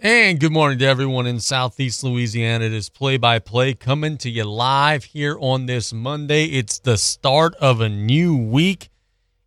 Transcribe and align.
And 0.00 0.38
good 0.38 0.52
morning 0.52 0.78
to 0.78 0.84
everyone 0.84 1.26
in 1.26 1.40
Southeast 1.40 2.04
Louisiana. 2.04 2.66
It 2.66 2.72
is 2.72 2.88
play 2.88 3.16
by 3.16 3.40
play 3.40 3.74
coming 3.74 4.16
to 4.18 4.30
you 4.30 4.44
live 4.44 5.02
here 5.02 5.36
on 5.40 5.66
this 5.66 5.92
Monday. 5.92 6.44
It's 6.44 6.78
the 6.78 6.96
start 6.96 7.56
of 7.56 7.80
a 7.80 7.88
new 7.88 8.36
week. 8.36 8.90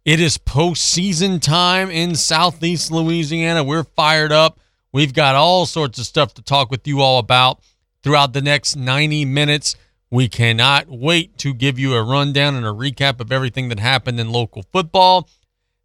It 0.03 0.19
is 0.19 0.37
postseason 0.37 1.41
time 1.41 1.89
in 1.89 2.15
Southeast 2.15 2.91
Louisiana. 2.91 3.63
We're 3.63 3.85
fired 3.85 4.33
up. 4.33 4.59
We've 4.91 5.13
got 5.13 5.35
all 5.35 5.65
sorts 5.65 5.97
of 5.99 6.05
stuff 6.05 6.33
to 6.33 6.41
talk 6.41 6.69
with 6.69 6.85
you 6.85 6.99
all 6.99 7.19
about 7.19 7.61
throughout 8.03 8.33
the 8.33 8.41
next 8.41 8.75
90 8.75 9.23
minutes. 9.23 9.77
We 10.09 10.27
cannot 10.27 10.89
wait 10.89 11.37
to 11.37 11.53
give 11.53 11.79
you 11.79 11.93
a 11.93 12.03
rundown 12.03 12.55
and 12.55 12.65
a 12.65 12.73
recap 12.73 13.21
of 13.21 13.31
everything 13.31 13.69
that 13.69 13.79
happened 13.79 14.19
in 14.19 14.33
local 14.33 14.63
football 14.63 15.29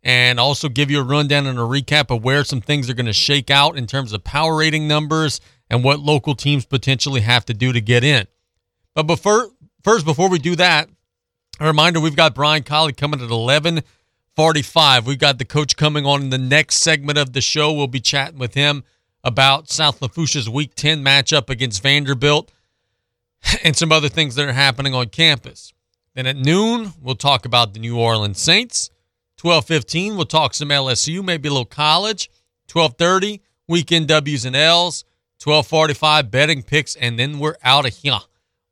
and 0.07 0.39
also 0.39 0.69
give 0.69 0.89
you 0.89 1.01
a 1.01 1.03
rundown 1.03 1.47
and 1.47 1.59
a 1.59 1.63
recap 1.63 2.15
of 2.15 2.23
where 2.23 2.45
some 2.45 2.61
things 2.61 2.89
are 2.89 2.95
going 2.95 3.07
to 3.07 3.13
shake 3.13 3.51
out 3.51 3.77
in 3.77 3.89
terms 3.89 4.13
of 4.13 4.23
power 4.23 4.57
rating 4.57 4.87
numbers 4.87 5.41
and 5.69 5.83
what 5.83 5.99
local 5.99 6.37
teams 6.37 6.65
potentially 6.65 7.23
have 7.23 7.45
to 7.45 7.53
do 7.53 7.73
to 7.73 7.81
get 7.81 8.05
in. 8.05 8.25
But 8.95 9.03
before 9.03 9.51
first, 9.83 10.05
before 10.05 10.31
we 10.31 10.39
do 10.39 10.55
that, 10.57 10.89
a 11.59 11.67
reminder: 11.67 11.99
we've 11.99 12.15
got 12.15 12.37
Brian 12.37 12.63
Callais 12.63 12.97
coming 12.97 13.21
at 13.21 13.31
eleven 13.31 13.83
forty-five. 14.37 15.09
We've 15.09 15.19
got 15.19 15.39
the 15.39 15.45
coach 15.45 15.77
coming 15.77 16.07
on 16.07 16.23
in 16.23 16.31
the 16.31 16.39
next 16.39 16.77
segment 16.77 17.19
of 17.19 17.33
the 17.33 17.41
show. 17.41 17.73
We'll 17.73 17.89
be 17.89 17.99
chatting 17.99 18.39
with 18.39 18.55
him 18.55 18.85
about 19.25 19.69
South 19.69 19.99
Lafourche's 19.99 20.49
Week 20.49 20.77
Ten 20.77 21.03
matchup 21.03 21.51
against 21.51 21.83
Vanderbilt 21.83 22.53
and 23.65 23.77
some 23.77 23.91
other 23.91 24.09
things 24.09 24.37
that 24.37 24.49
are 24.49 24.53
happening 24.53 24.95
on 24.95 25.09
campus. 25.09 25.73
Then 26.15 26.29
at 26.29 26.37
noon, 26.37 26.93
we'll 27.03 27.17
talk 27.17 27.45
about 27.45 27.75
the 27.75 27.81
New 27.81 27.99
Orleans 27.99 28.41
Saints. 28.41 28.91
12:15 29.37 30.17
we'll 30.17 30.25
talk 30.25 30.55
some 30.55 30.69
LSU, 30.71 31.23
maybe 31.23 31.49
a 31.49 31.53
little 31.53 31.65
college. 31.65 32.31
12:30 32.69 33.41
weekend 33.69 34.09
W's 34.09 34.45
and 34.45 34.57
L's. 34.57 35.05
12:45 35.39 36.31
betting 36.31 36.63
picks 36.63 36.97
and 36.97 37.19
then 37.19 37.39
we're 37.39 37.57
out 37.63 37.87
of 37.87 37.95
here 37.95 38.21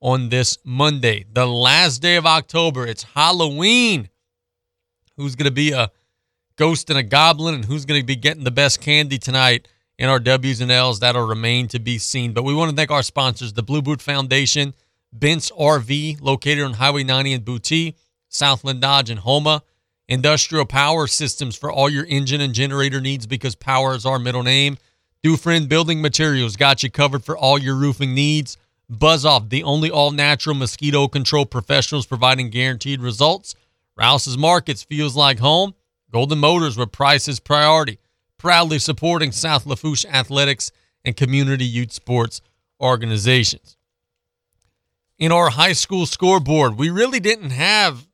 on 0.00 0.28
this 0.28 0.58
Monday, 0.64 1.24
the 1.32 1.46
last 1.46 2.00
day 2.02 2.16
of 2.16 2.26
October. 2.26 2.86
It's 2.86 3.02
Halloween. 3.02 4.08
Who's 5.16 5.36
going 5.36 5.46
to 5.46 5.52
be 5.52 5.72
a 5.72 5.90
ghost 6.56 6.90
and 6.90 6.98
a 6.98 7.02
goblin 7.02 7.54
and 7.54 7.64
who's 7.64 7.84
going 7.84 8.00
to 8.00 8.06
be 8.06 8.16
getting 8.16 8.44
the 8.44 8.50
best 8.50 8.80
candy 8.80 9.18
tonight 9.18 9.68
in 9.98 10.08
our 10.08 10.18
W's 10.18 10.60
and 10.60 10.70
L's 10.70 11.00
that'll 11.00 11.26
remain 11.26 11.68
to 11.68 11.78
be 11.78 11.98
seen. 11.98 12.32
But 12.32 12.42
we 12.42 12.54
want 12.54 12.70
to 12.70 12.76
thank 12.76 12.90
our 12.90 13.02
sponsors, 13.02 13.52
the 13.52 13.62
Blue 13.62 13.82
Boot 13.82 14.02
Foundation, 14.02 14.74
Bent's 15.12 15.50
RV 15.52 16.20
located 16.20 16.64
on 16.64 16.74
Highway 16.74 17.04
90 17.04 17.32
in 17.32 17.40
Boutte, 17.42 17.94
Southland 18.28 18.80
Dodge 18.80 19.10
and 19.10 19.20
Houma 19.20 19.62
industrial 20.08 20.66
power 20.66 21.06
systems 21.06 21.56
for 21.56 21.72
all 21.72 21.88
your 21.88 22.04
engine 22.06 22.40
and 22.40 22.54
generator 22.54 23.00
needs 23.00 23.26
because 23.26 23.54
power 23.54 23.94
is 23.94 24.06
our 24.06 24.18
middle 24.18 24.42
name. 24.42 24.76
Dufresne 25.22 25.66
Building 25.66 26.02
Materials 26.02 26.56
got 26.56 26.82
you 26.82 26.90
covered 26.90 27.24
for 27.24 27.36
all 27.36 27.58
your 27.58 27.74
roofing 27.74 28.14
needs. 28.14 28.56
Buzz 28.90 29.24
Off, 29.24 29.48
the 29.48 29.62
only 29.62 29.90
all 29.90 30.10
natural 30.10 30.54
mosquito 30.54 31.08
control 31.08 31.46
professionals 31.46 32.04
providing 32.06 32.50
guaranteed 32.50 33.00
results. 33.00 33.54
Rouse's 33.96 34.36
Markets 34.36 34.82
feels 34.82 35.16
like 35.16 35.38
home. 35.38 35.74
Golden 36.10 36.38
Motors, 36.38 36.76
where 36.76 36.86
price 36.86 37.26
is 37.26 37.40
priority. 37.40 37.98
Proudly 38.36 38.78
supporting 38.78 39.32
South 39.32 39.64
Lafourche 39.64 40.04
athletics 40.04 40.70
and 41.04 41.16
community 41.16 41.64
youth 41.64 41.92
sports 41.92 42.40
organizations. 42.80 43.76
In 45.18 45.32
our 45.32 45.50
high 45.50 45.72
school 45.72 46.06
scoreboard, 46.06 46.76
we 46.76 46.90
really 46.90 47.20
didn't 47.20 47.50
have 47.50 48.06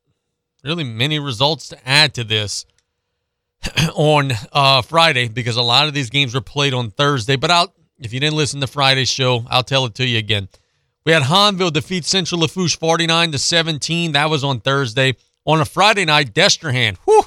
really 0.63 0.83
many 0.83 1.19
results 1.19 1.69
to 1.69 1.87
add 1.87 2.13
to 2.15 2.23
this 2.23 2.65
on 3.95 4.31
uh, 4.51 4.81
Friday 4.81 5.27
because 5.27 5.57
a 5.57 5.61
lot 5.61 5.87
of 5.87 5.93
these 5.93 6.09
games 6.09 6.33
were 6.33 6.41
played 6.41 6.73
on 6.73 6.91
Thursday. 6.91 7.35
But 7.35 7.51
I'll, 7.51 7.73
if 7.99 8.13
you 8.13 8.19
didn't 8.19 8.37
listen 8.37 8.61
to 8.61 8.67
Friday's 8.67 9.09
show, 9.09 9.45
I'll 9.49 9.63
tell 9.63 9.85
it 9.85 9.95
to 9.95 10.05
you 10.05 10.17
again. 10.17 10.49
We 11.05 11.13
had 11.13 11.23
Hahnville 11.23 11.73
defeat 11.73 12.05
Central 12.05 12.41
Lafourche 12.41 12.77
49 12.77 13.31
to 13.31 13.39
17. 13.39 14.11
That 14.11 14.29
was 14.29 14.43
on 14.43 14.59
Thursday. 14.59 15.15
On 15.45 15.59
a 15.59 15.65
Friday 15.65 16.05
night, 16.05 16.35
Destrehan, 16.35 16.97
whew, 17.05 17.23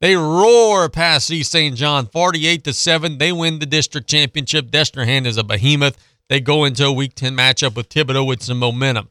they 0.00 0.14
roar 0.14 0.90
past 0.90 1.30
East 1.30 1.50
St. 1.50 1.74
John 1.74 2.06
48 2.06 2.64
to 2.64 2.72
7. 2.74 3.16
They 3.16 3.32
win 3.32 3.58
the 3.58 3.66
district 3.66 4.08
championship. 4.08 4.70
Destrehan 4.70 5.24
is 5.24 5.38
a 5.38 5.44
behemoth. 5.44 5.96
They 6.28 6.40
go 6.40 6.64
into 6.64 6.84
a 6.84 6.92
week 6.92 7.14
10 7.14 7.34
matchup 7.34 7.74
with 7.74 7.88
Thibodaux 7.88 8.26
with 8.26 8.42
some 8.42 8.58
momentum. 8.58 9.08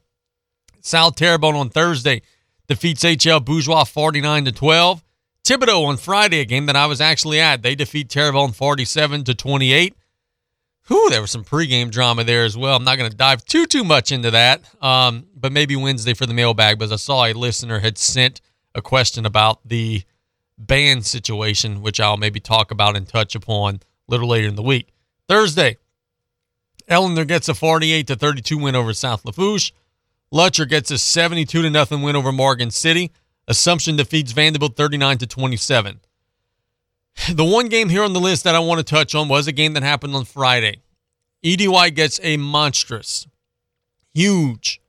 South 0.81 1.15
Terrebonne 1.15 1.55
on 1.55 1.69
Thursday 1.69 2.21
defeats 2.67 3.03
HL 3.03 3.43
Bourgeois 3.43 3.83
49 3.83 4.45
to 4.45 4.51
12. 4.51 5.03
Thibodaux 5.43 5.85
on 5.85 5.97
Friday, 5.97 6.41
a 6.41 6.45
game 6.45 6.65
that 6.65 6.75
I 6.75 6.87
was 6.87 6.99
actually 6.99 7.39
at, 7.39 7.61
they 7.61 7.73
defeat 7.73 8.09
Terrebonne 8.09 8.51
47 8.51 9.23
to 9.25 9.33
28. 9.33 9.95
Whew, 10.87 11.09
there 11.09 11.21
was 11.21 11.31
some 11.31 11.43
pregame 11.43 11.91
drama 11.91 12.23
there 12.23 12.43
as 12.43 12.57
well. 12.57 12.75
I'm 12.75 12.83
not 12.83 12.97
going 12.97 13.09
to 13.09 13.15
dive 13.15 13.43
too 13.45 13.65
too 13.65 13.83
much 13.83 14.11
into 14.11 14.31
that, 14.31 14.61
um, 14.81 15.25
but 15.35 15.51
maybe 15.51 15.75
Wednesday 15.75 16.13
for 16.13 16.25
the 16.25 16.33
mailbag. 16.33 16.79
Because 16.79 16.91
I 16.91 16.97
saw 16.97 17.25
a 17.25 17.33
listener 17.33 17.79
had 17.79 17.97
sent 17.97 18.41
a 18.73 18.81
question 18.81 19.25
about 19.25 19.59
the 19.67 20.03
band 20.57 21.05
situation, 21.05 21.81
which 21.81 21.99
I'll 21.99 22.17
maybe 22.17 22.39
talk 22.39 22.71
about 22.71 22.95
and 22.95 23.07
touch 23.07 23.35
upon 23.35 23.75
a 23.75 23.79
little 24.11 24.29
later 24.29 24.47
in 24.47 24.55
the 24.55 24.63
week. 24.63 24.93
Thursday, 25.27 25.77
Ellender 26.89 27.27
gets 27.27 27.49
a 27.49 27.53
48 27.53 28.07
to 28.07 28.15
32 28.15 28.57
win 28.57 28.75
over 28.75 28.93
South 28.93 29.25
Lafourche. 29.25 29.73
Lutcher 30.33 30.67
gets 30.67 30.91
a 30.91 30.97
72 30.97 31.61
to 31.61 31.69
nothing 31.69 32.01
win 32.01 32.15
over 32.15 32.31
Morgan 32.31 32.71
City. 32.71 33.11
Assumption 33.47 33.95
defeats 33.95 34.33
Vanderbilt 34.33 34.75
39 34.75 35.19
to 35.19 35.27
27. 35.27 35.99
The 37.31 37.45
one 37.45 37.67
game 37.67 37.89
here 37.89 38.03
on 38.03 38.13
the 38.13 38.19
list 38.19 38.43
that 38.43 38.55
I 38.55 38.59
want 38.59 38.79
to 38.79 38.83
touch 38.83 39.15
on 39.15 39.27
was 39.27 39.47
a 39.47 39.51
game 39.51 39.73
that 39.73 39.83
happened 39.83 40.13
on 40.15 40.25
Friday. 40.25 40.81
EDY 41.43 41.91
gets 41.91 42.19
a 42.23 42.37
monstrous, 42.37 43.27
huge, 44.13 44.81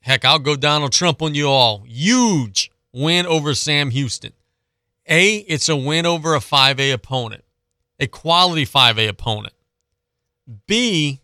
heck, 0.00 0.24
I'll 0.24 0.38
go 0.38 0.56
Donald 0.56 0.92
Trump 0.92 1.22
on 1.22 1.34
you 1.34 1.48
all, 1.48 1.84
huge 1.86 2.70
win 2.92 3.26
over 3.26 3.54
Sam 3.54 3.90
Houston. 3.90 4.32
A, 5.08 5.36
it's 5.36 5.68
a 5.68 5.76
win 5.76 6.04
over 6.06 6.34
a 6.34 6.40
5A 6.40 6.92
opponent, 6.92 7.44
a 8.00 8.06
quality 8.06 8.66
5A 8.66 9.08
opponent. 9.08 9.54
B, 10.66 11.20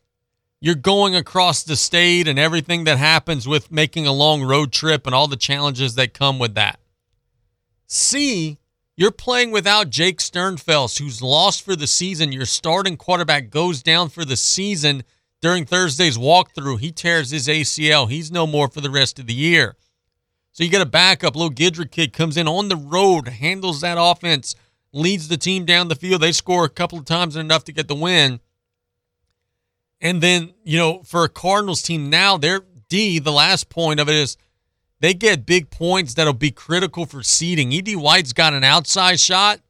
you're 0.65 0.77
going 0.77 1.17
across 1.17 1.65
the 1.65 1.75
state 1.75 2.29
and 2.29 2.39
everything 2.39 2.85
that 2.85 2.97
happens 2.97 3.49
with 3.49 3.73
making 3.73 4.07
a 4.07 4.13
long 4.13 4.45
road 4.45 4.71
trip 4.71 5.07
and 5.07 5.15
all 5.15 5.27
the 5.27 5.37
challenges 5.37 5.97
that 5.97 6.15
come 6.15 6.39
with 6.39 6.55
that. 6.55 6.79
C, 7.89 8.59
you're 8.97 9.11
playing 9.11 9.51
without 9.51 9.91
Jake 9.91 10.19
Sternfels, 10.19 11.01
who's 11.01 11.21
lost 11.21 11.65
for 11.65 11.75
the 11.75 11.89
season. 11.89 12.31
Your 12.31 12.47
starting 12.47 12.97
quarterback 12.97 13.51
goes 13.51 13.83
down 13.83 14.09
for 14.09 14.25
the 14.25 14.37
season 14.37 15.03
during 15.41 15.67
Thursday's 15.67 16.17
walkthrough. 16.17 16.79
He 16.79 16.93
tears 16.93 17.33
his 17.33 17.49
ACL. 17.49 18.09
He's 18.09 18.31
no 18.31 18.47
more 18.47 18.69
for 18.69 18.81
the 18.81 18.89
rest 18.89 19.19
of 19.19 19.27
the 19.27 19.35
year. 19.35 19.75
So 20.53 20.63
you 20.63 20.71
get 20.71 20.81
a 20.81 20.87
backup. 20.87 21.35
Little 21.35 21.51
Gidrick 21.51 21.91
kid 21.91 22.13
comes 22.13 22.37
in 22.37 22.47
on 22.47 22.69
the 22.69 22.77
road, 22.77 23.27
handles 23.27 23.81
that 23.81 23.99
offense, 24.01 24.55
leads 24.93 25.27
the 25.27 25.37
team 25.37 25.65
down 25.65 25.89
the 25.89 25.97
field. 25.97 26.21
They 26.21 26.31
score 26.31 26.65
a 26.65 26.71
couple 26.71 26.99
of 27.01 27.05
times 27.05 27.35
enough 27.35 27.65
to 27.65 27.73
get 27.73 27.89
the 27.89 27.97
win. 27.97 28.39
And 30.03 30.21
then, 30.21 30.53
you 30.65 30.77
know, 30.77 31.03
for 31.05 31.23
a 31.23 31.29
Cardinals 31.29 31.81
team 31.81 32.11
now, 32.11 32.37
their 32.37 32.63
D, 32.89 33.21
the 33.21 33.31
last 33.31 33.71
point 33.71 34.01
of 34.01 34.09
it 34.09 34.17
is 34.17 34.37
they 35.01 35.15
get 35.15 35.47
big 35.47 35.71
points 35.71 36.15
that'll 36.15 36.33
be 36.33 36.51
critical 36.51 37.07
for 37.07 37.23
seeding. 37.23 37.73
ED 37.73 37.95
White's 37.97 38.33
got 38.33 38.53
an 38.53 38.65
outside 38.65 39.21
shot 39.21 39.61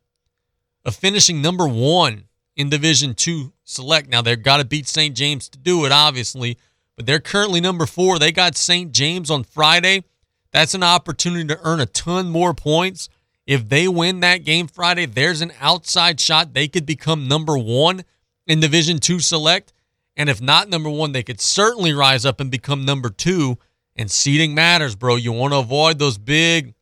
of 0.86 0.96
finishing 0.96 1.42
number 1.42 1.68
one 1.68 2.24
in 2.56 2.70
Division 2.70 3.14
Two 3.14 3.52
select. 3.62 4.08
Now 4.08 4.22
they've 4.22 4.42
got 4.42 4.56
to 4.56 4.64
beat 4.64 4.88
St. 4.88 5.14
James 5.14 5.50
to 5.50 5.58
do 5.58 5.84
it, 5.84 5.92
obviously, 5.92 6.58
but 6.96 7.04
they're 7.04 7.20
currently 7.20 7.60
number 7.60 7.84
four. 7.84 8.18
They 8.18 8.32
got 8.32 8.56
St. 8.56 8.90
James 8.90 9.30
on 9.30 9.44
Friday. 9.44 10.02
That's 10.50 10.74
an 10.74 10.82
opportunity 10.82 11.46
to 11.48 11.60
earn 11.62 11.80
a 11.80 11.86
ton 11.86 12.30
more 12.30 12.54
points. 12.54 13.10
If 13.46 13.68
they 13.68 13.86
win 13.86 14.20
that 14.20 14.44
game 14.44 14.66
Friday, 14.66 15.06
there's 15.06 15.42
an 15.42 15.52
outside 15.60 16.20
shot. 16.20 16.54
They 16.54 16.68
could 16.68 16.86
become 16.86 17.28
number 17.28 17.58
one 17.58 18.04
in 18.46 18.60
Division 18.60 18.98
Two 18.98 19.20
select. 19.20 19.72
And 20.16 20.28
if 20.28 20.40
not 20.40 20.68
number 20.68 20.90
one, 20.90 21.12
they 21.12 21.22
could 21.22 21.40
certainly 21.40 21.92
rise 21.92 22.26
up 22.26 22.40
and 22.40 22.50
become 22.50 22.84
number 22.84 23.10
two. 23.10 23.58
And 23.96 24.10
seeding 24.10 24.54
matters, 24.54 24.94
bro. 24.94 25.16
You 25.16 25.32
want 25.32 25.52
to 25.52 25.58
avoid 25.58 25.98
those 25.98 26.18
big, 26.18 26.74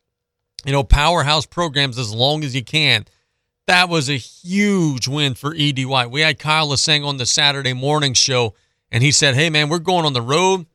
you 0.65 0.71
know, 0.71 0.83
powerhouse 0.83 1.45
programs 1.45 1.97
as 1.97 2.13
long 2.13 2.43
as 2.43 2.55
you 2.55 2.63
can. 2.63 3.05
That 3.67 3.89
was 3.89 4.09
a 4.09 4.17
huge 4.17 5.07
win 5.07 5.33
for 5.33 5.55
ED 5.57 5.85
White. 5.85 6.11
We 6.11 6.21
had 6.21 6.39
Kyle 6.39 6.69
Lasang 6.69 7.05
on 7.05 7.17
the 7.17 7.25
Saturday 7.25 7.73
morning 7.73 8.13
show, 8.13 8.53
and 8.91 9.03
he 9.03 9.11
said, 9.11 9.35
Hey, 9.35 9.49
man, 9.49 9.69
we're 9.69 9.79
going 9.79 10.05
on 10.05 10.13
the 10.13 10.21
road 10.21 10.65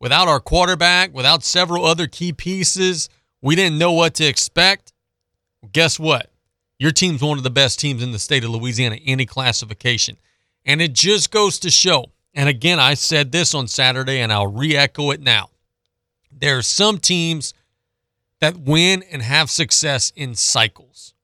without 0.00 0.28
our 0.28 0.40
quarterback, 0.40 1.14
without 1.14 1.42
several 1.42 1.84
other 1.84 2.06
key 2.06 2.32
pieces. 2.32 3.08
We 3.40 3.56
didn't 3.56 3.78
know 3.78 3.92
what 3.92 4.14
to 4.14 4.24
expect. 4.24 4.92
Guess 5.72 5.98
what? 5.98 6.30
Your 6.78 6.90
team's 6.90 7.22
one 7.22 7.38
of 7.38 7.44
the 7.44 7.50
best 7.50 7.78
teams 7.78 8.02
in 8.02 8.12
the 8.12 8.18
state 8.18 8.44
of 8.44 8.50
Louisiana, 8.50 8.98
any 9.04 9.26
classification. 9.26 10.18
And 10.64 10.80
it 10.80 10.92
just 10.92 11.30
goes 11.30 11.58
to 11.60 11.70
show, 11.70 12.12
and 12.34 12.48
again, 12.48 12.80
I 12.80 12.94
said 12.94 13.32
this 13.32 13.54
on 13.54 13.68
Saturday 13.68 14.20
and 14.20 14.32
I'll 14.32 14.46
re 14.46 14.76
echo 14.76 15.10
it 15.10 15.20
now. 15.20 15.50
There 16.32 16.58
are 16.58 16.62
some 16.62 16.98
teams 16.98 17.54
that 18.40 18.56
win 18.56 19.02
and 19.10 19.22
have 19.22 19.50
success 19.50 20.12
in 20.16 20.34
cycles. 20.34 21.14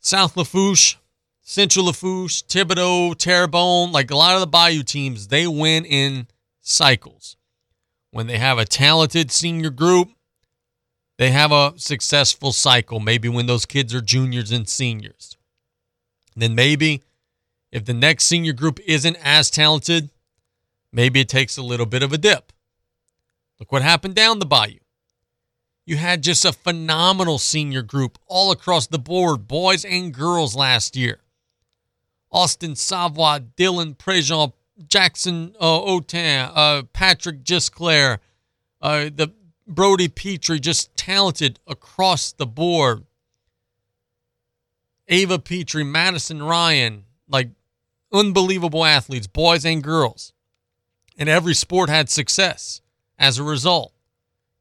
South 0.00 0.36
Lafourche, 0.36 0.98
Central 1.42 1.86
Lafourche, 1.86 2.42
Thibodaux, 2.42 3.16
Terrebonne, 3.16 3.92
like 3.92 4.10
a 4.10 4.16
lot 4.16 4.34
of 4.34 4.40
the 4.40 4.46
Bayou 4.46 4.82
teams, 4.82 5.28
they 5.28 5.46
win 5.46 5.84
in 5.84 6.26
cycles. 6.60 7.36
When 8.10 8.26
they 8.26 8.38
have 8.38 8.58
a 8.58 8.64
talented 8.64 9.30
senior 9.30 9.70
group, 9.70 10.10
they 11.18 11.30
have 11.30 11.50
a 11.50 11.72
successful 11.76 12.52
cycle, 12.52 13.00
maybe 13.00 13.28
when 13.28 13.46
those 13.46 13.64
kids 13.64 13.94
are 13.94 14.00
juniors 14.00 14.52
and 14.52 14.68
seniors. 14.68 15.36
then 16.36 16.54
maybe 16.54 17.02
if 17.76 17.84
the 17.84 17.92
next 17.92 18.24
senior 18.24 18.54
group 18.54 18.80
isn't 18.86 19.18
as 19.22 19.50
talented, 19.50 20.08
maybe 20.90 21.20
it 21.20 21.28
takes 21.28 21.58
a 21.58 21.62
little 21.62 21.84
bit 21.84 22.02
of 22.02 22.10
a 22.10 22.16
dip. 22.16 22.50
Look 23.60 23.70
what 23.70 23.82
happened 23.82 24.14
down 24.14 24.38
the 24.38 24.46
bayou. 24.46 24.78
You 25.84 25.98
had 25.98 26.22
just 26.22 26.46
a 26.46 26.54
phenomenal 26.54 27.36
senior 27.36 27.82
group 27.82 28.16
all 28.28 28.50
across 28.50 28.86
the 28.86 28.98
board, 28.98 29.46
boys 29.46 29.84
and 29.84 30.14
girls 30.14 30.56
last 30.56 30.96
year. 30.96 31.20
Austin 32.32 32.76
Savoy, 32.76 33.40
Dylan 33.58 33.94
Prejean, 33.94 34.54
Jackson 34.88 35.54
uh, 35.60 35.80
Otain, 35.82 36.50
uh, 36.54 36.82
Patrick 36.94 37.44
Gisclair, 37.44 38.20
uh, 38.80 39.10
the 39.14 39.34
Brody 39.68 40.08
Petrie, 40.08 40.60
just 40.60 40.96
talented 40.96 41.60
across 41.66 42.32
the 42.32 42.46
board. 42.46 43.04
Ava 45.08 45.38
Petrie, 45.38 45.84
Madison 45.84 46.42
Ryan, 46.42 47.04
like 47.28 47.50
unbelievable 48.12 48.84
athletes, 48.84 49.26
boys 49.26 49.64
and 49.64 49.82
girls. 49.82 50.32
And 51.18 51.28
every 51.28 51.54
sport 51.54 51.88
had 51.88 52.10
success 52.10 52.80
as 53.18 53.38
a 53.38 53.42
result. 53.42 53.92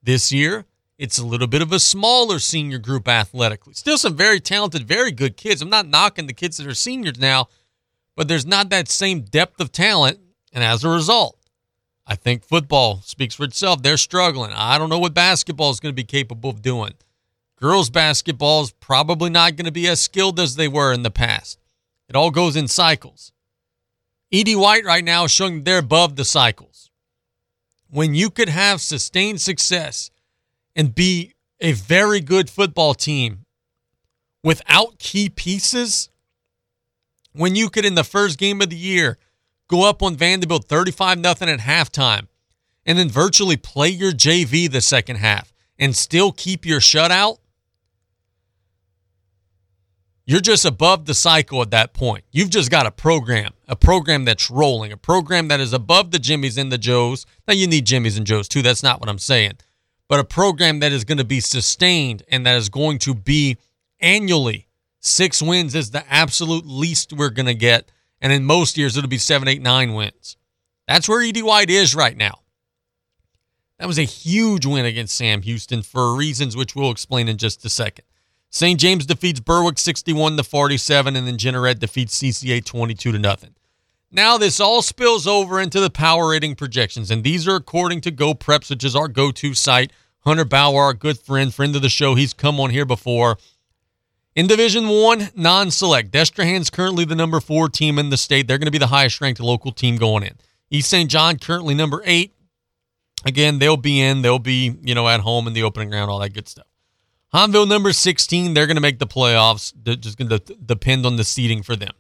This 0.01 0.31
year, 0.31 0.65
it's 0.97 1.17
a 1.17 1.25
little 1.25 1.47
bit 1.47 1.61
of 1.61 1.73
a 1.73 1.79
smaller 1.79 2.39
senior 2.39 2.77
group 2.77 3.07
athletically. 3.07 3.73
Still 3.73 3.97
some 3.97 4.15
very 4.15 4.39
talented, 4.39 4.87
very 4.87 5.11
good 5.11 5.35
kids. 5.35 5.61
I'm 5.61 5.69
not 5.69 5.87
knocking 5.87 6.27
the 6.27 6.33
kids 6.33 6.57
that 6.57 6.67
are 6.67 6.73
seniors 6.73 7.19
now, 7.19 7.49
but 8.15 8.27
there's 8.27 8.45
not 8.45 8.69
that 8.69 8.87
same 8.87 9.21
depth 9.21 9.59
of 9.59 9.71
talent. 9.71 10.19
And 10.53 10.63
as 10.63 10.85
a 10.85 10.89
result, 10.89 11.37
I 12.07 12.15
think 12.15 12.45
football 12.45 13.01
speaks 13.01 13.35
for 13.35 13.43
itself. 13.43 13.81
They're 13.81 13.97
struggling. 13.97 14.53
I 14.53 14.77
don't 14.77 14.89
know 14.89 14.99
what 14.99 15.13
basketball 15.13 15.71
is 15.71 15.81
going 15.81 15.91
to 15.91 16.01
be 16.01 16.05
capable 16.05 16.49
of 16.49 16.61
doing. 16.61 16.93
Girls 17.57 17.89
basketball 17.89 18.63
is 18.63 18.71
probably 18.71 19.29
not 19.29 19.55
going 19.55 19.65
to 19.65 19.71
be 19.71 19.87
as 19.87 19.99
skilled 19.99 20.39
as 20.39 20.55
they 20.55 20.67
were 20.67 20.93
in 20.93 21.03
the 21.03 21.11
past. 21.11 21.59
It 22.07 22.15
all 22.15 22.31
goes 22.31 22.55
in 22.55 22.67
cycles. 22.67 23.31
Ed 24.35 24.53
White 24.55 24.83
right 24.83 25.03
now 25.03 25.23
is 25.23 25.31
showing 25.31 25.63
they're 25.63 25.77
above 25.77 26.17
the 26.17 26.25
cycles. 26.25 26.89
When 27.89 28.13
you 28.13 28.29
could 28.29 28.49
have 28.49 28.81
sustained 28.81 29.39
success 29.39 30.11
and 30.75 30.93
be 30.93 31.35
a 31.61 31.71
very 31.71 32.19
good 32.19 32.49
football 32.49 32.93
team 32.93 33.45
without 34.43 34.99
key 34.99 35.29
pieces, 35.29 36.09
when 37.31 37.55
you 37.55 37.69
could 37.69 37.85
in 37.85 37.95
the 37.95 38.03
first 38.03 38.37
game 38.37 38.61
of 38.61 38.69
the 38.69 38.75
year 38.75 39.17
go 39.69 39.87
up 39.87 40.03
on 40.03 40.17
Vanderbilt 40.17 40.65
35 40.65 41.17
nothing 41.17 41.47
at 41.47 41.59
halftime 41.59 42.27
and 42.85 42.97
then 42.97 43.09
virtually 43.09 43.55
play 43.55 43.87
your 43.87 44.11
JV 44.11 44.69
the 44.69 44.81
second 44.81 45.15
half 45.15 45.53
and 45.79 45.95
still 45.95 46.33
keep 46.33 46.65
your 46.65 46.81
shutout, 46.81 47.37
you're 50.25 50.41
just 50.41 50.65
above 50.65 51.05
the 51.05 51.13
cycle 51.13 51.61
at 51.61 51.71
that 51.71 51.93
point. 51.93 52.23
You've 52.31 52.49
just 52.49 52.71
got 52.71 52.85
a 52.85 52.91
program, 52.91 53.53
a 53.67 53.75
program 53.75 54.25
that's 54.25 54.49
rolling, 54.49 54.91
a 54.91 54.97
program 54.97 55.47
that 55.49 55.59
is 55.59 55.73
above 55.73 56.11
the 56.11 56.19
Jimmies 56.19 56.57
and 56.57 56.71
the 56.71 56.77
Joes. 56.77 57.25
Now, 57.47 57.53
you 57.53 57.67
need 57.67 57.85
Jimmies 57.85 58.17
and 58.17 58.25
Joes 58.25 58.47
too. 58.47 58.61
That's 58.61 58.83
not 58.83 58.99
what 58.99 59.09
I'm 59.09 59.19
saying. 59.19 59.53
But 60.07 60.19
a 60.19 60.23
program 60.23 60.79
that 60.79 60.91
is 60.91 61.03
going 61.03 61.17
to 61.17 61.23
be 61.23 61.39
sustained 61.39 62.23
and 62.29 62.45
that 62.45 62.55
is 62.57 62.69
going 62.69 62.99
to 62.99 63.15
be 63.15 63.57
annually. 63.99 64.67
Six 64.99 65.41
wins 65.41 65.75
is 65.75 65.91
the 65.91 66.03
absolute 66.11 66.65
least 66.65 67.13
we're 67.13 67.29
going 67.29 67.45
to 67.47 67.53
get 67.53 67.91
and 68.25 68.33
in 68.33 68.43
most 68.43 68.75
years, 68.75 68.97
it'll 68.97 69.07
be 69.07 69.19
seven, 69.19 69.47
eight, 69.47 69.61
nine 69.61 69.93
wins. 69.93 70.37
That's 70.87 71.07
where 71.07 71.21
Ed 71.21 71.37
White 71.41 71.69
is 71.69 71.93
right 71.93 72.17
now. 72.17 72.39
That 73.77 73.87
was 73.87 73.99
a 73.99 74.03
huge 74.03 74.65
win 74.65 74.85
against 74.85 75.15
Sam 75.15 75.41
Houston 75.41 75.83
for 75.83 76.15
reasons 76.15 76.55
which 76.55 76.75
we'll 76.75 76.91
explain 76.91 77.27
in 77.27 77.37
just 77.37 77.65
a 77.65 77.69
second. 77.69 78.05
St. 78.55 78.79
James 78.79 79.05
defeats 79.05 79.41
Berwick 79.41 79.77
61 79.77 80.37
to 80.37 80.43
47, 80.43 81.17
and 81.17 81.27
then 81.27 81.35
Jeanerette 81.35 81.79
defeats 81.79 82.17
CCA 82.17 82.63
22 82.63 83.11
to 83.11 83.19
nothing. 83.19 83.53
Now 84.09 84.37
this 84.37 84.61
all 84.61 84.81
spills 84.81 85.27
over 85.27 85.59
into 85.59 85.81
the 85.81 85.89
power 85.89 86.29
rating 86.29 86.55
projections, 86.55 87.11
and 87.11 87.21
these 87.21 87.49
are 87.49 87.57
according 87.57 87.99
to 87.99 88.13
GeauxPreps, 88.13 88.69
which 88.69 88.85
is 88.85 88.95
our 88.95 89.09
go-to 89.09 89.53
site. 89.55 89.91
Hunter 90.21 90.45
Bauer, 90.45 90.83
our 90.83 90.93
good 90.93 91.19
friend, 91.19 91.53
friend 91.53 91.75
of 91.75 91.81
the 91.81 91.89
show, 91.89 92.15
he's 92.15 92.33
come 92.33 92.61
on 92.61 92.69
here 92.69 92.85
before. 92.85 93.37
In 94.37 94.47
Division 94.47 94.87
One, 94.87 95.31
non-select, 95.35 96.11
Destrehan's 96.11 96.69
currently 96.69 97.03
the 97.03 97.13
number 97.13 97.41
four 97.41 97.67
team 97.67 97.99
in 97.99 98.09
the 98.09 98.15
state. 98.15 98.47
They're 98.47 98.57
going 98.57 98.67
to 98.67 98.71
be 98.71 98.77
the 98.77 98.87
highest 98.87 99.19
ranked 99.19 99.41
local 99.41 99.73
team 99.73 99.97
going 99.97 100.23
in. 100.23 100.35
East 100.69 100.89
St. 100.89 101.11
John 101.11 101.39
currently 101.39 101.75
number 101.75 102.01
eight. 102.05 102.31
Again, 103.25 103.59
they'll 103.59 103.75
be 103.75 103.99
in. 103.99 104.21
They'll 104.21 104.39
be 104.39 104.77
you 104.81 104.95
know 104.95 105.09
at 105.09 105.19
home 105.19 105.45
in 105.45 105.51
the 105.51 105.63
opening 105.63 105.91
round, 105.91 106.09
all 106.09 106.19
that 106.19 106.33
good 106.33 106.47
stuff. 106.47 106.67
Hahnville 107.35 107.67
number 107.67 107.91
16. 107.91 108.53
They're 108.53 108.65
going 108.65 108.77
to 108.77 108.81
make 108.81 108.99
the 108.99 109.05
playoffs. 109.05 109.73
They're 109.75 109.97
just 109.97 110.17
going 110.17 110.29
to 110.29 110.39
depend 110.39 111.05
on 111.05 111.17
the 111.17 111.25
seeding 111.25 111.63
for 111.63 111.75
them. 111.75 111.91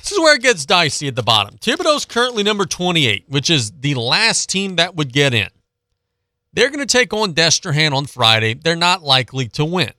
This 0.00 0.12
is 0.12 0.18
where 0.18 0.36
it 0.36 0.42
gets 0.42 0.66
dicey 0.66 1.08
at 1.08 1.16
the 1.16 1.22
bottom. 1.22 1.56
Thibodaux's 1.56 2.04
currently 2.04 2.42
number 2.42 2.66
28, 2.66 3.24
which 3.28 3.48
is 3.48 3.72
the 3.80 3.94
last 3.94 4.50
team 4.50 4.76
that 4.76 4.96
would 4.96 5.14
get 5.14 5.32
in. 5.32 5.48
They're 6.52 6.68
going 6.68 6.86
to 6.86 6.86
take 6.86 7.14
on 7.14 7.32
Destrehan 7.32 7.92
on 7.92 8.04
Friday. 8.04 8.52
They're 8.52 8.76
not 8.76 9.02
likely 9.02 9.48
to 9.48 9.64
win. 9.64 9.92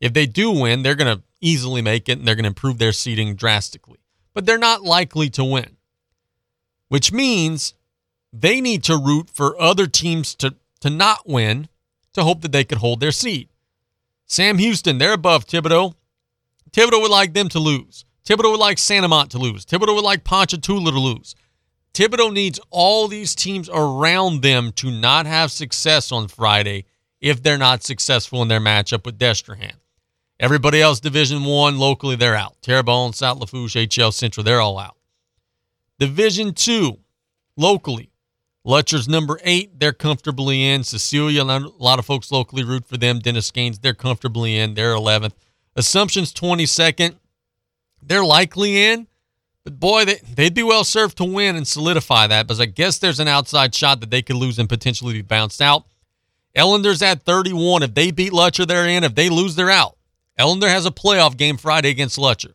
If 0.00 0.14
they 0.14 0.24
do 0.24 0.50
win, 0.50 0.82
they're 0.82 0.94
going 0.94 1.14
to 1.14 1.22
easily 1.42 1.82
make 1.82 2.08
it 2.08 2.18
and 2.18 2.26
they're 2.26 2.34
going 2.34 2.44
to 2.44 2.48
improve 2.48 2.78
their 2.78 2.92
seating 2.92 3.34
drastically. 3.34 3.98
But 4.32 4.46
they're 4.46 4.56
not 4.56 4.82
likely 4.82 5.28
to 5.30 5.44
win, 5.44 5.76
which 6.88 7.12
means 7.12 7.74
they 8.32 8.62
need 8.62 8.82
to 8.84 8.96
root 8.96 9.28
for 9.28 9.60
other 9.60 9.86
teams 9.86 10.34
to, 10.36 10.54
to 10.80 10.88
not 10.88 11.28
win 11.28 11.68
to 12.20 12.24
hope 12.24 12.42
that 12.42 12.52
they 12.52 12.64
could 12.64 12.78
hold 12.78 13.00
their 13.00 13.12
seat. 13.12 13.50
Sam 14.26 14.58
Houston, 14.58 14.98
they're 14.98 15.12
above 15.12 15.46
Thibodaux. 15.46 15.94
Thibodaux 16.72 17.00
would 17.00 17.10
like 17.10 17.34
them 17.34 17.48
to 17.48 17.58
lose. 17.58 18.04
Thibodaux 18.24 18.52
would 18.52 18.60
like 18.60 18.78
St. 18.78 19.04
Amant 19.04 19.30
to 19.32 19.38
lose. 19.38 19.64
Thibodaux 19.64 19.94
would 19.94 20.04
like 20.04 20.22
Ponchatoula 20.22 20.92
to 20.92 20.98
lose. 20.98 21.34
Thibodaux 21.94 22.32
needs 22.32 22.60
all 22.70 23.08
these 23.08 23.34
teams 23.34 23.68
around 23.72 24.42
them 24.42 24.72
to 24.72 24.90
not 24.90 25.26
have 25.26 25.50
success 25.50 26.12
on 26.12 26.28
Friday 26.28 26.84
if 27.20 27.42
they're 27.42 27.58
not 27.58 27.82
successful 27.82 28.42
in 28.42 28.48
their 28.48 28.60
matchup 28.60 29.04
with 29.04 29.18
Destrehan. 29.18 29.74
Everybody 30.38 30.80
else, 30.80 31.00
Division 31.00 31.44
One, 31.44 31.78
locally, 31.78 32.16
they're 32.16 32.36
out. 32.36 32.56
Terrebonne, 32.62 33.12
South 33.12 33.38
Lafourche, 33.40 33.74
HL 33.74 34.12
Central, 34.12 34.44
they're 34.44 34.60
all 34.60 34.78
out. 34.78 34.96
Division 35.98 36.54
Two, 36.54 36.98
locally, 37.56 38.09
Lutcher's 38.66 39.08
number 39.08 39.40
eight, 39.42 39.80
they're 39.80 39.92
comfortably 39.92 40.66
in. 40.66 40.84
Cecilia, 40.84 41.42
a 41.42 41.44
lot 41.78 41.98
of 41.98 42.06
folks 42.06 42.30
locally 42.30 42.62
root 42.62 42.84
for 42.84 42.96
them. 42.96 43.18
Dennis 43.18 43.50
Gaines, 43.50 43.78
they're 43.78 43.94
comfortably 43.94 44.58
in. 44.58 44.74
They're 44.74 44.94
11th. 44.94 45.32
Assumption's 45.76 46.32
22nd. 46.34 47.16
They're 48.02 48.24
likely 48.24 48.82
in, 48.82 49.06
but 49.64 49.78
boy, 49.78 50.04
they, 50.04 50.16
they'd 50.34 50.54
be 50.54 50.62
well 50.62 50.84
served 50.84 51.18
to 51.18 51.24
win 51.24 51.56
and 51.56 51.68
solidify 51.68 52.26
that 52.26 52.46
because 52.46 52.60
I 52.60 52.66
guess 52.66 52.98
there's 52.98 53.20
an 53.20 53.28
outside 53.28 53.74
shot 53.74 54.00
that 54.00 54.10
they 54.10 54.22
could 54.22 54.36
lose 54.36 54.58
and 54.58 54.68
potentially 54.68 55.14
be 55.14 55.22
bounced 55.22 55.60
out. 55.60 55.84
Ellender's 56.56 57.02
at 57.02 57.22
31. 57.22 57.82
If 57.82 57.94
they 57.94 58.10
beat 58.10 58.32
Lutcher, 58.32 58.66
they're 58.66 58.88
in. 58.88 59.04
If 59.04 59.14
they 59.14 59.28
lose, 59.28 59.54
they're 59.54 59.70
out. 59.70 59.96
Ellender 60.38 60.68
has 60.68 60.86
a 60.86 60.90
playoff 60.90 61.36
game 61.36 61.58
Friday 61.58 61.90
against 61.90 62.18
Lutcher. 62.18 62.54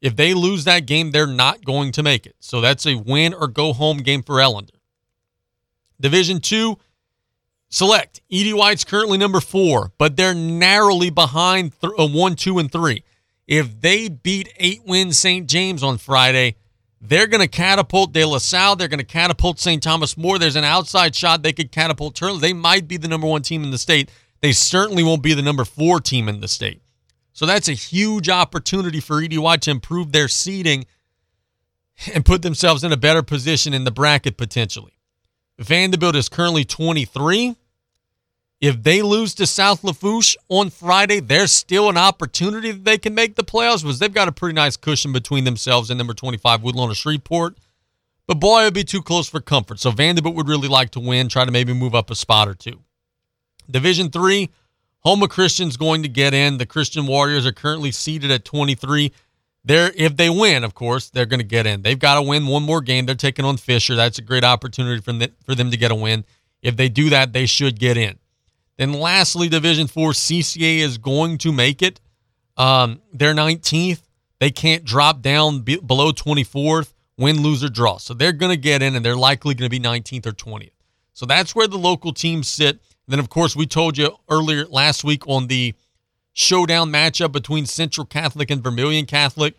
If 0.00 0.16
they 0.16 0.34
lose 0.34 0.64
that 0.64 0.86
game, 0.86 1.12
they're 1.12 1.26
not 1.26 1.64
going 1.64 1.92
to 1.92 2.02
make 2.02 2.26
it. 2.26 2.36
So 2.40 2.60
that's 2.60 2.84
a 2.84 2.96
win 2.96 3.32
or 3.32 3.46
go 3.46 3.72
home 3.72 3.98
game 3.98 4.22
for 4.22 4.34
Ellender. 4.36 4.73
Division 6.04 6.38
two, 6.38 6.76
select. 7.70 8.20
Ed 8.30 8.52
White's 8.52 8.84
currently 8.84 9.16
number 9.16 9.40
four, 9.40 9.90
but 9.96 10.18
they're 10.18 10.34
narrowly 10.34 11.08
behind 11.08 11.72
th- 11.80 11.94
uh, 11.98 12.06
one, 12.06 12.36
two, 12.36 12.58
and 12.58 12.70
three. 12.70 13.04
If 13.46 13.80
they 13.80 14.10
beat 14.10 14.52
eight 14.58 14.82
wins 14.84 15.18
St. 15.18 15.48
James 15.48 15.82
on 15.82 15.96
Friday, 15.96 16.56
they're 17.00 17.26
going 17.26 17.40
to 17.40 17.48
catapult 17.48 18.12
De 18.12 18.22
La 18.22 18.36
Salle. 18.36 18.76
They're 18.76 18.88
going 18.88 18.98
to 18.98 19.06
catapult 19.06 19.58
St. 19.58 19.82
Thomas 19.82 20.14
More. 20.18 20.38
There's 20.38 20.56
an 20.56 20.64
outside 20.64 21.14
shot 21.14 21.42
they 21.42 21.54
could 21.54 21.72
catapult 21.72 22.16
Turner. 22.16 22.38
They 22.38 22.52
might 22.52 22.86
be 22.86 22.98
the 22.98 23.08
number 23.08 23.26
one 23.26 23.40
team 23.40 23.64
in 23.64 23.70
the 23.70 23.78
state. 23.78 24.10
They 24.42 24.52
certainly 24.52 25.02
won't 25.02 25.22
be 25.22 25.32
the 25.32 25.40
number 25.40 25.64
four 25.64 26.00
team 26.00 26.28
in 26.28 26.40
the 26.40 26.48
state. 26.48 26.82
So 27.32 27.46
that's 27.46 27.68
a 27.68 27.72
huge 27.72 28.28
opportunity 28.28 29.00
for 29.00 29.22
Ed 29.22 29.38
White 29.38 29.62
to 29.62 29.70
improve 29.70 30.12
their 30.12 30.28
seeding 30.28 30.84
and 32.12 32.26
put 32.26 32.42
themselves 32.42 32.84
in 32.84 32.92
a 32.92 32.98
better 32.98 33.22
position 33.22 33.72
in 33.72 33.84
the 33.84 33.90
bracket 33.90 34.36
potentially. 34.36 34.93
Vanderbilt 35.58 36.16
is 36.16 36.28
currently 36.28 36.64
23. 36.64 37.56
If 38.60 38.82
they 38.82 39.02
lose 39.02 39.34
to 39.34 39.46
South 39.46 39.84
Lafourche 39.84 40.36
on 40.48 40.70
Friday, 40.70 41.20
there's 41.20 41.52
still 41.52 41.88
an 41.90 41.98
opportunity 41.98 42.72
that 42.72 42.84
they 42.84 42.98
can 42.98 43.14
make 43.14 43.34
the 43.34 43.44
playoffs 43.44 43.82
because 43.82 43.98
they've 43.98 44.12
got 44.12 44.28
a 44.28 44.32
pretty 44.32 44.54
nice 44.54 44.76
cushion 44.76 45.12
between 45.12 45.44
themselves 45.44 45.90
and 45.90 45.98
number 45.98 46.14
25 46.14 46.62
Woodlawn 46.62 46.90
or 46.90 46.94
Shreveport. 46.94 47.56
But 48.26 48.40
boy, 48.40 48.62
it 48.62 48.64
would 48.64 48.74
be 48.74 48.84
too 48.84 49.02
close 49.02 49.28
for 49.28 49.40
comfort. 49.40 49.80
So 49.80 49.90
Vanderbilt 49.90 50.34
would 50.34 50.48
really 50.48 50.68
like 50.68 50.90
to 50.90 51.00
win, 51.00 51.28
try 51.28 51.44
to 51.44 51.52
maybe 51.52 51.74
move 51.74 51.94
up 51.94 52.10
a 52.10 52.14
spot 52.14 52.48
or 52.48 52.54
two. 52.54 52.80
Division 53.70 54.10
three, 54.10 54.50
Houma 55.04 55.28
Christian's 55.28 55.76
going 55.76 56.02
to 56.02 56.08
get 56.08 56.32
in. 56.32 56.56
The 56.56 56.66
Christian 56.66 57.06
Warriors 57.06 57.44
are 57.46 57.52
currently 57.52 57.92
seated 57.92 58.30
at 58.30 58.44
23. 58.44 59.12
They're 59.64 59.92
if 59.96 60.16
they 60.16 60.28
win, 60.28 60.62
of 60.62 60.74
course, 60.74 61.10
they're 61.10 61.26
going 61.26 61.40
to 61.40 61.46
get 61.46 61.66
in. 61.66 61.82
They've 61.82 61.98
got 61.98 62.16
to 62.16 62.22
win 62.22 62.46
one 62.46 62.62
more 62.62 62.80
game. 62.80 63.06
They're 63.06 63.14
taking 63.14 63.44
on 63.44 63.56
Fisher. 63.56 63.94
That's 63.94 64.18
a 64.18 64.22
great 64.22 64.44
opportunity 64.44 65.00
for 65.00 65.12
them, 65.12 65.30
for 65.44 65.54
them 65.54 65.70
to 65.70 65.76
get 65.76 65.90
a 65.90 65.94
win. 65.94 66.24
If 66.62 66.76
they 66.76 66.88
do 66.88 67.10
that, 67.10 67.32
they 67.32 67.46
should 67.46 67.78
get 67.78 67.96
in. 67.96 68.18
Then 68.76 68.92
lastly, 68.92 69.48
Division 69.48 69.86
Four 69.86 70.12
CCA 70.12 70.78
is 70.78 70.98
going 70.98 71.38
to 71.38 71.52
make 71.52 71.82
it. 71.82 72.00
Um, 72.56 73.00
they're 73.12 73.34
19th. 73.34 74.02
They 74.40 74.50
can't 74.50 74.84
drop 74.84 75.22
down 75.22 75.60
be, 75.60 75.76
below 75.76 76.12
24th, 76.12 76.92
win, 77.16 77.42
lose, 77.42 77.64
or 77.64 77.68
draw. 77.68 77.98
So 77.98 78.14
they're 78.14 78.32
going 78.32 78.50
to 78.50 78.60
get 78.60 78.82
in, 78.82 78.94
and 78.94 79.04
they're 79.04 79.16
likely 79.16 79.54
going 79.54 79.70
to 79.70 79.80
be 79.80 79.80
19th 79.80 80.26
or 80.26 80.32
20th. 80.32 80.70
So 81.14 81.24
that's 81.26 81.54
where 81.54 81.68
the 81.68 81.78
local 81.78 82.12
teams 82.12 82.48
sit. 82.48 82.80
Then, 83.06 83.18
of 83.18 83.28
course, 83.28 83.54
we 83.54 83.66
told 83.66 83.96
you 83.96 84.10
earlier 84.28 84.66
last 84.66 85.04
week 85.04 85.26
on 85.28 85.46
the 85.46 85.74
showdown 86.34 86.92
matchup 86.92 87.32
between 87.32 87.64
Central 87.64 88.06
Catholic 88.06 88.50
and 88.50 88.62
Vermilion 88.62 89.06
Catholic. 89.06 89.56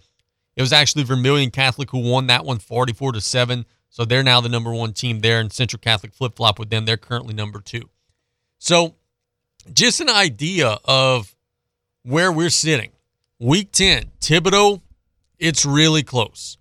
It 0.56 0.62
was 0.62 0.72
actually 0.72 1.04
Vermilion 1.04 1.50
Catholic 1.50 1.90
who 1.90 2.00
won 2.00 2.28
that 2.28 2.46
one 2.46 2.60
44 2.60 3.14
to 3.14 3.22
7. 3.22 3.66
So 3.90 4.06
they're 4.06 4.24
now 4.24 4.42
the 4.42 4.50
number 4.50 4.74
one 4.74 4.92
team 4.92 5.22
there, 5.22 5.40
and 5.40 5.52
Central 5.52 5.80
Catholic 5.80 6.14
flip 6.14 6.36
flop 6.36 6.60
with 6.60 6.70
them. 6.70 6.86
They're 6.86 6.98
currently 6.98 7.34
number 7.34 7.62
two. 7.62 7.90
So 8.60 8.96
just 9.74 10.02
an 10.02 10.10
idea 10.10 10.80
of 10.84 11.34
where 12.04 12.30
we're 12.32 12.50
sitting. 12.50 12.92
Week 13.40 13.72
10, 13.72 14.12
Thibodaux, 14.20 14.82
it's 15.40 15.66
really 15.66 16.04
close. 16.04 16.58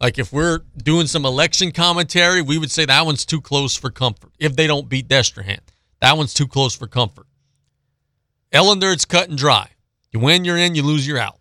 Like 0.00 0.18
if 0.18 0.32
we're 0.32 0.60
doing 0.76 1.06
some 1.06 1.24
election 1.24 1.70
commentary, 1.70 2.42
we 2.42 2.58
would 2.58 2.72
say 2.72 2.84
that 2.86 3.06
one's 3.06 3.24
too 3.24 3.40
close 3.40 3.76
for 3.76 3.90
comfort. 3.90 4.32
If 4.38 4.56
they 4.56 4.66
don't 4.66 4.88
beat 4.88 5.08
Destrehan, 5.08 5.60
that 6.00 6.16
one's 6.16 6.34
too 6.34 6.48
close 6.48 6.74
for 6.74 6.88
comfort. 6.88 7.27
Ellender, 8.52 8.92
it's 8.92 9.04
cut 9.04 9.28
and 9.28 9.38
dry. 9.38 9.70
You 10.12 10.20
win, 10.20 10.44
you're 10.44 10.56
in. 10.56 10.74
You 10.74 10.82
lose, 10.82 11.06
you're 11.06 11.18
out. 11.18 11.38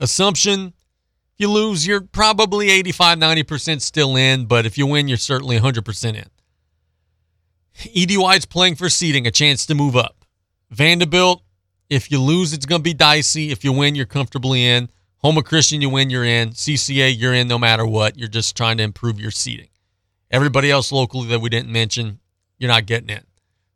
Assumption, 0.00 0.72
you 1.36 1.50
lose, 1.50 1.86
you're 1.86 2.00
probably 2.00 2.70
85, 2.70 3.18
90% 3.18 3.80
still 3.80 4.16
in, 4.16 4.46
but 4.46 4.66
if 4.66 4.78
you 4.78 4.86
win, 4.86 5.08
you're 5.08 5.16
certainly 5.16 5.58
100% 5.58 6.14
in. 6.14 6.30
ED 7.94 8.16
White's 8.16 8.46
playing 8.46 8.74
for 8.74 8.88
seeding, 8.88 9.26
a 9.26 9.30
chance 9.30 9.66
to 9.66 9.74
move 9.74 9.96
up. 9.96 10.24
Vanderbilt, 10.70 11.42
if 11.88 12.10
you 12.10 12.20
lose, 12.20 12.52
it's 12.52 12.66
going 12.66 12.80
to 12.80 12.84
be 12.84 12.94
dicey. 12.94 13.50
If 13.50 13.64
you 13.64 13.72
win, 13.72 13.94
you're 13.94 14.06
comfortably 14.06 14.64
in. 14.64 14.88
Houma 15.22 15.42
Christian, 15.42 15.80
you 15.80 15.90
win, 15.90 16.10
you're 16.10 16.24
in. 16.24 16.50
CCA, 16.50 17.14
you're 17.16 17.34
in 17.34 17.48
no 17.48 17.58
matter 17.58 17.86
what. 17.86 18.18
You're 18.18 18.28
just 18.28 18.56
trying 18.56 18.76
to 18.78 18.84
improve 18.84 19.20
your 19.20 19.30
seating. 19.30 19.68
Everybody 20.30 20.70
else 20.70 20.92
locally 20.92 21.28
that 21.28 21.40
we 21.40 21.48
didn't 21.48 21.72
mention, 21.72 22.20
you're 22.58 22.70
not 22.70 22.86
getting 22.86 23.10
in. 23.10 23.24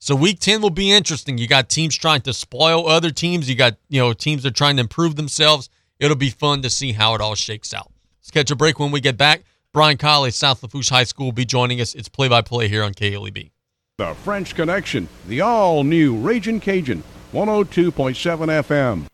So 0.03 0.17
week 0.17 0.41
10 0.41 0.63
will 0.63 0.71
be 0.71 0.91
interesting. 0.91 1.39
You 1.39 1.47
got 1.47 1.69
teams 1.69 1.95
trying 1.97 2.23
to 2.23 2.33
spoil 2.33 2.89
other 2.89 3.11
teams. 3.11 3.49
You 3.49 3.55
got, 3.55 3.77
you 3.89 4.01
know, 4.01 4.13
teams 4.13 4.43
that 4.43 4.49
are 4.49 4.53
trying 4.53 4.75
to 4.79 4.81
improve 4.81 5.15
themselves. 5.15 5.69
It'll 6.01 6.17
be 6.17 6.29
fun 6.29 6.61
to 6.63 6.71
see 6.71 6.91
how 6.91 7.15
it 7.15 7.21
all 7.21 7.37
shakes 7.37 7.73
out. 7.73 7.93
Let's 8.19 8.33
catch 8.33 8.51
a 8.51 8.57
break 8.57 8.81
when 8.81 8.91
we 8.91 9.01
get 9.01 9.17
back. 9.17 9.45
Brian 9.73 9.97
Callais, 9.97 10.33
South 10.33 10.61
Lafourche 10.61 10.89
High 10.89 11.05
School, 11.05 11.27
will 11.27 11.33
be 11.33 11.45
joining 11.45 11.81
us. 11.81 11.95
It's 11.95 12.09
play 12.09 12.27
by 12.27 12.43
play 12.43 12.67
here 12.67 12.83
on 12.83 12.95
KLEB. 12.95 13.53
The 13.99 14.15
French 14.25 14.57
Connection, 14.57 15.07
the 15.29 15.41
all 15.41 15.85
new 15.85 16.17
Raging 16.17 16.59
Cajun, 16.59 17.05
102.7 17.33 17.93
FM. 17.93 19.07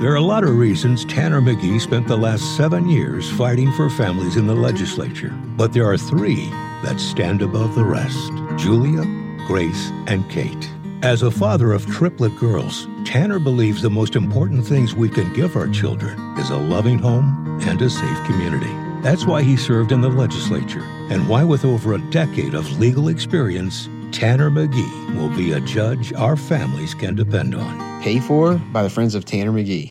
There 0.00 0.10
are 0.10 0.16
a 0.16 0.20
lot 0.20 0.42
of 0.42 0.56
reasons 0.56 1.04
Tanner 1.04 1.40
McGee 1.40 1.80
spent 1.80 2.08
the 2.08 2.16
last 2.16 2.56
seven 2.56 2.88
years 2.88 3.30
fighting 3.30 3.70
for 3.74 3.88
families 3.88 4.34
in 4.34 4.48
the 4.48 4.54
legislature, 4.56 5.30
but 5.56 5.72
there 5.72 5.88
are 5.88 5.96
three 5.96 6.48
that 6.82 6.98
stand 6.98 7.40
above 7.40 7.76
the 7.76 7.84
rest 7.84 8.32
Julia, 8.58 9.25
Grace, 9.46 9.90
and 10.06 10.28
Kate. 10.28 10.70
As 11.02 11.22
a 11.22 11.30
father 11.30 11.72
of 11.72 11.86
triplet 11.86 12.36
girls, 12.36 12.88
Tanner 13.04 13.38
believes 13.38 13.80
the 13.80 13.90
most 13.90 14.16
important 14.16 14.66
things 14.66 14.94
we 14.94 15.08
can 15.08 15.32
give 15.34 15.56
our 15.56 15.68
children 15.68 16.18
is 16.38 16.50
a 16.50 16.56
loving 16.56 16.98
home 16.98 17.60
and 17.62 17.80
a 17.80 17.88
safe 17.88 18.24
community. 18.24 18.72
That's 19.02 19.24
why 19.24 19.42
he 19.42 19.56
served 19.56 19.92
in 19.92 20.00
the 20.00 20.08
legislature, 20.08 20.82
and 21.10 21.28
why, 21.28 21.44
with 21.44 21.64
over 21.64 21.94
a 21.94 22.10
decade 22.10 22.54
of 22.54 22.80
legal 22.80 23.08
experience, 23.08 23.88
Tanner 24.10 24.50
McGee 24.50 25.16
will 25.16 25.34
be 25.36 25.52
a 25.52 25.60
judge 25.60 26.12
our 26.14 26.36
families 26.36 26.94
can 26.94 27.14
depend 27.14 27.54
on. 27.54 28.02
Paid 28.02 28.24
for 28.24 28.54
by 28.72 28.82
the 28.82 28.90
Friends 28.90 29.14
of 29.14 29.24
Tanner 29.24 29.52
McGee. 29.52 29.90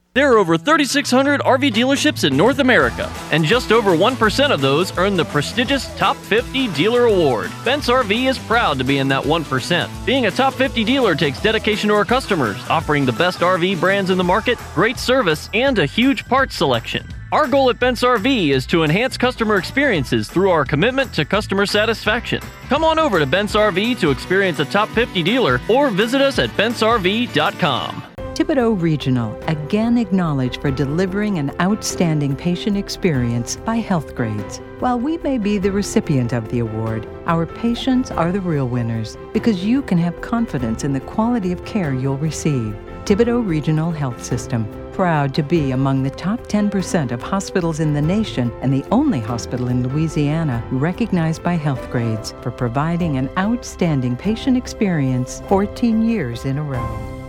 There 0.13 0.33
are 0.33 0.37
over 0.37 0.57
3,600 0.57 1.39
RV 1.39 1.71
dealerships 1.71 2.29
in 2.29 2.35
North 2.35 2.59
America, 2.59 3.09
and 3.31 3.45
just 3.45 3.71
over 3.71 3.91
1% 3.91 4.51
of 4.51 4.59
those 4.59 4.97
earn 4.97 5.15
the 5.15 5.23
prestigious 5.23 5.87
Top 5.95 6.17
50 6.17 6.67
Dealer 6.73 7.05
Award. 7.05 7.49
Bent's 7.63 7.87
RV 7.87 8.29
is 8.29 8.37
proud 8.37 8.77
to 8.77 8.83
be 8.83 8.97
in 8.97 9.07
that 9.07 9.23
1%. 9.23 10.05
Being 10.05 10.25
a 10.25 10.31
Top 10.31 10.53
50 10.53 10.83
dealer 10.83 11.15
takes 11.15 11.41
dedication 11.41 11.87
to 11.87 11.95
our 11.95 12.03
customers, 12.03 12.57
offering 12.69 13.05
the 13.05 13.13
best 13.13 13.39
RV 13.39 13.79
brands 13.79 14.09
in 14.09 14.17
the 14.17 14.23
market, 14.23 14.57
great 14.75 14.99
service, 14.99 15.49
and 15.53 15.79
a 15.79 15.85
huge 15.85 16.25
parts 16.25 16.57
selection. 16.57 17.07
Our 17.31 17.47
goal 17.47 17.69
at 17.69 17.79
Bent's 17.79 18.03
RV 18.03 18.49
is 18.49 18.65
to 18.65 18.83
enhance 18.83 19.15
customer 19.15 19.55
experiences 19.55 20.29
through 20.29 20.49
our 20.49 20.65
commitment 20.65 21.13
to 21.13 21.23
customer 21.23 21.65
satisfaction. 21.65 22.43
Come 22.67 22.83
on 22.83 22.99
over 22.99 23.17
to 23.19 23.25
Bent's 23.25 23.55
RV 23.55 23.97
to 24.01 24.11
experience 24.11 24.59
a 24.59 24.65
top 24.65 24.89
50 24.89 25.23
dealer 25.23 25.61
or 25.69 25.89
visit 25.89 26.19
us 26.19 26.37
at 26.37 26.49
bentsrv.com. 26.57 28.10
Thibodaux 28.41 28.81
Regional, 28.81 29.39
again 29.45 29.99
acknowledged 29.99 30.61
for 30.61 30.71
delivering 30.71 31.37
an 31.37 31.51
outstanding 31.61 32.35
patient 32.35 32.75
experience 32.75 33.57
by 33.57 33.75
Health 33.75 34.15
Grades. 34.15 34.57
While 34.79 34.99
we 34.99 35.19
may 35.19 35.37
be 35.37 35.59
the 35.59 35.71
recipient 35.71 36.33
of 36.33 36.49
the 36.49 36.57
award, 36.57 37.07
our 37.27 37.45
patients 37.45 38.09
are 38.09 38.31
the 38.31 38.41
real 38.41 38.67
winners 38.67 39.15
because 39.31 39.63
you 39.63 39.83
can 39.83 39.99
have 39.99 40.21
confidence 40.21 40.83
in 40.83 40.91
the 40.91 41.01
quality 41.01 41.51
of 41.51 41.63
care 41.65 41.93
you'll 41.93 42.17
receive. 42.17 42.75
Thibodaux 43.05 43.47
Regional 43.47 43.91
Health 43.91 44.23
System, 44.23 44.65
proud 44.91 45.35
to 45.35 45.43
be 45.43 45.69
among 45.69 46.01
the 46.01 46.09
top 46.09 46.39
10% 46.47 47.11
of 47.11 47.21
hospitals 47.21 47.79
in 47.79 47.93
the 47.93 48.01
nation 48.01 48.51
and 48.63 48.73
the 48.73 48.85
only 48.89 49.19
hospital 49.19 49.67
in 49.67 49.87
Louisiana 49.87 50.63
recognized 50.71 51.43
by 51.43 51.53
Health 51.53 51.91
Grades 51.91 52.33
for 52.41 52.49
providing 52.49 53.17
an 53.17 53.29
outstanding 53.37 54.17
patient 54.17 54.57
experience 54.57 55.43
14 55.47 56.01
years 56.01 56.45
in 56.45 56.57
a 56.57 56.63
row. 56.63 57.20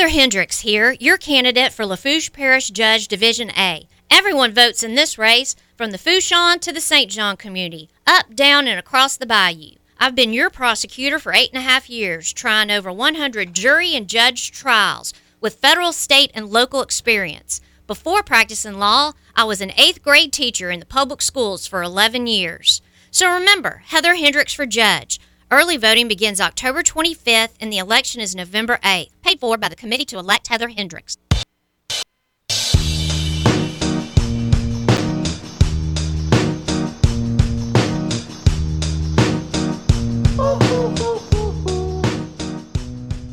Heather 0.00 0.18
Hendricks 0.18 0.60
here, 0.60 0.96
your 0.98 1.18
candidate 1.18 1.74
for 1.74 1.84
Lafourche 1.84 2.32
Parish 2.32 2.70
Judge 2.70 3.06
Division 3.06 3.50
A. 3.50 3.86
Everyone 4.10 4.54
votes 4.54 4.82
in 4.82 4.94
this 4.94 5.18
race, 5.18 5.54
from 5.76 5.90
the 5.90 5.98
Fourchon 5.98 6.58
to 6.60 6.72
the 6.72 6.80
St. 6.80 7.10
John 7.10 7.36
community, 7.36 7.90
up, 8.06 8.34
down, 8.34 8.66
and 8.66 8.78
across 8.78 9.18
the 9.18 9.26
bayou. 9.26 9.72
I've 9.98 10.14
been 10.14 10.32
your 10.32 10.48
prosecutor 10.48 11.18
for 11.18 11.34
eight 11.34 11.50
and 11.50 11.58
a 11.58 11.68
half 11.68 11.90
years, 11.90 12.32
trying 12.32 12.70
over 12.70 12.90
100 12.90 13.52
jury 13.52 13.94
and 13.94 14.08
judge 14.08 14.52
trials 14.52 15.12
with 15.38 15.56
federal, 15.56 15.92
state, 15.92 16.30
and 16.32 16.48
local 16.48 16.80
experience. 16.80 17.60
Before 17.86 18.22
practicing 18.22 18.78
law, 18.78 19.12
I 19.36 19.44
was 19.44 19.60
an 19.60 19.72
eighth 19.76 20.00
grade 20.00 20.32
teacher 20.32 20.70
in 20.70 20.80
the 20.80 20.86
public 20.86 21.20
schools 21.20 21.66
for 21.66 21.82
11 21.82 22.26
years. 22.26 22.80
So 23.10 23.30
remember, 23.30 23.82
Heather 23.84 24.14
Hendricks 24.14 24.54
for 24.54 24.64
judge. 24.64 25.20
Early 25.52 25.76
voting 25.78 26.06
begins 26.06 26.40
October 26.40 26.80
25th 26.80 27.54
and 27.60 27.72
the 27.72 27.78
election 27.78 28.20
is 28.20 28.36
November 28.36 28.78
8th. 28.84 29.10
Paid 29.20 29.40
for 29.40 29.58
by 29.58 29.68
the 29.68 29.74
committee 29.74 30.04
to 30.04 30.16
elect 30.16 30.46
Heather 30.46 30.68
Hendricks. 30.68 31.16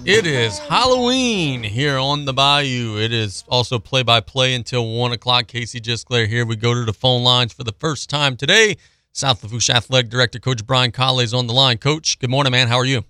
It 0.03 0.25
is 0.25 0.57
Halloween 0.57 1.61
here 1.61 1.99
on 1.99 2.25
the 2.25 2.33
Bayou. 2.33 2.97
It 2.97 3.13
is 3.13 3.43
also 3.47 3.77
play 3.77 4.01
by 4.01 4.21
play 4.21 4.55
until 4.55 4.91
1 4.91 5.11
o'clock. 5.11 5.45
Casey 5.45 5.79
Gisclair 5.79 6.27
here. 6.27 6.47
We 6.47 6.55
go 6.55 6.73
to 6.73 6.83
the 6.83 6.93
phone 6.93 7.21
lines 7.21 7.53
for 7.53 7.63
the 7.63 7.73
first 7.73 8.09
time 8.09 8.37
today. 8.37 8.77
South 9.17 9.41
Lafourche 9.41 9.71
Athletic 9.71 10.11
Director 10.11 10.37
Coach 10.37 10.63
Brian 10.63 10.91
Callais 10.91 11.23
is 11.23 11.33
on 11.33 11.47
the 11.47 11.53
line. 11.53 11.79
Coach, 11.79 12.19
good 12.19 12.29
morning, 12.29 12.51
man. 12.51 12.67
How 12.67 12.77
are 12.77 12.85
you? 12.85 13.03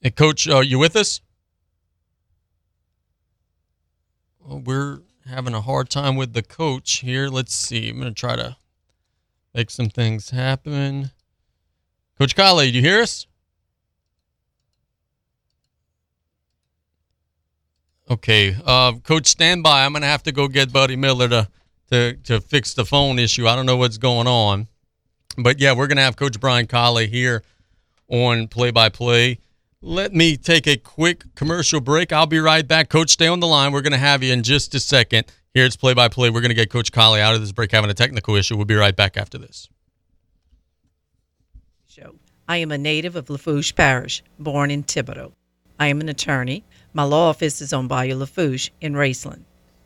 Hey, 0.00 0.10
Coach, 0.10 0.48
are 0.48 0.64
you 0.64 0.80
with 0.80 0.96
us? 0.96 1.20
Well, 4.40 4.58
we're 4.58 5.02
having 5.26 5.54
a 5.54 5.60
hard 5.60 5.90
time 5.90 6.16
with 6.16 6.32
the 6.32 6.42
coach 6.42 6.98
here. 7.02 7.28
Let's 7.28 7.54
see. 7.54 7.90
I'm 7.90 8.00
going 8.00 8.12
to 8.12 8.20
try 8.20 8.34
to 8.34 8.56
make 9.54 9.70
some 9.70 9.90
things 9.90 10.30
happen. 10.30 11.12
Coach 12.18 12.34
Callais, 12.34 12.72
do 12.72 12.78
you 12.78 12.82
hear 12.82 13.00
us? 13.00 13.27
Okay, 18.10 18.56
uh, 18.64 18.92
Coach, 19.04 19.26
stand 19.26 19.62
by. 19.62 19.84
I'm 19.84 19.92
going 19.92 20.02
to 20.02 20.08
have 20.08 20.22
to 20.24 20.32
go 20.32 20.48
get 20.48 20.72
Buddy 20.72 20.96
Miller 20.96 21.28
to, 21.28 21.48
to, 21.90 22.14
to 22.24 22.40
fix 22.40 22.74
the 22.74 22.84
phone 22.84 23.18
issue. 23.18 23.46
I 23.46 23.54
don't 23.54 23.66
know 23.66 23.76
what's 23.76 23.98
going 23.98 24.26
on. 24.26 24.68
But 25.36 25.60
yeah, 25.60 25.72
we're 25.74 25.86
going 25.86 25.98
to 25.98 26.02
have 26.02 26.16
Coach 26.16 26.40
Brian 26.40 26.66
Callais 26.66 27.08
here 27.08 27.42
on 28.08 28.48
play 28.48 28.70
by 28.70 28.88
play. 28.88 29.38
Let 29.80 30.12
me 30.12 30.36
take 30.36 30.66
a 30.66 30.76
quick 30.76 31.34
commercial 31.34 31.80
break. 31.80 32.12
I'll 32.12 32.26
be 32.26 32.40
right 32.40 32.66
back. 32.66 32.88
Coach, 32.88 33.10
stay 33.10 33.28
on 33.28 33.40
the 33.40 33.46
line. 33.46 33.72
We're 33.72 33.82
going 33.82 33.92
to 33.92 33.98
have 33.98 34.22
you 34.22 34.32
in 34.32 34.42
just 34.42 34.74
a 34.74 34.80
second. 34.80 35.26
Here 35.54 35.64
it's 35.64 35.76
play 35.76 35.94
by 35.94 36.08
play. 36.08 36.30
We're 36.30 36.40
going 36.40 36.48
to 36.50 36.54
get 36.54 36.70
Coach 36.70 36.90
Callais 36.90 37.20
out 37.20 37.34
of 37.34 37.40
this 37.40 37.52
break 37.52 37.70
having 37.72 37.90
a 37.90 37.94
technical 37.94 38.34
issue. 38.34 38.56
We'll 38.56 38.64
be 38.64 38.74
right 38.74 38.96
back 38.96 39.16
after 39.16 39.38
this. 39.38 39.68
I 42.50 42.56
am 42.56 42.72
a 42.72 42.78
native 42.78 43.14
of 43.14 43.28
Lafourche 43.28 43.74
Parish, 43.74 44.22
born 44.38 44.70
in 44.70 44.82
Thibodaux. 44.82 45.32
I 45.78 45.88
am 45.88 46.00
an 46.00 46.08
attorney. 46.08 46.64
My 46.94 47.02
law 47.02 47.28
office 47.28 47.60
is 47.60 47.72
on 47.72 47.86
Bayou 47.86 48.16
Lafourche 48.16 48.70
in 48.80 48.94
Raceland. 48.94 49.42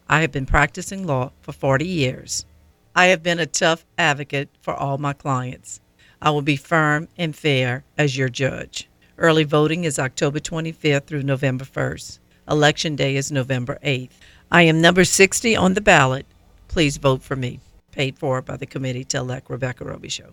I 0.08 0.20
have 0.20 0.30
been 0.30 0.46
practicing 0.46 1.04
law 1.06 1.32
for 1.40 1.52
40 1.52 1.84
years. 1.84 2.46
I 2.94 3.06
have 3.06 3.22
been 3.22 3.40
a 3.40 3.46
tough 3.46 3.84
advocate 3.98 4.48
for 4.60 4.74
all 4.74 4.98
my 4.98 5.12
clients. 5.12 5.80
I 6.20 6.30
will 6.30 6.42
be 6.42 6.56
firm 6.56 7.08
and 7.18 7.34
fair 7.34 7.84
as 7.98 8.16
your 8.16 8.28
judge. 8.28 8.88
Early 9.18 9.44
voting 9.44 9.84
is 9.84 9.98
October 9.98 10.38
25th 10.38 11.06
through 11.06 11.24
November 11.24 11.64
1st. 11.64 12.18
Election 12.48 12.94
day 12.94 13.16
is 13.16 13.32
November 13.32 13.78
8th. 13.84 14.10
I 14.50 14.62
am 14.62 14.80
number 14.80 15.04
60 15.04 15.56
on 15.56 15.74
the 15.74 15.80
ballot. 15.80 16.26
Please 16.68 16.98
vote 16.98 17.22
for 17.22 17.34
me. 17.34 17.58
Paid 17.90 18.18
for 18.18 18.40
by 18.42 18.56
the 18.56 18.66
committee 18.66 19.04
to 19.06 19.18
elect 19.18 19.50
Rebecca 19.50 19.84
Robichaux. 19.84 20.32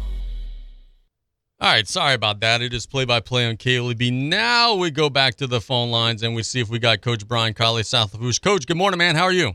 All 1.61 1.71
right, 1.71 1.87
sorry 1.87 2.15
about 2.15 2.39
that. 2.39 2.63
It 2.63 2.73
is 2.73 2.87
play 2.87 3.05
by 3.05 3.19
play 3.19 3.47
on 3.47 3.55
KLEB. 3.55 4.11
Now 4.11 4.73
we 4.73 4.89
go 4.89 5.11
back 5.11 5.35
to 5.35 5.45
the 5.45 5.61
phone 5.61 5.91
lines 5.91 6.23
and 6.23 6.33
we 6.33 6.41
see 6.41 6.59
if 6.59 6.69
we 6.69 6.79
got 6.79 7.01
Coach 7.01 7.27
Brian 7.27 7.53
Callais, 7.53 7.85
South 7.85 8.15
Lafourche. 8.15 8.41
Coach, 8.41 8.65
good 8.65 8.77
morning, 8.77 8.97
man. 8.97 9.15
How 9.15 9.25
are 9.25 9.31
you? 9.31 9.53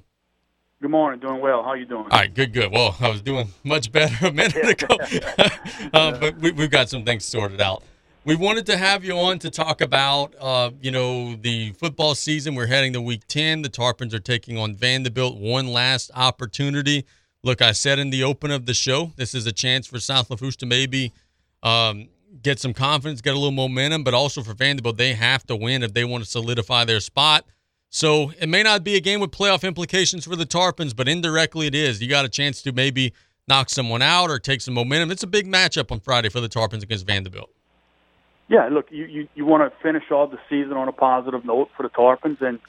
Good 0.80 0.92
morning. 0.92 1.18
Doing 1.18 1.40
well. 1.40 1.64
How 1.64 1.74
you 1.74 1.84
doing? 1.84 2.04
All 2.04 2.10
right, 2.10 2.32
good, 2.32 2.52
good. 2.52 2.70
Well, 2.70 2.94
I 3.00 3.08
was 3.08 3.22
doing 3.22 3.48
much 3.64 3.90
better 3.90 4.28
a 4.28 4.30
minute 4.30 4.54
ago, 4.68 4.96
uh, 5.92 6.16
but 6.16 6.38
we, 6.38 6.52
have 6.52 6.70
got 6.70 6.88
some 6.88 7.04
things 7.04 7.24
sorted 7.24 7.60
out. 7.60 7.82
We 8.24 8.36
wanted 8.36 8.66
to 8.66 8.76
have 8.76 9.04
you 9.04 9.18
on 9.18 9.40
to 9.40 9.50
talk 9.50 9.80
about, 9.80 10.32
uh, 10.40 10.70
you 10.80 10.92
know, 10.92 11.34
the 11.34 11.72
football 11.72 12.14
season. 12.14 12.54
We're 12.54 12.66
heading 12.66 12.92
to 12.92 13.00
Week 13.00 13.26
Ten. 13.26 13.62
The 13.62 13.68
Tarpons 13.68 14.14
are 14.14 14.20
taking 14.20 14.56
on 14.56 14.76
Vanderbilt. 14.76 15.38
One 15.38 15.66
last 15.66 16.12
opportunity. 16.14 17.04
Look, 17.42 17.60
I 17.60 17.72
said 17.72 17.98
in 17.98 18.10
the 18.10 18.22
open 18.22 18.52
of 18.52 18.66
the 18.66 18.74
show, 18.74 19.10
this 19.16 19.34
is 19.34 19.44
a 19.44 19.52
chance 19.52 19.88
for 19.88 19.98
South 19.98 20.30
Lafourche 20.30 20.56
to 20.58 20.66
maybe 20.66 21.12
um, 21.62 22.08
get 22.42 22.58
some 22.58 22.74
confidence, 22.74 23.20
get 23.20 23.34
a 23.34 23.38
little 23.38 23.50
momentum, 23.50 24.04
but 24.04 24.14
also 24.14 24.42
for 24.42 24.54
Vanderbilt, 24.54 24.96
they 24.96 25.14
have 25.14 25.46
to 25.46 25.56
win 25.56 25.82
if 25.82 25.94
they 25.94 26.04
want 26.04 26.24
to 26.24 26.30
solidify 26.30 26.84
their 26.84 27.00
spot. 27.00 27.44
So 27.90 28.32
it 28.38 28.48
may 28.48 28.62
not 28.62 28.84
be 28.84 28.96
a 28.96 29.00
game 29.00 29.20
with 29.20 29.30
playoff 29.30 29.66
implications 29.66 30.24
for 30.24 30.36
the 30.36 30.46
Tarpons, 30.46 30.94
but 30.94 31.08
indirectly 31.08 31.66
it 31.66 31.74
is. 31.74 32.02
You 32.02 32.08
got 32.08 32.24
a 32.24 32.28
chance 32.28 32.62
to 32.62 32.72
maybe 32.72 33.12
knock 33.48 33.70
someone 33.70 34.02
out 34.02 34.30
or 34.30 34.38
take 34.38 34.60
some 34.60 34.74
momentum. 34.74 35.10
It's 35.10 35.22
a 35.22 35.28
big 35.28 35.46
matchup 35.46 35.90
on 35.92 36.00
Friday 36.00 36.28
for 36.28 36.40
the 36.40 36.48
Tarpons 36.48 36.82
against 36.82 37.06
Vanderbilt. 37.06 37.50
Yeah, 38.48 38.68
look, 38.68 38.86
you 38.90 39.06
you, 39.06 39.28
you 39.34 39.44
want 39.44 39.72
to 39.72 39.76
finish 39.82 40.10
off 40.10 40.30
the 40.30 40.38
season 40.48 40.74
on 40.74 40.88
a 40.88 40.92
positive 40.92 41.44
note 41.44 41.70
for 41.76 41.82
the 41.82 41.88
Tarpons, 41.88 42.40
and 42.40 42.60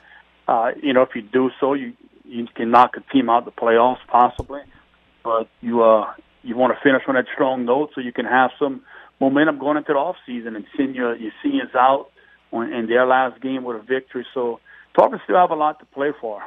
uh, 0.47 0.71
you 0.81 0.91
know 0.91 1.03
if 1.03 1.09
you 1.15 1.21
do 1.21 1.51
so, 1.59 1.73
you 1.73 1.93
you 2.23 2.47
can 2.55 2.71
knock 2.71 2.95
a 2.97 3.13
team 3.13 3.29
out 3.29 3.45
the 3.45 3.51
playoffs 3.51 3.99
possibly, 4.07 4.61
but 5.23 5.47
you 5.61 5.83
uh 5.83 6.13
you 6.47 6.55
want 6.55 6.73
to 6.73 6.79
finish 6.81 7.03
on 7.07 7.15
that 7.15 7.25
strong 7.33 7.65
note 7.65 7.91
so 7.93 8.01
you 8.01 8.13
can 8.13 8.25
have 8.25 8.51
some 8.57 8.81
momentum 9.19 9.59
going 9.59 9.77
into 9.77 9.93
the 9.93 9.99
off 9.99 10.15
season 10.25 10.55
and 10.55 10.65
send 10.75 10.95
your 10.95 11.15
your 11.15 11.31
seniors 11.43 11.73
out 11.75 12.09
on, 12.51 12.71
in 12.71 12.87
their 12.87 13.05
last 13.05 13.41
game 13.41 13.63
with 13.63 13.77
a 13.77 13.81
victory. 13.81 14.25
So 14.33 14.59
Tarpons 14.97 15.23
still 15.25 15.35
have 15.35 15.51
a 15.51 15.55
lot 15.55 15.79
to 15.79 15.85
play 15.85 16.11
for. 16.19 16.41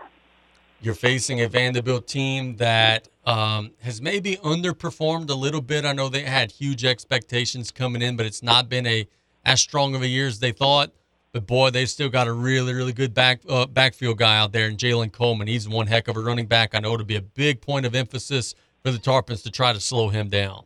You're 0.81 0.95
facing 0.95 1.43
a 1.43 1.49
Vanderbilt 1.49 2.07
team 2.07 2.57
that 2.57 3.09
um, 3.27 3.73
has 3.83 4.01
maybe 4.01 4.37
underperformed 4.37 5.29
a 5.29 5.35
little 5.35 5.61
bit. 5.61 5.85
I 5.85 5.93
know 5.93 6.09
they 6.09 6.23
had 6.23 6.51
huge 6.51 6.87
expectations 6.87 7.71
coming 7.71 8.01
in, 8.01 8.17
but 8.17 8.25
it's 8.25 8.43
not 8.43 8.71
been 8.71 8.87
a 8.87 9.07
as 9.45 9.61
strong 9.61 9.95
of 9.95 10.03
a 10.03 10.09
year 10.09 10.27
as 10.27 10.39
they 10.39 10.53
thought. 10.53 10.93
But 11.33 11.47
boy, 11.47 11.71
they've 11.71 11.89
still 11.89 12.09
got 12.09 12.27
a 12.27 12.33
really, 12.33 12.73
really 12.73 12.95
good 12.95 13.13
back 13.13 13.43
uh, 13.49 13.67
backfield 13.67 14.19
guy 14.19 14.39
out 14.39 14.53
there, 14.53 14.67
and 14.67 14.79
Jalen 14.79 15.13
Coleman. 15.13 15.47
He's 15.47 15.69
one 15.69 15.87
heck 15.87 16.09
of 16.09 16.17
a 16.17 16.21
running 16.21 16.47
back. 16.47 16.75
I 16.75 16.81
know 16.81 16.95
it'll 16.95 17.07
be 17.07 17.17
a 17.17 17.23
big 17.23 17.61
point 17.61 17.85
of 17.87 17.95
emphasis 17.95 18.55
for 18.83 18.90
the 18.90 18.99
Tarpons 18.99 19.43
to 19.43 19.51
try 19.51 19.73
to 19.73 19.81
slow 19.81 20.09
him 20.09 20.29
down. 20.29 20.64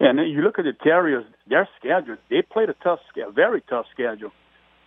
And 0.00 0.18
then 0.18 0.26
you 0.26 0.42
look 0.42 0.58
at 0.58 0.64
the 0.64 0.72
Terriers, 0.72 1.24
their 1.48 1.68
schedule, 1.78 2.16
they 2.28 2.42
played 2.42 2.68
a 2.68 2.74
tough 2.74 3.00
schedule, 3.08 3.32
very 3.32 3.62
tough 3.62 3.86
schedule. 3.92 4.32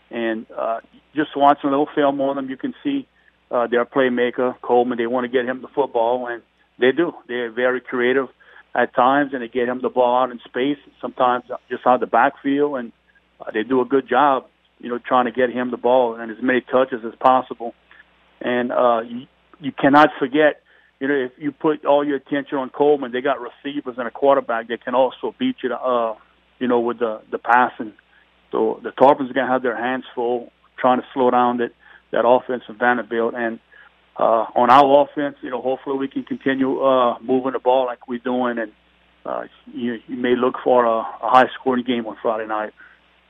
And 0.10 0.46
uh, 0.56 0.80
just 1.16 1.36
watching 1.36 1.70
a 1.70 1.72
little 1.72 1.90
film 1.96 2.20
on 2.22 2.36
them, 2.36 2.50
you 2.50 2.58
can 2.58 2.74
see 2.84 3.08
uh, 3.50 3.68
their 3.68 3.86
playmaker, 3.86 4.56
Coleman, 4.62 4.98
they 4.98 5.08
want 5.08 5.26
to 5.26 5.30
get 5.30 5.46
him 5.46 5.62
the 5.62 5.68
football, 5.70 6.28
and 6.28 6.44
they 6.80 6.92
do. 6.92 7.14
They're 7.28 7.52
very 7.52 7.82
creative 7.82 8.28
at 8.76 8.94
times, 8.94 9.32
and 9.34 9.42
they 9.42 9.48
get 9.48 9.68
him 9.68 9.82
the 9.82 9.90
ball 9.90 10.24
out 10.24 10.32
in 10.32 10.40
space, 10.46 10.78
sometimes 11.02 11.46
just 11.70 11.86
out 11.86 12.00
the 12.00 12.08
backfield, 12.08 12.78
and 12.78 12.92
uh, 13.40 13.52
they 13.52 13.64
do 13.64 13.82
a 13.82 13.86
good 13.86 14.08
job, 14.08 14.48
you 14.80 14.90
know, 14.90 15.00
trying 15.00 15.26
to 15.26 15.32
get 15.32 15.50
him 15.50 15.72
the 15.72 15.78
ball 15.78 16.16
and 16.16 16.32
as 16.32 16.38
many 16.42 16.62
touches 16.62 17.00
as 17.06 17.14
possible. 17.20 17.74
And 18.42 18.72
uh, 18.72 19.02
you, 19.08 19.28
you 19.60 19.72
cannot 19.72 20.10
forget 20.20 20.62
you 21.00 21.08
know, 21.08 21.14
if 21.14 21.32
you 21.38 21.52
put 21.52 21.86
all 21.86 22.06
your 22.06 22.18
attention 22.18 22.58
on 22.58 22.70
Coleman, 22.70 23.12
they 23.12 23.22
got 23.22 23.38
receivers 23.40 23.96
and 23.98 24.08
a 24.08 24.12
quarterback 24.12 24.68
that 24.70 24.84
can 24.84 24.96
also 24.96 25.36
beat 25.38 25.58
you, 25.62 25.70
to, 25.70 25.76
uh, 25.76 26.16
you 26.60 26.68
know, 26.68 26.80
with 26.80 27.00
the 27.00 27.22
the 27.32 27.38
passing. 27.38 27.94
So 28.52 28.80
the 28.82 28.90
Tarpons 28.90 29.30
are 29.30 29.34
going 29.34 29.46
to 29.46 29.52
have 29.52 29.62
their 29.62 29.78
hands 29.78 30.06
full 30.16 30.52
trying 30.78 31.00
to 31.00 31.08
slow 31.14 31.30
down 31.30 31.58
that 31.58 31.72
that 32.12 32.26
offense 32.26 32.64
of 32.70 32.78
Vanderbilt. 32.78 33.36
And 33.36 33.60
uh, 34.18 34.46
on 34.56 34.72
our 34.72 35.04
offense, 35.04 35.36
you 35.42 35.50
know, 35.50 35.62
hopefully 35.62 35.98
we 35.98 36.08
can 36.08 36.24
continue 36.24 36.82
uh, 36.82 37.20
moving 37.20 37.54
the 37.54 37.60
ball 37.60 37.86
like 37.86 38.08
we're 38.08 38.20
doing, 38.20 38.58
and 38.58 38.72
uh, 39.26 39.44
you, 39.72 40.00
you 40.08 40.16
may 40.16 40.36
look 40.36 40.56
for 40.64 40.86
a, 40.86 41.00
a 41.00 41.30
high 41.30 41.50
scoring 41.60 41.84
game 41.86 42.08
on 42.08 42.18
Friday 42.22 42.48
night. 42.48 42.74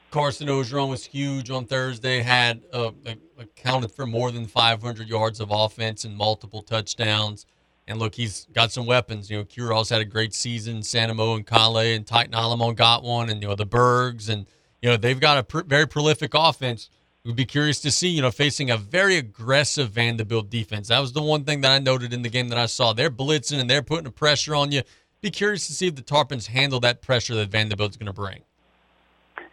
Carson 0.09 0.47
Orgeron 0.47 0.89
was 0.89 1.03
huge 1.03 1.49
on 1.49 1.65
Thursday. 1.65 2.21
Had 2.21 2.61
uh, 2.71 2.91
accounted 3.37 3.91
for 3.91 4.05
more 4.05 4.31
than 4.31 4.45
500 4.45 5.09
yards 5.09 5.41
of 5.41 5.49
offense 5.51 6.05
and 6.05 6.15
multiple 6.15 6.61
touchdowns 6.61 7.45
And 7.87 7.99
look, 7.99 8.15
he's 8.15 8.47
got 8.53 8.71
some 8.71 8.85
weapons. 8.85 9.29
You 9.29 9.37
know, 9.37 9.43
Cural's 9.45 9.89
had 9.89 10.01
a 10.01 10.05
great 10.05 10.33
season. 10.33 10.81
Santamo 10.81 11.35
and 11.35 11.47
Kale 11.47 11.77
and 11.77 12.05
Titan 12.05 12.33
Alamo 12.33 12.73
got 12.73 13.03
one, 13.03 13.29
and 13.29 13.41
you 13.41 13.47
know 13.47 13.55
the 13.55 13.65
Bergs, 13.65 14.27
and 14.27 14.45
you 14.81 14.89
know 14.89 14.97
they've 14.97 15.19
got 15.19 15.37
a 15.37 15.43
pr- 15.43 15.63
very 15.65 15.87
prolific 15.87 16.31
offense. 16.33 16.89
We'd 17.23 17.35
be 17.35 17.45
curious 17.45 17.81
to 17.81 17.91
see, 17.91 18.07
you 18.07 18.21
know, 18.21 18.31
facing 18.31 18.69
a 18.71 18.77
very 18.77 19.17
aggressive 19.17 19.89
Vanderbilt 19.89 20.49
defense. 20.49 20.87
That 20.87 20.99
was 20.99 21.11
the 21.11 21.21
one 21.21 21.43
thing 21.43 21.59
that 21.61 21.71
I 21.71 21.79
noted 21.79 22.13
in 22.13 22.21
the 22.21 22.29
game 22.29 22.47
that 22.49 22.57
I 22.57 22.67
saw. 22.67 22.93
They're 22.93 23.11
blitzing 23.11 23.59
and 23.59 23.69
they're 23.69 23.81
putting 23.81 24.09
pressure 24.13 24.55
on 24.55 24.71
you. 24.71 24.81
Be 25.19 25.29
curious 25.29 25.67
to 25.67 25.73
see 25.73 25.87
if 25.87 25.95
the 25.95 26.01
Tarpons 26.01 26.47
handle 26.47 26.79
that 26.81 27.01
pressure 27.01 27.35
that 27.35 27.49
Vanderbilt's 27.49 27.97
going 27.97 28.07
to 28.07 28.13
bring. 28.13 28.43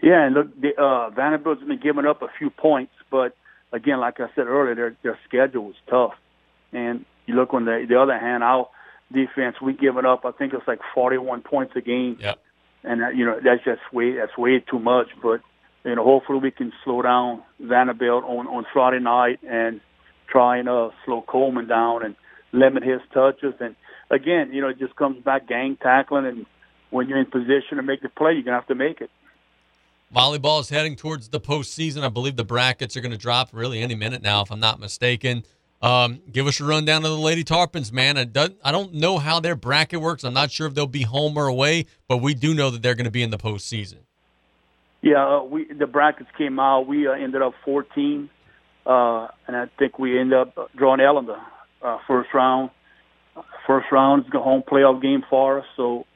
Yeah, 0.02 0.24
and 0.24 0.34
look, 0.34 0.60
the, 0.60 0.80
uh, 0.80 1.10
Vanderbilt's 1.10 1.64
been 1.64 1.80
giving 1.80 2.06
up 2.06 2.22
a 2.22 2.28
few 2.38 2.50
points, 2.50 2.92
but 3.10 3.36
again, 3.72 3.98
like 3.98 4.20
I 4.20 4.28
said 4.36 4.46
earlier, 4.46 4.74
their 4.74 4.96
their 5.02 5.18
schedule 5.26 5.64
was 5.64 5.74
tough. 5.88 6.14
And 6.72 7.04
you 7.26 7.34
look 7.34 7.54
on 7.54 7.64
the 7.64 7.86
the 7.88 8.00
other 8.00 8.18
hand, 8.18 8.42
our 8.42 8.68
defense, 9.12 9.56
we 9.60 9.72
given 9.72 10.06
up. 10.06 10.24
I 10.24 10.32
think 10.32 10.52
it's 10.52 10.66
like 10.66 10.80
41 10.94 11.42
points 11.42 11.74
a 11.76 11.80
game. 11.80 12.18
Yeah. 12.20 12.34
And 12.82 13.02
uh, 13.02 13.08
you 13.08 13.24
know 13.24 13.40
that's 13.42 13.64
just 13.64 13.80
way 13.92 14.16
that's 14.16 14.36
way 14.36 14.60
too 14.60 14.78
much. 14.78 15.08
But 15.22 15.40
you 15.84 15.94
know, 15.94 16.04
hopefully 16.04 16.38
we 16.38 16.50
can 16.50 16.72
slow 16.84 17.02
down 17.02 17.42
Vanderbilt 17.60 18.24
on 18.24 18.46
on 18.46 18.66
Friday 18.72 19.00
night 19.00 19.40
and 19.42 19.80
try 20.26 20.58
and 20.58 20.68
uh, 20.68 20.90
slow 21.04 21.22
Coleman 21.22 21.66
down 21.66 22.04
and 22.04 22.16
limit 22.52 22.82
his 22.82 23.00
touches. 23.12 23.54
And 23.60 23.74
again, 24.10 24.52
you 24.52 24.60
know, 24.60 24.68
it 24.68 24.78
just 24.78 24.96
comes 24.96 25.22
back 25.22 25.48
gang 25.48 25.76
tackling, 25.80 26.26
and 26.26 26.46
when 26.90 27.08
you're 27.08 27.18
in 27.18 27.26
position 27.26 27.76
to 27.76 27.82
make 27.82 28.02
the 28.02 28.10
play, 28.10 28.32
you're 28.32 28.42
gonna 28.42 28.56
have 28.56 28.68
to 28.68 28.74
make 28.74 29.00
it. 29.00 29.10
Volleyball 30.14 30.60
is 30.60 30.68
heading 30.68 30.94
towards 30.94 31.28
the 31.28 31.40
postseason. 31.40 32.02
I 32.04 32.08
believe 32.08 32.36
the 32.36 32.44
brackets 32.44 32.96
are 32.96 33.00
going 33.00 33.10
to 33.10 33.18
drop 33.18 33.48
really 33.52 33.82
any 33.82 33.96
minute 33.96 34.22
now, 34.22 34.42
if 34.42 34.52
I'm 34.52 34.60
not 34.60 34.78
mistaken. 34.78 35.42
Um, 35.84 36.22
give 36.32 36.46
us 36.46 36.60
a 36.60 36.64
rundown 36.64 37.04
of 37.04 37.10
the 37.10 37.18
Lady 37.18 37.44
Tarpons, 37.44 37.92
man. 37.92 38.16
I 38.16 38.24
don't, 38.24 38.56
I 38.64 38.72
don't 38.72 38.94
know 38.94 39.18
how 39.18 39.38
their 39.38 39.54
bracket 39.54 40.00
works. 40.00 40.24
I'm 40.24 40.32
not 40.32 40.50
sure 40.50 40.66
if 40.66 40.72
they'll 40.72 40.86
be 40.86 41.02
home 41.02 41.36
or 41.36 41.46
away, 41.46 41.84
but 42.08 42.18
we 42.18 42.32
do 42.32 42.54
know 42.54 42.70
that 42.70 42.80
they're 42.80 42.94
going 42.94 43.04
to 43.04 43.10
be 43.10 43.22
in 43.22 43.28
the 43.28 43.36
postseason. 43.36 43.98
Yeah, 45.02 45.26
uh, 45.26 45.42
we 45.42 45.70
the 45.70 45.86
brackets 45.86 46.30
came 46.38 46.58
out. 46.58 46.86
We 46.86 47.06
uh, 47.06 47.12
ended 47.12 47.42
up 47.42 47.52
14, 47.66 48.30
uh, 48.86 49.28
and 49.46 49.54
I 49.54 49.66
think 49.78 49.98
we 49.98 50.18
ended 50.18 50.38
up 50.38 50.70
drawing 50.74 51.00
Ellender 51.00 51.38
uh, 51.82 51.98
first 52.06 52.32
round. 52.32 52.70
First 53.66 53.92
round 53.92 54.24
is 54.24 54.32
the 54.32 54.40
home 54.40 54.62
playoff 54.66 55.02
game 55.02 55.22
for 55.28 55.58
us, 55.58 55.66
so 55.76 56.06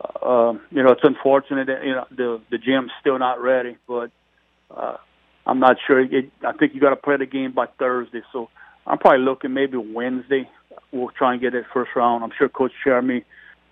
uh, 0.00 0.52
you 0.70 0.82
know, 0.82 0.90
it's 0.90 1.00
unfortunate 1.02 1.68
that 1.68 1.84
you 1.84 1.92
know 1.92 2.04
the 2.10 2.42
the 2.50 2.58
gym's 2.58 2.90
still 3.00 3.18
not 3.18 3.40
ready, 3.40 3.78
but 3.88 4.10
uh, 4.70 4.98
I'm 5.46 5.58
not 5.58 5.78
sure. 5.86 6.00
It, 6.00 6.30
I 6.44 6.52
think 6.52 6.74
you 6.74 6.82
got 6.82 6.90
to 6.90 6.96
play 6.96 7.16
the 7.16 7.24
game 7.24 7.52
by 7.52 7.66
Thursday, 7.78 8.20
so 8.30 8.50
I'm 8.86 8.98
probably 8.98 9.24
looking 9.24 9.52
maybe 9.52 9.76
Wednesday. 9.76 10.48
We'll 10.92 11.10
try 11.10 11.32
and 11.32 11.40
get 11.40 11.52
that 11.52 11.64
first 11.72 11.90
round. 11.96 12.22
I'm 12.22 12.32
sure 12.38 12.48
Coach 12.48 12.72
Jeremy 12.84 13.24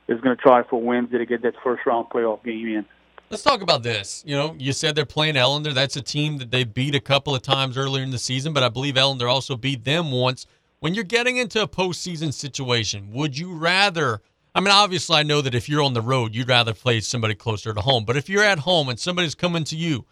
is 0.09 0.20
going 0.20 0.37
to 0.37 0.42
try 0.42 0.62
for 0.64 0.81
Wednesday 0.81 1.18
to 1.18 1.27
get 1.27 1.42
that 1.42 1.55
first 1.62 1.87
round 1.87 2.09
playoff 2.11 2.42
game 2.44 2.66
in. 2.66 2.85
Let's 3.31 3.42
talk 3.42 3.62
about 3.62 3.83
this. 3.83 4.22
You 4.27 4.37
know, 4.37 4.55
you 4.59 4.72
said 4.72 4.94
they're 4.94 5.07
playing 5.07 5.35
Ellender. 5.35 5.72
That's 5.72 5.96
a 5.96 6.03
team 6.03 6.38
that 6.38 6.50
they 6.50 6.64
beat 6.64 6.94
a 6.94 7.00
couple 7.00 7.35
of 7.35 7.42
times 7.42 7.79
earlier 7.79 8.03
in 8.03 8.11
the 8.11 8.18
season, 8.18 8.53
but 8.53 8.62
I 8.62 8.68
believe 8.68 8.94
Ellender 8.96 9.31
also 9.31 9.57
beat 9.57 9.85
them 9.85 10.11
once. 10.11 10.46
When 10.81 10.94
you're 10.94 11.05
getting 11.05 11.38
into 11.38 11.62
a 11.62 11.68
postseason 11.68 12.35
situation, 12.35 13.11
would 13.12 13.38
you 13.38 13.55
rather? 13.55 14.20
I 14.55 14.61
mean, 14.61 14.70
obviously, 14.70 15.16
I 15.16 15.22
know 15.22 15.40
that 15.40 15.55
if 15.55 15.68
you're 15.68 15.83
on 15.83 15.94
the 15.94 16.03
road, 16.03 16.35
you'd 16.35 16.48
rather 16.48 16.74
play 16.74 17.00
somebody 17.00 17.35
closer 17.35 17.72
to 17.72 17.81
home. 17.81 18.05
But 18.05 18.16
if 18.16 18.29
you're 18.29 18.44
at 18.44 18.61
home 18.61 18.88
and 18.88 19.00
somebody's 19.00 19.35
coming 19.35 19.64
to 19.64 19.77
you, 19.77 20.05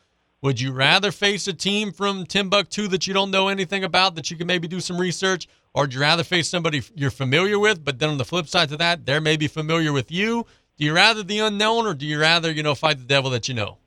would 0.42 0.60
you 0.60 0.72
rather 0.72 1.12
face 1.12 1.46
a 1.46 1.52
team 1.52 1.92
from 1.92 2.26
Timbuktu 2.26 2.88
that 2.88 3.06
you 3.06 3.14
don't 3.14 3.30
know 3.30 3.48
anything 3.48 3.84
about, 3.84 4.16
that 4.16 4.30
you 4.30 4.36
can 4.36 4.46
maybe 4.46 4.68
do 4.68 4.80
some 4.80 4.98
research, 4.98 5.48
or 5.72 5.84
would 5.84 5.94
you 5.94 6.00
rather 6.00 6.24
face 6.24 6.48
somebody 6.48 6.82
you're 6.94 7.10
familiar 7.10 7.58
with, 7.58 7.84
but 7.84 7.98
then 7.98 8.10
on 8.10 8.18
the 8.18 8.24
flip 8.24 8.48
side 8.48 8.68
to 8.70 8.76
that, 8.76 9.06
they're 9.06 9.20
maybe 9.20 9.46
familiar 9.46 9.92
with 9.92 10.10
you? 10.10 10.44
Do 10.76 10.84
you 10.84 10.94
rather 10.94 11.22
the 11.22 11.38
unknown, 11.38 11.86
or 11.86 11.94
do 11.94 12.04
you 12.04 12.20
rather 12.20 12.50
you 12.50 12.62
know 12.62 12.74
fight 12.74 12.98
the 12.98 13.04
devil 13.04 13.30
that 13.30 13.48
you 13.48 13.54
know? 13.54 13.78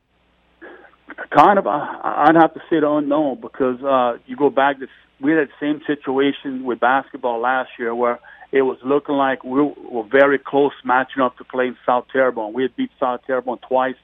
Kind 1.30 1.58
of, 1.58 1.66
I, 1.66 2.24
I'd 2.28 2.36
have 2.36 2.54
to 2.54 2.60
say 2.70 2.80
the 2.80 2.90
unknown 2.90 3.40
because 3.40 3.82
uh, 3.82 4.18
you 4.26 4.36
go 4.36 4.48
back 4.48 4.78
to 4.80 4.86
we 5.20 5.32
had 5.32 5.48
the 5.48 5.52
same 5.60 5.80
situation 5.86 6.64
with 6.64 6.80
basketball 6.80 7.40
last 7.40 7.70
year 7.78 7.94
where 7.94 8.18
it 8.52 8.62
was 8.62 8.78
looking 8.84 9.14
like 9.14 9.44
we 9.44 9.60
were 9.62 10.04
very 10.10 10.38
close 10.38 10.72
matching 10.84 11.22
up 11.22 11.36
to 11.38 11.44
play 11.44 11.68
in 11.68 11.76
South 11.84 12.06
Terrebonne. 12.12 12.52
We 12.52 12.62
had 12.62 12.76
beat 12.76 12.90
South 13.00 13.20
Terrebonne 13.26 13.58
twice 13.66 13.96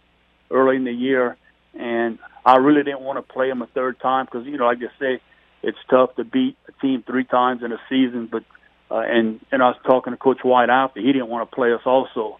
early 0.51 0.77
in 0.77 0.85
the 0.85 0.93
year, 0.93 1.37
and 1.75 2.19
I 2.45 2.57
really 2.57 2.83
didn't 2.83 3.01
want 3.01 3.19
to 3.19 3.33
play 3.33 3.49
them 3.49 3.63
a 3.63 3.67
third 3.67 4.01
time 4.01 4.27
because 4.27 4.47
you 4.47 4.57
know, 4.57 4.67
like 4.67 4.79
I 4.79 4.99
say, 4.99 5.21
it's 5.63 5.79
tough 5.89 6.15
to 6.17 6.25
beat 6.25 6.57
a 6.69 6.73
team 6.81 7.03
three 7.07 7.25
times 7.25 7.63
in 7.63 7.73
a 7.73 7.81
season. 7.89 8.29
But 8.31 8.45
uh, 8.91 9.01
and 9.01 9.41
and 9.51 9.63
I 9.63 9.69
was 9.69 9.77
talking 9.87 10.13
to 10.13 10.17
Coach 10.17 10.41
White 10.43 10.71
after 10.71 11.01
he 11.01 11.13
didn't 11.13 11.29
want 11.29 11.49
to 11.49 11.55
play 11.55 11.73
us 11.73 11.83
also. 11.85 12.39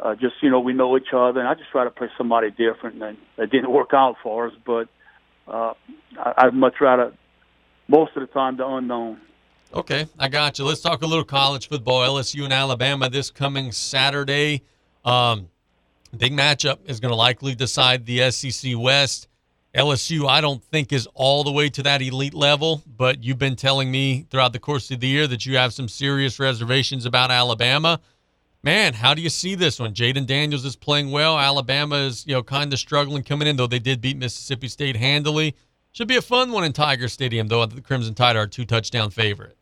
Uh, 0.00 0.14
just 0.14 0.34
you 0.42 0.50
know, 0.50 0.60
we 0.60 0.72
know 0.72 0.96
each 0.96 1.12
other, 1.12 1.40
and 1.40 1.48
I 1.48 1.54
just 1.54 1.70
try 1.70 1.84
to 1.84 1.90
play 1.90 2.08
somebody 2.16 2.50
different, 2.50 3.02
and 3.02 3.16
it 3.36 3.50
didn't 3.50 3.72
work 3.72 3.90
out 3.92 4.16
for 4.22 4.46
us. 4.46 4.54
But 4.64 4.88
uh, 5.48 5.74
I, 6.18 6.34
I'd 6.36 6.54
much 6.54 6.74
rather 6.80 7.14
most 7.88 8.12
of 8.16 8.20
the 8.20 8.32
time 8.32 8.56
the 8.56 8.66
unknown. 8.66 9.20
Okay, 9.74 10.06
I 10.18 10.28
got 10.28 10.58
you. 10.58 10.64
Let's 10.64 10.80
talk 10.80 11.02
a 11.02 11.06
little 11.06 11.24
college 11.24 11.68
football. 11.68 12.00
LSU 12.00 12.44
and 12.44 12.52
Alabama 12.52 13.10
this 13.10 13.30
coming 13.30 13.72
Saturday. 13.72 14.62
Um, 15.04 15.48
big 16.16 16.32
matchup 16.32 16.78
is 16.86 17.00
going 17.00 17.10
to 17.10 17.16
likely 17.16 17.54
decide 17.54 18.06
the 18.06 18.30
SEC 18.30 18.72
West. 18.76 19.28
LSU, 19.74 20.28
I 20.28 20.40
don't 20.40 20.64
think 20.64 20.92
is 20.92 21.06
all 21.14 21.44
the 21.44 21.52
way 21.52 21.68
to 21.68 21.82
that 21.82 22.00
elite 22.00 22.34
level, 22.34 22.82
but 22.86 23.22
you've 23.22 23.38
been 23.38 23.54
telling 23.54 23.90
me 23.90 24.26
throughout 24.30 24.52
the 24.52 24.58
course 24.58 24.90
of 24.90 25.00
the 25.00 25.06
year 25.06 25.26
that 25.26 25.44
you 25.44 25.56
have 25.56 25.74
some 25.74 25.88
serious 25.88 26.40
reservations 26.40 27.04
about 27.04 27.30
Alabama. 27.30 28.00
Man, 28.62 28.94
how 28.94 29.14
do 29.14 29.22
you 29.22 29.28
see 29.28 29.54
this 29.54 29.78
one? 29.78 29.94
Jayden 29.94 30.26
Daniels 30.26 30.64
is 30.64 30.74
playing 30.74 31.10
well. 31.10 31.38
Alabama 31.38 31.96
is, 31.96 32.26
you 32.26 32.34
know, 32.34 32.42
kind 32.42 32.72
of 32.72 32.78
struggling 32.78 33.22
coming 33.22 33.46
in, 33.46 33.56
though 33.56 33.66
they 33.66 33.78
did 33.78 34.00
beat 34.00 34.16
Mississippi 34.16 34.68
State 34.68 34.96
handily. 34.96 35.54
Should 35.92 36.08
be 36.08 36.16
a 36.16 36.22
fun 36.22 36.50
one 36.50 36.64
in 36.64 36.72
Tiger 36.72 37.08
Stadium, 37.08 37.48
though. 37.48 37.64
The 37.66 37.80
Crimson 37.80 38.14
Tide 38.14 38.36
are 38.36 38.46
two 38.46 38.64
touchdown 38.64 39.10
favorite. 39.10 39.56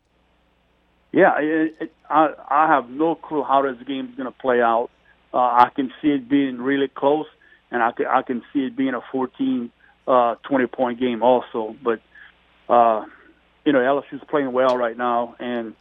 Yeah, 1.12 1.38
it, 1.38 1.76
it, 1.80 1.92
I 2.10 2.32
I 2.48 2.66
have 2.66 2.90
no 2.90 3.14
clue 3.14 3.42
how 3.42 3.62
this 3.62 3.76
game's 3.86 4.14
going 4.16 4.30
to 4.30 4.38
play 4.38 4.60
out. 4.60 4.90
Uh, 5.36 5.66
I 5.66 5.68
can 5.76 5.92
see 6.00 6.08
it 6.08 6.30
being 6.30 6.62
really 6.62 6.88
close, 6.88 7.26
and 7.70 7.82
I 7.82 7.92
can 7.92 8.06
I 8.06 8.22
can 8.22 8.42
see 8.54 8.60
it 8.60 8.74
being 8.74 8.94
a 8.94 9.02
14, 9.12 9.70
uh, 10.08 10.36
20 10.36 10.66
point 10.68 10.98
game 10.98 11.22
also. 11.22 11.76
But 11.84 12.00
uh, 12.70 13.04
you 13.66 13.74
know, 13.74 13.80
LSU's 13.80 14.24
playing 14.30 14.52
well 14.52 14.78
right 14.78 14.96
now, 14.96 15.36
and 15.38 15.74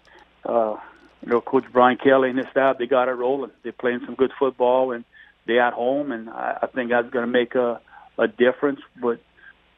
uh, 0.44 0.76
you 1.22 1.30
know, 1.30 1.40
Coach 1.40 1.64
Brian 1.72 1.98
Kelly 1.98 2.32
and 2.32 2.38
his 2.38 2.48
staff 2.52 2.78
they 2.78 2.86
got 2.86 3.08
it 3.08 3.14
rolling. 3.14 3.52
They're 3.64 3.72
playing 3.72 4.02
some 4.06 4.16
good 4.16 4.34
football, 4.38 4.92
and 4.92 5.06
they're 5.48 5.62
at 5.62 5.72
home, 5.72 6.12
and 6.12 6.30
I, 6.30 6.58
I 6.64 6.68
think 6.68 6.90
that's 6.90 7.10
going 7.12 7.26
to 7.26 7.32
make 7.32 7.56
a 7.56 7.80
a 8.18 8.28
difference. 8.28 8.82
But 9.02 9.22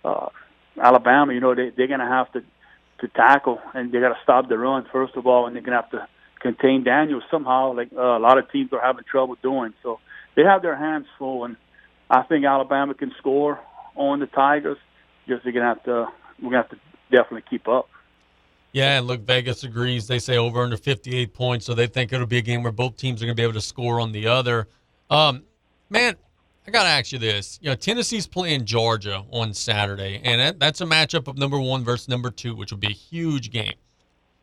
uh, 0.04 0.30
Alabama, 0.82 1.36
you 1.36 1.40
know, 1.40 1.54
they 1.54 1.70
they're 1.70 1.86
going 1.86 2.00
to 2.00 2.08
have 2.08 2.32
to 2.32 2.44
to 3.02 3.08
tackle, 3.10 3.62
and 3.76 3.92
they 3.92 4.00
got 4.00 4.10
to 4.10 4.20
stop 4.24 4.50
the 4.50 4.58
run 4.58 4.88
first 4.92 5.16
of 5.16 5.28
all, 5.28 5.46
and 5.46 5.56
they're 5.56 5.62
going 5.62 5.78
to 5.78 5.82
have 5.84 5.92
to 5.92 6.08
contain 6.39 6.84
Daniel 6.84 7.21
somehow, 7.30 7.73
like 7.73 7.89
uh, 7.95 8.17
a 8.17 8.19
lot 8.19 8.38
of 8.38 8.52
teams 8.52 8.71
are 8.73 8.82
having 8.82 9.04
trouble 9.10 9.36
doing. 9.41 9.73
So 9.84 10.00
they 10.36 10.43
have 10.43 10.62
their 10.62 10.76
hands 10.76 11.06
full, 11.17 11.45
and 11.45 11.56
I 12.10 12.23
think 12.23 12.45
Alabama 12.45 12.93
can 12.93 13.12
score 13.17 13.60
on 13.95 14.19
the 14.19 14.28
Tigers. 14.28 14.78
Just 15.28 15.43
they're 15.43 15.54
gonna 15.54 15.65
have 15.65 15.84
to 15.84 16.08
we're 16.41 16.52
gonna 16.52 16.63
have 16.63 16.69
to 16.69 16.80
definitely 17.12 17.43
keep 17.50 17.67
up. 17.67 17.89
Yeah, 18.71 19.00
and 19.00 19.08
look, 19.08 19.21
Vegas 19.21 19.63
agrees. 19.63 20.08
They 20.08 20.19
say 20.19 20.38
over 20.38 20.62
under 20.62 20.78
58 20.78 21.34
points, 21.34 21.65
so 21.65 21.73
they 21.73 21.88
think 21.88 22.13
it'll 22.13 22.28
be 22.28 22.38
a 22.38 22.41
game 22.41 22.63
where 22.63 22.71
both 22.71 22.97
teams 22.97 23.21
are 23.21 23.26
going 23.26 23.36
to 23.36 23.39
be 23.39 23.43
able 23.43 23.54
to 23.54 23.62
score 23.62 24.00
on 24.00 24.12
the 24.12 24.28
other. 24.28 24.67
Um, 25.10 25.43
man, 25.89 26.15
I 26.67 26.71
got 26.71 26.84
to 26.84 26.89
ask 26.89 27.12
you 27.12 27.17
this. 27.17 27.58
You 27.62 27.69
know, 27.69 27.76
Tennessee's 27.76 28.28
playing 28.28 28.65
Georgia 28.65 29.23
on 29.32 29.54
Saturday, 29.54 30.21
and 30.23 30.60
that's 30.60 30.82
a 30.82 30.86
matchup 30.86 31.28
of 31.28 31.38
number 31.38 31.60
one 31.60 31.84
versus 31.84 32.08
number 32.10 32.30
two, 32.30 32.56
which 32.56 32.71
will 32.71 32.78
be 32.78 32.88
a 32.88 32.91
huge 32.91 33.52
game. 33.52 33.73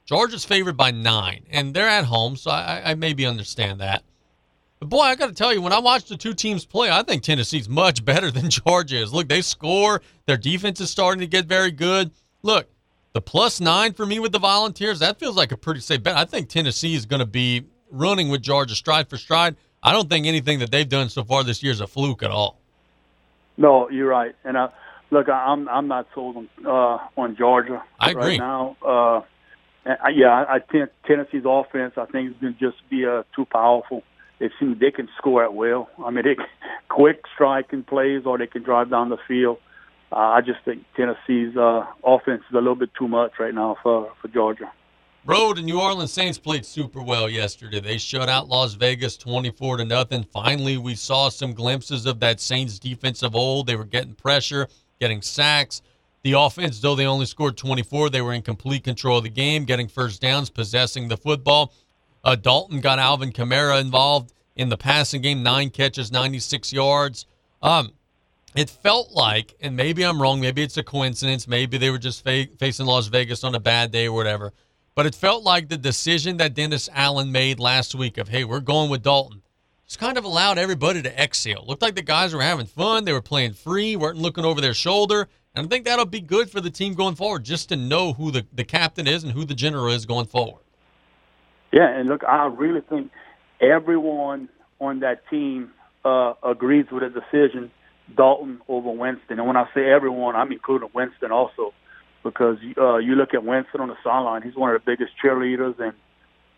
Georgia's 0.06 0.44
favored 0.44 0.76
by 0.76 0.90
nine, 0.90 1.46
and 1.50 1.72
they're 1.72 1.88
at 1.88 2.04
home, 2.04 2.36
so 2.36 2.50
I, 2.50 2.82
I 2.84 2.94
maybe 2.94 3.24
understand 3.24 3.80
that. 3.80 4.02
But 4.78 4.88
boy, 4.90 5.00
I 5.00 5.14
got 5.14 5.28
to 5.28 5.34
tell 5.34 5.52
you, 5.52 5.62
when 5.62 5.72
I 5.72 5.78
watch 5.78 6.04
the 6.04 6.16
two 6.16 6.34
teams 6.34 6.66
play, 6.66 6.90
I 6.90 7.02
think 7.02 7.22
Tennessee's 7.22 7.68
much 7.68 8.04
better 8.04 8.30
than 8.30 8.50
Georgia 8.66 8.98
is. 8.98 9.12
Look, 9.12 9.28
they 9.28 9.40
score. 9.40 10.02
Their 10.26 10.36
defense 10.36 10.80
is 10.80 10.90
starting 10.90 11.20
to 11.20 11.26
get 11.26 11.46
very 11.46 11.70
good. 11.70 12.10
Look, 12.42 12.68
the 13.14 13.22
plus 13.22 13.60
nine 13.60 13.94
for 13.94 14.04
me 14.04 14.18
with 14.18 14.32
the 14.32 14.38
Volunteers, 14.38 14.98
that 14.98 15.18
feels 15.18 15.36
like 15.36 15.52
a 15.52 15.56
pretty 15.56 15.80
safe 15.80 16.02
bet. 16.02 16.16
I 16.16 16.24
think 16.24 16.48
Tennessee 16.48 16.94
is 16.94 17.06
going 17.06 17.20
to 17.20 17.26
be 17.26 17.64
running 17.90 18.28
with 18.28 18.42
Georgia 18.42 18.74
stride 18.74 19.08
for 19.08 19.16
stride. 19.16 19.56
I 19.82 19.92
don't 19.92 20.10
think 20.10 20.26
anything 20.26 20.58
that 20.58 20.70
they've 20.70 20.88
done 20.88 21.08
so 21.08 21.24
far 21.24 21.44
this 21.44 21.62
year 21.62 21.72
is 21.72 21.80
a 21.80 21.86
fluke 21.86 22.22
at 22.22 22.30
all. 22.30 22.58
No, 23.56 23.88
you're 23.88 24.08
right. 24.08 24.34
And 24.44 24.56
uh, 24.56 24.68
look, 25.10 25.28
I'm 25.28 25.68
I'm 25.68 25.86
not 25.88 26.08
sold 26.14 26.36
on 26.36 26.48
uh, 26.66 26.98
on 27.16 27.36
Georgia 27.36 27.82
I 28.00 28.10
agree. 28.10 28.22
right 28.22 28.38
now. 28.38 28.76
Uh, 28.84 29.20
I, 29.86 30.08
yeah, 30.10 30.44
I 30.48 30.58
think 30.60 30.90
Tennessee's 31.06 31.44
offense 31.44 31.94
I 31.96 32.06
think 32.06 32.30
is 32.30 32.36
going 32.40 32.54
to 32.54 32.60
just 32.60 32.78
be 32.88 33.06
uh, 33.06 33.22
too 33.36 33.44
powerful. 33.44 34.02
It 34.40 34.52
seems 34.58 34.80
they 34.80 34.90
can 34.90 35.08
score 35.18 35.44
at 35.44 35.54
will. 35.54 35.88
I 36.04 36.10
mean, 36.10 36.24
they 36.24 36.36
quick 36.88 37.22
striking 37.34 37.82
plays 37.82 38.22
or 38.24 38.38
they 38.38 38.46
can 38.46 38.62
drive 38.62 38.90
down 38.90 39.10
the 39.10 39.18
field. 39.28 39.58
Uh, 40.12 40.16
I 40.16 40.40
just 40.40 40.60
think 40.64 40.84
Tennessee's 40.96 41.56
uh, 41.56 41.84
offense 42.04 42.42
is 42.48 42.54
a 42.54 42.58
little 42.58 42.76
bit 42.76 42.90
too 42.96 43.08
much 43.08 43.32
right 43.38 43.54
now 43.54 43.76
for 43.82 44.12
for 44.20 44.28
Georgia. 44.28 44.70
Bro, 45.26 45.54
the 45.54 45.62
New 45.62 45.80
Orleans 45.80 46.12
Saints 46.12 46.38
played 46.38 46.66
super 46.66 47.02
well 47.02 47.30
yesterday. 47.30 47.80
They 47.80 47.96
shut 47.96 48.28
out 48.28 48.48
Las 48.48 48.74
Vegas 48.74 49.16
24 49.16 49.78
to 49.78 49.84
nothing. 49.86 50.22
Finally, 50.22 50.76
we 50.76 50.94
saw 50.94 51.30
some 51.30 51.54
glimpses 51.54 52.04
of 52.04 52.20
that 52.20 52.40
Saints 52.40 52.78
defense 52.78 53.22
of 53.22 53.34
old. 53.34 53.66
They 53.66 53.74
were 53.74 53.86
getting 53.86 54.14
pressure, 54.14 54.68
getting 55.00 55.22
sacks. 55.22 55.80
The 56.24 56.32
offense, 56.32 56.80
though 56.80 56.96
they 56.96 57.06
only 57.06 57.26
scored 57.26 57.56
24, 57.56 58.10
they 58.10 58.20
were 58.20 58.32
in 58.32 58.42
complete 58.42 58.82
control 58.82 59.18
of 59.18 59.24
the 59.24 59.30
game, 59.30 59.64
getting 59.64 59.86
first 59.86 60.20
downs, 60.20 60.50
possessing 60.50 61.06
the 61.06 61.16
football. 61.16 61.72
Uh, 62.24 62.34
Dalton 62.34 62.80
got 62.80 62.98
Alvin 62.98 63.30
Kamara 63.30 63.80
involved 63.80 64.32
in 64.56 64.68
the 64.70 64.76
passing 64.76 65.22
game, 65.22 65.42
nine 65.42 65.70
catches, 65.70 66.10
96 66.10 66.72
yards. 66.72 67.26
Um, 67.62 67.92
it 68.56 68.68
felt 68.68 69.12
like, 69.12 69.54
and 69.60 69.76
maybe 69.76 70.02
I'm 70.02 70.20
wrong, 70.20 70.40
maybe 70.40 70.62
it's 70.62 70.76
a 70.76 70.82
coincidence, 70.82 71.46
maybe 71.46 71.78
they 71.78 71.90
were 71.90 71.98
just 71.98 72.24
fa- 72.24 72.48
facing 72.58 72.86
Las 72.86 73.06
Vegas 73.06 73.44
on 73.44 73.54
a 73.54 73.60
bad 73.60 73.92
day 73.92 74.08
or 74.08 74.12
whatever 74.12 74.52
but 74.94 75.06
it 75.06 75.14
felt 75.14 75.42
like 75.42 75.68
the 75.68 75.76
decision 75.76 76.36
that 76.36 76.54
Dennis 76.54 76.88
Allen 76.92 77.32
made 77.32 77.58
last 77.58 77.94
week 77.94 78.16
of, 78.16 78.28
hey, 78.28 78.44
we're 78.44 78.60
going 78.60 78.90
with 78.90 79.02
Dalton, 79.02 79.42
just 79.86 79.98
kind 79.98 80.16
of 80.16 80.24
allowed 80.24 80.56
everybody 80.56 81.02
to 81.02 81.20
exhale. 81.22 81.64
Looked 81.66 81.82
like 81.82 81.96
the 81.96 82.02
guys 82.02 82.32
were 82.32 82.42
having 82.42 82.66
fun. 82.66 83.04
They 83.04 83.12
were 83.12 83.20
playing 83.20 83.54
free, 83.54 83.96
weren't 83.96 84.18
looking 84.18 84.44
over 84.44 84.60
their 84.60 84.74
shoulder. 84.74 85.28
And 85.54 85.66
I 85.66 85.68
think 85.68 85.84
that'll 85.84 86.04
be 86.04 86.20
good 86.20 86.50
for 86.50 86.60
the 86.60 86.70
team 86.70 86.94
going 86.94 87.14
forward, 87.14 87.44
just 87.44 87.68
to 87.68 87.76
know 87.76 88.12
who 88.12 88.30
the, 88.32 88.44
the 88.52 88.64
captain 88.64 89.06
is 89.06 89.22
and 89.22 89.32
who 89.32 89.44
the 89.44 89.54
general 89.54 89.88
is 89.88 90.04
going 90.04 90.26
forward. 90.26 90.60
Yeah, 91.72 91.88
and 91.88 92.08
look, 92.08 92.24
I 92.24 92.46
really 92.46 92.80
think 92.80 93.10
everyone 93.60 94.48
on 94.80 95.00
that 95.00 95.28
team 95.28 95.70
uh, 96.04 96.34
agrees 96.42 96.86
with 96.90 97.02
the 97.02 97.20
decision, 97.20 97.70
Dalton 98.16 98.60
over 98.68 98.90
Winston. 98.90 99.38
And 99.38 99.46
when 99.46 99.56
I 99.56 99.66
say 99.74 99.90
everyone, 99.90 100.34
I'm 100.36 100.50
including 100.50 100.90
Winston 100.92 101.30
also 101.30 101.72
because 102.24 102.58
uh, 102.76 102.96
you 102.96 103.14
look 103.14 103.34
at 103.34 103.44
Winston 103.44 103.80
on 103.80 103.88
the 103.88 103.96
sideline; 104.02 104.42
he's 104.42 104.56
one 104.56 104.74
of 104.74 104.82
the 104.82 104.90
biggest 104.90 105.12
cheerleaders, 105.22 105.78
and 105.78 105.92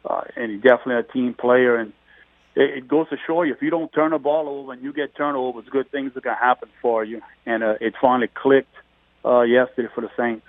uh, 0.05 0.23
and 0.37 0.53
he's 0.53 0.63
definitely 0.63 0.97
a 0.97 1.13
team 1.13 1.35
player. 1.35 1.77
And 1.77 1.93
it, 2.55 2.79
it 2.79 2.89
goes 2.89 3.09
to 3.11 3.17
show 3.27 3.43
you 3.43 3.53
if 3.53 3.63
you 3.63 3.71
don't 3.71 3.93
turn 3.93 4.13
the 4.13 4.19
ball 4.19 4.49
over 4.49 4.73
and 4.73 4.83
you 4.83 4.93
get 4.93 5.15
turnovers, 5.17 5.65
good 5.71 5.91
things 5.91 6.13
are 6.17 6.21
going 6.21 6.37
to 6.37 6.43
happen 6.43 6.69
for 6.81 7.05
you. 7.05 7.21
And 7.45 7.63
uh, 7.63 7.75
it 7.81 7.95
finally 8.01 8.29
clicked 8.33 8.75
uh, 9.25 9.43
yesterday 9.43 9.89
for 9.95 10.01
the 10.01 10.11
Saints. 10.17 10.47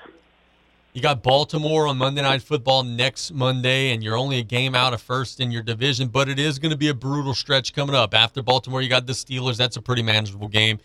You 0.94 1.02
got 1.02 1.22
Baltimore 1.22 1.88
on 1.88 1.98
Monday 1.98 2.24
Night 2.24 2.42
Football 2.42 2.84
next 2.84 3.32
Monday, 3.32 3.92
and 3.94 4.04
you're 4.04 4.18
only 4.18 4.40
a 4.40 4.44
game 4.44 4.74
out 4.74 4.94
of 4.94 5.02
first 5.02 5.40
in 5.40 5.52
your 5.52 5.62
division, 5.62 6.08
but 6.08 6.28
it 6.28 6.40
is 6.40 6.58
going 6.58 6.72
to 6.72 6.78
be 6.78 6.88
a 6.88 6.94
brutal 6.94 7.36
stretch 7.36 7.74
coming 7.74 7.96
up. 7.96 8.16
After 8.16 8.42
Baltimore, 8.42 8.82
you 8.82 8.90
got 8.90 9.06
the 9.06 9.14
Steelers. 9.14 9.58
That's 9.58 9.78
a 9.78 9.82
pretty 9.82 10.02
manageable 10.02 10.48
game. 10.48 10.80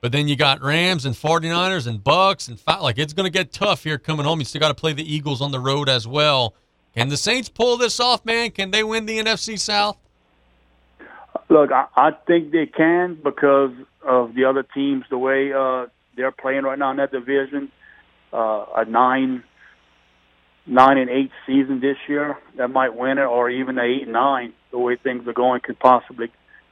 But 0.00 0.12
then 0.12 0.28
you 0.28 0.36
got 0.36 0.62
Rams 0.62 1.04
and 1.04 1.14
49ers 1.14 1.86
and 1.86 2.02
Bucks 2.02 2.48
and 2.48 2.58
like 2.80 2.98
it's 2.98 3.12
going 3.12 3.30
to 3.30 3.36
get 3.36 3.52
tough 3.52 3.84
here 3.84 3.98
coming 3.98 4.24
home. 4.24 4.38
You 4.38 4.44
still 4.44 4.60
got 4.60 4.68
to 4.68 4.74
play 4.74 4.92
the 4.92 5.04
Eagles 5.04 5.42
on 5.42 5.50
the 5.50 5.60
road 5.60 5.88
as 5.88 6.06
well. 6.06 6.54
Can 6.94 7.08
the 7.08 7.16
Saints 7.16 7.48
pull 7.48 7.76
this 7.76 8.00
off, 8.00 8.24
man? 8.24 8.50
Can 8.50 8.70
they 8.70 8.82
win 8.82 9.06
the 9.06 9.18
NFC 9.18 9.58
South? 9.58 9.98
Look, 11.48 11.72
I, 11.72 11.86
I 11.96 12.10
think 12.26 12.52
they 12.52 12.66
can 12.66 13.18
because 13.22 13.72
of 14.02 14.34
the 14.34 14.44
other 14.44 14.62
teams, 14.62 15.04
the 15.10 15.18
way 15.18 15.52
uh, 15.52 15.86
they're 16.18 16.32
playing 16.32 16.64
right 16.64 16.78
now 16.78 16.90
in 16.90 16.98
that 16.98 17.12
division. 17.12 17.70
Uh, 18.32 18.66
a 18.76 18.84
nine, 18.84 19.42
nine 20.66 20.98
and 20.98 21.08
eight 21.08 21.30
season 21.46 21.80
this 21.80 21.96
year 22.08 22.36
that 22.58 22.68
might 22.68 22.94
win 22.94 23.16
it, 23.16 23.22
or 23.22 23.48
even 23.48 23.78
a 23.78 23.82
eight 23.82 24.02
and 24.02 24.12
nine. 24.12 24.52
The 24.70 24.78
way 24.78 24.96
things 25.02 25.26
are 25.26 25.32
going, 25.32 25.62
could 25.64 25.78
possibly 25.78 26.26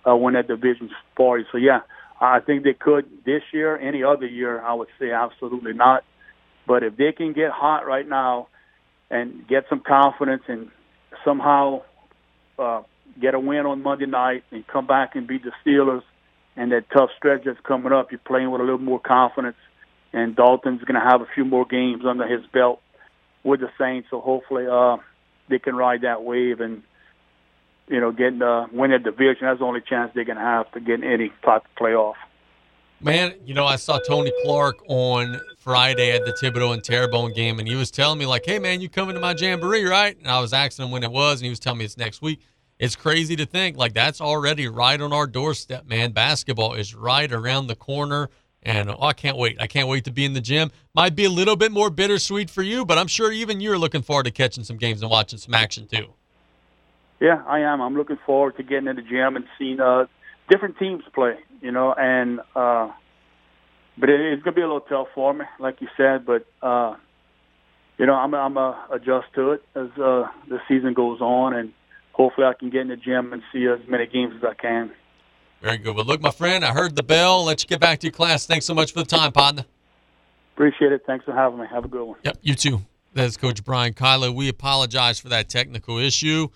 uh, 0.06 0.14
win 0.14 0.34
that 0.34 0.48
division 0.48 0.90
for 1.16 1.38
you. 1.38 1.46
So 1.50 1.56
yeah, 1.56 1.80
I 2.20 2.40
think 2.40 2.64
they 2.64 2.74
could 2.74 3.06
this 3.24 3.42
year. 3.52 3.78
Any 3.78 4.02
other 4.02 4.26
year, 4.26 4.60
I 4.60 4.74
would 4.74 4.88
say 4.98 5.12
absolutely 5.12 5.72
not. 5.72 6.04
But 6.66 6.82
if 6.82 6.96
they 6.96 7.12
can 7.12 7.32
get 7.32 7.52
hot 7.52 7.86
right 7.86 8.06
now 8.06 8.48
and 9.08 9.46
get 9.48 9.64
some 9.70 9.80
confidence 9.80 10.42
and 10.48 10.68
somehow 11.24 11.82
uh, 12.58 12.82
get 13.20 13.34
a 13.34 13.40
win 13.40 13.64
on 13.66 13.82
Monday 13.82 14.06
night 14.06 14.44
and 14.50 14.66
come 14.66 14.86
back 14.86 15.14
and 15.14 15.26
beat 15.26 15.42
the 15.44 15.52
Steelers 15.64 16.02
and 16.56 16.72
that 16.72 16.90
tough 16.90 17.10
stretch 17.16 17.44
that's 17.44 17.60
coming 17.60 17.92
up, 17.92 18.10
you're 18.10 18.18
playing 18.18 18.50
with 18.50 18.60
a 18.60 18.64
little 18.64 18.78
more 18.78 19.00
confidence. 19.00 19.56
And 20.12 20.34
Dalton's 20.34 20.82
going 20.82 21.00
to 21.00 21.06
have 21.06 21.20
a 21.20 21.26
few 21.34 21.44
more 21.44 21.66
games 21.66 22.04
under 22.06 22.26
his 22.26 22.46
belt 22.46 22.80
with 23.44 23.60
the 23.60 23.68
Saints, 23.78 24.08
so 24.10 24.20
hopefully 24.20 24.66
uh, 24.66 24.96
they 25.48 25.58
can 25.58 25.76
ride 25.76 26.02
that 26.02 26.22
wave 26.22 26.60
and– 26.60 26.82
you 27.88 28.00
know, 28.00 28.10
getting 28.10 28.42
uh, 28.42 28.66
win 28.72 28.90
a 28.90 28.98
division. 28.98 29.46
That's 29.46 29.60
the 29.60 29.64
only 29.64 29.80
chance 29.80 30.10
they're 30.12 30.24
going 30.24 30.38
to 30.38 30.42
have 30.42 30.70
to 30.72 30.80
get 30.80 31.04
any 31.04 31.30
type 31.44 31.64
of 31.64 31.70
playoff. 31.80 32.14
Man, 33.00 33.34
you 33.44 33.54
know, 33.54 33.64
I 33.64 33.76
saw 33.76 33.98
Tony 33.98 34.32
Clark 34.42 34.76
on 34.88 35.40
Friday 35.58 36.10
at 36.10 36.24
the 36.24 36.32
Thibodaux 36.32 36.72
and 36.72 36.82
Terrebonne 36.82 37.32
game, 37.32 37.58
and 37.58 37.68
he 37.68 37.76
was 37.76 37.92
telling 37.92 38.18
me, 38.18 38.26
like, 38.26 38.44
hey, 38.44 38.58
man, 38.58 38.80
you 38.80 38.88
coming 38.88 39.14
to 39.14 39.20
my 39.20 39.34
jamboree, 39.38 39.84
right? 39.84 40.18
And 40.18 40.26
I 40.26 40.40
was 40.40 40.52
asking 40.52 40.86
him 40.86 40.90
when 40.90 41.04
it 41.04 41.12
was, 41.12 41.40
and 41.40 41.44
he 41.44 41.50
was 41.50 41.60
telling 41.60 41.78
me 41.78 41.84
it's 41.84 41.96
next 41.96 42.22
week. 42.22 42.40
It's 42.78 42.96
crazy 42.96 43.36
to 43.36 43.46
think, 43.46 43.76
like, 43.76 43.94
that's 43.94 44.20
already 44.20 44.68
right 44.68 45.00
on 45.00 45.12
our 45.12 45.26
doorstep, 45.26 45.86
man. 45.86 46.12
Basketball 46.12 46.74
is 46.74 46.94
right 46.94 47.30
around 47.32 47.68
the 47.68 47.76
corner. 47.76 48.28
And 48.62 48.90
oh, 48.90 48.98
I 49.00 49.12
can't 49.12 49.36
wait. 49.36 49.56
I 49.60 49.66
can't 49.66 49.88
wait 49.88 50.04
to 50.04 50.10
be 50.10 50.24
in 50.24 50.32
the 50.32 50.40
gym. 50.40 50.72
Might 50.92 51.14
be 51.14 51.24
a 51.24 51.30
little 51.30 51.56
bit 51.56 51.70
more 51.70 51.88
bittersweet 51.88 52.50
for 52.50 52.62
you, 52.62 52.84
but 52.84 52.98
I'm 52.98 53.06
sure 53.06 53.30
even 53.30 53.60
you're 53.60 53.78
looking 53.78 54.02
forward 54.02 54.24
to 54.24 54.32
catching 54.32 54.64
some 54.64 54.76
games 54.76 55.02
and 55.02 55.10
watching 55.10 55.38
some 55.38 55.54
action, 55.54 55.86
too. 55.86 56.12
Yeah, 57.20 57.42
I 57.46 57.60
am. 57.60 57.80
I'm 57.80 57.96
looking 57.96 58.18
forward 58.26 58.56
to 58.56 58.62
getting 58.62 58.88
in 58.88 58.96
the 58.96 59.02
gym 59.02 59.36
and 59.36 59.46
seeing 59.58 59.80
uh, 59.80 60.06
different 60.50 60.78
teams 60.78 61.04
play. 61.14 61.36
You 61.62 61.72
know, 61.72 61.94
and 61.94 62.40
uh, 62.54 62.90
but 63.96 64.10
it, 64.10 64.20
it's 64.20 64.42
gonna 64.42 64.54
be 64.54 64.60
a 64.60 64.66
little 64.66 64.80
tough 64.80 65.08
for 65.14 65.32
me, 65.32 65.44
like 65.58 65.80
you 65.80 65.88
said. 65.96 66.26
But 66.26 66.46
uh, 66.60 66.96
you 67.98 68.04
know, 68.04 68.14
I'm 68.14 68.34
I'm 68.34 68.58
uh, 68.58 68.74
adjust 68.90 69.28
to 69.36 69.52
it 69.52 69.62
as 69.74 69.88
uh, 69.96 70.28
the 70.48 70.60
season 70.68 70.92
goes 70.92 71.20
on, 71.20 71.54
and 71.54 71.72
hopefully 72.16 72.46
I 72.46 72.54
can 72.54 72.70
get 72.70 72.80
in 72.80 72.88
the 72.88 72.96
gym 72.96 73.32
and 73.32 73.42
see 73.52 73.66
as 73.66 73.78
many 73.86 74.06
games 74.06 74.34
as 74.38 74.44
I 74.44 74.54
can. 74.54 74.90
Very 75.60 75.78
good. 75.78 75.94
Well, 75.94 76.04
look, 76.04 76.20
my 76.20 76.30
friend, 76.30 76.64
I 76.64 76.72
heard 76.72 76.96
the 76.96 77.02
bell. 77.02 77.44
Let's 77.44 77.64
get 77.64 77.78
back 77.78 78.00
to 78.00 78.06
your 78.06 78.12
class. 78.12 78.46
Thanks 78.46 78.64
so 78.64 78.74
much 78.74 78.92
for 78.92 79.00
the 79.00 79.06
time, 79.06 79.32
partner. 79.32 79.64
Appreciate 80.54 80.92
it. 80.92 81.02
Thanks 81.06 81.24
for 81.24 81.34
having 81.34 81.58
me. 81.58 81.66
Have 81.70 81.84
a 81.84 81.88
good 81.88 82.04
one. 82.04 82.18
Yep, 82.24 82.38
you 82.40 82.54
too. 82.54 82.80
That's 83.12 83.36
Coach 83.36 83.62
Brian 83.64 83.92
Callais. 83.92 84.34
We 84.34 84.48
apologize 84.48 85.18
for 85.18 85.28
that 85.28 85.48
technical 85.48 85.98
issue. 85.98 86.48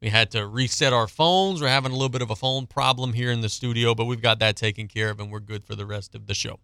We 0.00 0.10
had 0.10 0.30
to 0.32 0.46
reset 0.46 0.92
our 0.92 1.08
phones. 1.08 1.60
We're 1.60 1.68
having 1.68 1.90
a 1.90 1.94
little 1.94 2.08
bit 2.08 2.22
of 2.22 2.30
a 2.30 2.36
phone 2.36 2.66
problem 2.66 3.12
here 3.12 3.32
in 3.32 3.40
the 3.40 3.48
studio, 3.48 3.94
but 3.94 4.04
we've 4.04 4.22
got 4.22 4.38
that 4.38 4.54
taken 4.54 4.86
care 4.86 5.10
of 5.10 5.18
and 5.18 5.30
we're 5.30 5.40
good 5.40 5.64
for 5.64 5.74
the 5.74 5.86
rest 5.86 6.14
of 6.14 6.26
the 6.26 6.34
show. 6.34 6.60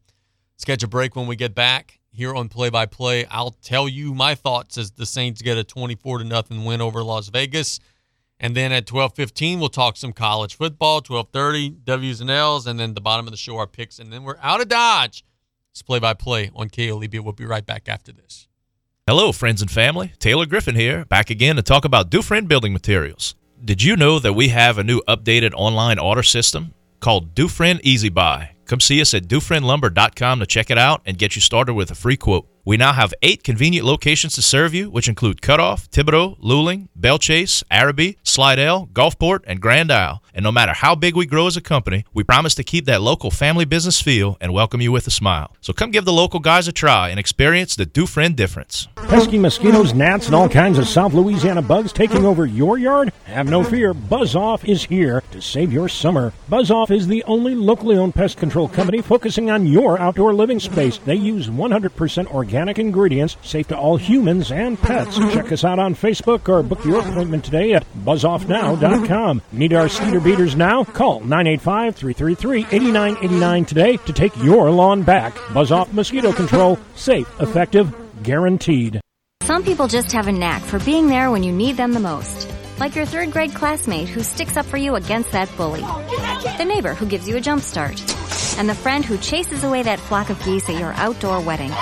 Let's 0.55 0.65
catch 0.65 0.83
a 0.85 0.89
break 0.89 1.17
when 1.17 1.27
we 1.27 1.35
get 1.35 1.55
back 1.55 1.99
here 2.13 2.33
on 2.33 2.49
play 2.49 2.71
by 2.71 2.87
play. 2.87 3.27
I'll 3.27 3.51
tell 3.51 3.89
you 3.89 4.15
my 4.15 4.37
thoughts 4.37 4.79
as 4.79 4.93
the 4.93 5.07
Saints 5.07 5.43
get 5.43 5.59
a 5.59 5.65
24 5.65 6.19
to 6.19 6.25
nothing 6.25 6.65
win 6.65 6.81
over 6.81 7.03
Las 7.03 7.29
Vegas. 7.29 7.81
And 8.41 8.57
then 8.57 8.73
at 8.73 8.87
12:15 8.87 9.59
we'll 9.59 9.69
talk 9.69 9.97
some 9.97 10.13
college 10.13 10.57
football, 10.57 11.01
12:30 11.01 11.85
W's 11.85 12.21
and 12.21 12.31
L's 12.31 12.67
and 12.67 12.79
then 12.79 12.95
the 12.95 13.01
bottom 13.01 13.27
of 13.27 13.31
the 13.31 13.37
show 13.37 13.57
our 13.57 13.67
picks 13.67 13.99
and 13.99 14.13
then 14.13 14.25
we're 14.25 14.39
out 14.43 14.61
of 14.61 14.69
Dodge. 14.69 15.25
It's 15.73 15.83
play 15.83 15.99
by 15.99 16.15
play 16.15 16.51
on 16.55 16.69
KLEB. 16.69 17.21
We'll 17.21 17.33
be 17.33 17.45
right 17.45 17.67
back 17.67 17.89
after 17.89 18.13
this. 18.13 18.47
Hello, 19.07 19.33
friends 19.33 19.61
and 19.61 19.71
family. 19.71 20.13
Taylor 20.19 20.47
Griffin 20.47 20.77
here, 20.77 21.05
back 21.05 21.31
again 21.31 21.57
to 21.57 21.63
talk 21.63 21.85
about 21.85 22.11
Dufresne 22.11 22.47
Building 22.47 22.73
Materials. 22.73 23.35
Did 23.63 23.83
you 23.83 23.97
know 23.97 24.19
that 24.19 24.33
we 24.35 24.49
have 24.49 24.79
a 24.79 24.85
new 24.85 25.03
updated 25.09 25.53
online 25.55 25.99
order 25.99 26.23
system 26.23 26.75
called 27.01 27.35
Dufresne 27.35 27.81
Easy 27.83 28.09
Buy? 28.09 28.53
Come 28.67 28.81
see 28.81 29.01
us 29.01 29.13
at 29.13 29.25
DufresneLumber.com 29.25 30.41
to 30.41 30.47
check 30.47 30.71
it 30.71 30.79
out 30.79 31.03
and 31.05 31.19
get 31.19 31.35
you 31.35 31.43
started 31.43 31.75
with 31.75 31.91
a 31.91 31.95
free 31.95 32.17
quote. 32.17 32.49
We 32.67 32.79
now 32.79 32.95
have 32.95 33.13
eight 33.21 33.45
convenient 33.45 33.87
locations 33.87 34.35
to 34.37 34.43
serve 34.43 34.73
you, 34.73 34.89
which 34.89 35.07
include 35.07 35.43
Cutoff, 35.43 35.91
Thibodaux, 35.91 36.41
Luling, 36.41 36.89
Belle 36.97 37.19
Chasse, 37.19 37.63
Arabi, 37.71 38.17
Slidell, 38.23 38.89
Gulfport, 38.95 39.41
and 39.47 39.61
Grand 39.61 39.93
Isle. 39.93 40.23
And 40.33 40.43
no 40.43 40.51
matter 40.51 40.73
how 40.73 40.95
big 40.95 41.15
we 41.15 41.27
grow 41.27 41.47
as 41.47 41.59
a 41.59 41.61
company, 41.61 42.07
we 42.15 42.25
promise 42.25 42.55
to 42.55 42.65
keep 42.65 42.87
that 42.87 43.03
local 43.03 43.31
family 43.31 43.67
business 43.67 44.01
feel 44.01 44.39
and 44.41 44.55
welcome 44.55 44.81
you 44.81 44.93
with 44.93 45.07
a 45.07 45.11
smile. 45.11 45.55
So 45.61 45.75
come 45.75 45.91
give 45.91 46.07
the 46.07 46.13
local 46.15 46.41
guys 46.41 46.67
a 46.67 46.73
try 46.73 47.11
and 47.11 47.21
experience 47.21 47.77
the 47.77 47.85
Dufresne 47.85 48.33
difference. 48.33 48.89
Pesky 48.97 49.39
mosquitoes, 49.39 49.93
gnats, 49.93 50.25
and 50.27 50.35
all 50.35 50.49
kinds 50.49 50.79
of 50.79 50.89
South 50.89 51.13
Louisiana 51.13 51.61
bugs 51.61 51.93
taking 51.93 52.25
over 52.25 52.47
your 52.47 52.79
yard? 52.79 53.13
Have 53.27 53.47
no 53.47 53.63
fear, 53.63 53.93
Buzz 53.93 54.35
Off 54.35 54.65
is 54.65 54.85
here 54.85 55.23
to 55.33 55.43
save 55.43 55.71
your 55.71 55.91
summer. 55.91 56.33
Buzz 56.49 56.71
Off 56.71 56.91
is 56.91 57.07
the 57.09 57.23
only 57.25 57.55
locally 57.55 57.99
owned 57.99 58.15
pest 58.15 58.39
control 58.39 58.69
company 58.69 59.03
focusing 59.03 59.51
on 59.51 59.67
your 59.67 59.99
outdoor 59.99 60.33
living 60.33 60.59
space. 60.59 60.97
They 60.97 61.17
use 61.17 61.49
100% 61.49 62.27
organic 62.29 62.54
organic 62.55 62.79
ingredients, 62.79 63.37
safe 63.43 63.67
to 63.67 63.77
all 63.77 63.97
humans 63.97 64.53
and 64.53 64.81
pets. 64.81 65.19
Mm-hmm. 65.19 65.35
Check 65.35 65.51
us 65.51 65.65
out 65.65 65.81
on 65.81 65.97
Facebook 65.97 66.49
or 66.49 66.63
book 66.63 66.85
your 66.85 67.01
appointment 67.01 67.45
today 67.45 67.73
at 67.73 67.85
buzzoffnow.com. 68.05 69.43
Need 69.51 69.73
our 69.73 69.89
cedar 69.89 70.21
beaters 70.21 70.55
now? 70.55 70.85
Call 70.85 71.21
985-333-8989 71.23 73.67
today 73.67 73.97
to 73.97 74.13
take 74.13 74.37
your 74.37 74.71
lawn 74.71 75.03
back. 75.03 75.37
Buzz 75.53 75.73
Off 75.73 75.93
Mosquito 75.93 76.33
Control. 76.33 76.79
Safe, 76.95 77.27
effective, 77.41 77.93
guaranteed. 78.23 79.01
Some 79.43 79.65
people 79.65 79.89
just 79.89 80.13
have 80.13 80.29
a 80.29 80.33
knack 80.33 80.63
for 80.63 80.79
being 80.79 81.09
there 81.09 81.33
when 81.33 81.43
you 81.43 81.51
need 81.51 81.77
them 81.77 81.93
the 81.93 81.99
most. 81.99 82.49
Like 82.79 82.95
your 82.95 83.05
third 83.05 83.33
grade 83.33 83.53
classmate 83.53 84.09
who 84.09 84.23
sticks 84.23 84.57
up 84.57 84.67
for 84.67 84.77
you 84.77 84.95
against 84.95 85.33
that 85.33 85.51
bully. 85.57 85.81
The 85.81 86.65
neighbor 86.65 86.95
who 86.95 87.07
gives 87.07 87.29
you 87.29 87.37
a 87.37 87.41
jump 87.41 87.63
start 87.63 88.01
and 88.59 88.69
the 88.69 88.75
friend 88.75 89.05
who 89.05 89.19
chases 89.19 89.65
away 89.65 89.83
that 89.83 89.99
flock 89.99 90.31
of 90.31 90.43
geese 90.45 90.69
at 90.69 90.79
your 90.79 90.93
outdoor 90.95 91.41
wedding. 91.41 91.73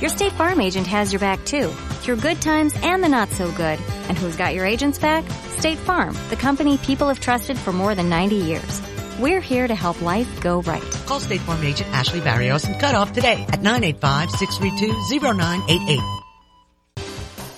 Your 0.00 0.10
State 0.10 0.32
Farm 0.32 0.60
agent 0.60 0.86
has 0.86 1.12
your 1.12 1.20
back 1.20 1.44
too, 1.44 1.68
through 1.68 2.16
good 2.16 2.40
times 2.40 2.74
and 2.82 3.02
the 3.02 3.08
not 3.08 3.28
so 3.30 3.50
good. 3.52 3.78
And 4.08 4.16
who's 4.16 4.36
got 4.36 4.54
your 4.54 4.64
agent's 4.64 4.98
back? 4.98 5.24
State 5.58 5.78
Farm, 5.78 6.16
the 6.30 6.36
company 6.36 6.78
people 6.78 7.08
have 7.08 7.20
trusted 7.20 7.58
for 7.58 7.72
more 7.72 7.94
than 7.94 8.08
90 8.08 8.36
years. 8.36 8.82
We're 9.18 9.40
here 9.40 9.66
to 9.66 9.74
help 9.74 10.00
life 10.00 10.40
go 10.40 10.62
right. 10.62 10.82
Call 11.06 11.20
State 11.20 11.40
Farm 11.40 11.62
agent 11.64 11.90
Ashley 11.90 12.20
Barrios 12.20 12.64
and 12.64 12.80
cut 12.80 12.94
off 12.94 13.12
today 13.12 13.44
at 13.48 13.60
985-632-0988. 13.60 16.17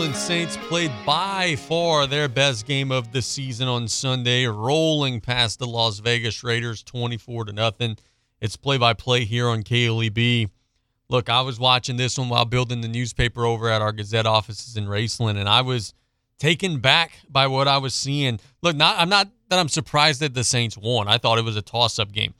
Orleans 0.00 0.16
Saints 0.16 0.56
played 0.56 0.92
by 1.04 1.56
far 1.56 2.06
their 2.06 2.26
best 2.26 2.64
game 2.64 2.90
of 2.90 3.12
the 3.12 3.20
season 3.20 3.68
on 3.68 3.86
Sunday, 3.86 4.46
rolling 4.46 5.20
past 5.20 5.58
the 5.58 5.66
Las 5.66 5.98
Vegas 5.98 6.42
Raiders 6.42 6.82
24 6.82 7.44
to 7.44 7.52
nothing. 7.52 7.98
It's 8.40 8.56
play 8.56 8.78
by 8.78 8.94
play 8.94 9.26
here 9.26 9.46
on 9.46 9.62
KLEB. 9.62 10.48
Look, 11.10 11.28
I 11.28 11.42
was 11.42 11.60
watching 11.60 11.98
this 11.98 12.16
one 12.16 12.30
while 12.30 12.46
building 12.46 12.80
the 12.80 12.88
newspaper 12.88 13.44
over 13.44 13.68
at 13.68 13.82
our 13.82 13.92
Gazette 13.92 14.24
offices 14.24 14.74
in 14.74 14.86
Raceland, 14.86 15.36
and 15.36 15.46
I 15.46 15.60
was 15.60 15.92
taken 16.38 16.78
back 16.78 17.12
by 17.28 17.46
what 17.46 17.68
I 17.68 17.76
was 17.76 17.92
seeing. 17.92 18.40
Look, 18.62 18.76
not 18.76 18.98
I'm 18.98 19.10
not 19.10 19.28
that 19.50 19.58
I'm 19.58 19.68
surprised 19.68 20.22
that 20.22 20.32
the 20.32 20.44
Saints 20.44 20.78
won. 20.78 21.08
I 21.08 21.18
thought 21.18 21.36
it 21.36 21.44
was 21.44 21.58
a 21.58 21.62
toss-up 21.62 22.10
game. 22.10 22.32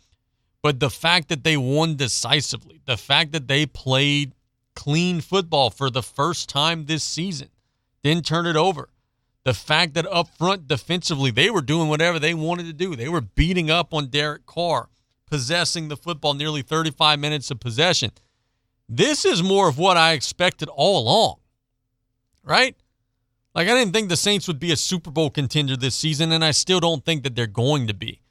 But 0.63 0.81
the 0.81 0.89
fact 0.89 1.29
that 1.29 1.45
they 1.45 1.59
won 1.59 1.97
decisively, 1.97 2.81
the 2.87 2.97
fact 2.97 3.33
that 3.33 3.49
they 3.49 3.67
played 3.67 4.33
clean 4.81 5.21
football 5.21 5.69
for 5.69 5.91
the 5.91 6.03
first 6.03 6.49
time 6.49 6.87
this 6.87 7.05
season. 7.05 7.49
Didn't 8.03 8.25
turn 8.25 8.47
it 8.47 8.57
over. 8.57 8.89
The 9.45 9.53
fact 9.53 9.93
that 9.93 10.07
up 10.07 10.29
front 10.39 10.69
defensively, 10.69 11.31
they 11.31 11.51
were 11.51 11.61
doing 11.61 11.91
whatever 11.91 12.19
they 12.19 12.33
wanted 12.33 12.65
to 12.65 12.73
do. 12.73 12.97
They 12.97 13.11
were 13.11 13.21
beating 13.21 13.71
up 13.71 13.93
on 13.93 14.07
Derek 14.07 14.47
Carr, 14.47 14.89
possessing 15.27 15.89
the 15.89 15.99
football 15.99 16.33
nearly 16.33 16.63
35 16.63 17.19
minutes 17.19 17.51
of 17.51 17.61
possession. 17.61 18.13
This 18.89 19.27
is 19.27 19.43
more 19.43 19.69
of 19.69 19.77
what 19.77 19.99
I 19.99 20.13
expected 20.13 20.71
all 20.71 21.03
along, 21.03 21.37
right? 22.43 22.75
Like, 23.55 23.69
I 23.69 23.75
didn't 23.75 23.93
think 23.93 24.09
the 24.09 24.17
Saints 24.17 24.49
would 24.49 24.59
be 24.59 24.73
a 24.73 24.77
Super 24.77 25.11
Bowl 25.11 25.29
contender 25.29 25.77
this 25.77 25.95
season, 25.95 26.33
and 26.33 26.43
I 26.43 26.53
still 26.53 26.81
don't 26.81 27.05
think 27.05 27.23
that 27.25 27.37
they're 27.37 27.47
going 27.47 27.87
to 27.87 27.95
be. 27.95 28.23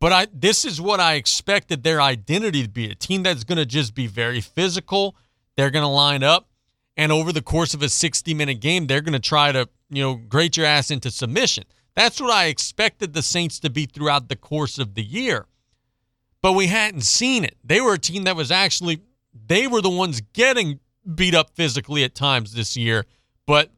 But 0.00 0.12
I 0.12 0.26
this 0.32 0.64
is 0.64 0.80
what 0.80 0.98
I 0.98 1.14
expected 1.14 1.84
their 1.84 2.02
identity 2.02 2.64
to 2.64 2.68
be 2.68 2.90
a 2.90 2.96
team 2.96 3.22
that's 3.22 3.44
going 3.44 3.58
to 3.58 3.64
just 3.64 3.94
be 3.94 4.08
very 4.08 4.40
physical 4.40 5.14
they're 5.56 5.70
going 5.70 5.84
to 5.84 5.88
line 5.88 6.22
up, 6.22 6.48
and 6.96 7.10
over 7.10 7.32
the 7.32 7.42
course 7.42 7.74
of 7.74 7.82
a 7.82 7.88
60 7.88 8.34
minute 8.34 8.60
game, 8.60 8.86
they're 8.86 9.00
going 9.00 9.12
to 9.12 9.18
try 9.18 9.52
to, 9.52 9.68
you 9.90 10.02
know, 10.02 10.14
grate 10.14 10.56
your 10.56 10.66
ass 10.66 10.90
into 10.90 11.10
submission. 11.10 11.64
That's 11.94 12.20
what 12.20 12.30
I 12.30 12.46
expected 12.46 13.12
the 13.12 13.22
Saints 13.22 13.60
to 13.60 13.70
be 13.70 13.86
throughout 13.86 14.28
the 14.28 14.36
course 14.36 14.78
of 14.78 14.94
the 14.94 15.02
year. 15.02 15.46
But 16.42 16.52
we 16.52 16.66
hadn't 16.66 17.02
seen 17.02 17.44
it. 17.44 17.56
They 17.64 17.80
were 17.80 17.94
a 17.94 17.98
team 17.98 18.24
that 18.24 18.36
was 18.36 18.50
actually, 18.50 19.00
they 19.46 19.66
were 19.66 19.80
the 19.80 19.90
ones 19.90 20.20
getting 20.32 20.80
beat 21.14 21.34
up 21.34 21.50
physically 21.54 22.04
at 22.04 22.14
times 22.14 22.52
this 22.52 22.76
year. 22.76 23.06
But 23.46 23.70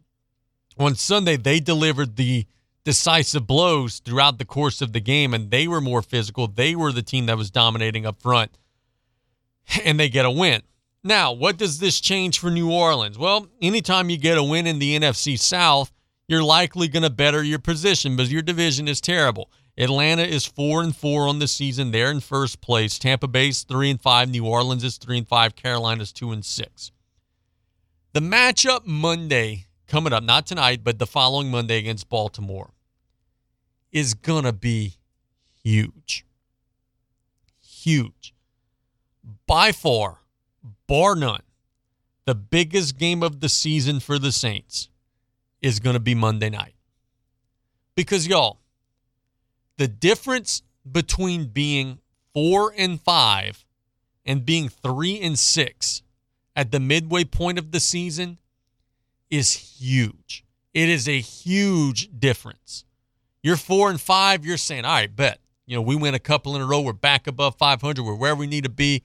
on 0.78 0.94
Sunday, 0.94 1.36
they 1.36 1.60
delivered 1.60 2.16
the 2.16 2.46
decisive 2.84 3.46
blows 3.46 3.98
throughout 3.98 4.38
the 4.38 4.44
course 4.44 4.80
of 4.80 4.92
the 4.92 5.00
game, 5.00 5.34
and 5.34 5.50
they 5.50 5.66
were 5.66 5.80
more 5.80 6.02
physical. 6.02 6.46
They 6.46 6.74
were 6.74 6.92
the 6.92 7.02
team 7.02 7.26
that 7.26 7.36
was 7.36 7.50
dominating 7.50 8.06
up 8.06 8.20
front, 8.20 8.56
and 9.84 9.98
they 9.98 10.08
get 10.08 10.24
a 10.24 10.30
win. 10.30 10.62
Now, 11.06 11.30
what 11.30 11.56
does 11.56 11.78
this 11.78 12.00
change 12.00 12.40
for 12.40 12.50
New 12.50 12.72
Orleans? 12.72 13.16
Well, 13.16 13.46
anytime 13.62 14.10
you 14.10 14.16
get 14.16 14.38
a 14.38 14.42
win 14.42 14.66
in 14.66 14.80
the 14.80 14.98
NFC 14.98 15.38
South, 15.38 15.92
you're 16.26 16.42
likely 16.42 16.88
going 16.88 17.04
to 17.04 17.10
better 17.10 17.44
your 17.44 17.60
position 17.60 18.16
because 18.16 18.32
your 18.32 18.42
division 18.42 18.88
is 18.88 19.00
terrible. 19.00 19.48
Atlanta 19.78 20.24
is 20.24 20.46
4 20.46 20.82
and 20.82 20.96
4 20.96 21.28
on 21.28 21.38
the 21.38 21.46
season. 21.46 21.92
They're 21.92 22.10
in 22.10 22.18
first 22.18 22.60
place. 22.60 22.98
Tampa 22.98 23.28
Bay's 23.28 23.62
3 23.62 23.90
and 23.90 24.00
5, 24.00 24.30
New 24.30 24.46
Orleans 24.46 24.82
is 24.82 24.98
3 24.98 25.18
and 25.18 25.28
5, 25.28 25.54
Carolina's 25.54 26.12
2 26.12 26.32
and 26.32 26.44
6. 26.44 26.90
The 28.12 28.20
matchup 28.20 28.84
Monday 28.84 29.66
coming 29.86 30.12
up, 30.12 30.24
not 30.24 30.44
tonight, 30.44 30.80
but 30.82 30.98
the 30.98 31.06
following 31.06 31.52
Monday 31.52 31.78
against 31.78 32.08
Baltimore 32.08 32.72
is 33.92 34.14
going 34.14 34.42
to 34.42 34.52
be 34.52 34.94
huge. 35.62 36.26
Huge. 37.60 38.34
By 39.46 39.70
far 39.70 40.18
bar 40.86 41.14
none, 41.14 41.42
the 42.24 42.34
biggest 42.34 42.98
game 42.98 43.22
of 43.22 43.40
the 43.40 43.48
season 43.48 44.00
for 44.00 44.18
the 44.18 44.32
Saints 44.32 44.88
is 45.62 45.80
going 45.80 45.94
to 45.94 46.00
be 46.00 46.14
Monday 46.14 46.50
night. 46.50 46.74
Because, 47.94 48.26
y'all, 48.26 48.58
the 49.78 49.88
difference 49.88 50.62
between 50.90 51.46
being 51.46 51.98
four 52.34 52.72
and 52.76 53.00
five 53.00 53.64
and 54.24 54.44
being 54.44 54.68
three 54.68 55.20
and 55.20 55.38
six 55.38 56.02
at 56.54 56.72
the 56.72 56.80
midway 56.80 57.24
point 57.24 57.58
of 57.58 57.70
the 57.72 57.80
season 57.80 58.38
is 59.30 59.52
huge. 59.52 60.44
It 60.74 60.88
is 60.88 61.08
a 61.08 61.20
huge 61.20 62.10
difference. 62.18 62.84
You're 63.42 63.56
four 63.56 63.90
and 63.90 64.00
five, 64.00 64.44
you're 64.44 64.56
saying, 64.56 64.84
all 64.84 64.92
right, 64.92 65.14
bet. 65.14 65.38
You 65.66 65.76
know, 65.76 65.82
we 65.82 65.96
win 65.96 66.14
a 66.14 66.18
couple 66.18 66.54
in 66.54 66.62
a 66.62 66.66
row. 66.66 66.80
We're 66.80 66.92
back 66.92 67.26
above 67.26 67.56
500. 67.56 68.04
We're 68.04 68.14
where 68.14 68.36
we 68.36 68.46
need 68.46 68.64
to 68.64 68.70
be. 68.70 69.02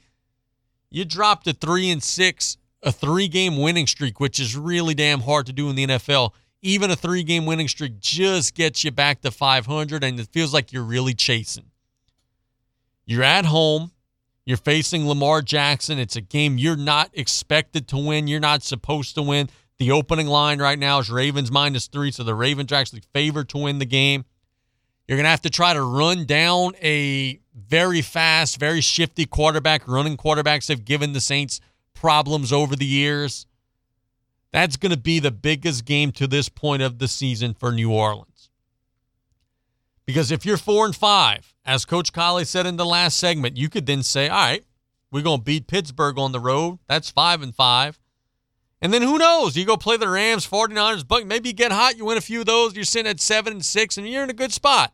You 0.91 1.05
dropped 1.05 1.47
a 1.47 1.53
three 1.53 1.89
and 1.89 2.03
six, 2.03 2.57
a 2.83 2.91
three 2.91 3.29
game 3.29 3.57
winning 3.57 3.87
streak, 3.87 4.19
which 4.19 4.39
is 4.39 4.57
really 4.57 4.93
damn 4.93 5.21
hard 5.21 5.45
to 5.45 5.53
do 5.53 5.69
in 5.69 5.75
the 5.75 5.87
NFL. 5.87 6.31
Even 6.61 6.91
a 6.91 6.95
three 6.95 7.23
game 7.23 7.45
winning 7.45 7.69
streak 7.69 7.99
just 7.99 8.53
gets 8.53 8.83
you 8.83 8.91
back 8.91 9.21
to 9.21 9.31
500, 9.31 10.03
and 10.03 10.19
it 10.19 10.27
feels 10.31 10.53
like 10.53 10.73
you're 10.73 10.83
really 10.83 11.13
chasing. 11.13 11.71
You're 13.05 13.23
at 13.23 13.45
home. 13.45 13.91
You're 14.45 14.57
facing 14.57 15.07
Lamar 15.07 15.41
Jackson. 15.41 15.97
It's 15.97 16.15
a 16.15 16.21
game 16.21 16.57
you're 16.57 16.75
not 16.75 17.09
expected 17.13 17.87
to 17.89 17.97
win. 17.97 18.27
You're 18.27 18.39
not 18.39 18.63
supposed 18.63 19.15
to 19.15 19.21
win. 19.21 19.49
The 19.77 19.91
opening 19.91 20.27
line 20.27 20.59
right 20.59 20.77
now 20.77 20.99
is 20.99 21.09
Ravens 21.09 21.51
minus 21.51 21.87
three, 21.87 22.11
so 22.11 22.23
the 22.23 22.35
Ravens 22.35 22.71
are 22.71 22.75
actually 22.75 23.03
favored 23.13 23.49
to 23.49 23.57
win 23.57 23.79
the 23.79 23.85
game. 23.85 24.25
You're 25.11 25.17
going 25.17 25.25
to 25.25 25.31
have 25.31 25.41
to 25.41 25.49
try 25.49 25.73
to 25.73 25.81
run 25.83 26.23
down 26.23 26.71
a 26.81 27.41
very 27.53 28.01
fast, 28.01 28.57
very 28.57 28.79
shifty 28.79 29.25
quarterback. 29.25 29.85
Running 29.85 30.15
quarterbacks 30.15 30.69
have 30.69 30.85
given 30.85 31.11
the 31.11 31.19
Saints 31.19 31.59
problems 31.93 32.53
over 32.53 32.77
the 32.77 32.85
years. 32.85 33.45
That's 34.53 34.77
going 34.77 34.93
to 34.93 34.97
be 34.97 35.19
the 35.19 35.29
biggest 35.29 35.83
game 35.83 36.13
to 36.13 36.27
this 36.27 36.47
point 36.47 36.81
of 36.81 36.99
the 36.99 37.09
season 37.09 37.53
for 37.53 37.73
New 37.73 37.91
Orleans. 37.91 38.51
Because 40.05 40.31
if 40.31 40.45
you're 40.45 40.55
four 40.55 40.85
and 40.85 40.95
five, 40.95 41.53
as 41.65 41.83
Coach 41.83 42.13
Callais 42.13 42.47
said 42.47 42.65
in 42.65 42.77
the 42.77 42.85
last 42.85 43.17
segment, 43.17 43.57
you 43.57 43.67
could 43.67 43.87
then 43.87 44.03
say, 44.03 44.29
all 44.29 44.37
right, 44.37 44.63
we're 45.11 45.23
going 45.23 45.39
to 45.39 45.43
beat 45.43 45.67
Pittsburgh 45.67 46.17
on 46.17 46.31
the 46.31 46.39
road. 46.39 46.79
That's 46.87 47.11
five 47.11 47.41
and 47.41 47.53
five. 47.53 47.99
And 48.81 48.93
then 48.93 49.01
who 49.01 49.17
knows? 49.17 49.57
You 49.57 49.65
go 49.65 49.75
play 49.75 49.97
the 49.97 50.07
Rams, 50.07 50.47
49ers, 50.47 51.05
but 51.05 51.27
maybe 51.27 51.49
you 51.49 51.53
get 51.53 51.73
hot, 51.73 51.97
you 51.97 52.05
win 52.05 52.17
a 52.17 52.21
few 52.21 52.39
of 52.39 52.45
those, 52.45 52.75
you're 52.75 52.85
sitting 52.85 53.09
at 53.09 53.19
seven 53.19 53.51
and 53.51 53.65
six, 53.65 53.97
and 53.97 54.07
you're 54.07 54.23
in 54.23 54.29
a 54.29 54.33
good 54.33 54.53
spot. 54.53 54.93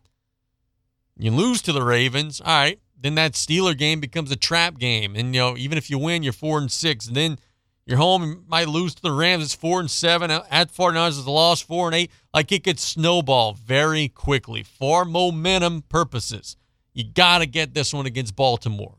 You 1.17 1.31
lose 1.31 1.61
to 1.63 1.73
the 1.73 1.81
Ravens, 1.81 2.41
all 2.41 2.47
right. 2.47 2.79
Then 2.99 3.15
that 3.15 3.33
Steeler 3.33 3.77
game 3.77 3.99
becomes 3.99 4.31
a 4.31 4.35
trap 4.35 4.77
game. 4.77 5.15
And 5.15 5.33
you 5.33 5.41
know, 5.41 5.57
even 5.57 5.77
if 5.77 5.89
you 5.89 5.97
win, 5.97 6.23
you're 6.23 6.33
four 6.33 6.57
and 6.57 6.71
six. 6.71 7.07
And 7.07 7.15
then 7.15 7.37
you're 7.85 7.97
home 7.97 8.43
might 8.47 8.67
lose 8.67 8.95
to 8.95 9.01
the 9.01 9.11
Rams. 9.11 9.43
It's 9.43 9.53
four 9.53 9.79
and 9.79 9.89
seven. 9.89 10.29
At 10.29 10.73
49ers 10.73 11.09
is 11.09 11.25
a 11.25 11.31
loss, 11.31 11.61
four 11.61 11.87
and 11.87 11.95
eight. 11.95 12.11
Like 12.33 12.51
it 12.51 12.63
could 12.63 12.79
snowball 12.79 13.53
very 13.53 14.09
quickly 14.09 14.63
for 14.63 15.05
momentum 15.05 15.83
purposes. 15.83 16.57
You 16.93 17.03
got 17.03 17.39
to 17.39 17.45
get 17.45 17.73
this 17.73 17.93
one 17.93 18.05
against 18.05 18.35
Baltimore. 18.35 18.95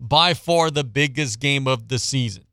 By 0.00 0.34
far 0.34 0.70
the 0.70 0.84
biggest 0.84 1.40
game 1.40 1.66
of 1.66 1.88
the 1.88 1.98
season. 1.98 2.44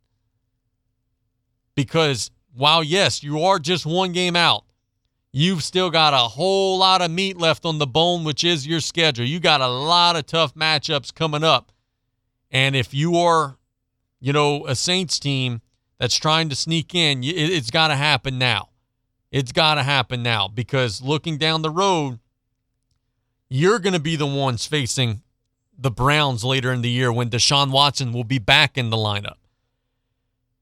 Because 1.76 2.32
while, 2.54 2.84
yes, 2.84 3.24
you 3.24 3.43
are 3.43 3.60
just 3.60 3.86
one 3.86 4.12
game 4.12 4.36
out, 4.36 4.66
you've 5.32 5.64
still 5.64 5.90
got 5.90 6.14
a 6.14 6.30
whole 6.30 6.78
lot 6.78 7.02
of 7.02 7.12
meat 7.12 7.38
left 7.38 7.66
on 7.66 7.78
the 7.78 7.88
bone, 7.88 8.24
which 8.24 8.44
is 8.44 8.68
your 8.68 8.80
schedule. 8.80 9.26
You 9.26 9.40
got 9.40 9.62
a 9.62 9.68
lot 9.68 10.16
of 10.16 10.26
tough 10.26 10.54
matchups 10.56 11.14
coming 11.14 11.44
up. 11.44 11.72
And 12.52 12.76
if 12.76 12.94
you 12.94 13.16
are 13.16 13.58
you 14.22 14.32
know, 14.32 14.66
a 14.68 14.76
Saints 14.76 15.20
team 15.20 15.62
that's 15.98 16.16
trying 16.16 16.48
to 16.50 16.56
sneak 16.56 16.96
in, 16.96 17.22
it's 17.24 17.72
got 17.72 17.90
to 17.90 17.96
happen 17.96 18.38
now. 18.38 18.70
It's 19.32 19.52
got 19.52 19.76
to 19.76 19.84
happen 19.84 20.24
now 20.24 20.48
because 20.48 21.02
looking 21.02 21.38
down 21.38 21.64
the 21.64 21.70
road, 21.70 22.20
you're 23.50 23.80
going 23.80 23.94
to 23.94 24.00
be 24.00 24.16
the 24.16 24.28
ones 24.28 24.66
facing 24.66 25.24
the 25.78 25.92
Browns 25.92 26.44
later 26.44 26.72
in 26.72 26.82
the 26.82 26.90
year 26.90 27.12
when 27.12 27.30
Deshaun 27.30 27.72
Watson 27.72 28.14
will 28.14 28.24
be 28.24 28.40
back 28.40 28.78
in 28.78 28.92
the 28.92 28.98
lineup. 28.98 29.38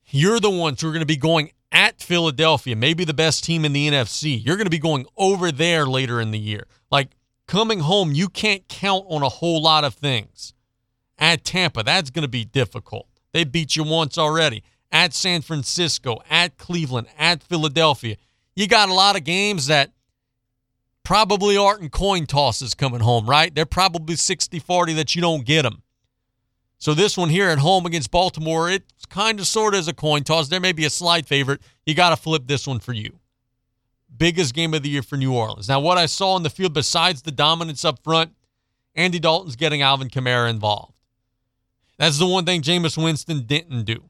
You're 0.07 0.39
the 0.39 0.49
ones 0.49 0.81
who 0.81 0.87
are 0.87 0.91
going 0.91 1.01
to 1.01 1.05
be 1.05 1.17
going 1.17 1.51
at 1.71 2.01
Philadelphia, 2.01 2.75
maybe 2.75 3.03
the 3.05 3.13
best 3.13 3.43
team 3.43 3.65
in 3.65 3.73
the 3.73 3.89
NFC. 3.89 4.43
You're 4.43 4.55
going 4.55 4.65
to 4.65 4.71
be 4.71 4.79
going 4.79 5.05
over 5.17 5.51
there 5.51 5.85
later 5.85 6.19
in 6.19 6.31
the 6.31 6.39
year. 6.39 6.65
Like 6.91 7.11
coming 7.47 7.79
home, 7.79 8.11
you 8.11 8.27
can't 8.29 8.67
count 8.67 9.05
on 9.07 9.21
a 9.21 9.29
whole 9.29 9.61
lot 9.61 9.83
of 9.83 9.93
things. 9.93 10.53
At 11.17 11.43
Tampa, 11.43 11.83
that's 11.83 12.09
going 12.09 12.23
to 12.23 12.29
be 12.29 12.45
difficult. 12.45 13.07
They 13.33 13.43
beat 13.43 13.75
you 13.75 13.83
once 13.83 14.17
already. 14.17 14.63
At 14.91 15.13
San 15.13 15.41
Francisco, 15.41 16.19
at 16.29 16.57
Cleveland, 16.57 17.07
at 17.17 17.43
Philadelphia. 17.43 18.15
You 18.55 18.67
got 18.67 18.89
a 18.89 18.93
lot 18.93 19.15
of 19.15 19.23
games 19.23 19.67
that 19.67 19.91
probably 21.03 21.57
aren't 21.57 21.81
in 21.81 21.89
coin 21.89 22.25
tosses 22.25 22.73
coming 22.73 23.01
home, 23.01 23.29
right? 23.29 23.53
They're 23.53 23.65
probably 23.65 24.15
60 24.15 24.59
40 24.59 24.93
that 24.93 25.15
you 25.15 25.21
don't 25.21 25.45
get 25.45 25.63
them. 25.63 25.83
So 26.79 26.93
this 26.93 27.17
one 27.17 27.29
here 27.29 27.49
at 27.49 27.59
home 27.59 27.85
against 27.85 28.09
Baltimore, 28.09 28.69
it's 28.69 29.05
kind 29.09 29.39
of 29.39 29.47
sort 29.47 29.73
of 29.73 29.79
as 29.79 29.89
a 29.89 29.93
coin 29.93 30.23
toss. 30.23 30.47
There 30.47 30.61
may 30.61 30.71
be 30.71 30.85
a 30.85 30.89
slight 30.89 31.25
favorite. 31.25 31.61
You 31.85 31.93
got 31.93 32.11
to 32.11 32.15
flip 32.15 32.47
this 32.47 32.65
one 32.65 32.79
for 32.79 32.93
you. 32.93 33.19
Biggest 34.17 34.53
game 34.53 34.73
of 34.73 34.81
the 34.81 34.89
year 34.89 35.03
for 35.03 35.17
New 35.17 35.33
Orleans. 35.33 35.67
Now, 35.67 35.81
what 35.81 35.97
I 35.97 36.05
saw 36.05 36.37
in 36.37 36.43
the 36.43 36.49
field, 36.49 36.73
besides 36.73 37.21
the 37.21 37.31
dominance 37.31 37.83
up 37.83 38.01
front, 38.01 38.31
Andy 38.95 39.19
Dalton's 39.19 39.57
getting 39.57 39.81
Alvin 39.81 40.09
Kamara 40.09 40.49
involved. 40.49 40.93
That's 41.97 42.17
the 42.17 42.25
one 42.25 42.45
thing 42.45 42.61
Jameis 42.61 43.01
Winston 43.01 43.41
didn't 43.41 43.83
do. 43.83 44.09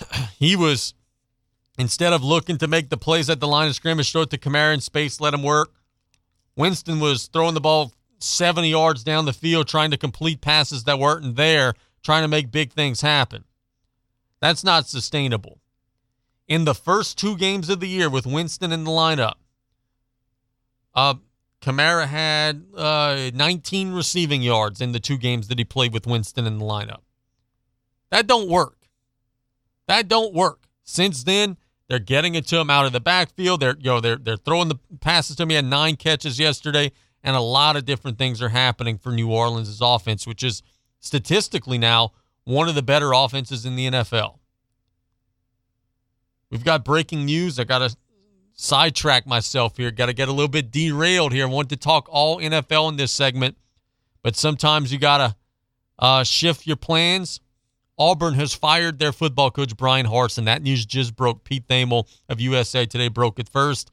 he 0.38 0.56
was, 0.56 0.94
instead 1.78 2.14
of 2.14 2.24
looking 2.24 2.56
to 2.58 2.66
make 2.66 2.88
the 2.88 2.96
plays 2.96 3.28
at 3.28 3.40
the 3.40 3.46
line 3.46 3.68
of 3.68 3.74
scrimmage, 3.74 4.10
throw 4.10 4.22
it 4.22 4.30
to 4.30 4.38
Kamara 4.38 4.72
in 4.72 4.80
space, 4.80 5.20
let 5.20 5.34
him 5.34 5.42
work. 5.42 5.74
Winston 6.56 6.98
was 6.98 7.26
throwing 7.26 7.54
the 7.54 7.60
ball 7.60 7.92
70 8.22 8.68
yards 8.68 9.04
down 9.04 9.24
the 9.24 9.32
field, 9.32 9.68
trying 9.68 9.90
to 9.90 9.96
complete 9.96 10.40
passes 10.40 10.84
that 10.84 10.98
weren't 10.98 11.36
there, 11.36 11.74
trying 12.02 12.22
to 12.22 12.28
make 12.28 12.50
big 12.50 12.72
things 12.72 13.00
happen. 13.00 13.44
That's 14.40 14.64
not 14.64 14.88
sustainable. 14.88 15.60
In 16.48 16.64
the 16.64 16.74
first 16.74 17.16
two 17.18 17.36
games 17.36 17.68
of 17.68 17.80
the 17.80 17.88
year 17.88 18.10
with 18.10 18.26
Winston 18.26 18.72
in 18.72 18.84
the 18.84 18.90
lineup, 18.90 19.34
uh, 20.94 21.14
Kamara 21.60 22.06
had 22.06 22.64
uh, 22.76 23.30
19 23.32 23.92
receiving 23.92 24.42
yards 24.42 24.80
in 24.80 24.92
the 24.92 25.00
two 25.00 25.16
games 25.16 25.48
that 25.48 25.58
he 25.58 25.64
played 25.64 25.92
with 25.92 26.06
Winston 26.06 26.46
in 26.46 26.58
the 26.58 26.64
lineup. 26.64 27.02
That 28.10 28.26
don't 28.26 28.48
work. 28.48 28.76
That 29.86 30.08
don't 30.08 30.34
work. 30.34 30.64
Since 30.82 31.22
then, 31.24 31.56
they're 31.88 31.98
getting 31.98 32.34
it 32.34 32.46
to 32.48 32.58
him 32.58 32.70
out 32.70 32.86
of 32.86 32.92
the 32.92 33.00
backfield. 33.00 33.60
They're 33.60 33.76
you 33.78 33.90
know 33.90 34.00
they're 34.00 34.16
they're 34.16 34.36
throwing 34.36 34.68
the 34.68 34.78
passes 35.00 35.36
to 35.36 35.44
him. 35.44 35.50
He 35.50 35.56
had 35.56 35.64
nine 35.64 35.96
catches 35.96 36.38
yesterday, 36.38 36.92
and 37.24 37.36
a 37.36 37.40
lot 37.40 37.76
of 37.76 37.84
different 37.84 38.18
things 38.18 38.42
are 38.42 38.48
happening 38.48 38.98
for 38.98 39.12
New 39.12 39.30
Orleans' 39.30 39.80
offense, 39.80 40.26
which 40.26 40.42
is 40.42 40.62
statistically 41.00 41.78
now 41.78 42.12
one 42.44 42.68
of 42.68 42.74
the 42.74 42.82
better 42.82 43.12
offenses 43.12 43.64
in 43.64 43.76
the 43.76 43.88
NFL. 43.88 44.38
We've 46.50 46.64
got 46.64 46.84
breaking 46.84 47.24
news. 47.24 47.58
I 47.58 47.64
got 47.64 47.78
to 47.78 47.96
sidetrack 48.54 49.26
myself 49.26 49.76
here. 49.76 49.90
Got 49.90 50.06
to 50.06 50.12
get 50.12 50.28
a 50.28 50.32
little 50.32 50.48
bit 50.48 50.70
derailed 50.70 51.32
here. 51.32 51.46
I 51.46 51.50
want 51.50 51.70
to 51.70 51.76
talk 51.76 52.08
all 52.10 52.38
NFL 52.38 52.90
in 52.90 52.96
this 52.96 53.12
segment, 53.12 53.56
but 54.22 54.36
sometimes 54.36 54.92
you 54.92 54.98
got 54.98 55.18
to 55.18 55.36
uh, 55.98 56.24
shift 56.24 56.66
your 56.66 56.76
plans. 56.76 57.40
Auburn 57.98 58.34
has 58.34 58.52
fired 58.52 58.98
their 58.98 59.12
football 59.12 59.50
coach, 59.50 59.76
Bryan 59.76 60.06
Harsin. 60.06 60.46
That 60.46 60.62
news 60.62 60.84
just 60.84 61.14
broke. 61.14 61.44
Pete 61.44 61.66
Thamel 61.68 62.08
of 62.28 62.40
USA 62.40 62.84
Today 62.84 63.08
broke 63.08 63.38
it 63.38 63.48
first. 63.48 63.90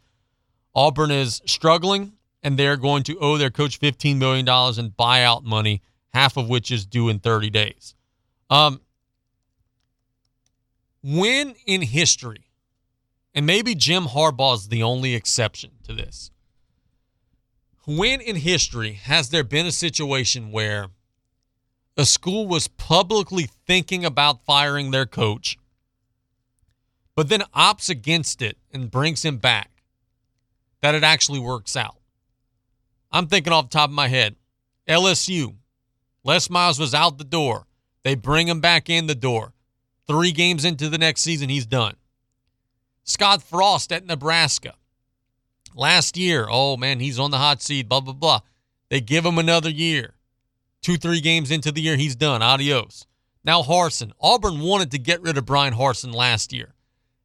Auburn 0.73 1.11
is 1.11 1.41
struggling, 1.45 2.13
and 2.43 2.57
they're 2.57 2.77
going 2.77 3.03
to 3.03 3.17
owe 3.19 3.37
their 3.37 3.49
coach 3.49 3.79
$15 3.79 4.17
million 4.17 4.47
in 4.47 4.91
buyout 4.91 5.43
money, 5.43 5.81
half 6.13 6.37
of 6.37 6.47
which 6.49 6.71
is 6.71 6.85
due 6.85 7.09
in 7.09 7.19
30 7.19 7.49
days. 7.49 7.95
Um, 8.49 8.81
when 11.03 11.55
in 11.65 11.81
history 11.81 12.49
and 13.33 13.45
maybe 13.45 13.75
Jim 13.75 14.05
Harbaugh 14.05 14.55
is 14.55 14.67
the 14.67 14.83
only 14.83 15.15
exception 15.15 15.71
to 15.83 15.93
this. 15.93 16.31
When 17.85 18.21
in 18.21 18.35
history 18.35 18.93
has 18.93 19.29
there 19.29 19.43
been 19.43 19.65
a 19.65 19.71
situation 19.71 20.51
where 20.51 20.87
a 21.97 22.05
school 22.05 22.47
was 22.47 22.67
publicly 22.67 23.47
thinking 23.65 24.05
about 24.05 24.43
firing 24.45 24.91
their 24.91 25.05
coach, 25.05 25.57
but 27.15 27.29
then 27.29 27.43
opts 27.55 27.89
against 27.89 28.41
it 28.41 28.57
and 28.73 28.91
brings 28.91 29.23
him 29.23 29.37
back, 29.37 29.83
that 30.81 30.95
it 30.95 31.03
actually 31.03 31.39
works 31.39 31.75
out? 31.75 31.98
I'm 33.11 33.27
thinking 33.27 33.53
off 33.53 33.69
the 33.69 33.77
top 33.77 33.89
of 33.89 33.95
my 33.95 34.07
head 34.07 34.35
LSU, 34.87 35.55
Les 36.23 36.49
Miles 36.49 36.79
was 36.79 36.93
out 36.93 37.17
the 37.17 37.23
door. 37.23 37.67
They 38.03 38.15
bring 38.15 38.47
him 38.47 38.61
back 38.61 38.89
in 38.89 39.07
the 39.07 39.15
door. 39.15 39.53
Three 40.07 40.31
games 40.31 40.65
into 40.65 40.89
the 40.89 40.97
next 40.97 41.21
season, 41.21 41.49
he's 41.49 41.65
done. 41.65 41.95
Scott 43.03 43.43
Frost 43.43 43.91
at 43.91 44.05
Nebraska. 44.05 44.73
Last 45.75 46.17
year, 46.17 46.47
oh 46.49 46.77
man, 46.77 46.99
he's 46.99 47.19
on 47.19 47.31
the 47.31 47.37
hot 47.37 47.61
seat, 47.61 47.87
blah, 47.87 47.99
blah, 47.99 48.13
blah. 48.13 48.39
They 48.89 49.01
give 49.01 49.25
him 49.25 49.37
another 49.37 49.69
year. 49.69 50.15
Two, 50.81 50.97
three 50.97 51.21
games 51.21 51.51
into 51.51 51.71
the 51.71 51.81
year, 51.81 51.97
he's 51.97 52.15
done. 52.15 52.41
Adios. 52.41 53.05
Now, 53.43 53.61
Harsin. 53.61 54.11
Auburn 54.19 54.59
wanted 54.59 54.91
to 54.91 54.99
get 54.99 55.21
rid 55.21 55.37
of 55.37 55.45
Bryan 55.45 55.73
Harsin 55.73 56.13
last 56.13 56.51
year. 56.53 56.73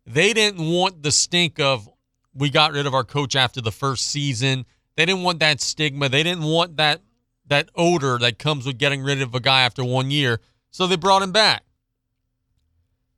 They 0.07 0.33
didn't 0.33 0.71
want 0.71 1.03
the 1.03 1.11
stink 1.11 1.59
of, 1.59 1.89
we 2.35 2.51
got 2.51 2.73
rid 2.73 2.87
of 2.87 2.95
our 2.95 3.05
coach 3.05 3.37
after 3.37 3.61
the 3.61 3.73
first 3.73 4.07
season. 4.07 4.67
They 4.97 5.07
didn't 5.07 5.23
want 5.23 5.41
that 5.41 5.61
stigma. 5.61 6.09
They 6.09 6.23
didn't 6.23 6.45
want 6.45 6.77
that 6.77 7.01
that 7.47 7.69
odor 7.75 8.19
that 8.19 8.39
comes 8.39 8.65
with 8.65 8.79
getting 8.79 9.03
rid 9.03 9.21
of 9.21 9.35
a 9.35 9.41
guy 9.41 9.63
after 9.63 9.85
one 9.85 10.11
year. 10.11 10.41
So 10.71 10.87
they 10.87 10.97
brought 10.97 11.23
him 11.23 11.33
back. 11.33 11.63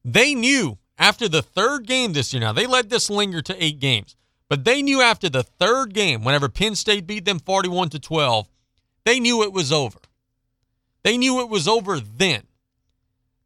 They 0.05 0.35
knew 0.35 0.79
after 0.99 1.29
the 1.29 1.43
third 1.43 1.87
game 1.87 2.13
this 2.13 2.33
year, 2.33 2.41
now 2.41 2.53
they 2.53 2.67
let 2.67 2.91
this 2.91 3.11
linger 3.11 3.43
to 3.43 3.65
eight 3.65 3.79
games, 3.79 4.17
but 4.49 4.65
they 4.65 4.83
knew 4.83 5.01
after 5.01 5.29
the 5.29 5.43
third 5.43 5.95
game, 5.95 6.25
whenever 6.25 6.49
Penn 6.49 6.75
State 6.75 7.07
beat 7.07 7.25
them 7.25 7.39
41 7.39 7.91
to 7.91 7.99
12, 7.99 8.49
they 9.05 9.21
knew 9.21 9.43
it 9.43 9.53
was 9.53 9.73
over. 9.73 9.99
They 11.03 11.17
knew 11.17 11.41
it 11.41 11.49
was 11.49 11.69
over 11.69 12.01
then. 12.01 12.43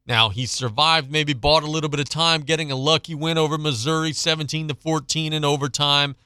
Now 0.07 0.31
he 0.31 0.47
survived, 0.47 1.11
maybe 1.11 1.35
bought 1.35 1.63
a 1.63 1.71
little 1.71 1.91
bit 1.91 2.01
of 2.01 2.09
time, 2.09 2.43
getting 2.43 2.71
a 2.71 2.77
lucky 2.77 3.15
win 3.15 3.39
over 3.39 3.59
Missouri, 3.59 4.13
17 4.13 4.69
to 4.69 4.75
14 4.75 5.33
in 5.33 5.45
overtime. 5.45 6.17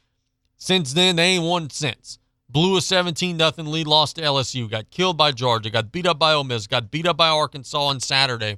Since 0.64 0.94
then, 0.94 1.16
they 1.16 1.24
ain't 1.24 1.44
won 1.44 1.68
since. 1.68 2.18
Blew 2.48 2.78
a 2.78 2.80
17 2.80 3.36
nothing 3.36 3.66
lead, 3.66 3.86
lost 3.86 4.16
to 4.16 4.22
LSU, 4.22 4.70
got 4.70 4.88
killed 4.88 5.14
by 5.14 5.30
Georgia, 5.30 5.68
got 5.68 5.92
beat 5.92 6.06
up 6.06 6.18
by 6.18 6.32
Ole 6.32 6.44
Miss, 6.44 6.66
got 6.66 6.90
beat 6.90 7.06
up 7.06 7.18
by 7.18 7.28
Arkansas 7.28 7.78
on 7.78 8.00
Saturday, 8.00 8.56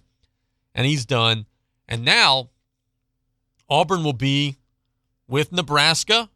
and 0.72 0.86
he's 0.86 1.04
done. 1.04 1.46
And 1.88 2.04
now 2.04 2.50
Auburn 3.68 4.04
will 4.04 4.12
be 4.12 4.54
with 5.26 5.50
Nebraska 5.50 6.30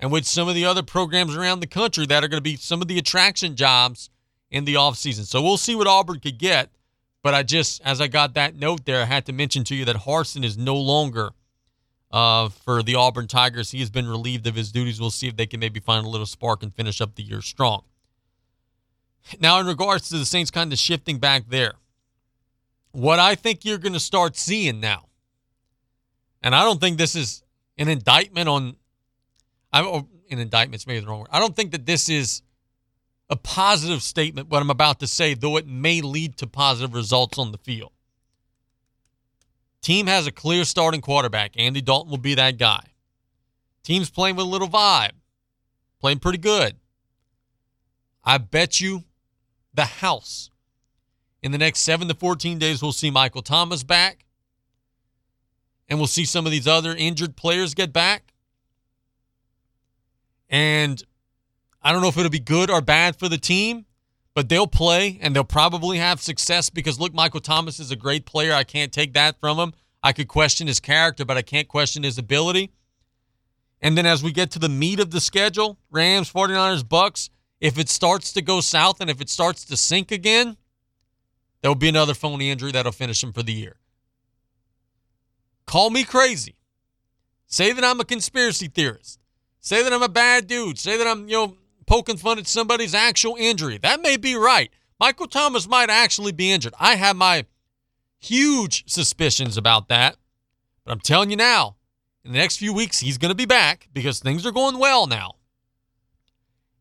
and 0.00 0.10
with 0.10 0.26
some 0.26 0.48
of 0.48 0.56
the 0.56 0.64
other 0.64 0.82
programs 0.82 1.36
around 1.36 1.60
the 1.60 1.68
country 1.68 2.06
that 2.06 2.24
are 2.24 2.28
going 2.28 2.38
to 2.38 2.42
be 2.42 2.56
some 2.56 2.82
of 2.82 2.88
the 2.88 2.98
attraction 2.98 3.54
jobs 3.54 4.10
in 4.50 4.64
the 4.64 4.74
offseason. 4.74 5.26
So 5.26 5.40
we'll 5.40 5.58
see 5.58 5.76
what 5.76 5.86
Auburn 5.86 6.18
could 6.18 6.38
get. 6.38 6.70
But 7.22 7.34
I 7.34 7.44
just, 7.44 7.80
as 7.84 8.00
I 8.00 8.08
got 8.08 8.34
that 8.34 8.56
note 8.56 8.84
there, 8.84 9.02
I 9.02 9.04
had 9.04 9.26
to 9.26 9.32
mention 9.32 9.62
to 9.64 9.76
you 9.76 9.84
that 9.84 9.94
Harsin 9.94 10.44
is 10.44 10.58
no 10.58 10.74
longer 10.74 11.30
uh, 12.14 12.48
for 12.48 12.80
the 12.80 12.94
Auburn 12.94 13.26
Tigers. 13.26 13.72
He 13.72 13.80
has 13.80 13.90
been 13.90 14.06
relieved 14.06 14.46
of 14.46 14.54
his 14.54 14.70
duties. 14.70 15.00
We'll 15.00 15.10
see 15.10 15.26
if 15.26 15.36
they 15.36 15.46
can 15.46 15.58
maybe 15.58 15.80
find 15.80 16.06
a 16.06 16.08
little 16.08 16.26
spark 16.26 16.62
and 16.62 16.72
finish 16.72 17.00
up 17.00 17.16
the 17.16 17.24
year 17.24 17.42
strong. 17.42 17.82
Now, 19.40 19.58
in 19.58 19.66
regards 19.66 20.08
to 20.10 20.18
the 20.18 20.24
Saints 20.24 20.52
kind 20.52 20.72
of 20.72 20.78
shifting 20.78 21.18
back 21.18 21.48
there, 21.48 21.72
what 22.92 23.18
I 23.18 23.34
think 23.34 23.64
you're 23.64 23.78
going 23.78 23.94
to 23.94 24.00
start 24.00 24.36
seeing 24.36 24.78
now, 24.78 25.06
and 26.40 26.54
I 26.54 26.62
don't 26.62 26.80
think 26.80 26.98
this 26.98 27.16
is 27.16 27.42
an 27.78 27.88
indictment 27.88 28.48
on, 28.48 28.76
I'm 29.72 29.84
oh, 29.84 30.06
an 30.30 30.38
indictment's 30.38 30.86
maybe 30.86 31.00
the 31.00 31.08
wrong 31.08 31.20
word. 31.20 31.30
I 31.32 31.40
don't 31.40 31.56
think 31.56 31.72
that 31.72 31.84
this 31.84 32.08
is 32.08 32.42
a 33.28 33.34
positive 33.34 34.04
statement, 34.04 34.50
what 34.50 34.62
I'm 34.62 34.70
about 34.70 35.00
to 35.00 35.08
say, 35.08 35.34
though 35.34 35.56
it 35.56 35.66
may 35.66 36.00
lead 36.00 36.36
to 36.36 36.46
positive 36.46 36.94
results 36.94 37.38
on 37.38 37.50
the 37.50 37.58
field. 37.58 37.90
Team 39.84 40.06
has 40.06 40.26
a 40.26 40.32
clear 40.32 40.64
starting 40.64 41.02
quarterback. 41.02 41.52
Andy 41.56 41.82
Dalton 41.82 42.10
will 42.10 42.16
be 42.16 42.34
that 42.34 42.56
guy. 42.56 42.82
Team's 43.82 44.08
playing 44.08 44.34
with 44.34 44.46
a 44.46 44.48
little 44.48 44.66
vibe, 44.66 45.12
playing 46.00 46.20
pretty 46.20 46.38
good. 46.38 46.76
I 48.24 48.38
bet 48.38 48.80
you 48.80 49.04
the 49.74 49.84
house 49.84 50.48
in 51.42 51.52
the 51.52 51.58
next 51.58 51.80
7 51.80 52.08
to 52.08 52.14
14 52.14 52.58
days, 52.58 52.80
we'll 52.80 52.92
see 52.92 53.10
Michael 53.10 53.42
Thomas 53.42 53.82
back. 53.82 54.24
And 55.90 55.98
we'll 55.98 56.06
see 56.06 56.24
some 56.24 56.46
of 56.46 56.52
these 56.52 56.66
other 56.66 56.96
injured 56.96 57.36
players 57.36 57.74
get 57.74 57.92
back. 57.92 58.32
And 60.48 61.02
I 61.82 61.92
don't 61.92 62.00
know 62.00 62.08
if 62.08 62.16
it'll 62.16 62.30
be 62.30 62.38
good 62.40 62.70
or 62.70 62.80
bad 62.80 63.18
for 63.18 63.28
the 63.28 63.36
team, 63.36 63.84
but 64.34 64.48
they'll 64.48 64.66
play 64.66 65.18
and 65.22 65.34
they'll 65.34 65.44
probably 65.44 65.98
have 65.98 66.20
success 66.20 66.68
because 66.68 66.98
look, 66.98 67.14
Michael 67.14 67.40
Thomas 67.40 67.78
is 67.78 67.90
a 67.90 67.96
great 67.96 68.26
player. 68.26 68.52
I 68.52 68.64
can't 68.64 68.92
take 68.92 69.12
that 69.14 69.38
from 69.40 69.58
him. 69.58 69.72
I 70.02 70.12
could 70.12 70.28
question 70.28 70.66
his 70.66 70.80
character, 70.80 71.24
but 71.24 71.36
I 71.36 71.42
can't 71.42 71.68
question 71.68 72.02
his 72.02 72.18
ability. 72.18 72.72
And 73.80 73.96
then 73.96 74.06
as 74.06 74.22
we 74.22 74.32
get 74.32 74.50
to 74.52 74.58
the 74.58 74.68
meat 74.68 75.00
of 75.00 75.10
the 75.10 75.20
schedule, 75.20 75.78
Rams, 75.90 76.32
49ers, 76.32 76.86
Bucks, 76.88 77.30
if 77.60 77.78
it 77.78 77.88
starts 77.88 78.32
to 78.32 78.42
go 78.42 78.60
south 78.60 79.00
and 79.00 79.08
if 79.08 79.20
it 79.20 79.30
starts 79.30 79.64
to 79.66 79.76
sink 79.76 80.10
again, 80.10 80.56
there 81.62 81.70
will 81.70 81.76
be 81.76 81.88
another 81.88 82.14
phony 82.14 82.50
injury 82.50 82.72
that'll 82.72 82.92
finish 82.92 83.22
him 83.22 83.32
for 83.32 83.42
the 83.42 83.52
year. 83.52 83.76
Call 85.66 85.90
me 85.90 86.04
crazy. 86.04 86.56
Say 87.46 87.72
that 87.72 87.84
I'm 87.84 88.00
a 88.00 88.04
conspiracy 88.04 88.68
theorist. 88.68 89.20
Say 89.60 89.82
that 89.82 89.92
I'm 89.92 90.02
a 90.02 90.08
bad 90.08 90.46
dude. 90.46 90.78
Say 90.78 90.98
that 90.98 91.06
I'm, 91.06 91.28
you 91.28 91.36
know, 91.36 91.56
poking 91.86 92.16
fun 92.16 92.38
at 92.38 92.46
somebody's 92.46 92.94
actual 92.94 93.36
injury. 93.38 93.78
That 93.78 94.00
may 94.00 94.16
be 94.16 94.34
right. 94.34 94.70
Michael 95.00 95.26
Thomas 95.26 95.68
might 95.68 95.90
actually 95.90 96.32
be 96.32 96.52
injured. 96.52 96.74
I 96.78 96.96
have 96.96 97.16
my 97.16 97.46
huge 98.20 98.84
suspicions 98.90 99.56
about 99.56 99.88
that. 99.88 100.16
But 100.84 100.92
I'm 100.92 101.00
telling 101.00 101.30
you 101.30 101.36
now, 101.36 101.76
in 102.24 102.32
the 102.32 102.38
next 102.38 102.58
few 102.58 102.72
weeks, 102.72 103.00
he's 103.00 103.18
going 103.18 103.30
to 103.30 103.36
be 103.36 103.46
back 103.46 103.88
because 103.92 104.20
things 104.20 104.46
are 104.46 104.52
going 104.52 104.78
well 104.78 105.06
now. 105.06 105.36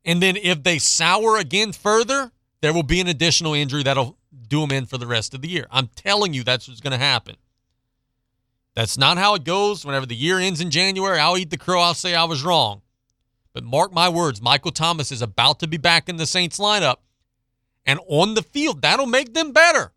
And 0.05 0.21
then 0.21 0.35
if 0.35 0.63
they 0.63 0.79
sour 0.79 1.37
again 1.37 1.71
further, 1.71 2.31
there 2.61 2.73
will 2.73 2.83
be 2.83 2.99
an 2.99 3.07
additional 3.07 3.53
injury 3.53 3.83
that'll 3.83 4.17
do 4.47 4.63
him 4.63 4.71
in 4.71 4.85
for 4.85 4.97
the 4.97 5.07
rest 5.07 5.33
of 5.33 5.41
the 5.41 5.49
year. 5.49 5.67
I'm 5.71 5.87
telling 5.87 6.33
you, 6.33 6.43
that's 6.43 6.67
what's 6.67 6.81
going 6.81 6.91
to 6.91 6.97
happen. 6.97 7.35
That's 8.75 8.97
not 8.97 9.17
how 9.17 9.35
it 9.35 9.43
goes. 9.43 9.85
Whenever 9.85 10.05
the 10.05 10.15
year 10.15 10.39
ends 10.39 10.59
in 10.59 10.71
January, 10.71 11.19
I'll 11.19 11.37
eat 11.37 11.49
the 11.49 11.57
crow. 11.57 11.81
I'll 11.81 11.93
say 11.93 12.15
I 12.15 12.23
was 12.23 12.43
wrong. 12.43 12.81
But 13.53 13.63
mark 13.63 13.93
my 13.93 14.09
words, 14.09 14.41
Michael 14.41 14.71
Thomas 14.71 15.11
is 15.11 15.21
about 15.21 15.59
to 15.59 15.67
be 15.67 15.77
back 15.77 16.09
in 16.09 16.17
the 16.17 16.25
Saints 16.25 16.59
lineup. 16.59 16.97
And 17.85 17.99
on 18.07 18.33
the 18.33 18.41
field, 18.41 18.81
that'll 18.81 19.05
make 19.05 19.33
them 19.33 19.51
better. 19.51 19.91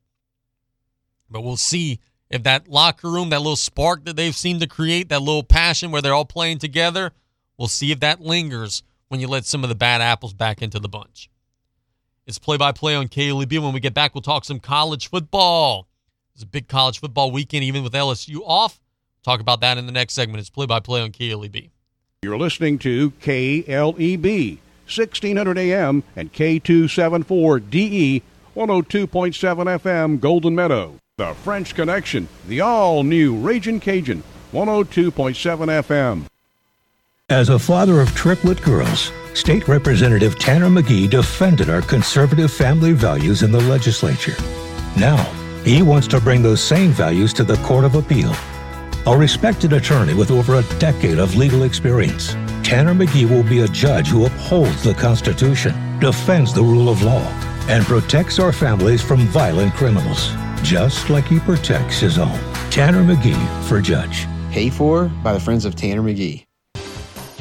But 1.31 1.43
we'll 1.43 1.57
see 1.57 2.01
if 2.31 2.43
that 2.43 2.69
locker 2.69 3.11
room, 3.11 3.31
that 3.31 3.41
little 3.41 3.57
spark 3.57 4.05
that 4.05 4.17
they've 4.17 4.35
seemed 4.35 4.61
to 4.61 4.67
create, 4.67 5.09
that 5.09 5.23
little 5.23 5.43
passion 5.43 5.91
where 5.91 6.03
they're 6.03 6.15
all 6.15 6.25
playing 6.25 6.59
together, 6.59 7.13
we'll 7.57 7.69
see 7.69 7.93
if 7.93 8.01
that 8.01 8.21
lingers 8.21 8.83
when 9.09 9.21
you 9.21 9.29
let 9.29 9.47
some 9.47 9.63
of 9.63 9.69
the 9.69 9.75
bad 9.75 10.01
apples 10.01 10.35
back 10.35 10.61
into 10.61 10.79
the 10.79 10.89
bunch. 10.89 11.31
It's 12.27 12.39
play 12.39 12.57
by 12.57 12.73
play 12.73 12.97
on 12.97 13.09
KLEB. 13.09 13.63
When 13.63 13.73
we 13.73 13.81
get 13.81 13.95
back, 13.95 14.15
we'll 14.15 14.23
talk 14.23 14.45
some 14.45 14.59
college 14.59 15.09
football. 15.09 15.89
It's 16.35 16.43
a 16.43 16.47
big 16.47 16.69
college 16.69 16.99
football 16.99 17.31
weekend, 17.31 17.65
even 17.65 17.85
with 17.85 17.93
LSU 17.93 18.41
off. 18.45 18.81
Talk 19.23 19.41
about 19.41 19.61
that 19.61 19.79
in 19.79 19.87
the 19.87 19.93
next 19.93 20.15
segment. 20.15 20.41
It's 20.41 20.51
play 20.51 20.67
by 20.67 20.81
play 20.81 21.01
on 21.01 21.13
KLEB. 21.13 21.71
You're 22.27 22.37
listening 22.37 22.81
to 22.81 23.13
KLEB, 23.23 24.59
1600 24.87 25.59
AM 25.59 26.03
and 26.17 26.33
K274DE, 26.33 28.23
102.7 28.57 29.79
FM, 29.79 30.19
Golden 30.19 30.57
Meadow. 30.57 30.97
The 31.19 31.35
French 31.35 31.77
Connection, 31.77 32.27
the 32.49 32.63
all 32.63 33.05
new 33.05 33.37
Raging 33.37 33.79
Cajun, 33.79 34.25
102.7 34.53 35.13
FM. 35.13 36.25
As 37.29 37.49
a 37.49 37.61
father 37.61 38.01
of 38.01 38.13
triplet 38.17 38.61
girls, 38.61 39.13
State 39.33 39.69
Representative 39.69 40.37
Tanner 40.37 40.69
Magee 40.69 41.07
defended 41.07 41.71
our 41.71 41.83
conservative 41.83 42.53
family 42.53 42.91
values 42.91 43.45
in 43.45 43.53
the 43.53 43.61
legislature. 43.61 44.35
Now, 44.99 45.23
he 45.63 45.81
wants 45.81 46.09
to 46.09 46.21
bring 46.21 46.43
those 46.43 46.61
same 46.61 46.91
values 46.91 47.33
to 47.35 47.45
the 47.45 47.57
Court 47.59 47.85
of 47.85 47.95
Appeal 47.95 48.35
a 49.07 49.17
respected 49.17 49.73
attorney 49.73 50.15
with 50.15 50.31
over 50.31 50.57
a 50.57 50.79
decade 50.79 51.19
of 51.19 51.37
legal 51.37 51.63
experience, 51.63 52.33
Tanner 52.65 52.95
Magee 52.95 53.25
will 53.25 53.45
be 53.45 53.61
a 53.61 53.69
judge 53.69 54.09
who 54.09 54.27
upholds 54.27 54.83
the 54.83 54.95
Constitution, 54.95 55.73
defends 56.01 56.53
the 56.53 56.63
rule 56.63 56.89
of 56.89 57.03
law, 57.03 57.23
and 57.69 57.85
protects 57.85 58.41
our 58.41 58.53
families 58.53 59.03
from 59.03 59.21
violent 59.29 59.73
criminals, 59.75 60.31
just 60.63 61.09
like 61.09 61.25
he 61.27 61.39
protects 61.39 62.01
his 62.01 62.19
own. 62.19 62.39
Tanner 62.71 63.05
Magee 63.05 63.35
for 63.69 63.81
judge. 63.81 64.27
Paid 64.51 64.75
for 64.75 65.05
by 65.23 65.33
the 65.33 65.41
Friends 65.41 65.65
of 65.65 65.77
Tanner 65.77 66.03
Magee. 66.03 66.47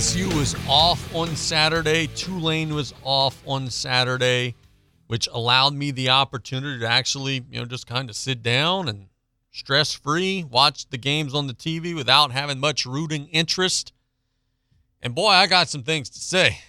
LSU 0.00 0.34
was 0.38 0.56
off 0.66 1.14
on 1.14 1.36
Saturday. 1.36 2.06
Tulane 2.06 2.72
was 2.74 2.94
off 3.04 3.42
on 3.46 3.68
Saturday, 3.68 4.54
which 5.08 5.28
allowed 5.30 5.74
me 5.74 5.90
the 5.90 6.08
opportunity 6.08 6.80
to 6.80 6.88
actually, 6.88 7.44
you 7.50 7.60
know, 7.60 7.66
just 7.66 7.86
kind 7.86 8.08
of 8.08 8.16
sit 8.16 8.42
down 8.42 8.88
and 8.88 9.08
stress 9.50 9.92
free, 9.92 10.42
watch 10.42 10.88
the 10.88 10.96
games 10.96 11.34
on 11.34 11.48
the 11.48 11.52
TV 11.52 11.94
without 11.94 12.32
having 12.32 12.58
much 12.58 12.86
rooting 12.86 13.26
interest. 13.26 13.92
And 15.02 15.14
boy, 15.14 15.28
I 15.28 15.46
got 15.46 15.68
some 15.68 15.82
things 15.82 16.08
to 16.08 16.18
say. 16.18 16.60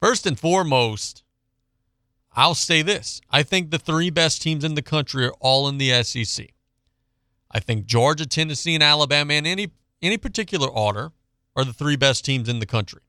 First 0.00 0.24
and 0.24 0.38
foremost, 0.38 1.24
I'll 2.32 2.54
say 2.54 2.80
this 2.80 3.20
I 3.28 3.42
think 3.42 3.72
the 3.72 3.78
three 3.80 4.10
best 4.10 4.40
teams 4.40 4.62
in 4.62 4.76
the 4.76 4.82
country 4.82 5.26
are 5.26 5.34
all 5.40 5.66
in 5.66 5.78
the 5.78 6.00
SEC. 6.04 6.46
I 7.50 7.58
think 7.58 7.86
Georgia, 7.86 8.24
Tennessee, 8.24 8.74
and 8.74 8.84
Alabama, 8.84 9.34
in 9.34 9.46
any 9.46 9.72
any 10.00 10.16
particular 10.16 10.68
order, 10.68 11.10
are 11.58 11.64
the 11.64 11.72
three 11.72 11.96
best 11.96 12.24
teams 12.24 12.48
in 12.48 12.60
the 12.60 12.66
country. 12.66 13.00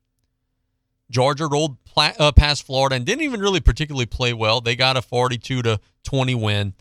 Georgia 1.11 1.45
rolled 1.47 1.77
uh, 1.95 2.31
past 2.31 2.65
Florida 2.65 2.95
and 2.95 3.05
didn't 3.05 3.21
even 3.23 3.39
really 3.39 3.59
particularly 3.59 4.07
play 4.07 4.33
well. 4.33 4.59
They 4.59 4.75
got 4.75 4.97
a 4.97 5.03
42 5.03 5.61
to 5.61 5.79
20 6.03 6.35
win. 6.35 6.73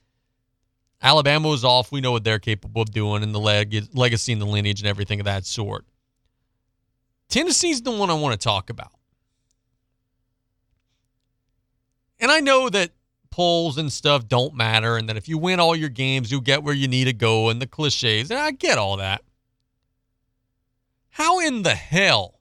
Alabama 1.02 1.48
was 1.48 1.64
off. 1.64 1.92
We 1.92 2.00
know 2.00 2.12
what 2.12 2.24
they're 2.24 2.38
capable 2.38 2.82
of 2.82 2.90
doing 2.90 3.22
and 3.22 3.34
the 3.34 3.38
leg- 3.38 3.88
legacy 3.92 4.32
and 4.32 4.40
the 4.40 4.46
lineage 4.46 4.80
and 4.80 4.88
everything 4.88 5.20
of 5.20 5.26
that 5.26 5.44
sort. 5.44 5.84
Tennessee's 7.28 7.82
the 7.82 7.90
one 7.90 8.08
I 8.08 8.14
want 8.14 8.32
to 8.38 8.42
talk 8.42 8.70
about. 8.70 8.92
And 12.18 12.30
I 12.30 12.40
know 12.40 12.70
that 12.70 12.92
polls 13.30 13.76
and 13.76 13.92
stuff 13.92 14.26
don't 14.26 14.54
matter 14.54 14.96
and 14.96 15.06
that 15.10 15.18
if 15.18 15.28
you 15.28 15.36
win 15.36 15.60
all 15.60 15.76
your 15.76 15.90
games, 15.90 16.30
you'll 16.32 16.40
get 16.40 16.62
where 16.62 16.74
you 16.74 16.88
need 16.88 17.04
to 17.04 17.12
go 17.12 17.50
and 17.50 17.60
the 17.60 17.66
cliches. 17.66 18.30
And 18.30 18.40
I 18.40 18.52
get 18.52 18.78
all 18.78 18.96
that. 18.96 19.22
How 21.18 21.40
in 21.40 21.62
the 21.64 21.74
hell 21.74 22.38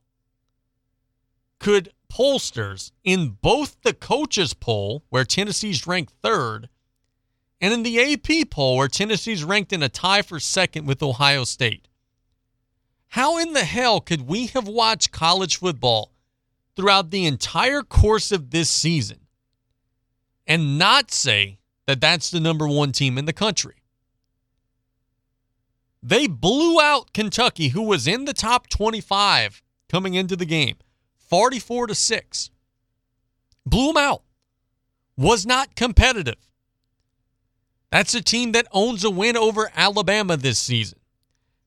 could 1.57 1.91
pollsters 2.13 2.91
in 3.03 3.29
both 3.41 3.81
the 3.81 3.91
coaches 3.91 4.53
poll, 4.53 5.03
where 5.09 5.25
Tennessee's 5.25 5.87
ranked 5.87 6.13
third, 6.21 6.69
and 7.59 7.73
in 7.73 7.81
the 7.81 7.99
AP 7.99 8.51
poll, 8.51 8.77
where 8.77 8.87
Tennessee's 8.87 9.43
ranked 9.43 9.73
in 9.73 9.81
a 9.81 9.89
tie 9.89 10.21
for 10.21 10.39
second 10.39 10.85
with 10.85 11.01
Ohio 11.01 11.43
State, 11.43 11.87
how 13.07 13.39
in 13.39 13.53
the 13.53 13.65
hell 13.65 13.99
could 13.99 14.27
we 14.27 14.45
have 14.45 14.67
watched 14.67 15.11
college 15.11 15.57
football 15.57 16.11
throughout 16.75 17.09
the 17.09 17.25
entire 17.25 17.81
course 17.81 18.31
of 18.31 18.51
this 18.51 18.69
season 18.69 19.21
and 20.45 20.77
not 20.77 21.09
say 21.09 21.57
that 21.87 21.99
that's 21.99 22.29
the 22.29 22.39
number 22.39 22.67
one 22.67 22.91
team 22.91 23.17
in 23.17 23.25
the 23.25 23.33
country? 23.33 23.81
They 26.01 26.27
blew 26.27 26.79
out 26.79 27.13
Kentucky, 27.13 27.69
who 27.69 27.81
was 27.81 28.07
in 28.07 28.25
the 28.25 28.33
top 28.33 28.69
25 28.69 29.61
coming 29.89 30.13
into 30.13 30.35
the 30.35 30.45
game, 30.45 30.77
44 31.17 31.87
to 31.87 31.95
6. 31.95 32.49
Blew 33.65 33.87
them 33.87 33.97
out. 33.97 34.23
Was 35.17 35.45
not 35.45 35.75
competitive. 35.75 36.37
That's 37.91 38.13
a 38.13 38.21
team 38.21 38.51
that 38.51 38.67
owns 38.71 39.03
a 39.03 39.09
win 39.09 39.35
over 39.35 39.71
Alabama 39.75 40.37
this 40.37 40.59
season. 40.59 40.99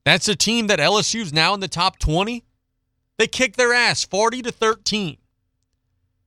That's 0.03 0.27
a 0.27 0.35
team 0.35 0.67
that 0.67 0.79
LSU's 0.79 1.33
now 1.33 1.53
in 1.53 1.59
the 1.59 1.67
top 1.67 1.99
20. 1.99 2.43
They 3.17 3.27
kicked 3.27 3.57
their 3.57 3.73
ass 3.73 4.03
40 4.03 4.41
to 4.43 4.51
13. 4.51 5.17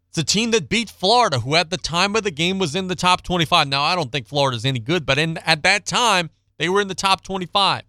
It's 0.09 0.19
a 0.19 0.25
team 0.25 0.53
that 0.53 0.69
beat 0.69 0.91
Florida, 0.91 1.41
who 1.41 1.57
at 1.57 1.71
the 1.71 1.77
time 1.77 2.15
of 2.15 2.23
the 2.23 2.31
game 2.31 2.61
was 2.61 2.77
in 2.77 2.87
the 2.87 2.95
top 2.95 3.23
25. 3.23 3.67
Now, 3.67 3.83
I 3.83 3.97
don't 3.97 4.13
think 4.13 4.29
Florida's 4.29 4.65
any 4.65 4.79
good, 4.79 5.05
but 5.05 5.19
in, 5.19 5.39
at 5.39 5.65
that 5.65 5.87
time, 5.87 6.31
they 6.57 6.69
were 6.69 6.81
in 6.81 6.87
the 6.87 6.95
top 6.95 7.25
25. 7.25 7.83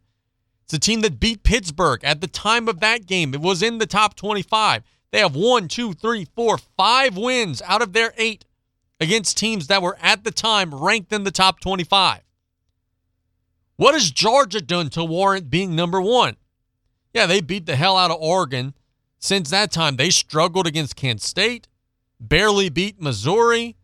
It's 0.66 0.74
a 0.74 0.80
team 0.80 1.01
that 1.01 1.20
beat 1.20 1.43
Pittsburgh 1.43 2.03
at 2.03 2.22
the 2.22 2.28
time 2.28 2.68
of 2.68 2.80
that 2.80 3.05
game. 3.05 3.34
It 3.34 3.41
was 3.41 3.61
in 3.61 3.78
the 3.78 3.86
top 3.86 4.16
25. 4.16 4.84
They 5.11 5.20
have 5.20 5.36
one, 5.36 5.68
two, 5.68 5.93
three, 5.93 6.26
four, 6.36 6.57
five 6.57 7.16
wins 7.16 7.61
out 7.61 7.84
of 7.84 7.93
their 7.93 8.13
eight 8.18 8.45
against 8.99 9.38
teams 9.38 9.68
that 9.68 9.84
were 9.84 9.97
at 10.01 10.24
the 10.24 10.32
time 10.32 10.74
ranked 10.74 11.13
in 11.13 11.24
the 11.24 11.32
top 11.32 11.59
25. 11.59 12.22
What 13.76 13.93
has 13.93 14.09
Georgia 14.09 14.61
done 14.61 14.89
to 14.91 15.03
warrant 15.03 15.51
being 15.51 15.76
number 15.76 16.01
one? 16.01 16.36
Yeah, 17.13 17.28
they 17.28 17.41
beat 17.41 17.68
the 17.68 17.76
hell 17.76 17.95
out 17.95 18.11
of 18.11 18.18
Oregon. 18.20 18.74
Since 19.20 19.51
that 19.51 19.72
time, 19.72 19.97
they 19.97 20.09
struggled 20.09 20.66
against 20.66 20.95
Kent 20.95 21.22
State, 21.22 21.68
barely 22.20 22.70
beat 22.70 23.01
Missouri. 23.01 23.76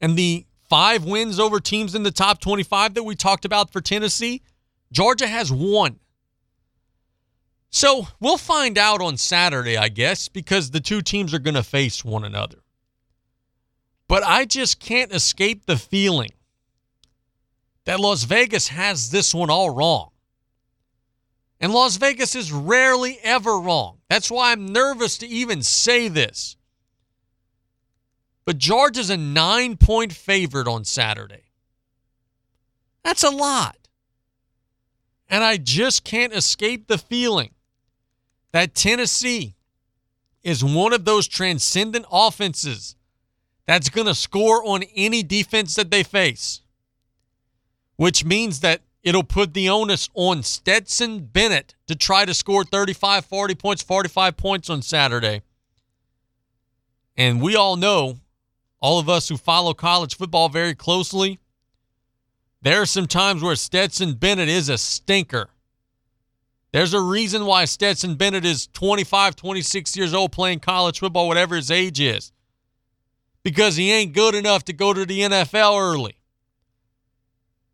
And 0.00 0.16
the 0.16 0.46
five 0.74 1.04
wins 1.04 1.38
over 1.38 1.60
teams 1.60 1.94
in 1.94 2.02
the 2.02 2.10
top 2.10 2.40
25 2.40 2.94
that 2.94 3.04
we 3.04 3.14
talked 3.14 3.44
about 3.44 3.70
for 3.70 3.80
Tennessee, 3.80 4.42
Georgia 4.90 5.28
has 5.28 5.52
one. 5.52 6.00
So 7.70 8.08
we'll 8.18 8.38
find 8.38 8.76
out 8.76 9.00
on 9.00 9.16
Saturday, 9.16 9.76
I 9.76 9.88
guess, 9.88 10.26
because 10.26 10.72
the 10.72 10.80
two 10.80 11.00
teams 11.00 11.32
are 11.32 11.38
going 11.38 11.54
to 11.54 11.62
face 11.62 12.04
one 12.04 12.24
another. 12.24 12.58
But 14.08 14.24
I 14.24 14.46
just 14.46 14.80
can't 14.80 15.14
escape 15.14 15.66
the 15.66 15.76
feeling 15.76 16.30
that 17.84 18.00
Las 18.00 18.24
Vegas 18.24 18.66
has 18.66 19.12
this 19.12 19.32
one 19.32 19.50
all 19.50 19.70
wrong. 19.70 20.10
And 21.60 21.72
Las 21.72 21.98
Vegas 21.98 22.34
is 22.34 22.50
rarely 22.50 23.20
ever 23.22 23.60
wrong. 23.60 23.98
That's 24.10 24.28
why 24.28 24.50
I'm 24.50 24.66
nervous 24.66 25.18
to 25.18 25.26
even 25.28 25.62
say 25.62 26.08
this. 26.08 26.56
But 28.44 28.58
Georgia's 28.58 29.10
a 29.10 29.16
nine 29.16 29.76
point 29.76 30.12
favorite 30.12 30.68
on 30.68 30.84
Saturday. 30.84 31.44
That's 33.02 33.22
a 33.22 33.30
lot. 33.30 33.76
And 35.28 35.42
I 35.42 35.56
just 35.56 36.04
can't 36.04 36.34
escape 36.34 36.86
the 36.86 36.98
feeling 36.98 37.50
that 38.52 38.74
Tennessee 38.74 39.56
is 40.42 40.62
one 40.62 40.92
of 40.92 41.04
those 41.04 41.26
transcendent 41.26 42.06
offenses 42.12 42.96
that's 43.66 43.88
going 43.88 44.06
to 44.06 44.14
score 44.14 44.62
on 44.64 44.82
any 44.94 45.22
defense 45.22 45.74
that 45.74 45.90
they 45.90 46.02
face, 46.02 46.60
which 47.96 48.24
means 48.24 48.60
that 48.60 48.82
it'll 49.02 49.24
put 49.24 49.54
the 49.54 49.68
onus 49.70 50.10
on 50.14 50.42
Stetson 50.42 51.20
Bennett 51.24 51.74
to 51.86 51.96
try 51.96 52.26
to 52.26 52.34
score 52.34 52.62
35, 52.62 53.24
40 53.24 53.54
points, 53.54 53.82
45 53.82 54.36
points 54.36 54.68
on 54.68 54.82
Saturday. 54.82 55.42
And 57.16 57.40
we 57.40 57.56
all 57.56 57.76
know 57.76 58.18
all 58.84 58.98
of 58.98 59.08
us 59.08 59.30
who 59.30 59.38
follow 59.38 59.72
college 59.72 60.14
football 60.14 60.50
very 60.50 60.74
closely, 60.74 61.38
there 62.60 62.82
are 62.82 62.86
some 62.86 63.06
times 63.06 63.42
where 63.42 63.56
Stetson 63.56 64.12
Bennett 64.12 64.50
is 64.50 64.68
a 64.68 64.76
stinker. 64.76 65.48
There's 66.70 66.92
a 66.92 67.00
reason 67.00 67.46
why 67.46 67.64
Stetson 67.64 68.16
Bennett 68.16 68.44
is 68.44 68.66
25, 68.66 69.36
26 69.36 69.96
years 69.96 70.12
old 70.12 70.32
playing 70.32 70.60
college 70.60 70.98
football, 70.98 71.28
whatever 71.28 71.56
his 71.56 71.70
age 71.70 71.98
is. 71.98 72.30
Because 73.42 73.76
he 73.76 73.90
ain't 73.90 74.12
good 74.12 74.34
enough 74.34 74.66
to 74.66 74.74
go 74.74 74.92
to 74.92 75.06
the 75.06 75.20
NFL 75.20 75.80
early. 75.80 76.18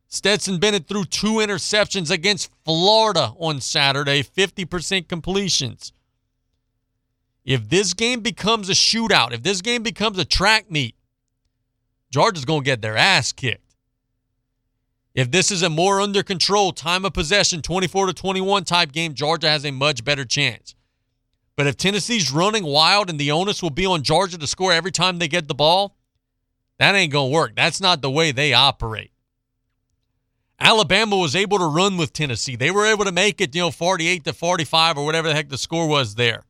Stetson 0.07 0.61
Bennett 0.61 0.87
threw 0.87 1.05
two 1.05 1.39
interceptions 1.39 2.13
against 2.13 2.53
Florida 2.65 3.33
on 3.41 3.61
Saturday, 3.61 4.23
50% 4.23 5.09
completions. 5.09 5.93
If 7.45 7.69
this 7.69 7.95
game 7.95 8.21
becomes 8.21 8.69
a 8.69 8.75
shootout, 8.75 9.33
if 9.33 9.43
this 9.43 9.61
game 9.61 9.83
becomes 9.83 10.17
a 10.17 10.25
track 10.25 10.71
meet, 10.71 10.95
Georgia's 12.11 12.45
going 12.45 12.61
to 12.63 12.65
get 12.65 12.83
their 12.83 12.97
ass 12.97 13.33
kicked. 13.33 13.75
If 15.15 15.31
this 15.31 15.51
is 15.51 15.63
a 15.63 15.71
more 15.71 16.01
under 16.01 16.23
control, 16.23 16.73
time 16.73 17.05
of 17.05 17.13
possession, 17.13 17.63
24 17.63 18.07
to 18.07 18.13
21 18.13 18.65
type 18.65 18.93
game, 18.93 19.15
Georgia 19.15 19.49
has 19.49 19.65
a 19.65 19.71
much 19.71 20.05
better 20.05 20.25
chance. 20.25 20.75
But 21.57 21.67
if 21.67 21.77
Tennessee's 21.77 22.31
running 22.31 22.65
wild 22.65 23.11
and 23.11 23.19
the 23.19 23.33
onus 23.33 23.63
will 23.63 23.71
be 23.71 23.87
on 23.87 24.03
Georgia 24.03 24.39
to 24.39 24.47
score 24.47 24.73
every 24.73 24.93
time 24.93 25.19
they 25.19 25.29
get 25.29 25.49
the 25.49 25.55
ball, 25.55 25.97
that 26.79 26.95
ain't 26.95 27.13
going 27.13 27.31
to 27.31 27.35
work. 27.35 27.55
That's 27.57 27.81
not 27.81 28.01
the 28.01 28.11
way 28.11 28.33
they 28.33 28.55
operate. 28.55 29.11
Alabama 30.59 31.17
was 31.17 31.35
able 31.35 31.59
to 31.59 31.67
run 31.67 31.97
with 31.97 32.13
Tennessee. 32.13 32.55
They 32.55 32.71
were 32.71 32.87
able 32.87 33.05
to 33.05 33.13
make 33.13 33.41
it, 33.41 33.55
you 33.55 33.63
know, 33.63 33.71
48 33.71 34.25
to 34.25 34.33
45 34.33 34.99
or 34.99 35.05
whatever 35.05 35.29
the 35.29 35.35
heck 35.35 35.49
the 35.49 35.59
score 35.59 35.89
was 35.89 36.15
there. 36.15 36.45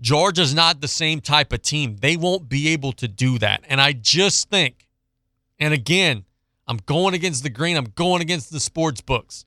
Georgia's 0.00 0.54
not 0.54 0.80
the 0.80 0.88
same 0.88 1.20
type 1.20 1.52
of 1.52 1.62
team. 1.62 1.96
They 2.00 2.16
won't 2.16 2.48
be 2.48 2.68
able 2.68 2.92
to 2.92 3.08
do 3.08 3.38
that. 3.38 3.64
And 3.68 3.80
I 3.80 3.92
just 3.92 4.50
think, 4.50 4.88
and 5.58 5.72
again, 5.72 6.24
I'm 6.66 6.78
going 6.78 7.14
against 7.14 7.42
the 7.42 7.50
grain. 7.50 7.76
I'm 7.76 7.92
going 7.94 8.22
against 8.22 8.50
the 8.50 8.60
sports 8.60 9.00
books. 9.00 9.44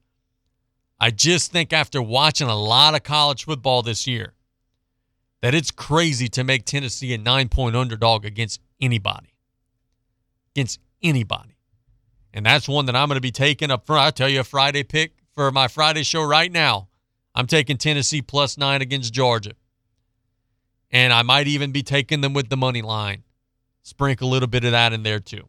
I 0.99 1.11
just 1.11 1.51
think 1.51 1.73
after 1.73 2.01
watching 2.01 2.47
a 2.47 2.55
lot 2.55 2.95
of 2.95 3.03
college 3.03 3.45
football 3.45 3.81
this 3.81 4.07
year, 4.07 4.33
that 5.41 5.53
it's 5.53 5.69
crazy 5.69 6.27
to 6.29 6.43
make 6.43 6.65
Tennessee 6.65 7.13
a 7.13 7.17
nine 7.17 7.49
point 7.49 7.75
underdog 7.75 8.25
against 8.25 8.61
anybody. 8.81 9.33
Against 10.55 10.79
anybody. 11.03 11.57
And 12.33 12.45
that's 12.45 12.67
one 12.67 12.85
that 12.87 12.95
I'm 12.95 13.07
going 13.07 13.17
to 13.17 13.21
be 13.21 13.31
taking 13.31 13.71
up 13.71 13.85
front. 13.85 14.01
I'll 14.01 14.11
tell 14.11 14.29
you 14.29 14.39
a 14.39 14.43
Friday 14.43 14.83
pick 14.83 15.13
for 15.33 15.51
my 15.51 15.67
Friday 15.67 16.03
show 16.03 16.23
right 16.23 16.51
now. 16.51 16.87
I'm 17.35 17.47
taking 17.47 17.77
Tennessee 17.77 18.21
plus 18.21 18.57
nine 18.57 18.81
against 18.81 19.13
Georgia. 19.13 19.53
And 20.91 21.11
I 21.11 21.21
might 21.21 21.47
even 21.47 21.71
be 21.71 21.83
taking 21.83 22.21
them 22.21 22.33
with 22.33 22.49
the 22.49 22.57
money 22.57 22.81
line. 22.81 23.23
Sprinkle 23.83 24.29
a 24.29 24.31
little 24.31 24.47
bit 24.47 24.63
of 24.63 24.71
that 24.71 24.93
in 24.93 25.03
there 25.03 25.19
too. 25.19 25.47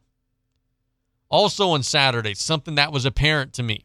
Also 1.28 1.70
on 1.70 1.82
Saturday, 1.82 2.34
something 2.34 2.76
that 2.76 2.92
was 2.92 3.04
apparent 3.04 3.52
to 3.54 3.62
me 3.62 3.84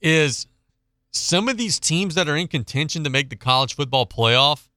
is 0.00 0.46
some 1.10 1.48
of 1.48 1.56
these 1.56 1.78
teams 1.78 2.14
that 2.14 2.28
are 2.28 2.36
in 2.36 2.48
contention 2.48 3.04
to 3.04 3.10
make 3.10 3.30
the 3.30 3.36
college 3.36 3.74
football 3.74 4.06
playoff 4.06 4.68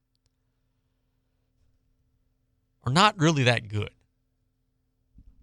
are 2.84 2.92
not 2.92 3.18
really 3.18 3.44
that 3.44 3.68
good. 3.68 3.90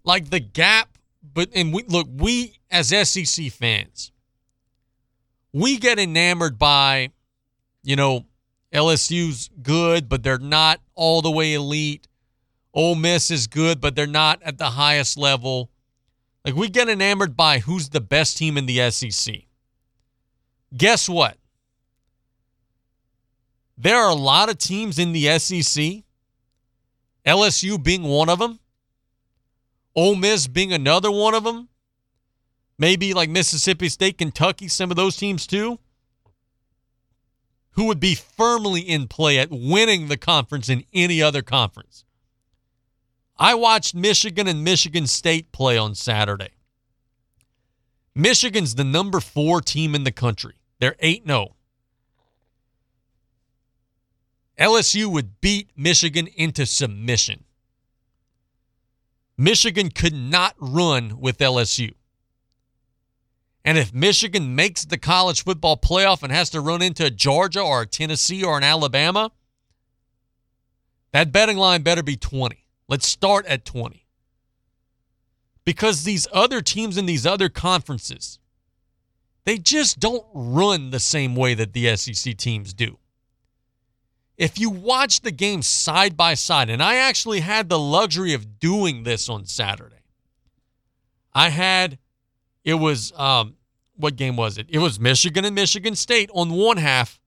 Like 0.04 0.30
the 0.30 0.40
gap, 0.40 0.98
but 1.22 1.50
and 1.54 1.72
we 1.72 1.84
look, 1.84 2.08
we 2.12 2.58
as 2.70 2.88
SEC 2.88 3.50
fans, 3.50 4.12
we 5.52 5.78
get 5.78 5.98
enamored 5.98 6.58
by, 6.58 7.10
you 7.82 7.96
know, 7.96 8.26
LSU's 8.72 9.50
good, 9.62 10.08
but 10.08 10.22
they're 10.22 10.38
not 10.38 10.80
all 10.94 11.22
the 11.22 11.30
way 11.30 11.54
elite. 11.54 12.06
Ole 12.72 12.94
Miss 12.94 13.30
is 13.30 13.46
good, 13.46 13.80
but 13.80 13.96
they're 13.96 14.06
not 14.06 14.40
at 14.42 14.58
the 14.58 14.70
highest 14.70 15.16
level. 15.18 15.70
Like 16.44 16.54
we 16.54 16.68
get 16.68 16.88
enamored 16.88 17.36
by 17.36 17.58
who's 17.58 17.88
the 17.88 18.00
best 18.00 18.36
team 18.38 18.56
in 18.56 18.66
the 18.66 18.90
SEC. 18.90 19.34
Guess 20.76 21.08
what? 21.08 21.36
There 23.76 23.96
are 23.96 24.10
a 24.10 24.14
lot 24.14 24.50
of 24.50 24.58
teams 24.58 24.98
in 24.98 25.12
the 25.12 25.38
SEC, 25.38 26.04
LSU 27.26 27.82
being 27.82 28.02
one 28.02 28.28
of 28.28 28.38
them, 28.38 28.60
Ole 29.96 30.14
Miss 30.14 30.46
being 30.46 30.72
another 30.72 31.10
one 31.10 31.34
of 31.34 31.44
them, 31.44 31.68
maybe 32.78 33.14
like 33.14 33.30
Mississippi 33.30 33.88
State, 33.88 34.18
Kentucky, 34.18 34.68
some 34.68 34.90
of 34.90 34.96
those 34.96 35.16
teams 35.16 35.46
too, 35.46 35.78
who 37.72 37.84
would 37.84 38.00
be 38.00 38.14
firmly 38.14 38.80
in 38.80 39.08
play 39.08 39.38
at 39.38 39.48
winning 39.50 40.08
the 40.08 40.16
conference 40.16 40.68
in 40.68 40.84
any 40.92 41.22
other 41.22 41.42
conference. 41.42 42.04
I 43.38 43.54
watched 43.54 43.94
Michigan 43.94 44.46
and 44.46 44.62
Michigan 44.62 45.06
State 45.06 45.50
play 45.52 45.78
on 45.78 45.94
Saturday. 45.94 46.50
Michigan's 48.14 48.74
the 48.74 48.84
number 48.84 49.20
four 49.20 49.60
team 49.60 49.94
in 49.94 50.04
the 50.04 50.12
country. 50.12 50.56
They're 50.78 50.96
8 50.98 51.24
0. 51.26 51.56
LSU 54.58 55.06
would 55.06 55.40
beat 55.40 55.70
Michigan 55.74 56.26
into 56.36 56.66
submission. 56.66 57.44
Michigan 59.38 59.90
could 59.90 60.12
not 60.12 60.54
run 60.58 61.18
with 61.18 61.38
LSU. 61.38 61.94
And 63.64 63.76
if 63.76 63.92
Michigan 63.92 64.54
makes 64.54 64.84
the 64.84 64.98
college 64.98 65.44
football 65.44 65.76
playoff 65.76 66.22
and 66.22 66.32
has 66.32 66.50
to 66.50 66.60
run 66.60 66.82
into 66.82 67.10
Georgia 67.10 67.60
or 67.60 67.84
Tennessee 67.84 68.42
or 68.42 68.56
an 68.56 68.64
Alabama, 68.64 69.32
that 71.12 71.32
betting 71.32 71.58
line 71.58 71.82
better 71.82 72.02
be 72.02 72.16
20. 72.16 72.64
Let's 72.88 73.06
start 73.06 73.46
at 73.46 73.64
20. 73.64 74.06
Because 75.64 76.04
these 76.04 76.26
other 76.32 76.62
teams 76.62 76.96
in 76.96 77.06
these 77.06 77.26
other 77.26 77.48
conferences, 77.48 78.38
they 79.44 79.58
just 79.58 80.00
don't 80.00 80.24
run 80.34 80.90
the 80.90 81.00
same 81.00 81.36
way 81.36 81.54
that 81.54 81.72
the 81.72 81.94
SEC 81.96 82.36
teams 82.36 82.72
do. 82.72 82.98
If 84.36 84.58
you 84.58 84.70
watch 84.70 85.20
the 85.20 85.30
games 85.30 85.66
side 85.66 86.16
by 86.16 86.34
side, 86.34 86.70
and 86.70 86.82
I 86.82 86.96
actually 86.96 87.40
had 87.40 87.68
the 87.68 87.78
luxury 87.78 88.32
of 88.32 88.58
doing 88.58 89.02
this 89.02 89.28
on 89.28 89.44
Saturday, 89.44 90.02
I 91.34 91.50
had, 91.50 91.98
it 92.70 92.74
was, 92.74 93.12
um, 93.16 93.56
what 93.96 94.16
game 94.16 94.36
was 94.36 94.56
it? 94.58 94.66
It 94.70 94.78
was 94.78 94.98
Michigan 94.98 95.44
and 95.44 95.54
Michigan 95.54 95.94
State 95.94 96.30
on 96.32 96.50
one 96.50 96.78
half, 96.78 97.20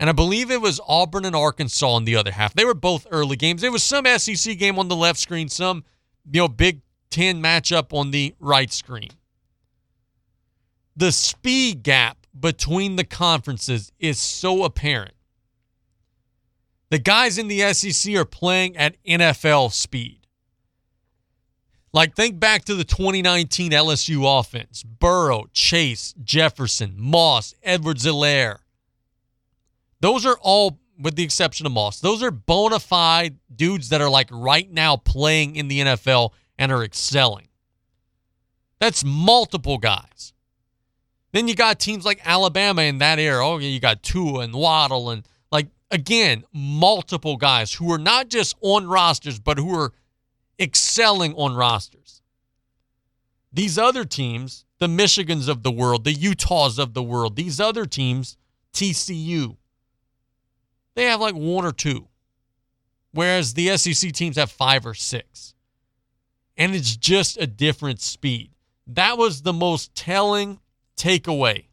and 0.00 0.08
I 0.08 0.12
believe 0.12 0.50
it 0.50 0.60
was 0.60 0.80
Auburn 0.86 1.24
and 1.24 1.36
Arkansas 1.36 1.88
on 1.88 2.04
the 2.04 2.16
other 2.16 2.32
half. 2.32 2.54
They 2.54 2.64
were 2.64 2.74
both 2.74 3.06
early 3.10 3.36
games. 3.36 3.62
There 3.62 3.72
was 3.72 3.82
some 3.82 4.06
SEC 4.06 4.56
game 4.58 4.78
on 4.78 4.88
the 4.88 4.96
left 4.96 5.18
screen, 5.18 5.48
some, 5.48 5.84
you 6.30 6.40
know, 6.40 6.48
Big 6.48 6.80
Ten 7.10 7.42
matchup 7.42 7.92
on 7.92 8.10
the 8.10 8.34
right 8.40 8.72
screen 8.72 9.10
the 10.96 11.12
speed 11.12 11.82
gap 11.82 12.26
between 12.38 12.96
the 12.96 13.04
conferences 13.04 13.92
is 13.98 14.18
so 14.18 14.64
apparent. 14.64 15.14
The 16.88 16.98
guys 16.98 17.36
in 17.36 17.48
the 17.48 17.72
SEC 17.72 18.14
are 18.14 18.24
playing 18.24 18.76
at 18.76 18.96
NFL 19.04 19.72
speed. 19.72 20.25
Like, 21.96 22.14
think 22.14 22.38
back 22.38 22.66
to 22.66 22.74
the 22.74 22.84
2019 22.84 23.72
LSU 23.72 24.38
offense 24.38 24.82
Burrow, 24.82 25.46
Chase, 25.54 26.14
Jefferson, 26.22 26.94
Moss, 26.98 27.54
Edwards 27.62 28.04
Helaire. 28.04 28.58
Those 30.00 30.26
are 30.26 30.36
all, 30.42 30.78
with 31.00 31.16
the 31.16 31.22
exception 31.22 31.64
of 31.64 31.72
Moss, 31.72 32.00
those 32.00 32.22
are 32.22 32.30
bona 32.30 32.80
fide 32.80 33.38
dudes 33.50 33.88
that 33.88 34.02
are 34.02 34.10
like 34.10 34.28
right 34.30 34.70
now 34.70 34.98
playing 34.98 35.56
in 35.56 35.68
the 35.68 35.80
NFL 35.80 36.34
and 36.58 36.70
are 36.70 36.84
excelling. 36.84 37.48
That's 38.78 39.02
multiple 39.02 39.78
guys. 39.78 40.34
Then 41.32 41.48
you 41.48 41.54
got 41.54 41.80
teams 41.80 42.04
like 42.04 42.20
Alabama 42.26 42.82
in 42.82 42.98
that 42.98 43.18
era. 43.18 43.42
Oh, 43.42 43.56
you 43.56 43.80
got 43.80 44.02
Tua 44.02 44.40
and 44.40 44.52
Waddle 44.52 45.08
and 45.08 45.26
like 45.50 45.68
again, 45.90 46.44
multiple 46.52 47.38
guys 47.38 47.72
who 47.72 47.90
are 47.90 47.98
not 47.98 48.28
just 48.28 48.54
on 48.60 48.86
rosters, 48.86 49.38
but 49.38 49.56
who 49.56 49.74
are 49.74 49.94
excelling 50.60 51.34
on 51.34 51.54
rosters. 51.54 52.22
These 53.52 53.78
other 53.78 54.04
teams, 54.04 54.64
the 54.78 54.86
Michigans 54.86 55.48
of 55.48 55.62
the 55.62 55.70
world, 55.70 56.04
the 56.04 56.12
Utahs 56.12 56.78
of 56.78 56.94
the 56.94 57.02
world, 57.02 57.36
these 57.36 57.60
other 57.60 57.86
teams, 57.86 58.36
TCU, 58.72 59.56
they 60.94 61.04
have 61.04 61.20
like 61.20 61.34
one 61.34 61.64
or 61.64 61.72
two. 61.72 62.08
Whereas 63.12 63.54
the 63.54 63.76
SEC 63.76 64.12
teams 64.12 64.36
have 64.36 64.50
five 64.50 64.84
or 64.84 64.94
six. 64.94 65.54
And 66.56 66.74
it's 66.74 66.96
just 66.96 67.38
a 67.38 67.46
different 67.46 68.00
speed. 68.00 68.50
That 68.86 69.16
was 69.18 69.42
the 69.42 69.52
most 69.52 69.94
telling 69.94 70.60
takeaway 70.96 71.66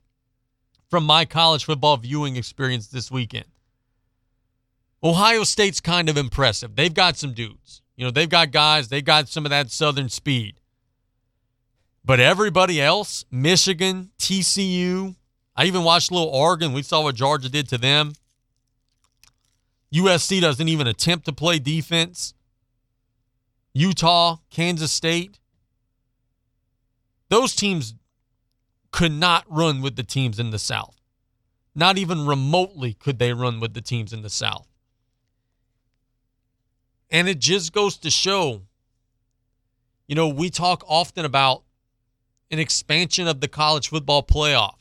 from 0.90 1.06
my 1.06 1.26
college 1.26 1.66
football 1.66 1.98
viewing 1.98 2.36
experience 2.36 2.88
this 2.88 3.12
weekend. 3.12 3.46
Ohio 5.04 5.44
State's 5.44 5.82
kind 5.82 6.08
of 6.08 6.18
impressive. 6.18 6.76
They've 6.76 6.94
got 6.94 7.18
some 7.18 7.34
dudes. 7.34 7.82
You 7.96 8.06
know, 8.06 8.12
they've 8.12 8.30
got 8.30 8.52
guys, 8.52 8.88
they've 8.88 9.04
got 9.04 9.30
some 9.30 9.46
of 9.46 9.52
that 9.52 9.72
southern 9.72 10.10
speed. 10.10 10.56
But 12.06 12.20
everybody 12.20 12.82
else, 12.82 13.24
Michigan, 13.32 14.12
TCU, 14.20 15.16
I 15.56 15.66
even 15.66 15.84
watched 15.84 16.12
a 16.12 16.14
little 16.14 16.30
Oregon. 16.30 16.74
We 16.74 16.82
saw 16.82 17.04
what 17.04 17.16
Georgia 17.16 17.50
did 17.50 17.70
to 17.70 17.78
them. 17.78 18.14
USC 19.94 20.42
doesn't 20.42 20.68
even 20.68 20.88
attempt 20.88 21.26
to 21.26 21.34
play 21.34 21.60
defense. 21.60 22.34
Utah, 23.74 24.38
Kansas 24.50 24.92
State. 24.92 25.40
Those 27.30 27.56
teams 27.56 27.94
could 28.92 29.12
not 29.12 29.46
run 29.48 29.82
with 29.82 29.96
the 29.96 30.04
teams 30.04 30.40
in 30.40 30.50
the 30.50 30.60
South. 30.60 31.00
Not 31.76 31.98
even 31.98 32.26
remotely 32.26 32.94
could 32.94 33.18
they 33.18 33.34
run 33.34 33.60
with 33.60 33.74
the 33.74 33.82
teams 33.82 34.14
in 34.14 34.22
the 34.22 34.30
South. 34.30 34.68
And 37.14 37.30
it 37.30 37.38
just 37.38 37.72
goes 37.72 37.96
to 38.00 38.10
show, 38.10 38.64
you 40.08 40.16
know, 40.16 40.28
we 40.28 40.50
talk 40.50 40.84
often 40.88 41.26
about 41.26 41.62
an 42.50 42.58
expansion 42.58 43.28
of 43.28 43.40
the 43.40 43.48
college 43.48 43.90
football 43.90 44.24
playoff. 44.24 44.78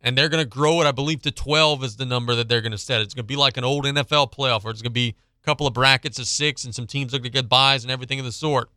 And 0.00 0.16
they're 0.16 0.30
going 0.30 0.42
to 0.42 0.48
grow 0.48 0.80
it, 0.80 0.86
I 0.86 0.92
believe, 0.92 1.20
to 1.22 1.30
12 1.30 1.84
is 1.84 1.96
the 1.96 2.06
number 2.06 2.34
that 2.34 2.48
they're 2.48 2.62
going 2.62 2.72
to 2.72 2.78
set. 2.78 3.02
It's 3.02 3.12
going 3.12 3.24
to 3.24 3.28
be 3.28 3.36
like 3.36 3.58
an 3.58 3.64
old 3.64 3.84
NFL 3.84 4.32
playoff 4.32 4.64
where 4.64 4.70
it's 4.70 4.80
going 4.80 4.90
to 4.90 4.94
be 4.94 5.16
a 5.42 5.44
couple 5.44 5.66
of 5.66 5.74
brackets 5.74 6.18
of 6.18 6.26
six 6.26 6.64
and 6.64 6.74
some 6.74 6.86
teams 6.86 7.12
are 7.12 7.18
going 7.18 7.24
to 7.24 7.30
get 7.30 7.48
buys 7.48 7.84
and 7.84 7.90
everything 7.90 8.18
of 8.18 8.24
the 8.24 8.32
sort. 8.32 8.70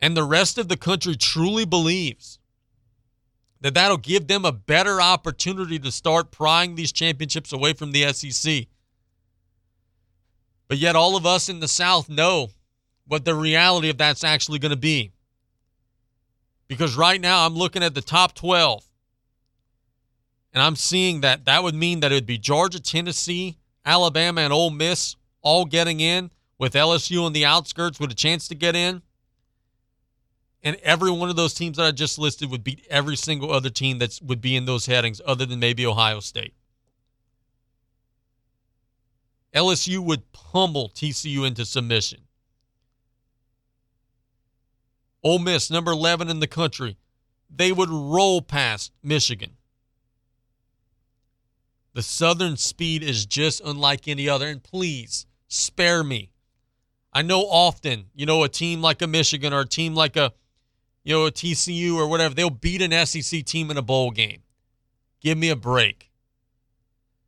And 0.00 0.16
the 0.16 0.24
rest 0.24 0.56
of 0.56 0.68
the 0.68 0.76
country 0.76 1.16
truly 1.16 1.64
believes 1.64 2.38
that 3.60 3.74
that'll 3.74 3.96
give 3.96 4.28
them 4.28 4.44
a 4.44 4.52
better 4.52 5.00
opportunity 5.00 5.80
to 5.80 5.90
start 5.90 6.30
prying 6.30 6.76
these 6.76 6.92
championships 6.92 7.52
away 7.52 7.72
from 7.72 7.90
the 7.90 8.12
SEC. 8.12 8.68
But 10.68 10.78
yet, 10.78 10.96
all 10.96 11.16
of 11.16 11.26
us 11.26 11.48
in 11.48 11.60
the 11.60 11.68
South 11.68 12.08
know 12.08 12.50
what 13.06 13.24
the 13.24 13.34
reality 13.34 13.88
of 13.88 13.98
that's 13.98 14.24
actually 14.24 14.58
going 14.58 14.70
to 14.70 14.76
be. 14.76 15.12
Because 16.68 16.96
right 16.96 17.20
now, 17.20 17.46
I'm 17.46 17.54
looking 17.54 17.82
at 17.82 17.94
the 17.94 18.00
top 18.00 18.34
12, 18.34 18.84
and 20.52 20.62
I'm 20.62 20.74
seeing 20.74 21.20
that 21.20 21.44
that 21.44 21.62
would 21.62 21.74
mean 21.74 22.00
that 22.00 22.10
it 22.10 22.16
would 22.16 22.26
be 22.26 22.38
Georgia, 22.38 22.80
Tennessee, 22.80 23.58
Alabama, 23.84 24.40
and 24.40 24.52
Ole 24.52 24.70
Miss 24.70 25.14
all 25.42 25.64
getting 25.64 26.00
in, 26.00 26.30
with 26.58 26.72
LSU 26.72 27.24
on 27.24 27.32
the 27.32 27.44
outskirts 27.44 28.00
with 28.00 28.10
a 28.10 28.14
chance 28.14 28.48
to 28.48 28.54
get 28.54 28.74
in. 28.74 29.02
And 30.64 30.76
every 30.82 31.12
one 31.12 31.30
of 31.30 31.36
those 31.36 31.54
teams 31.54 31.76
that 31.76 31.86
I 31.86 31.92
just 31.92 32.18
listed 32.18 32.50
would 32.50 32.64
beat 32.64 32.84
every 32.90 33.14
single 33.14 33.52
other 33.52 33.70
team 33.70 33.98
that 33.98 34.18
would 34.22 34.40
be 34.40 34.56
in 34.56 34.64
those 34.64 34.86
headings, 34.86 35.20
other 35.24 35.46
than 35.46 35.60
maybe 35.60 35.86
Ohio 35.86 36.18
State. 36.18 36.54
LSU 39.56 40.00
would 40.00 40.30
pummel 40.32 40.90
TCU 40.94 41.46
into 41.46 41.64
submission. 41.64 42.20
Ole 45.24 45.38
Miss, 45.38 45.70
number 45.70 45.92
11 45.92 46.28
in 46.28 46.40
the 46.40 46.46
country, 46.46 46.98
they 47.48 47.72
would 47.72 47.88
roll 47.88 48.42
past 48.42 48.92
Michigan. 49.02 49.56
The 51.94 52.02
Southern 52.02 52.58
speed 52.58 53.02
is 53.02 53.24
just 53.24 53.62
unlike 53.64 54.06
any 54.06 54.28
other. 54.28 54.46
And 54.46 54.62
please 54.62 55.24
spare 55.48 56.04
me. 56.04 56.32
I 57.12 57.22
know 57.22 57.40
often, 57.40 58.10
you 58.14 58.26
know, 58.26 58.44
a 58.44 58.50
team 58.50 58.82
like 58.82 59.00
a 59.00 59.06
Michigan 59.06 59.54
or 59.54 59.60
a 59.60 59.66
team 59.66 59.94
like 59.94 60.16
a, 60.16 60.34
you 61.02 61.14
know, 61.14 61.24
a 61.24 61.32
TCU 61.32 61.96
or 61.96 62.06
whatever, 62.06 62.34
they'll 62.34 62.50
beat 62.50 62.82
an 62.82 63.06
SEC 63.06 63.42
team 63.46 63.70
in 63.70 63.78
a 63.78 63.82
bowl 63.82 64.10
game. 64.10 64.42
Give 65.22 65.38
me 65.38 65.48
a 65.48 65.56
break. 65.56 66.05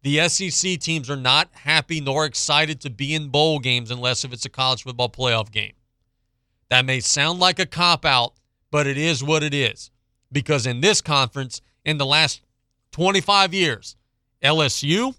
The 0.03 0.29
SEC 0.29 0.79
teams 0.79 1.11
are 1.11 1.17
not 1.17 1.49
happy 1.53 2.01
nor 2.01 2.25
excited 2.25 2.81
to 2.83 2.91
be 2.91 3.15
in 3.15 3.29
bowl 3.29 3.59
games 3.59 3.91
unless 3.91 4.25
if 4.25 4.33
it's 4.33 4.45
a 4.45 4.51
college 4.51 4.85
football 4.85 5.09
playoff 5.11 5.51
game. 5.51 5.73
That 6.71 6.85
may 6.85 7.01
sound 7.01 7.41
like 7.41 7.59
a 7.59 7.67
cop 7.67 8.05
out, 8.05 8.35
but 8.71 8.87
it 8.87 8.99
is 8.99 9.25
what 9.25 9.43
it 9.43 9.55
is. 9.55 9.91
Because 10.31 10.67
in 10.67 10.81
this 10.81 11.01
conference, 11.01 11.61
in 11.85 11.99
the 11.99 12.07
last 12.07 12.43
25 12.93 13.55
years, 13.55 13.97
LSU, 14.43 15.15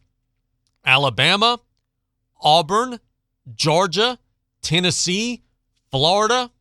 Alabama, 0.86 1.60
Auburn, 2.42 3.00
Georgia, 3.54 4.18
Tennessee, 4.62 5.42
Florida, 5.92 6.52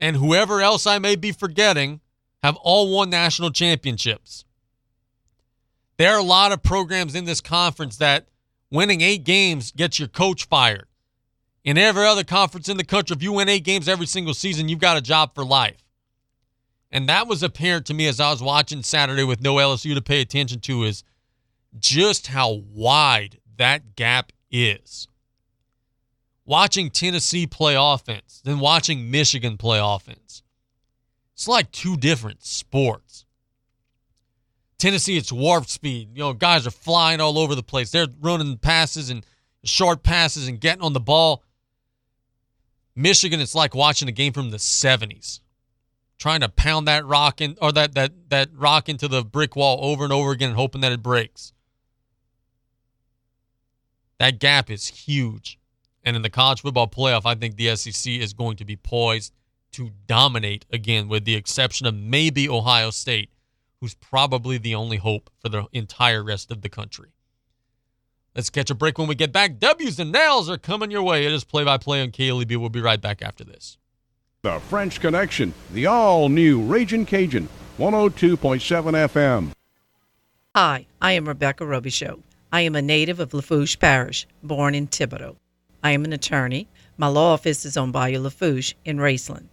and 0.00 0.16
whoever 0.16 0.60
else 0.60 0.86
I 0.86 0.98
may 0.98 1.16
be 1.16 1.32
forgetting 1.32 2.00
have 2.42 2.56
all 2.56 2.94
won 2.94 3.10
national 3.10 3.50
championships. 3.50 4.44
There 5.98 6.14
are 6.14 6.18
a 6.18 6.24
lot 6.24 6.52
of 6.52 6.62
programs 6.62 7.14
in 7.14 7.24
this 7.24 7.40
conference 7.40 7.96
that 7.96 8.28
winning 8.70 9.00
eight 9.00 9.24
games 9.24 9.72
gets 9.72 9.98
your 9.98 10.08
coach 10.08 10.46
fired. 10.46 10.86
In 11.64 11.78
every 11.78 12.06
other 12.06 12.24
conference 12.24 12.68
in 12.68 12.76
the 12.76 12.84
country, 12.84 13.16
if 13.16 13.22
you 13.22 13.32
win 13.32 13.48
eight 13.48 13.64
games 13.64 13.88
every 13.88 14.06
single 14.06 14.34
season, 14.34 14.68
you've 14.68 14.78
got 14.78 14.96
a 14.96 15.00
job 15.00 15.34
for 15.34 15.44
life. 15.44 15.82
And 16.92 17.08
that 17.08 17.26
was 17.26 17.42
apparent 17.42 17.86
to 17.86 17.94
me 17.94 18.06
as 18.06 18.20
I 18.20 18.30
was 18.30 18.42
watching 18.42 18.82
Saturday 18.82 19.24
with 19.24 19.40
no 19.40 19.56
LSU 19.56 19.94
to 19.94 20.02
pay 20.02 20.20
attention 20.20 20.60
to 20.60 20.84
is 20.84 21.02
just 21.78 22.28
how 22.28 22.62
wide 22.72 23.40
that 23.56 23.96
gap 23.96 24.32
is. 24.50 25.08
Watching 26.44 26.90
Tennessee 26.90 27.46
play 27.46 27.74
offense, 27.76 28.40
then 28.44 28.60
watching 28.60 29.10
Michigan 29.10 29.56
play 29.56 29.80
offense. 29.82 30.42
It's 31.34 31.48
like 31.48 31.72
two 31.72 31.96
different 31.96 32.44
sports. 32.44 33.25
Tennessee, 34.78 35.16
it's 35.16 35.32
warp 35.32 35.66
speed. 35.66 36.10
You 36.14 36.20
know, 36.20 36.32
guys 36.32 36.66
are 36.66 36.70
flying 36.70 37.20
all 37.20 37.38
over 37.38 37.54
the 37.54 37.62
place. 37.62 37.90
They're 37.90 38.08
running 38.20 38.58
passes 38.58 39.10
and 39.10 39.24
short 39.64 40.02
passes 40.02 40.48
and 40.48 40.60
getting 40.60 40.82
on 40.82 40.92
the 40.92 41.00
ball. 41.00 41.42
Michigan, 42.94 43.40
it's 43.40 43.54
like 43.54 43.74
watching 43.74 44.08
a 44.08 44.12
game 44.12 44.32
from 44.32 44.50
the 44.50 44.56
70s. 44.58 45.40
Trying 46.18 46.40
to 46.40 46.48
pound 46.48 46.88
that 46.88 47.04
rock 47.04 47.42
in 47.42 47.58
or 47.60 47.72
that 47.72 47.94
that 47.94 48.30
that 48.30 48.48
rock 48.54 48.88
into 48.88 49.06
the 49.06 49.22
brick 49.22 49.54
wall 49.54 49.78
over 49.82 50.02
and 50.02 50.12
over 50.12 50.30
again 50.30 50.48
and 50.48 50.56
hoping 50.56 50.80
that 50.80 50.92
it 50.92 51.02
breaks. 51.02 51.52
That 54.18 54.38
gap 54.38 54.70
is 54.70 54.86
huge. 54.88 55.58
And 56.02 56.16
in 56.16 56.22
the 56.22 56.30
college 56.30 56.62
football 56.62 56.88
playoff, 56.88 57.22
I 57.26 57.34
think 57.34 57.56
the 57.56 57.76
SEC 57.76 58.10
is 58.12 58.32
going 58.32 58.56
to 58.56 58.64
be 58.64 58.76
poised 58.76 59.34
to 59.72 59.90
dominate 60.06 60.64
again, 60.70 61.08
with 61.08 61.26
the 61.26 61.34
exception 61.34 61.86
of 61.86 61.94
maybe 61.94 62.48
Ohio 62.48 62.88
State 62.88 63.28
who's 63.86 63.94
probably 63.94 64.58
the 64.58 64.74
only 64.74 64.96
hope 64.96 65.30
for 65.38 65.48
the 65.48 65.64
entire 65.72 66.20
rest 66.20 66.50
of 66.50 66.60
the 66.60 66.68
country. 66.68 67.10
Let's 68.34 68.50
catch 68.50 68.68
a 68.68 68.74
break 68.74 68.98
when 68.98 69.06
we 69.06 69.14
get 69.14 69.30
back. 69.30 69.60
W's 69.60 70.00
and 70.00 70.10
nails 70.10 70.50
are 70.50 70.58
coming 70.58 70.90
your 70.90 71.04
way. 71.04 71.24
It 71.24 71.30
is 71.30 71.44
play 71.44 71.62
by 71.62 71.78
play 71.78 72.02
on 72.02 72.10
KLEB. 72.10 72.56
We'll 72.56 72.68
be 72.68 72.80
right 72.80 73.00
back 73.00 73.22
after 73.22 73.44
this. 73.44 73.78
The 74.42 74.58
French 74.58 74.98
Connection, 74.98 75.54
the 75.72 75.86
all 75.86 76.28
new 76.28 76.60
Raging 76.62 77.06
Cajun, 77.06 77.48
102.7 77.78 78.58
FM. 79.08 79.52
Hi, 80.56 80.86
I 81.00 81.12
am 81.12 81.28
Rebecca 81.28 81.62
Robichaux. 81.62 82.20
I 82.52 82.62
am 82.62 82.74
a 82.74 82.82
native 82.82 83.20
of 83.20 83.32
Lafourche 83.32 83.78
Parish, 83.78 84.26
born 84.42 84.74
in 84.74 84.88
Thibodaux. 84.88 85.36
I 85.84 85.92
am 85.92 86.04
an 86.04 86.12
attorney. 86.12 86.66
My 86.96 87.06
law 87.06 87.34
office 87.34 87.64
is 87.64 87.76
on 87.76 87.92
Bayou 87.92 88.18
Lafourche 88.18 88.74
in 88.84 88.96
Raceland. 88.96 89.46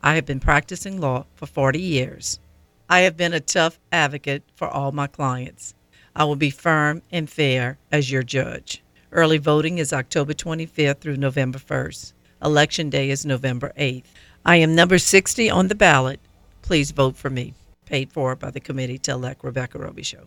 I 0.00 0.14
have 0.14 0.26
been 0.26 0.38
practicing 0.38 1.00
law 1.00 1.26
for 1.34 1.46
40 1.46 1.80
years. 1.80 2.38
I 2.92 3.02
have 3.02 3.16
been 3.16 3.32
a 3.32 3.38
tough 3.38 3.78
advocate 3.92 4.42
for 4.56 4.66
all 4.66 4.90
my 4.90 5.06
clients. 5.06 5.74
I 6.16 6.24
will 6.24 6.34
be 6.34 6.50
firm 6.50 7.02
and 7.12 7.30
fair 7.30 7.78
as 7.92 8.10
your 8.10 8.24
judge. 8.24 8.82
Early 9.12 9.38
voting 9.38 9.78
is 9.78 9.92
October 9.92 10.32
25th 10.34 10.98
through 10.98 11.16
November 11.16 11.60
1st. 11.60 12.14
Election 12.42 12.90
day 12.90 13.10
is 13.10 13.24
November 13.24 13.72
8th. 13.78 14.06
I 14.44 14.56
am 14.56 14.74
number 14.74 14.98
60 14.98 15.48
on 15.48 15.68
the 15.68 15.76
ballot. 15.76 16.18
Please 16.62 16.90
vote 16.90 17.16
for 17.16 17.30
me. 17.30 17.54
Paid 17.86 18.10
for 18.10 18.34
by 18.34 18.50
the 18.50 18.58
committee 18.58 18.98
to 18.98 19.12
elect 19.12 19.44
Rebecca 19.44 19.78
Robichaux. 19.78 20.26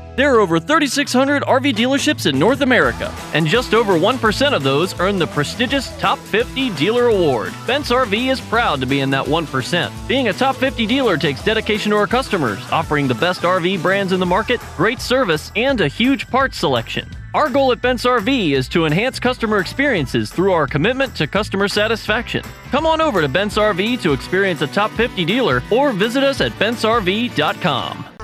There 0.17 0.35
are 0.35 0.41
over 0.41 0.59
3,600 0.59 1.43
RV 1.43 1.73
dealerships 1.73 2.29
in 2.29 2.37
North 2.37 2.59
America, 2.59 3.15
and 3.33 3.47
just 3.47 3.73
over 3.73 3.93
1% 3.93 4.53
of 4.53 4.61
those 4.61 4.99
earn 4.99 5.17
the 5.17 5.27
prestigious 5.27 5.97
Top 5.99 6.19
50 6.19 6.71
Dealer 6.71 7.05
Award. 7.05 7.53
Bent's 7.65 7.91
RV 7.91 8.29
is 8.29 8.41
proud 8.41 8.81
to 8.81 8.85
be 8.85 8.99
in 8.99 9.09
that 9.11 9.25
1%. 9.25 10.07
Being 10.09 10.27
a 10.27 10.33
Top 10.33 10.57
50 10.57 10.85
dealer 10.85 11.17
takes 11.17 11.41
dedication 11.41 11.91
to 11.91 11.97
our 11.97 12.07
customers, 12.07 12.59
offering 12.71 13.07
the 13.07 13.15
best 13.15 13.43
RV 13.43 13.81
brands 13.81 14.11
in 14.11 14.19
the 14.19 14.25
market, 14.25 14.59
great 14.75 14.99
service, 14.99 15.49
and 15.55 15.79
a 15.79 15.87
huge 15.87 16.27
parts 16.27 16.57
selection. 16.57 17.07
Our 17.33 17.49
goal 17.49 17.71
at 17.71 17.81
Bent's 17.81 18.03
RV 18.03 18.51
is 18.51 18.67
to 18.69 18.85
enhance 18.85 19.17
customer 19.17 19.59
experiences 19.59 20.29
through 20.29 20.51
our 20.51 20.67
commitment 20.67 21.15
to 21.15 21.27
customer 21.27 21.69
satisfaction. 21.69 22.43
Come 22.69 22.85
on 22.85 22.99
over 22.99 23.21
to 23.21 23.29
Bent's 23.29 23.57
RV 23.57 24.01
to 24.01 24.11
experience 24.11 24.61
a 24.61 24.67
top 24.67 24.91
50 24.91 25.23
dealer 25.23 25.63
or 25.71 25.93
visit 25.93 26.21
us 26.21 26.41
at 26.41 26.51
bentsrv.com. 26.59 28.05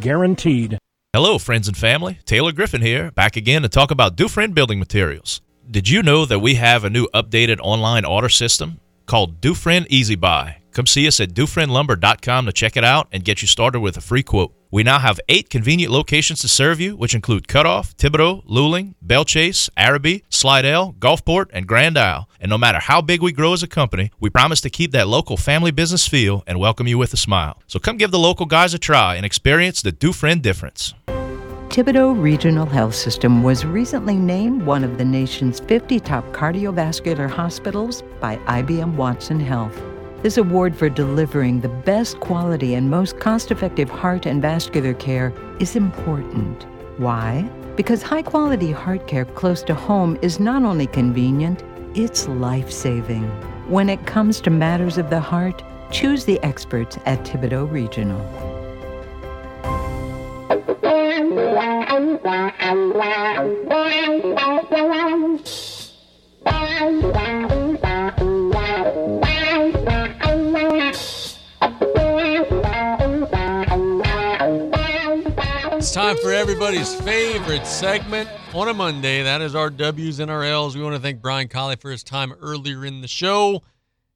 guaranteed. 0.00 0.78
Hello, 1.12 1.38
friends 1.38 1.68
and 1.68 1.76
family. 1.76 2.18
Taylor 2.24 2.52
Griffin 2.52 2.82
here, 2.82 3.10
back 3.12 3.36
again 3.36 3.62
to 3.62 3.68
talk 3.68 3.90
about 3.90 4.16
Dufresne 4.16 4.52
Building 4.52 4.78
Materials. 4.78 5.40
Did 5.70 5.88
you 5.88 6.02
know 6.02 6.24
that 6.26 6.40
we 6.40 6.54
have 6.54 6.84
a 6.84 6.90
new 6.90 7.08
updated 7.14 7.58
online 7.60 8.04
order 8.04 8.28
system 8.28 8.80
called 9.06 9.40
Dufresne 9.40 9.86
Easy 9.88 10.16
Buy. 10.16 10.58
Come 10.76 10.86
see 10.86 11.06
us 11.06 11.20
at 11.20 11.30
DufresneLumber.com 11.30 12.44
to 12.44 12.52
check 12.52 12.76
it 12.76 12.84
out 12.84 13.08
and 13.10 13.24
get 13.24 13.40
you 13.40 13.48
started 13.48 13.80
with 13.80 13.96
a 13.96 14.02
free 14.02 14.22
quote. 14.22 14.52
We 14.70 14.82
now 14.82 14.98
have 14.98 15.18
eight 15.26 15.48
convenient 15.48 15.90
locations 15.90 16.42
to 16.42 16.48
serve 16.48 16.80
you, 16.80 16.98
which 16.98 17.14
include 17.14 17.48
Cutoff, 17.48 17.96
Thibodaux, 17.96 18.44
Luling, 18.46 18.94
Belle 19.00 19.24
Chasse, 19.24 19.70
Arabi, 19.78 20.22
Slidell, 20.28 20.92
Gulfport, 20.98 21.46
and 21.54 21.66
Grand 21.66 21.96
Isle. 21.96 22.28
And 22.38 22.50
no 22.50 22.58
matter 22.58 22.78
how 22.78 23.00
big 23.00 23.22
we 23.22 23.32
grow 23.32 23.54
as 23.54 23.62
a 23.62 23.66
company, 23.66 24.10
we 24.20 24.28
promise 24.28 24.60
to 24.60 24.68
keep 24.68 24.92
that 24.92 25.08
local 25.08 25.38
family 25.38 25.70
business 25.70 26.06
feel 26.06 26.44
and 26.46 26.60
welcome 26.60 26.86
you 26.86 26.98
with 26.98 27.14
a 27.14 27.16
smile. 27.16 27.58
So 27.66 27.78
come 27.78 27.96
give 27.96 28.10
the 28.10 28.18
local 28.18 28.44
guys 28.44 28.74
a 28.74 28.78
try 28.78 29.14
and 29.14 29.24
experience 29.24 29.80
the 29.80 29.92
Dufresne 29.92 30.40
difference. 30.42 30.92
Thibodaux 31.70 32.20
Regional 32.20 32.66
Health 32.66 32.94
System 32.94 33.42
was 33.42 33.64
recently 33.64 34.16
named 34.16 34.60
one 34.66 34.84
of 34.84 34.98
the 34.98 35.06
nation's 35.06 35.58
50 35.58 36.00
top 36.00 36.26
cardiovascular 36.34 37.30
hospitals 37.30 38.02
by 38.20 38.36
IBM 38.36 38.96
Watson 38.96 39.40
Health. 39.40 39.95
This 40.26 40.38
award 40.38 40.74
for 40.74 40.88
delivering 40.88 41.60
the 41.60 41.68
best 41.68 42.18
quality 42.18 42.74
and 42.74 42.90
most 42.90 43.20
cost 43.20 43.52
effective 43.52 43.88
heart 43.88 44.26
and 44.26 44.42
vascular 44.42 44.92
care 44.92 45.32
is 45.60 45.76
important. 45.76 46.66
Why? 46.96 47.48
Because 47.76 48.02
high 48.02 48.22
quality 48.22 48.72
heart 48.72 49.06
care 49.06 49.24
close 49.24 49.62
to 49.62 49.72
home 49.72 50.18
is 50.22 50.40
not 50.40 50.64
only 50.64 50.88
convenient, 50.88 51.62
it's 51.94 52.26
life 52.26 52.72
saving. 52.72 53.22
When 53.68 53.88
it 53.88 54.04
comes 54.04 54.40
to 54.40 54.50
matters 54.50 54.98
of 54.98 55.10
the 55.10 55.20
heart, 55.20 55.62
choose 55.92 56.24
the 56.24 56.42
experts 56.42 56.98
at 57.06 57.24
Thibodaux 57.24 57.70
Regional. 57.70 58.20
It's 66.48 67.50
time 76.06 76.16
for 76.18 76.32
everybody's 76.32 76.94
favorite 77.00 77.66
segment 77.66 78.30
on 78.54 78.68
a 78.68 78.74
Monday. 78.74 79.24
That 79.24 79.42
is 79.42 79.56
our 79.56 79.70
W's 79.70 80.20
and 80.20 80.30
our 80.30 80.44
L's. 80.44 80.76
We 80.76 80.82
want 80.84 80.94
to 80.94 81.02
thank 81.02 81.20
Brian 81.20 81.48
Callais 81.48 81.80
for 81.80 81.90
his 81.90 82.04
time 82.04 82.32
earlier 82.40 82.84
in 82.84 83.00
the 83.00 83.08
show. 83.08 83.64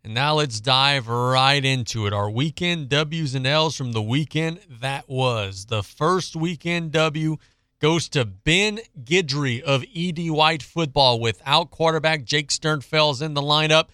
And 0.05 0.15
now 0.15 0.35
let's 0.35 0.61
dive 0.61 1.09
right 1.09 1.65
into 1.65 2.07
it. 2.07 2.13
Our 2.13 2.31
weekend 2.31 2.91
W's 2.91 3.35
and 3.35 3.45
L's 3.45 3.77
from 3.77 3.91
the 3.91 4.03
weekend 4.03 4.61
that 4.69 5.09
was. 5.09 5.65
The 5.65 5.83
first 5.83 6.37
weekend 6.37 6.93
W 6.93 7.39
goes 7.81 8.09
to 8.11 8.25
Ben 8.25 8.79
Guidry 9.03 9.61
of 9.61 9.85
ED 9.93 10.31
White 10.31 10.63
football 10.63 11.19
without 11.19 11.73
quarterback 11.73 12.23
Jake 12.23 12.51
Sternfels 12.51 13.21
in 13.21 13.35
the 13.35 13.43
lineup. 13.43 13.87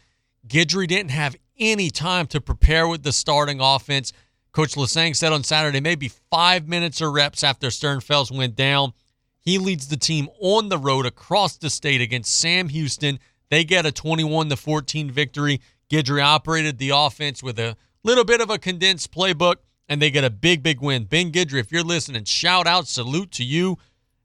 Guidry 0.47 0.87
didn't 0.87 1.13
have 1.13 1.35
any 1.59 1.89
time 1.89 2.27
to 2.27 2.43
prepare 2.43 2.87
with 2.87 3.05
the 3.05 3.13
starting 3.13 3.61
offense. 3.63 4.13
Coach 4.57 4.75
Lasseigne 4.75 5.15
said 5.15 5.35
on 5.35 5.45
Saturday, 5.45 5.81
maybe 5.81 6.09
five 6.09 6.67
minutes 6.67 7.03
or 7.03 7.13
reps 7.13 7.45
after 7.45 7.67
Sternfels 7.67 8.35
went 8.35 8.57
down. 8.57 8.95
He 9.39 9.59
leads 9.59 9.89
the 9.89 9.99
team 9.99 10.31
on 10.41 10.71
the 10.71 10.79
road 10.79 11.05
across 11.05 11.59
the 11.59 11.69
state 11.69 12.01
against 12.01 12.35
Sam 12.35 12.71
Houston. 12.71 13.19
They 13.51 13.65
get 13.65 13.85
a 13.85 13.93
21 13.93 14.49
to 14.49 14.57
14 14.57 15.11
victory. 15.11 15.61
Guidry 15.91 16.25
operated 16.25 16.79
the 16.79 16.89
offense 16.89 17.43
with 17.43 17.59
a 17.59 17.77
little 18.03 18.25
bit 18.25 18.41
of 18.41 18.49
a 18.49 18.57
condensed 18.57 19.13
playbook, 19.13 19.57
and 19.91 20.01
they 20.01 20.11
get 20.11 20.25
a 20.25 20.31
big, 20.31 20.63
big 20.63 20.81
win. 20.81 21.05
Ben 21.05 21.31
Guidry, 21.31 21.61
if 21.61 21.71
you're 21.71 21.85
listening, 21.85 22.25
shout 22.25 22.67
out, 22.67 22.89
salute 22.89 23.33
to 23.33 23.45
you. 23.45 23.77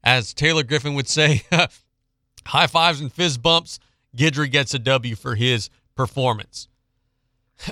As 0.02 0.34
Taylor 0.34 0.64
Griffin 0.64 0.94
would 0.94 1.10
say, 1.10 1.42
high 2.46 2.68
fives 2.68 3.02
and 3.02 3.12
fist 3.12 3.42
bumps. 3.42 3.80
Guidry 4.16 4.50
gets 4.50 4.74
a 4.74 4.80
W 4.80 5.14
for 5.14 5.36
his 5.36 5.70
performance. 5.94 6.70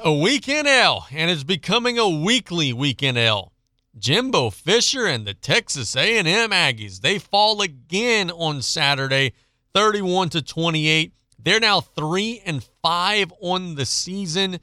A 0.03 0.13
weekend 0.13 0.67
L, 0.67 1.07
and 1.11 1.31
it's 1.31 1.43
becoming 1.43 1.97
a 1.97 2.07
weekly 2.07 2.71
weekend 2.71 3.17
L. 3.17 3.53
Jimbo 3.97 4.51
Fisher 4.51 5.07
and 5.07 5.25
the 5.25 5.33
Texas 5.33 5.95
A&M 5.95 6.51
Aggies, 6.51 7.01
they 7.01 7.17
fall 7.17 7.61
again 7.61 8.29
on 8.29 8.61
Saturday, 8.61 9.33
31 9.73 10.29
to 10.29 10.43
28. 10.43 11.13
They're 11.39 11.59
now 11.59 11.81
3 11.81 12.43
and 12.45 12.63
5 12.83 13.33
on 13.41 13.75
the 13.75 13.85
season. 13.85 14.59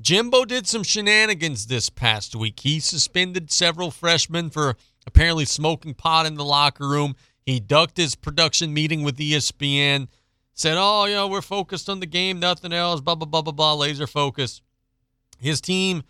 Jimbo 0.00 0.44
did 0.44 0.68
some 0.68 0.84
shenanigans 0.84 1.66
this 1.66 1.90
past 1.90 2.36
week. 2.36 2.60
He 2.60 2.78
suspended 2.78 3.50
several 3.50 3.90
freshmen 3.90 4.48
for 4.48 4.76
apparently 5.08 5.44
smoking 5.44 5.94
pot 5.94 6.24
in 6.24 6.36
the 6.36 6.44
locker 6.44 6.88
room. 6.88 7.16
He 7.44 7.58
ducked 7.58 7.96
his 7.96 8.14
production 8.14 8.72
meeting 8.72 9.02
with 9.02 9.18
ESPN, 9.18 10.06
said, 10.54 10.76
"Oh, 10.78 11.06
you 11.06 11.14
know, 11.16 11.26
we're 11.26 11.42
focused 11.42 11.88
on 11.88 11.98
the 11.98 12.06
game, 12.06 12.38
nothing 12.38 12.72
else, 12.72 13.00
blah 13.00 13.16
blah 13.16 13.26
blah 13.26 13.42
blah 13.42 13.52
blah, 13.52 13.74
laser 13.74 14.06
focus." 14.06 14.60
His 15.38 15.60
team 15.60 16.02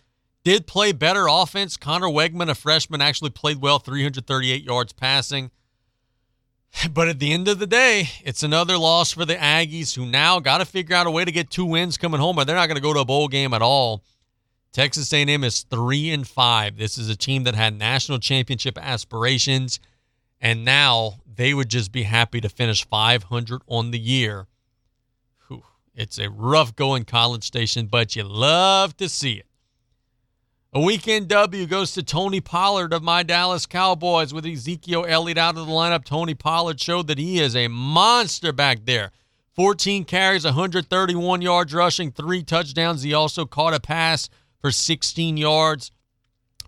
did 0.45 0.67
play 0.67 0.93
better 0.93 1.27
offense. 1.29 1.77
Conner 1.77 2.09
Weigman, 2.09 2.49
a 2.49 2.55
freshman, 2.55 3.01
actually 3.01 3.31
played 3.31 3.61
well, 3.61 3.79
338 3.79 4.63
yards 4.63 4.93
passing. 4.93 5.51
But 6.93 7.09
at 7.09 7.19
the 7.19 7.33
end 7.33 7.49
of 7.49 7.59
the 7.59 7.67
day, 7.67 8.11
it's 8.23 8.43
another 8.43 8.77
loss 8.77 9.13
for 9.13 9.25
the 9.25 9.35
Aggies 9.35 9.97
who 9.97 10.05
now 10.05 10.39
got 10.39 10.59
to 10.59 10.67
figure 10.67 10.95
out 10.95 11.07
a 11.07 11.11
way 11.11 11.25
to 11.25 11.33
get 11.33 11.51
two 11.51 11.65
wins 11.65 11.97
coming 11.97 12.21
home, 12.21 12.39
or 12.39 12.45
they're 12.45 12.55
not 12.55 12.67
going 12.67 12.77
to 12.77 12.83
go 12.83 12.93
to 12.93 13.01
a 13.01 13.05
bowl 13.07 13.27
game 13.27 13.55
at 13.55 13.63
all. 13.63 14.05
Texas 14.71 15.13
A&M 15.13 15.45
is 15.45 15.63
3 15.63 16.11
and 16.11 16.29
5. 16.29 16.77
This 16.77 16.99
is 16.99 17.09
a 17.09 17.17
team 17.17 17.45
that 17.45 17.55
had 17.55 17.79
national 17.79 18.19
championship 18.19 18.77
aspirations 18.79 19.81
and 20.41 20.65
now 20.65 21.19
they 21.27 21.55
would 21.55 21.69
just 21.69 21.93
be 21.93 22.05
happy 22.05 22.41
to 22.41 22.49
finish 22.49 22.87
500 22.87 23.63
on 23.67 23.91
the 23.91 23.99
year. 23.99 24.47
It's 25.99 26.21
a 26.21 26.31
rough 26.31 26.77
going 26.77 27.05
College 27.05 27.43
Station, 27.43 27.87
but 27.87 28.15
you 28.15 28.23
love 28.23 28.97
to 28.99 29.09
see 29.09 29.33
it. 29.33 29.47
A 30.73 30.81
weekend 30.81 31.27
W 31.27 31.67
goes 31.67 31.93
to 31.95 32.05
Tony 32.05 32.41
Pollard 32.41 32.93
of 32.93 33.03
my 33.03 33.25
Dallas 33.25 33.67
Cowboys 33.67 34.33
with 34.33 34.47
Ezekiel 34.47 35.05
Elliott 35.09 35.39
out 35.39 35.57
of 35.57 35.67
the 35.67 35.73
lineup. 35.73 36.05
Tony 36.05 36.37
Pollard 36.37 36.81
showed 36.81 37.09
that 37.09 37.19
he 37.19 37.41
is 37.41 37.57
a 37.57 37.67
monster 37.67 38.53
back 38.53 38.85
there. 38.85 39.11
14 39.57 40.05
carries, 40.05 40.45
131 40.45 41.43
yards 41.43 41.75
rushing, 41.75 42.13
three 42.13 42.45
touchdowns. 42.45 43.03
He 43.03 43.13
also 43.13 43.45
caught 43.45 43.75
a 43.75 43.81
pass 43.81 44.31
for 44.61 44.71
16 44.71 45.37
yards. 45.37 45.91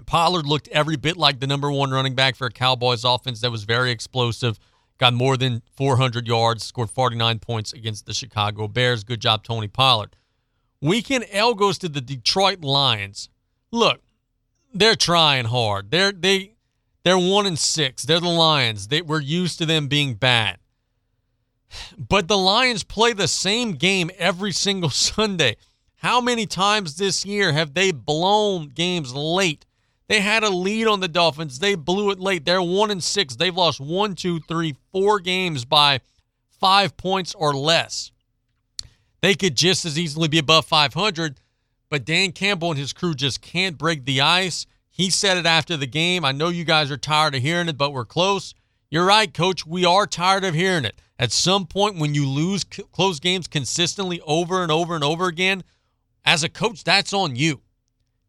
Pollard 0.07 0.45
looked 0.45 0.67
every 0.69 0.97
bit 0.97 1.17
like 1.17 1.39
the 1.39 1.47
number 1.47 1.71
one 1.71 1.93
running 1.93 2.17
back 2.17 2.35
for 2.35 2.49
a 2.49 2.51
Cowboys 2.51 3.05
offense 3.05 3.43
that 3.43 3.53
was 3.53 3.63
very 3.63 3.93
explosive. 3.93 4.59
Got 5.01 5.15
more 5.15 5.37
than 5.37 5.63
400 5.77 6.29
yards, 6.29 6.65
scored 6.65 6.91
49 6.91 7.41
points 7.41 7.73
against 7.73 8.07
the 8.07 8.15
Chicago 8.15 8.69
Bears. 8.69 9.03
Good 9.03 9.21
job, 9.21 9.43
Tony 9.43 9.67
Pollard. 9.67 10.15
Weekend 10.81 11.27
L 11.33 11.55
goes 11.55 11.79
to 11.79 11.89
the 11.89 12.01
Detroit 12.01 12.63
Lions 12.63 13.29
look, 13.71 14.01
they're 14.73 14.97
trying 14.97 15.47
hard. 15.47 15.91
They're 15.91 16.13
they 16.13 16.55
they're 17.03 17.19
one 17.19 17.47
and 17.47 17.59
six. 17.59 18.03
They're 18.05 18.21
the 18.21 18.29
Lions. 18.29 18.89
They 18.89 19.03
we're 19.03 19.21
used 19.21 19.59
to 19.59 19.67
them 19.67 19.89
being 19.89 20.15
bad. 20.15 20.59
But 21.97 22.29
the 22.29 22.39
Lions 22.39 22.83
play 22.83 23.13
the 23.13 23.29
same 23.29 23.73
game 23.73 24.11
every 24.19 24.53
single 24.53 24.91
Sunday. 24.91 25.57
How 25.97 26.21
many 26.21 26.47
times 26.47 26.97
this 26.97 27.27
year 27.27 27.53
have 27.53 27.75
they 27.75 27.93
blown 27.93 28.69
games 28.69 29.15
late? 29.15 29.67
They 30.11 30.21
had 30.21 30.43
a 30.43 30.51
lead 30.51 30.89
on 30.89 31.01
the 31.01 31.09
Dolphins. 31.09 31.61
They 31.61 31.77
blew 31.77 32.11
it 32.11 32.19
late. 32.19 32.45
They're 32.45 32.61
one 32.61 32.91
and 32.91 33.03
six. 33.03 33.37
They've 33.37 33.57
lost 33.57 33.81
one, 33.81 34.17
two, 34.17 34.41
three, 34.41 34.75
four 34.91 35.21
games 35.21 35.65
by 35.65 36.01
five 36.51 36.97
points 36.97 37.33
or 37.35 37.55
less. 37.55 38.11
They 39.23 39.37
could 39.37 39.57
just 39.57 39.85
as 39.85 39.99
easily 39.99 40.27
be 40.27 40.39
above 40.39 40.67
500 40.67 41.41
but 41.91 42.05
Dan 42.05 42.33
Campbell 42.33 42.71
and 42.71 42.79
his 42.79 42.93
crew 42.93 43.15
just 43.15 43.43
can't 43.43 43.77
break 43.77 44.05
the 44.05 44.21
ice. 44.21 44.67
He 44.91 45.11
said 45.11 45.37
it 45.37 45.47
after 45.47 45.77
the 45.77 45.87
game. 45.87 46.25
I 46.25 46.33
know 46.33 46.49
you 46.49 46.65
guys 46.65 46.91
are 46.91 46.97
tired 46.97 47.35
of 47.35 47.43
hearing 47.43 47.69
it, 47.69 47.77
but 47.77 47.93
we're 47.93 48.05
close. 48.05 48.55
You're 48.91 49.05
right, 49.05 49.33
coach. 49.33 49.67
We 49.67 49.85
are 49.85 50.07
tired 50.07 50.45
of 50.45 50.55
hearing 50.55 50.85
it. 50.85 51.01
At 51.19 51.33
some 51.33 51.67
point, 51.67 51.99
when 51.99 52.15
you 52.15 52.27
lose 52.29 52.65
c- 52.71 52.85
close 52.93 53.21
games 53.21 53.47
consistently 53.47 54.21
over 54.23 54.63
and 54.63 54.73
over 54.73 54.95
and 54.95 55.05
over 55.05 55.27
again, 55.27 55.63
as 56.25 56.43
a 56.43 56.49
coach, 56.49 56.85
that's 56.85 57.13
on 57.13 57.37
you. 57.37 57.61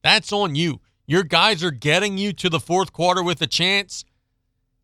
That's 0.04 0.34
on 0.34 0.56
you. 0.56 0.82
Your 1.12 1.24
guys 1.24 1.62
are 1.62 1.72
getting 1.72 2.18
you 2.18 2.32
to 2.32 2.48
the 2.48 2.58
fourth 2.58 2.94
quarter 2.94 3.22
with 3.22 3.42
a 3.42 3.46
chance. 3.46 4.06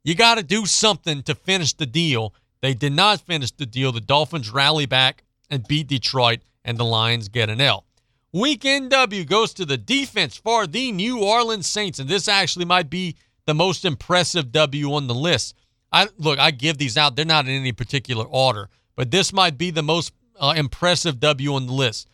You 0.03 0.13
got 0.13 0.35
to 0.35 0.43
do 0.43 0.65
something 0.65 1.23
to 1.23 1.33
finish 1.33 1.71
the 1.71 1.85
deal. 1.85 2.33
They 2.59 2.73
did 2.73 2.91
not 2.91 3.21
finish 3.21 3.51
the 3.51 3.65
deal. 3.65 3.93
The 3.93 4.01
Dolphins 4.01 4.49
rally 4.49 4.85
back 4.85 5.23
and 5.49 5.65
beat 5.65 5.87
Detroit, 5.87 6.41
and 6.65 6.77
the 6.77 6.83
Lions 6.83 7.29
get 7.29 7.49
an 7.49 7.61
L. 7.61 7.85
Weekend 8.33 8.89
W 8.89 9.23
goes 9.23 9.53
to 9.53 9.63
the 9.63 9.77
defense 9.77 10.35
for 10.35 10.67
the 10.67 10.91
New 10.91 11.23
Orleans 11.23 11.65
Saints, 11.65 11.97
and 11.97 12.09
this 12.09 12.27
actually 12.27 12.65
might 12.65 12.89
be 12.89 13.15
the 13.45 13.53
most 13.53 13.85
impressive 13.85 14.51
W 14.51 14.95
on 14.95 15.07
the 15.07 15.15
list. 15.15 15.55
I 15.93 16.09
look, 16.17 16.39
I 16.39 16.51
give 16.51 16.77
these 16.77 16.97
out; 16.97 17.15
they're 17.15 17.23
not 17.23 17.45
in 17.45 17.51
any 17.51 17.71
particular 17.71 18.25
order, 18.25 18.67
but 18.97 19.11
this 19.11 19.31
might 19.31 19.57
be 19.57 19.71
the 19.71 19.81
most 19.81 20.11
uh, 20.37 20.55
impressive 20.57 21.21
W 21.21 21.53
on 21.53 21.67
the 21.67 21.73
list. 21.73 22.09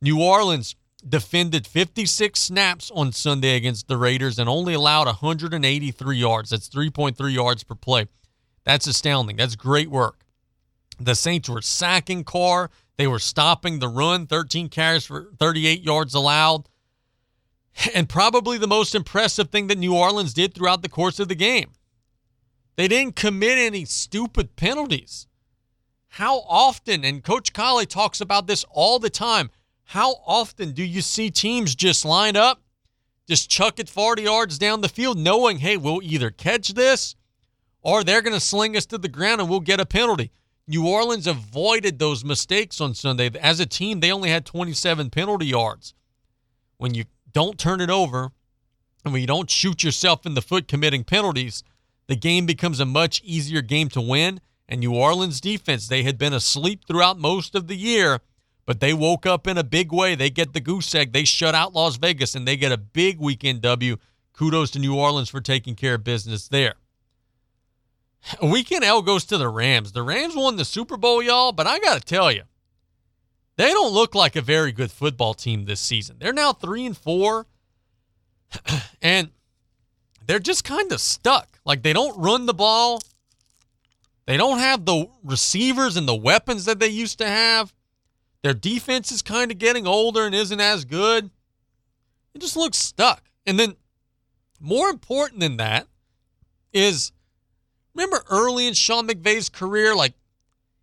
New 0.00 0.22
Orleans 0.22 0.76
defended 1.08 1.66
56 1.66 2.38
snaps 2.38 2.90
on 2.94 3.12
Sunday 3.12 3.56
against 3.56 3.88
the 3.88 3.96
Raiders 3.96 4.38
and 4.38 4.48
only 4.48 4.74
allowed 4.74 5.06
183 5.06 6.16
yards. 6.16 6.50
That's 6.50 6.68
3.3 6.68 7.32
yards 7.32 7.64
per 7.64 7.74
play. 7.74 8.06
That's 8.64 8.86
astounding. 8.86 9.36
That's 9.36 9.56
great 9.56 9.90
work. 9.90 10.24
The 10.98 11.14
Saints 11.14 11.48
were 11.48 11.62
sacking 11.62 12.24
Carr. 12.24 12.70
They 12.96 13.06
were 13.06 13.18
stopping 13.18 13.78
the 13.78 13.88
run, 13.88 14.26
13 14.26 14.68
carries 14.68 15.04
for 15.06 15.30
38 15.38 15.82
yards 15.82 16.14
allowed. 16.14 16.68
And 17.94 18.08
probably 18.08 18.56
the 18.56 18.66
most 18.66 18.94
impressive 18.94 19.50
thing 19.50 19.66
that 19.66 19.78
New 19.78 19.94
Orleans 19.94 20.32
did 20.32 20.54
throughout 20.54 20.82
the 20.82 20.88
course 20.88 21.20
of 21.20 21.28
the 21.28 21.34
game. 21.34 21.72
They 22.76 22.88
didn't 22.88 23.16
commit 23.16 23.58
any 23.58 23.84
stupid 23.84 24.56
penalties. 24.56 25.26
How 26.08 26.38
often, 26.48 27.04
and 27.04 27.22
Coach 27.22 27.52
Callais 27.52 27.86
talks 27.86 28.20
about 28.22 28.46
this 28.46 28.64
all 28.70 28.98
the 28.98 29.10
time, 29.10 29.50
how 29.86 30.16
often 30.26 30.72
do 30.72 30.82
you 30.82 31.00
see 31.00 31.30
teams 31.30 31.76
just 31.76 32.04
line 32.04 32.36
up, 32.36 32.60
just 33.28 33.48
chuck 33.48 33.78
it 33.78 33.88
40 33.88 34.22
yards 34.22 34.58
down 34.58 34.80
the 34.80 34.88
field, 34.88 35.16
knowing, 35.16 35.58
hey, 35.58 35.76
we'll 35.76 36.02
either 36.02 36.30
catch 36.30 36.74
this 36.74 37.14
or 37.82 38.02
they're 38.02 38.20
going 38.20 38.34
to 38.34 38.40
sling 38.40 38.76
us 38.76 38.84
to 38.86 38.98
the 38.98 39.08
ground 39.08 39.40
and 39.40 39.48
we'll 39.48 39.60
get 39.60 39.80
a 39.80 39.86
penalty? 39.86 40.32
New 40.66 40.88
Orleans 40.88 41.28
avoided 41.28 42.00
those 42.00 42.24
mistakes 42.24 42.80
on 42.80 42.94
Sunday. 42.94 43.30
As 43.40 43.60
a 43.60 43.66
team, 43.66 44.00
they 44.00 44.10
only 44.10 44.28
had 44.28 44.44
27 44.44 45.10
penalty 45.10 45.46
yards. 45.46 45.94
When 46.78 46.94
you 46.94 47.04
don't 47.32 47.56
turn 47.56 47.80
it 47.80 47.88
over 47.90 48.32
and 49.04 49.12
when 49.12 49.20
you 49.20 49.28
don't 49.28 49.48
shoot 49.48 49.84
yourself 49.84 50.26
in 50.26 50.34
the 50.34 50.42
foot 50.42 50.66
committing 50.66 51.04
penalties, 51.04 51.62
the 52.08 52.16
game 52.16 52.44
becomes 52.44 52.80
a 52.80 52.84
much 52.84 53.22
easier 53.22 53.62
game 53.62 53.88
to 53.90 54.00
win. 54.00 54.40
And 54.68 54.80
New 54.80 54.96
Orleans 54.96 55.40
defense, 55.40 55.86
they 55.86 56.02
had 56.02 56.18
been 56.18 56.32
asleep 56.32 56.86
throughout 56.88 57.20
most 57.20 57.54
of 57.54 57.68
the 57.68 57.76
year, 57.76 58.20
but 58.66 58.80
they 58.80 58.92
woke 58.92 59.24
up 59.24 59.46
in 59.46 59.56
a 59.56 59.64
big 59.64 59.92
way. 59.92 60.14
They 60.14 60.28
get 60.28 60.52
the 60.52 60.60
goose 60.60 60.92
egg. 60.94 61.12
They 61.12 61.24
shut 61.24 61.54
out 61.54 61.72
Las 61.72 61.96
Vegas 61.96 62.34
and 62.34 62.46
they 62.46 62.56
get 62.56 62.72
a 62.72 62.76
big 62.76 63.18
weekend 63.18 63.62
W. 63.62 63.96
Kudos 64.32 64.72
to 64.72 64.78
New 64.78 64.96
Orleans 64.96 65.30
for 65.30 65.40
taking 65.40 65.76
care 65.76 65.94
of 65.94 66.04
business 66.04 66.48
there. 66.48 66.74
Weekend 68.42 68.84
L 68.84 69.02
goes 69.02 69.24
to 69.26 69.38
the 69.38 69.48
Rams. 69.48 69.92
The 69.92 70.02
Rams 70.02 70.34
won 70.36 70.56
the 70.56 70.64
Super 70.64 70.96
Bowl, 70.96 71.22
y'all, 71.22 71.52
but 71.52 71.66
I 71.66 71.78
got 71.78 71.94
to 71.94 72.04
tell 72.04 72.30
you, 72.30 72.42
they 73.56 73.70
don't 73.70 73.94
look 73.94 74.14
like 74.14 74.36
a 74.36 74.42
very 74.42 74.72
good 74.72 74.90
football 74.90 75.32
team 75.32 75.64
this 75.64 75.80
season. 75.80 76.16
They're 76.18 76.32
now 76.32 76.52
3 76.52 76.86
and 76.86 76.96
4 76.96 77.46
and 79.02 79.30
they're 80.26 80.38
just 80.38 80.64
kind 80.64 80.90
of 80.92 81.00
stuck. 81.00 81.60
Like 81.64 81.82
they 81.82 81.92
don't 81.92 82.18
run 82.18 82.46
the 82.46 82.54
ball. 82.54 83.00
They 84.26 84.36
don't 84.36 84.58
have 84.58 84.84
the 84.84 85.08
receivers 85.22 85.96
and 85.96 86.08
the 86.08 86.14
weapons 86.14 86.64
that 86.64 86.80
they 86.80 86.88
used 86.88 87.18
to 87.18 87.26
have. 87.26 87.72
Their 88.46 88.54
defense 88.54 89.10
is 89.10 89.22
kind 89.22 89.50
of 89.50 89.58
getting 89.58 89.88
older 89.88 90.24
and 90.24 90.32
isn't 90.32 90.60
as 90.60 90.84
good. 90.84 91.30
It 92.32 92.40
just 92.40 92.54
looks 92.54 92.78
stuck. 92.78 93.24
And 93.44 93.58
then 93.58 93.74
more 94.60 94.88
important 94.88 95.40
than 95.40 95.56
that 95.56 95.88
is 96.72 97.10
remember 97.92 98.22
early 98.30 98.68
in 98.68 98.74
Sean 98.74 99.08
McVay's 99.08 99.48
career, 99.48 99.96
like 99.96 100.14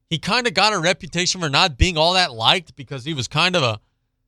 he 0.09 0.20
kind 0.20 0.45
of 0.45 0.53
got 0.53 0.74
a 0.74 0.78
reputation 0.78 1.39
for 1.39 1.49
not 1.49 1.78
being 1.78 1.97
all 1.97 2.16
that 2.16 2.34
liked 2.34 2.76
because 2.76 3.05
he 3.05 3.14
was 3.14 3.30
kind 3.30 3.55
of 3.55 3.64
a, 3.64 3.80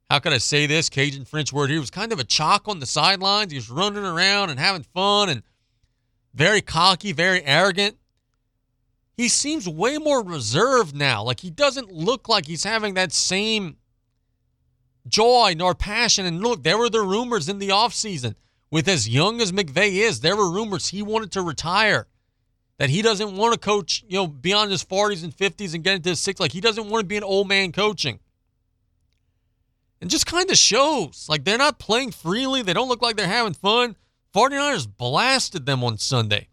how 0.09 0.19
can 0.19 0.31
I 0.31 0.37
say 0.37 0.65
this, 0.65 0.87
Cajun 0.87 1.25
French 1.25 1.51
word 1.51 1.67
here, 1.67 1.75
he 1.75 1.81
was 1.81 1.91
kind 1.91 2.13
of 2.13 2.21
a 2.21 2.23
chalk 2.23 2.69
on 2.69 2.79
the 2.79 2.85
sidelines. 2.85 3.51
He 3.51 3.57
was 3.57 3.69
running 3.69 4.05
around 4.05 4.49
and 4.49 4.57
having 4.57 4.83
fun 4.83 5.27
and 5.27 5.43
very 6.33 6.61
cocky, 6.61 7.11
very 7.11 7.43
arrogant. 7.43 7.97
He 9.15 9.29
seems 9.29 9.67
way 9.67 9.97
more 9.97 10.23
reserved 10.23 10.95
now. 10.95 11.23
Like 11.23 11.39
he 11.39 11.49
doesn't 11.49 11.91
look 11.91 12.27
like 12.27 12.47
he's 12.47 12.63
having 12.63 12.95
that 12.95 13.13
same 13.13 13.77
joy 15.07 15.53
nor 15.55 15.73
passion. 15.73 16.25
And 16.25 16.41
look, 16.41 16.63
there 16.63 16.77
were 16.77 16.89
the 16.89 17.01
rumors 17.01 17.47
in 17.47 17.59
the 17.59 17.69
offseason. 17.69 18.35
With 18.71 18.89
as 18.89 19.07
young 19.07 19.39
as 19.39 19.51
McVay 19.51 19.93
is, 19.93 20.19
there 20.19 20.35
were 20.35 20.51
rumors 20.51 20.89
he 20.89 21.01
wanted 21.01 21.31
to 21.33 21.41
retire 21.41 22.07
that 22.77 22.89
he 22.89 23.01
doesn't 23.01 23.37
want 23.37 23.53
to 23.53 23.59
coach, 23.59 24.03
you 24.07 24.17
know, 24.17 24.27
beyond 24.27 24.71
his 24.71 24.83
40s 24.83 25.23
and 25.23 25.35
50s 25.35 25.73
and 25.73 25.83
get 25.83 25.95
into 25.95 26.09
his 26.09 26.19
60s. 26.19 26.39
Like 26.39 26.51
he 26.51 26.59
doesn't 26.59 26.89
want 26.89 27.03
to 27.03 27.07
be 27.07 27.15
an 27.15 27.23
old 27.23 27.47
man 27.47 27.71
coaching. 27.71 28.19
And 30.01 30.09
just 30.09 30.25
kind 30.25 30.49
of 30.49 30.57
shows. 30.57 31.27
Like 31.29 31.45
they're 31.45 31.57
not 31.57 31.79
playing 31.79 32.11
freely. 32.11 32.63
They 32.63 32.73
don't 32.73 32.89
look 32.89 33.01
like 33.01 33.15
they're 33.15 33.27
having 33.27 33.53
fun. 33.53 33.95
49ers 34.35 34.87
blasted 34.97 35.65
them 35.65 35.83
on 35.83 35.97
Sunday. 35.97 36.49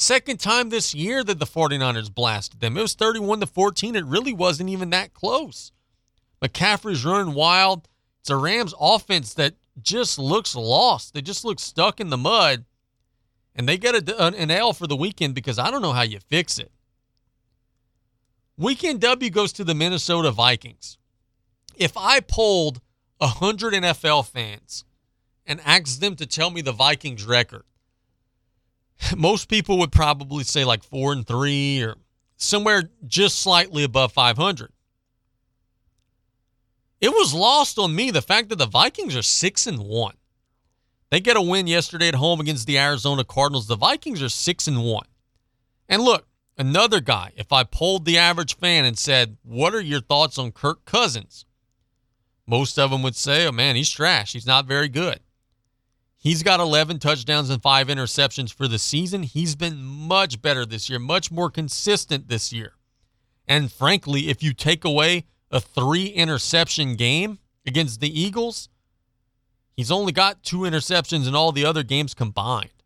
Second 0.00 0.40
time 0.40 0.70
this 0.70 0.94
year 0.94 1.22
that 1.22 1.38
the 1.38 1.44
49ers 1.44 2.12
blasted 2.12 2.60
them. 2.60 2.78
It 2.78 2.80
was 2.80 2.94
31 2.94 3.40
to 3.40 3.46
14. 3.46 3.94
It 3.94 4.06
really 4.06 4.32
wasn't 4.32 4.70
even 4.70 4.88
that 4.90 5.12
close. 5.12 5.72
McCaffrey's 6.42 7.04
running 7.04 7.34
wild. 7.34 7.86
It's 8.20 8.30
a 8.30 8.36
Rams 8.36 8.72
offense 8.80 9.34
that 9.34 9.56
just 9.82 10.18
looks 10.18 10.56
lost. 10.56 11.12
They 11.12 11.20
just 11.20 11.44
look 11.44 11.60
stuck 11.60 12.00
in 12.00 12.08
the 12.08 12.16
mud 12.16 12.64
and 13.54 13.68
they 13.68 13.76
get 13.76 14.08
a, 14.08 14.24
an 14.24 14.50
L 14.50 14.72
for 14.72 14.86
the 14.86 14.96
weekend 14.96 15.34
because 15.34 15.58
I 15.58 15.70
don't 15.70 15.82
know 15.82 15.92
how 15.92 16.00
you 16.00 16.18
fix 16.18 16.58
it. 16.58 16.72
Weekend 18.56 19.02
W 19.02 19.28
goes 19.28 19.52
to 19.52 19.64
the 19.64 19.74
Minnesota 19.74 20.30
Vikings. 20.30 20.96
If 21.76 21.94
I 21.98 22.20
polled 22.20 22.80
100 23.18 23.74
NFL 23.74 24.26
fans 24.28 24.82
and 25.46 25.60
asked 25.66 26.00
them 26.00 26.16
to 26.16 26.24
tell 26.24 26.48
me 26.48 26.62
the 26.62 26.72
Vikings 26.72 27.26
record, 27.26 27.64
most 29.16 29.48
people 29.48 29.78
would 29.78 29.92
probably 29.92 30.44
say 30.44 30.64
like 30.64 30.82
4 30.82 31.12
and 31.12 31.26
3 31.26 31.82
or 31.82 31.96
somewhere 32.36 32.90
just 33.06 33.38
slightly 33.40 33.84
above 33.84 34.12
500. 34.12 34.72
It 37.00 37.10
was 37.10 37.32
lost 37.32 37.78
on 37.78 37.94
me 37.94 38.10
the 38.10 38.22
fact 38.22 38.50
that 38.50 38.56
the 38.56 38.66
Vikings 38.66 39.16
are 39.16 39.22
6 39.22 39.66
and 39.66 39.78
1. 39.78 40.14
They 41.10 41.20
get 41.20 41.36
a 41.36 41.42
win 41.42 41.66
yesterday 41.66 42.08
at 42.08 42.14
home 42.14 42.40
against 42.40 42.66
the 42.66 42.78
Arizona 42.78 43.24
Cardinals. 43.24 43.66
The 43.66 43.76
Vikings 43.76 44.22
are 44.22 44.28
6 44.28 44.68
and 44.68 44.84
1. 44.84 45.06
And 45.88 46.02
look, 46.02 46.26
another 46.56 47.00
guy, 47.00 47.32
if 47.36 47.52
I 47.52 47.64
polled 47.64 48.04
the 48.04 48.18
average 48.18 48.56
fan 48.56 48.84
and 48.84 48.98
said, 48.98 49.38
"What 49.42 49.74
are 49.74 49.80
your 49.80 50.00
thoughts 50.00 50.38
on 50.38 50.52
Kirk 50.52 50.84
Cousins?" 50.84 51.46
Most 52.46 52.78
of 52.78 52.90
them 52.90 53.02
would 53.02 53.16
say, 53.16 53.46
"Oh 53.46 53.52
man, 53.52 53.76
he's 53.76 53.90
trash. 53.90 54.34
He's 54.34 54.46
not 54.46 54.66
very 54.66 54.88
good." 54.88 55.20
He's 56.20 56.44
got 56.44 56.60
11 56.60 57.00
touchdowns 57.00 57.50
and 57.50 57.60
5 57.60 57.88
interceptions 57.88 58.52
for 58.52 58.68
the 58.68 58.78
season. 58.78 59.24
He's 59.24 59.56
been 59.56 59.82
much 59.82 60.40
better 60.40 60.64
this 60.64 60.88
year, 60.88 60.98
much 60.98 61.32
more 61.32 61.50
consistent 61.50 62.28
this 62.28 62.52
year. 62.52 62.74
And 63.48 63.72
frankly, 63.72 64.28
if 64.28 64.42
you 64.42 64.52
take 64.52 64.84
away 64.84 65.24
a 65.50 65.60
3 65.60 66.06
interception 66.06 66.94
game 66.94 67.38
against 67.66 68.00
the 68.00 68.20
Eagles, 68.20 68.68
He's 69.80 69.90
only 69.90 70.12
got 70.12 70.42
two 70.42 70.58
interceptions 70.58 71.26
in 71.26 71.34
all 71.34 71.52
the 71.52 71.64
other 71.64 71.82
games 71.82 72.12
combined. 72.12 72.82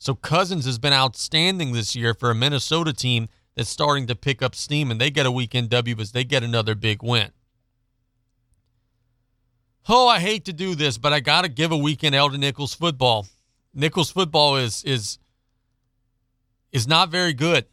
So 0.00 0.16
Cousins 0.16 0.64
has 0.64 0.76
been 0.76 0.92
outstanding 0.92 1.72
this 1.72 1.94
year 1.94 2.14
for 2.14 2.32
a 2.32 2.34
Minnesota 2.34 2.92
team 2.92 3.28
that's 3.54 3.70
starting 3.70 4.08
to 4.08 4.16
pick 4.16 4.42
up 4.42 4.56
steam, 4.56 4.90
and 4.90 5.00
they 5.00 5.08
get 5.08 5.24
a 5.24 5.30
weekend 5.30 5.70
W 5.70 5.94
as 6.00 6.10
they 6.10 6.24
get 6.24 6.42
another 6.42 6.74
big 6.74 7.00
win. 7.00 7.30
Oh, 9.88 10.08
I 10.08 10.18
hate 10.18 10.46
to 10.46 10.52
do 10.52 10.74
this, 10.74 10.98
but 10.98 11.12
I 11.12 11.20
got 11.20 11.42
to 11.42 11.48
give 11.48 11.70
a 11.70 11.76
weekend 11.76 12.14
L 12.14 12.30
to 12.30 12.38
Nicholls 12.38 12.74
football. 12.74 13.26
Nicholls 13.72 14.10
football 14.10 14.56
is 14.56 14.82
is 14.84 15.18
is 16.72 16.88
not 16.88 17.10
very 17.10 17.32
good, 17.32 17.66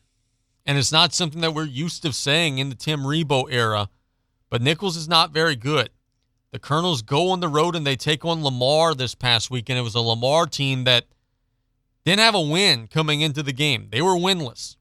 and 0.66 0.78
it's 0.78 0.92
not 0.92 1.14
something 1.14 1.42
that 1.42 1.54
we're 1.54 1.66
used 1.66 2.04
to 2.04 2.14
saying 2.14 2.60
in 2.60 2.70
the 2.70 2.76
Tim 2.76 3.02
Rebowe 3.02 3.52
era. 3.52 3.90
But 4.50 4.62
Nicholls 4.62 4.96
is 4.96 5.08
not 5.08 5.32
very 5.32 5.56
good. 5.56 5.90
The 6.52 6.60
Colonels 6.60 7.02
go 7.02 7.32
on 7.32 7.40
the 7.40 7.48
road 7.48 7.76
and 7.76 7.88
they 7.88 7.96
take 7.96 8.24
on 8.24 8.44
Lamar 8.44 8.94
this 8.94 9.16
past 9.16 9.50
weekend. 9.50 9.80
It 9.80 9.82
was 9.82 9.96
a 9.96 10.00
Lamar 10.00 10.46
team 10.46 10.84
that 10.84 11.06
didn't 12.06 12.20
have 12.20 12.36
a 12.36 12.42
win 12.42 12.86
coming 12.86 13.22
into 13.22 13.42
the 13.42 13.54
game. 13.54 13.88
They 13.92 14.04
were 14.04 14.12
winless. 14.12 14.76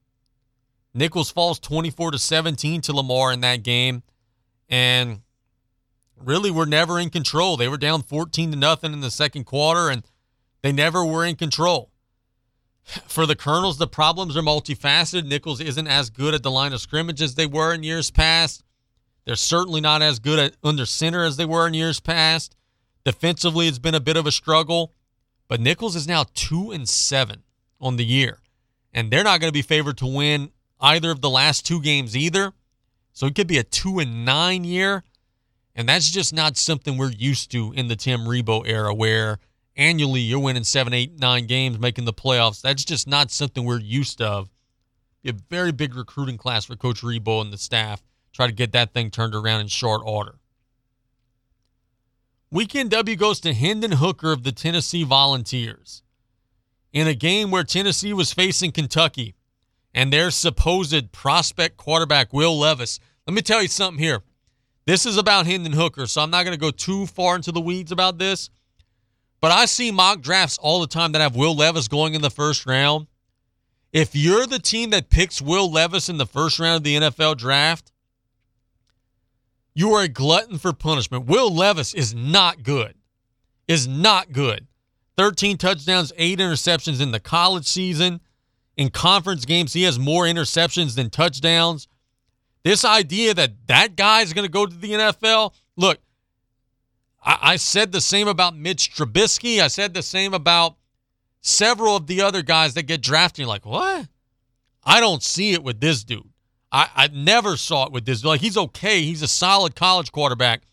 Nicholls 0.93 1.31
falls 1.31 1.59
24 1.59 2.11
to 2.11 2.19
17 2.19 2.81
to 2.81 2.93
Lamar 2.93 3.33
in 3.33 3.41
that 3.41 3.63
game 3.63 4.03
and 4.69 5.22
really 6.25 6.51
were 6.51 6.65
never 6.65 6.99
in 6.99 7.09
control. 7.09 7.57
They 7.57 7.67
were 7.67 7.77
down 7.77 8.01
14 8.01 8.51
to 8.51 8.57
nothing 8.57 8.93
in 8.93 9.01
the 9.01 9.11
second 9.11 9.45
quarter 9.45 9.89
and 9.89 10.03
they 10.61 10.71
never 10.71 11.03
were 11.03 11.25
in 11.25 11.35
control. 11.35 11.91
For 12.83 13.25
the 13.25 13.35
Colonels, 13.35 13.77
the 13.77 13.87
problems 13.87 14.35
are 14.35 14.41
multifaceted. 14.41 15.25
Nicholls 15.25 15.61
isn't 15.61 15.87
as 15.87 16.09
good 16.09 16.33
at 16.33 16.43
the 16.43 16.51
line 16.51 16.73
of 16.73 16.81
scrimmage 16.81 17.21
as 17.21 17.35
they 17.35 17.45
were 17.45 17.73
in 17.73 17.83
years 17.83 18.11
past. 18.11 18.63
They're 19.25 19.35
certainly 19.35 19.79
not 19.79 20.01
as 20.01 20.19
good 20.19 20.39
at 20.39 20.55
under 20.63 20.85
center 20.85 21.23
as 21.23 21.37
they 21.37 21.45
were 21.45 21.65
in 21.67 21.73
years 21.73 21.99
past. 21.99 22.55
Defensively, 23.05 23.67
it's 23.67 23.79
been 23.79 23.95
a 23.95 23.99
bit 23.99 24.17
of 24.17 24.27
a 24.27 24.31
struggle, 24.31 24.93
but 25.47 25.61
Nicholls 25.61 25.95
is 25.95 26.07
now 26.07 26.25
two 26.33 26.71
and 26.71 26.87
seven 26.87 27.43
on 27.79 27.95
the 27.97 28.05
year, 28.05 28.39
and 28.93 29.11
they're 29.11 29.23
not 29.23 29.39
going 29.39 29.49
to 29.49 29.57
be 29.57 29.61
favored 29.61 29.97
to 29.97 30.05
win 30.05 30.51
either 30.79 31.11
of 31.11 31.21
the 31.21 31.29
last 31.29 31.65
two 31.65 31.81
games 31.81 32.15
either. 32.15 32.53
So 33.13 33.27
it 33.27 33.35
could 33.35 33.47
be 33.47 33.57
a 33.57 33.63
two 33.63 33.99
and 33.99 34.25
nine 34.25 34.63
year, 34.63 35.03
and 35.75 35.89
that's 35.89 36.09
just 36.09 36.33
not 36.33 36.57
something 36.57 36.97
we're 36.97 37.11
used 37.11 37.51
to 37.51 37.71
in 37.73 37.87
the 37.87 37.95
Tim 37.95 38.21
Rebowe 38.21 38.67
era, 38.67 38.93
where 38.93 39.39
annually 39.75 40.21
you're 40.21 40.39
winning 40.39 40.63
seven, 40.63 40.93
eight, 40.93 41.19
nine 41.19 41.47
games, 41.47 41.79
making 41.79 42.05
the 42.05 42.13
playoffs. 42.13 42.61
That's 42.61 42.85
just 42.85 43.07
not 43.07 43.31
something 43.31 43.63
we're 43.63 43.79
used 43.79 44.21
of. 44.21 44.49
Be 45.23 45.29
a 45.29 45.33
very 45.33 45.71
big 45.71 45.95
recruiting 45.95 46.37
class 46.37 46.65
for 46.65 46.75
Coach 46.75 47.01
Rebowe 47.01 47.41
and 47.41 47.51
the 47.51 47.57
staff 47.57 48.03
try 48.33 48.47
to 48.47 48.53
get 48.53 48.71
that 48.73 48.93
thing 48.93 49.09
turned 49.09 49.35
around 49.35 49.61
in 49.61 49.67
short 49.67 50.01
order. 50.05 50.35
Weekend 52.51 52.91
W 52.91 53.15
goes 53.15 53.39
to 53.39 53.53
Hendon 53.53 53.93
Hooker 53.93 54.31
of 54.31 54.43
the 54.43 54.51
Tennessee 54.51 55.03
Volunteers. 55.03 56.03
In 56.91 57.07
a 57.07 57.15
game 57.15 57.49
where 57.49 57.63
Tennessee 57.63 58.13
was 58.13 58.33
facing 58.33 58.71
Kentucky 58.71 59.33
and 59.93 60.13
their 60.13 60.29
supposed 60.29 61.11
prospect 61.11 61.77
quarterback, 61.77 62.31
Will 62.31 62.57
Levis. 62.59 62.99
Let 63.25 63.33
me 63.33 63.41
tell 63.41 63.61
you 63.61 63.67
something 63.67 64.03
here. 64.03 64.21
This 64.85 65.05
is 65.05 65.17
about 65.17 65.45
Hendon 65.45 65.73
Hooker, 65.73 66.07
so 66.07 66.21
I'm 66.21 66.29
not 66.29 66.43
going 66.43 66.55
to 66.55 66.59
go 66.59 66.71
too 66.71 67.05
far 67.05 67.35
into 67.35 67.51
the 67.51 67.61
weeds 67.61 67.91
about 67.91 68.17
this. 68.17 68.49
But 69.39 69.51
I 69.51 69.65
see 69.65 69.91
mock 69.91 70.21
drafts 70.21 70.57
all 70.57 70.81
the 70.81 70.87
time 70.87 71.11
that 71.13 71.21
have 71.21 71.35
Will 71.35 71.55
Levis 71.55 71.87
going 71.87 72.13
in 72.13 72.21
the 72.21 72.29
first 72.29 72.65
round. 72.65 73.07
If 73.91 74.15
you're 74.15 74.47
the 74.47 74.59
team 74.59 74.89
that 74.89 75.09
picks 75.09 75.41
Will 75.41 75.71
Levis 75.71 76.09
in 76.09 76.17
the 76.17 76.25
first 76.25 76.59
round 76.59 76.77
of 76.77 76.83
the 76.83 76.95
NFL 76.95 77.37
draft, 77.37 77.91
you 79.75 79.93
are 79.93 80.03
a 80.03 80.07
glutton 80.07 80.57
for 80.57 80.73
punishment. 80.73 81.25
Will 81.25 81.53
Levis 81.53 81.93
is 81.93 82.13
not 82.13 82.63
good. 82.63 82.95
Is 83.67 83.87
not 83.87 84.31
good. 84.31 84.67
13 85.17 85.57
touchdowns, 85.57 86.11
8 86.17 86.39
interceptions 86.39 87.01
in 87.01 87.11
the 87.11 87.19
college 87.19 87.65
season. 87.65 88.19
In 88.75 88.89
conference 88.89 89.45
games, 89.45 89.73
he 89.73 89.83
has 89.83 89.99
more 89.99 90.25
interceptions 90.25 90.95
than 90.95 91.09
touchdowns. 91.09 91.87
This 92.63 92.85
idea 92.85 93.33
that 93.33 93.67
that 93.67 93.95
guy 93.95 94.21
is 94.21 94.33
going 94.33 94.45
to 94.45 94.51
go 94.51 94.65
to 94.65 94.75
the 94.75 94.91
NFL, 94.91 95.53
look, 95.75 95.99
I, 97.23 97.39
I 97.41 97.55
said 97.57 97.91
the 97.91 98.01
same 98.01 98.27
about 98.27 98.55
Mitch 98.55 98.95
Trubisky. 98.95 99.59
I 99.59 99.67
said 99.67 99.93
the 99.93 100.01
same 100.01 100.33
about 100.33 100.75
several 101.41 101.95
of 101.95 102.07
the 102.07 102.21
other 102.21 102.41
guys 102.41 102.73
that 102.75 102.83
get 102.83 103.01
drafted. 103.01 103.39
You're 103.39 103.49
like, 103.49 103.65
what? 103.65 104.07
I 104.85 104.99
don't 104.99 105.23
see 105.23 105.51
it 105.51 105.63
with 105.63 105.79
this 105.79 106.03
dude. 106.03 106.29
I, 106.71 106.89
I 106.95 107.07
never 107.07 107.55
saw 107.57 107.85
it 107.85 107.91
with 107.91 108.05
this. 108.05 108.23
Like, 108.23 108.41
he's 108.41 108.57
okay. 108.57 109.01
He's 109.01 109.21
a 109.21 109.27
solid 109.27 109.75
college 109.75 110.11
quarterback, 110.11 110.63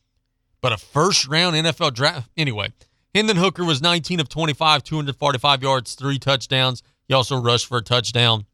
but 0.61 0.73
a 0.73 0.79
first 0.79 1.29
round 1.29 1.55
NFL 1.57 1.95
draft. 1.95 2.31
Anyway, 2.37 2.73
Hendon 3.15 3.37
Hooker 3.37 3.65
was 3.65 3.83
19 3.83 4.21
of 4.21 4.29
25, 4.29 4.83
245 4.83 5.63
yards, 5.63 5.95
three 5.95 6.19
touchdowns. 6.19 6.83
He 7.07 7.15
also 7.15 7.41
rushed 7.41 7.67
for 7.67 7.79
a 7.79 7.83
touchdown. 7.83 8.47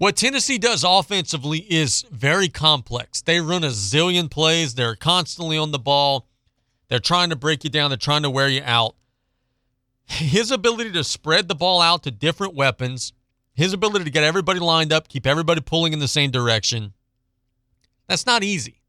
What 0.00 0.16
Tennessee 0.16 0.56
does 0.56 0.82
offensively 0.82 1.58
is 1.58 2.06
very 2.10 2.48
complex. 2.48 3.20
They 3.20 3.38
run 3.38 3.64
a 3.64 3.66
zillion 3.66 4.30
plays. 4.30 4.74
They're 4.74 4.96
constantly 4.96 5.58
on 5.58 5.72
the 5.72 5.78
ball. 5.78 6.26
They're 6.88 7.00
trying 7.00 7.28
to 7.28 7.36
break 7.36 7.64
you 7.64 7.68
down. 7.68 7.90
They're 7.90 7.98
trying 7.98 8.22
to 8.22 8.30
wear 8.30 8.48
you 8.48 8.62
out. 8.64 8.94
His 10.06 10.50
ability 10.50 10.92
to 10.92 11.04
spread 11.04 11.48
the 11.48 11.54
ball 11.54 11.82
out 11.82 12.02
to 12.04 12.10
different 12.10 12.54
weapons, 12.54 13.12
his 13.52 13.74
ability 13.74 14.06
to 14.06 14.10
get 14.10 14.24
everybody 14.24 14.58
lined 14.58 14.90
up, 14.90 15.06
keep 15.06 15.26
everybody 15.26 15.60
pulling 15.60 15.92
in 15.92 15.98
the 15.98 16.08
same 16.08 16.30
direction, 16.30 16.94
that's 18.08 18.24
not 18.24 18.42
easy. 18.42 18.80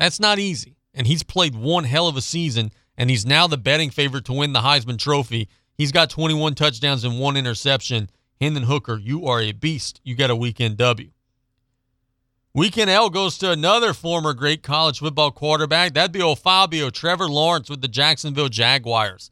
That's 0.00 0.18
not 0.18 0.40
easy. 0.40 0.78
And 0.94 1.06
he's 1.06 1.22
played 1.22 1.54
one 1.54 1.84
hell 1.84 2.08
of 2.08 2.16
a 2.16 2.22
season, 2.22 2.72
and 2.96 3.08
he's 3.08 3.24
now 3.24 3.46
the 3.46 3.56
betting 3.56 3.90
favorite 3.90 4.24
to 4.24 4.32
win 4.32 4.52
the 4.52 4.62
Heisman 4.62 4.98
Trophy. 4.98 5.48
He's 5.74 5.92
got 5.92 6.10
21 6.10 6.56
touchdowns 6.56 7.04
and 7.04 7.20
one 7.20 7.36
interception 7.36 8.10
Hendon 8.40 8.64
Hooker, 8.64 8.96
you 8.96 9.26
are 9.26 9.40
a 9.40 9.52
beast. 9.52 10.00
You 10.04 10.14
got 10.14 10.30
a 10.30 10.36
weekend 10.36 10.76
W. 10.76 11.10
Weekend 12.54 12.90
L 12.90 13.10
goes 13.10 13.38
to 13.38 13.50
another 13.50 13.92
former 13.92 14.32
great 14.32 14.62
college 14.62 15.00
football 15.00 15.30
quarterback. 15.30 15.94
That'd 15.94 16.12
be 16.12 16.22
old 16.22 16.38
Fabio 16.38 16.90
Trevor 16.90 17.28
Lawrence 17.28 17.68
with 17.68 17.82
the 17.82 17.88
Jacksonville 17.88 18.48
Jaguars. 18.48 19.30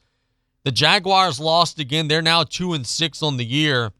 The 0.64 0.72
Jaguars 0.72 1.40
lost 1.40 1.78
again. 1.78 2.08
They're 2.08 2.22
now 2.22 2.42
two 2.42 2.72
and 2.72 2.86
six 2.86 3.22
on 3.22 3.36
the 3.36 3.44
year. 3.44 3.92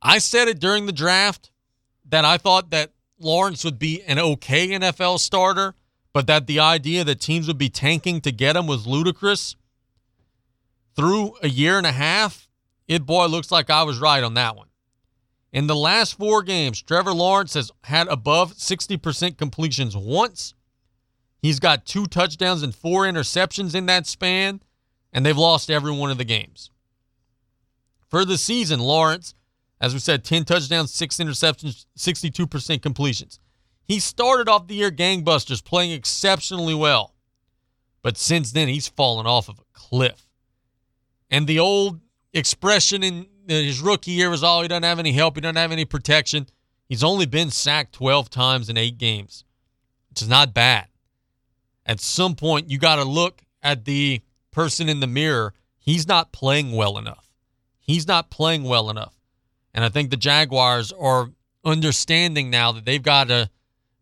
I 0.00 0.18
said 0.18 0.48
it 0.48 0.58
during 0.58 0.86
the 0.86 0.92
draft 0.92 1.50
that 2.08 2.24
I 2.24 2.38
thought 2.38 2.70
that 2.70 2.92
Lawrence 3.18 3.64
would 3.64 3.78
be 3.78 4.02
an 4.02 4.18
okay 4.18 4.68
NFL 4.68 5.18
starter, 5.18 5.74
but 6.12 6.26
that 6.26 6.46
the 6.46 6.60
idea 6.60 7.04
that 7.04 7.20
teams 7.20 7.46
would 7.46 7.58
be 7.58 7.68
tanking 7.68 8.20
to 8.22 8.32
get 8.32 8.56
him 8.56 8.66
was 8.66 8.86
ludicrous. 8.86 9.56
Through 10.96 11.34
a 11.42 11.48
year 11.48 11.78
and 11.78 11.86
a 11.86 11.92
half, 11.92 12.47
it 12.88 13.06
boy 13.06 13.26
looks 13.26 13.52
like 13.52 13.70
I 13.70 13.82
was 13.84 13.98
right 13.98 14.24
on 14.24 14.34
that 14.34 14.56
one. 14.56 14.68
In 15.52 15.66
the 15.66 15.76
last 15.76 16.18
four 16.18 16.42
games, 16.42 16.82
Trevor 16.82 17.12
Lawrence 17.12 17.54
has 17.54 17.70
had 17.84 18.08
above 18.08 18.54
60% 18.54 19.38
completions 19.38 19.96
once. 19.96 20.54
He's 21.40 21.60
got 21.60 21.86
two 21.86 22.06
touchdowns 22.06 22.62
and 22.62 22.74
four 22.74 23.04
interceptions 23.04 23.74
in 23.74 23.86
that 23.86 24.06
span, 24.06 24.60
and 25.12 25.24
they've 25.24 25.36
lost 25.36 25.70
every 25.70 25.92
one 25.92 26.10
of 26.10 26.18
the 26.18 26.24
games. 26.24 26.70
For 28.08 28.24
the 28.24 28.38
season, 28.38 28.80
Lawrence, 28.80 29.34
as 29.80 29.94
we 29.94 30.00
said, 30.00 30.24
10 30.24 30.44
touchdowns, 30.44 30.92
six 30.92 31.16
interceptions, 31.18 31.86
62% 31.96 32.82
completions. 32.82 33.38
He 33.84 34.00
started 34.00 34.48
off 34.48 34.66
the 34.66 34.74
year 34.74 34.90
gangbusters, 34.90 35.64
playing 35.64 35.92
exceptionally 35.92 36.74
well. 36.74 37.14
But 38.02 38.16
since 38.16 38.52
then, 38.52 38.68
he's 38.68 38.88
fallen 38.88 39.26
off 39.26 39.48
of 39.48 39.58
a 39.58 39.64
cliff. 39.72 40.26
And 41.30 41.46
the 41.46 41.58
old 41.58 42.00
expression 42.32 43.02
in 43.02 43.26
uh, 43.48 43.54
his 43.54 43.80
rookie 43.80 44.12
year 44.12 44.30
was, 44.30 44.42
all 44.42 44.62
he 44.62 44.68
doesn't 44.68 44.82
have 44.82 44.98
any 44.98 45.12
help. 45.12 45.36
He 45.36 45.40
doesn't 45.40 45.56
have 45.56 45.72
any 45.72 45.84
protection. 45.84 46.46
He's 46.88 47.04
only 47.04 47.26
been 47.26 47.50
sacked 47.50 47.92
12 47.94 48.30
times 48.30 48.68
in 48.68 48.76
eight 48.76 48.98
games, 48.98 49.44
which 50.10 50.22
is 50.22 50.28
not 50.28 50.54
bad. 50.54 50.86
At 51.84 52.00
some 52.00 52.34
point, 52.34 52.70
you 52.70 52.78
got 52.78 52.96
to 52.96 53.04
look 53.04 53.42
at 53.62 53.84
the 53.84 54.20
person 54.50 54.88
in 54.88 55.00
the 55.00 55.06
mirror. 55.06 55.54
He's 55.78 56.06
not 56.06 56.32
playing 56.32 56.72
well 56.72 56.98
enough. 56.98 57.30
He's 57.78 58.06
not 58.06 58.30
playing 58.30 58.64
well 58.64 58.90
enough. 58.90 59.14
And 59.72 59.84
I 59.84 59.88
think 59.88 60.10
the 60.10 60.16
Jaguars 60.16 60.92
are 60.92 61.30
understanding 61.64 62.50
now 62.50 62.72
that 62.72 62.84
they've 62.84 63.02
got 63.02 63.28
to 63.28 63.50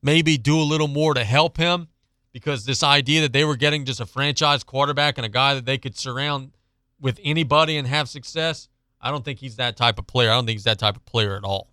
maybe 0.03 0.39
do 0.39 0.59
a 0.59 0.63
little 0.63 0.89
more 0.89 1.15
to 1.15 1.25
help 1.25 1.57
him 1.57 1.89
because 2.33 2.65
this 2.65 2.83
idea 2.83 3.23
that 3.23 3.33
they 3.33 3.45
were 3.45 3.57
getting 3.57 3.85
just 3.85 4.01
a 4.01 4.07
franchise 4.07 4.63
quarterback 4.63 5.19
and 5.19 5.25
a 5.25 5.29
guy 5.29 5.55
that 5.55 5.65
they 5.65 5.79
could 5.79 5.97
surround 5.97 6.53
with 7.01 7.21
anybody 7.23 7.77
and 7.77 7.87
have 7.87 8.09
success. 8.09 8.69
I 9.01 9.11
don't 9.11 9.25
think 9.25 9.39
he's 9.39 9.57
that 9.57 9.77
type 9.77 9.99
of 9.99 10.07
player. 10.07 10.31
I 10.31 10.35
don't 10.35 10.47
think 10.47 10.57
he's 10.57 10.65
that 10.65 10.79
type 10.79 10.97
of 10.97 11.05
player 11.05 11.37
at 11.37 11.45
all. 11.45 11.71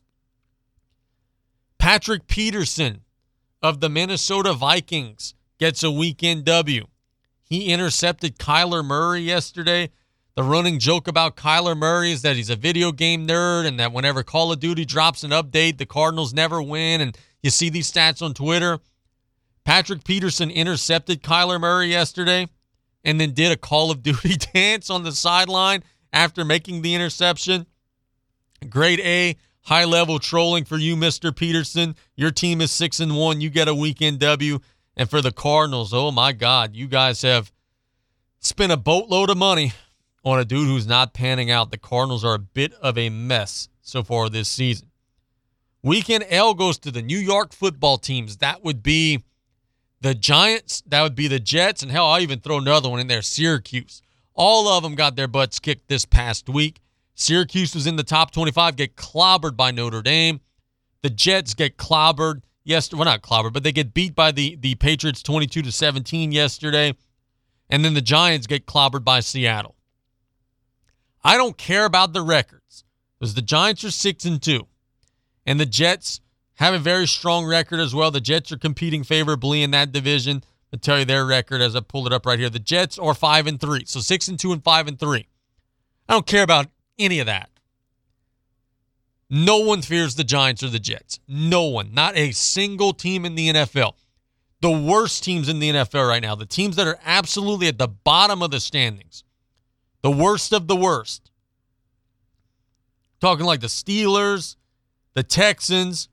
Patrick 1.77 2.27
Peterson 2.27 3.01
of 3.61 3.79
the 3.79 3.89
Minnesota 3.89 4.53
Vikings 4.53 5.33
gets 5.59 5.83
a 5.83 5.91
weekend 5.91 6.45
W. 6.45 6.87
He 7.41 7.71
intercepted 7.71 8.37
Kyler 8.37 8.85
Murray 8.85 9.21
yesterday. 9.21 9.89
The 10.35 10.43
running 10.43 10.79
joke 10.79 11.07
about 11.07 11.35
Kyler 11.35 11.77
Murray 11.77 12.11
is 12.11 12.21
that 12.23 12.35
he's 12.35 12.49
a 12.49 12.55
video 12.55 12.91
game 12.91 13.27
nerd 13.27 13.65
and 13.65 13.79
that 13.79 13.93
whenever 13.93 14.23
Call 14.23 14.51
of 14.51 14.59
Duty 14.59 14.83
drops 14.85 15.23
an 15.23 15.31
update, 15.31 15.77
the 15.77 15.85
Cardinals 15.85 16.33
never 16.33 16.61
win. 16.61 17.01
And 17.01 17.17
you 17.41 17.49
see 17.49 17.69
these 17.69 17.91
stats 17.91 18.21
on 18.21 18.33
Twitter. 18.33 18.79
Patrick 19.63 20.03
Peterson 20.03 20.49
intercepted 20.49 21.21
Kyler 21.21 21.59
Murray 21.59 21.87
yesterday 21.87 22.47
and 23.03 23.19
then 23.19 23.31
did 23.31 23.51
a 23.51 23.57
Call 23.57 23.91
of 23.91 24.03
Duty 24.03 24.35
dance 24.53 24.89
on 24.89 25.03
the 25.03 25.11
sideline 25.11 25.83
after 26.11 26.45
making 26.45 26.81
the 26.81 26.95
interception. 26.95 27.65
Grade 28.69 29.01
A, 29.01 29.35
high 29.61 29.85
level 29.85 30.19
trolling 30.19 30.65
for 30.65 30.77
you, 30.77 30.95
Mr. 30.95 31.35
Peterson. 31.35 31.95
Your 32.15 32.31
team 32.31 32.61
is 32.61 32.71
six 32.71 32.99
and 32.99 33.17
one. 33.17 33.41
You 33.41 33.49
get 33.49 33.67
a 33.67 33.75
weekend 33.75 34.19
W. 34.19 34.59
And 34.95 35.09
for 35.09 35.21
the 35.21 35.31
Cardinals, 35.31 35.93
oh 35.93 36.11
my 36.11 36.33
God, 36.33 36.75
you 36.75 36.87
guys 36.87 37.23
have 37.23 37.51
spent 38.39 38.71
a 38.71 38.77
boatload 38.77 39.29
of 39.31 39.37
money 39.37 39.73
on 40.23 40.39
a 40.39 40.45
dude 40.45 40.67
who's 40.67 40.87
not 40.87 41.13
panning 41.13 41.49
out. 41.49 41.71
The 41.71 41.77
Cardinals 41.77 42.23
are 42.23 42.35
a 42.35 42.39
bit 42.39 42.73
of 42.75 42.97
a 42.97 43.09
mess 43.09 43.69
so 43.81 44.03
far 44.03 44.29
this 44.29 44.47
season. 44.47 44.89
Weekend 45.81 46.25
L 46.29 46.53
goes 46.53 46.77
to 46.79 46.91
the 46.91 47.01
New 47.01 47.17
York 47.17 47.53
football 47.53 47.97
teams. 47.97 48.37
That 48.37 48.63
would 48.63 48.83
be 48.83 49.23
the 50.03 50.13
Giants, 50.13 50.83
that 50.87 51.01
would 51.01 51.15
be 51.15 51.29
the 51.29 51.39
Jets, 51.39 51.81
and 51.81 51.89
hell, 51.89 52.07
I'll 52.07 52.19
even 52.19 52.41
throw 52.41 52.57
another 52.57 52.89
one 52.89 52.99
in 52.99 53.07
there 53.07 53.21
Syracuse. 53.21 54.01
All 54.33 54.67
of 54.67 54.83
them 54.83 54.95
got 54.95 55.15
their 55.15 55.29
butts 55.29 55.59
kicked 55.59 55.87
this 55.87 56.03
past 56.03 56.49
week. 56.49 56.81
Syracuse 57.15 57.73
was 57.73 57.87
in 57.87 57.95
the 57.95 58.03
top 58.03 58.31
25, 58.31 58.75
get 58.75 58.97
clobbered 58.97 59.55
by 59.55 59.71
Notre 59.71 60.01
Dame. 60.01 60.41
The 61.03 61.09
Jets 61.09 61.53
get 61.53 61.77
clobbered 61.77 62.41
yesterday. 62.65 62.99
Well, 62.99 63.05
not 63.05 63.21
clobbered, 63.21 63.53
but 63.53 63.63
they 63.63 63.71
get 63.71 63.93
beat 63.93 64.13
by 64.13 64.33
the, 64.33 64.57
the 64.59 64.75
Patriots 64.75 65.23
22 65.23 65.61
to 65.61 65.71
17 65.71 66.33
yesterday. 66.33 66.95
And 67.69 67.85
then 67.85 67.93
the 67.93 68.01
Giants 68.01 68.45
get 68.45 68.65
clobbered 68.65 69.05
by 69.05 69.21
Seattle. 69.21 69.75
I 71.23 71.37
don't 71.37 71.57
care 71.57 71.85
about 71.85 72.11
the 72.11 72.21
records 72.21 72.83
because 73.19 73.35
the 73.35 73.41
Giants 73.41 73.85
are 73.85 73.91
6 73.91 74.25
and 74.25 74.41
2. 74.41 74.67
And 75.45 75.61
the 75.61 75.65
Jets 75.65 76.19
have 76.55 76.73
a 76.73 76.79
very 76.79 77.07
strong 77.07 77.45
record 77.45 77.79
as 77.79 77.95
well. 77.95 78.11
The 78.11 78.21
Jets 78.21 78.51
are 78.51 78.57
competing 78.57 79.03
favorably 79.03 79.63
in 79.63 79.71
that 79.71 79.91
division. 79.91 80.43
I'll 80.71 80.79
tell 80.79 80.99
you 80.99 81.05
their 81.05 81.25
record 81.25 81.61
as 81.61 81.75
I 81.75 81.81
pull 81.81 82.07
it 82.07 82.13
up 82.13 82.25
right 82.25 82.39
here. 82.39 82.49
The 82.49 82.59
Jets 82.59 82.97
are 82.97 83.13
five 83.13 83.47
and 83.47 83.59
three, 83.59 83.83
so 83.85 83.99
six 83.99 84.27
and 84.27 84.39
two 84.39 84.51
and 84.51 84.63
five 84.63 84.87
and 84.87 84.99
three. 84.99 85.27
I 86.09 86.13
don't 86.13 86.27
care 86.27 86.43
about 86.43 86.67
any 86.99 87.19
of 87.19 87.27
that. 87.27 87.49
No 89.29 89.59
one 89.59 89.81
fears 89.81 90.15
the 90.15 90.23
Giants 90.23 90.61
or 90.61 90.69
the 90.69 90.79
Jets. 90.79 91.19
No 91.27 91.63
one. 91.63 91.93
Not 91.93 92.15
a 92.15 92.31
single 92.31 92.93
team 92.93 93.25
in 93.25 93.35
the 93.35 93.49
NFL. 93.49 93.93
The 94.61 94.71
worst 94.71 95.23
teams 95.23 95.49
in 95.49 95.59
the 95.59 95.71
NFL 95.71 96.07
right 96.07 96.21
now, 96.21 96.35
the 96.35 96.45
teams 96.45 96.75
that 96.75 96.87
are 96.87 96.99
absolutely 97.03 97.67
at 97.67 97.77
the 97.77 97.87
bottom 97.87 98.41
of 98.41 98.51
the 98.51 98.59
standings, 98.59 99.23
the 100.01 100.11
worst 100.11 100.53
of 100.53 100.67
the 100.67 100.75
worst. 100.75 101.31
Talking 103.19 103.45
like 103.45 103.61
the 103.61 103.67
Steelers, 103.67 104.55
the 105.15 105.23
Texans, 105.23 106.09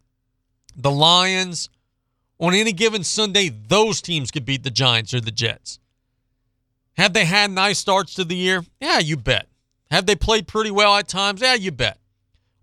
the 0.77 0.91
Lions. 0.91 1.69
On 2.39 2.55
any 2.55 2.73
given 2.73 3.05
Sunday, 3.05 3.51
those 3.51 4.01
teams 4.01 4.31
could 4.31 4.45
beat 4.45 4.63
the 4.63 4.71
Giants 4.71 5.13
or 5.13 5.21
the 5.21 5.31
Jets. 5.31 5.79
Have 6.97 7.13
they 7.13 7.25
had 7.25 7.51
nice 7.51 7.79
starts 7.79 8.15
to 8.15 8.25
the 8.25 8.37
year? 8.37 8.65
Yeah, 8.81 8.99
you 8.99 9.17
bet. 9.17 9.47
Have 9.91 10.07
they 10.07 10.17
played 10.17 10.47
pretty 10.47 10.71
well 10.71 10.95
at 10.97 11.09
times? 11.09 11.41
Yeah, 11.41 11.55
you 11.55 11.71
bet. 11.71 11.99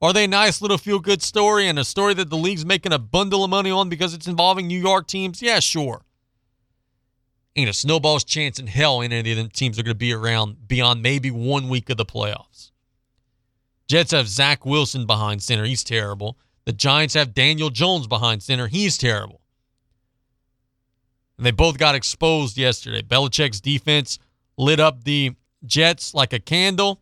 Are 0.01 0.13
they 0.13 0.25
a 0.25 0.27
nice 0.27 0.61
little 0.61 0.77
feel 0.77 0.99
good 0.99 1.21
story 1.21 1.67
and 1.67 1.79
a 1.79 1.83
story 1.83 2.13
that 2.13 2.29
the 2.29 2.37
league's 2.37 2.65
making 2.65 2.93
a 2.93 2.99
bundle 2.99 3.43
of 3.43 3.49
money 3.49 3.71
on 3.71 3.89
because 3.89 4.13
it's 4.13 4.27
involving 4.27 4.67
New 4.67 4.79
York 4.79 5.07
teams? 5.07 5.41
Yeah, 5.41 5.59
sure. 5.59 6.03
Ain't 7.55 7.69
a 7.69 7.73
snowball's 7.73 8.23
chance 8.23 8.59
in 8.59 8.67
hell 8.67 9.01
any 9.01 9.31
of 9.31 9.37
them 9.37 9.49
teams 9.49 9.79
are 9.79 9.83
going 9.83 9.95
to 9.95 9.97
be 9.97 10.13
around 10.13 10.67
beyond 10.67 11.01
maybe 11.01 11.31
one 11.31 11.69
week 11.69 11.89
of 11.89 11.97
the 11.97 12.05
playoffs. 12.05 12.71
Jets 13.87 14.11
have 14.11 14.27
Zach 14.27 14.65
Wilson 14.65 15.07
behind 15.07 15.41
center. 15.41 15.65
He's 15.65 15.83
terrible. 15.83 16.37
The 16.67 16.73
Giants 16.73 17.13
have 17.13 17.33
Daniel 17.33 17.69
Jones 17.69 18.07
behind 18.07 18.43
center. 18.43 18.67
He's 18.67 18.97
terrible. 18.97 19.39
And 21.37 21.45
they 21.45 21.51
both 21.51 21.77
got 21.77 21.95
exposed 21.95 22.57
yesterday. 22.57 23.01
Belichick's 23.01 23.61
defense 23.61 24.19
lit 24.57 24.77
up 24.77 25.05
the 25.05 25.31
Jets 25.65 26.13
like 26.13 26.33
a 26.33 26.39
candle. 26.39 26.99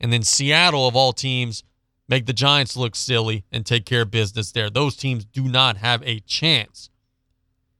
And 0.00 0.12
then 0.12 0.24
Seattle, 0.24 0.88
of 0.88 0.96
all 0.96 1.12
teams, 1.12 1.62
make 2.08 2.26
the 2.26 2.32
Giants 2.32 2.76
look 2.76 2.96
silly 2.96 3.44
and 3.52 3.64
take 3.64 3.86
care 3.86 4.02
of 4.02 4.10
business 4.10 4.50
there. 4.50 4.68
Those 4.68 4.96
teams 4.96 5.24
do 5.24 5.44
not 5.44 5.76
have 5.76 6.02
a 6.02 6.18
chance 6.18 6.90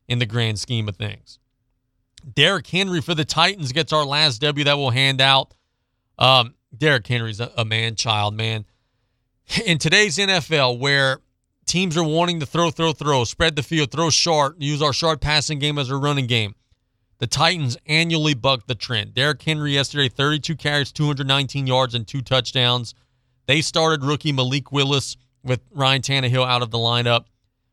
in 0.07 0.21
the 0.21 0.27
grand 0.27 0.61
scheme 0.61 0.89
of 0.89 0.95
things. 0.95 1.41
Derrick 2.33 2.69
Henry 2.69 3.01
for 3.01 3.17
the 3.17 3.25
Titans 3.25 3.73
gets 3.73 3.93
our 3.93 4.05
last 4.05 4.41
W 4.41 4.65
that 4.67 4.79
we'll 4.79 4.91
hand 4.91 5.21
out. 5.21 5.53
Um, 6.17 6.55
Derrick 6.77 7.09
Henry's 7.09 7.41
a, 7.41 7.51
a 7.57 7.65
man 7.65 7.97
child, 7.97 8.35
man. 8.35 8.67
In 9.57 9.79
today's 9.79 10.19
NFL, 10.19 10.79
where 10.79 11.21
teams 11.65 11.97
are 11.97 12.05
wanting 12.05 12.39
to 12.41 12.47
throw, 12.47 12.71
throw, 12.71 12.93
throw, 12.93 13.25
spread 13.25 13.57
the 13.57 13.63
field, 13.63 13.91
throw 13.91 14.11
short, 14.11 14.61
use 14.61 14.83
our 14.83 14.93
short 14.93 15.23
passing 15.23 15.59
game 15.59 15.79
as 15.79 15.89
a 15.89 15.97
running 15.97 16.27
game, 16.27 16.55
the 17.17 17.27
Titans 17.27 17.79
annually 17.87 18.35
buck 18.35 18.67
the 18.67 18.75
trend. 18.75 19.15
Derrick 19.15 19.43
Henry 19.43 19.73
yesterday, 19.73 20.11
32 20.11 20.55
carries, 20.55 20.93
219 20.93 21.67
yards, 21.67 21.95
and 21.95 22.07
two 22.07 22.21
touchdowns. 22.21 22.95
They 23.47 23.63
started 23.63 24.05
rookie 24.05 24.33
Malik 24.33 24.71
Willis 24.71 25.17
with 25.43 25.61
Ryan 25.71 26.03
Tannehill 26.03 26.47
out 26.47 26.63
of 26.63 26.71
the 26.71 26.79
lineup. 26.79 27.25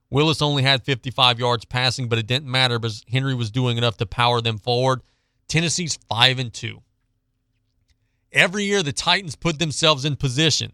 Willis 0.10 0.41
only 0.41 0.64
had 0.64 0.85
55 0.85 1.39
yards 1.39 1.65
passing, 1.65 2.07
but 2.07 2.18
it 2.18 2.26
didn't 2.26 2.49
matter 2.49 2.80
because 2.80 3.03
Henry 3.10 3.35
was 3.35 3.52
doing 3.52 3.77
enough 3.77 3.97
to 3.97 4.06
power 4.06 4.39
them 4.39 4.57
forward. 4.57 5.02
Tennessee's 5.49 5.99
5 6.07 6.39
and 6.39 6.53
2. 6.53 6.81
Every 8.31 8.64
year 8.64 8.81
the 8.81 8.93
Titans 8.93 9.35
put 9.35 9.60
themselves 9.60 10.06
in 10.06 10.15
position. 10.15 10.72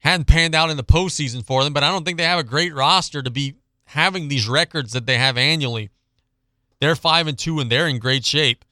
Hadn't 0.00 0.26
panned 0.26 0.54
out 0.54 0.70
in 0.70 0.76
the 0.76 0.84
postseason 0.84 1.44
for 1.44 1.64
them, 1.64 1.72
but 1.72 1.82
I 1.82 1.90
don't 1.90 2.04
think 2.04 2.18
they 2.18 2.24
have 2.24 2.38
a 2.38 2.44
great 2.44 2.74
roster 2.74 3.22
to 3.22 3.30
be 3.30 3.56
having 3.86 4.28
these 4.28 4.48
records 4.48 4.92
that 4.92 5.06
they 5.06 5.18
have 5.18 5.36
annually. 5.36 5.90
They're 6.80 6.94
5 6.94 7.26
and 7.26 7.38
2 7.38 7.60
and 7.60 7.70
they're 7.70 7.88
in 7.88 7.98
great 7.98 8.24
shape. 8.24 8.64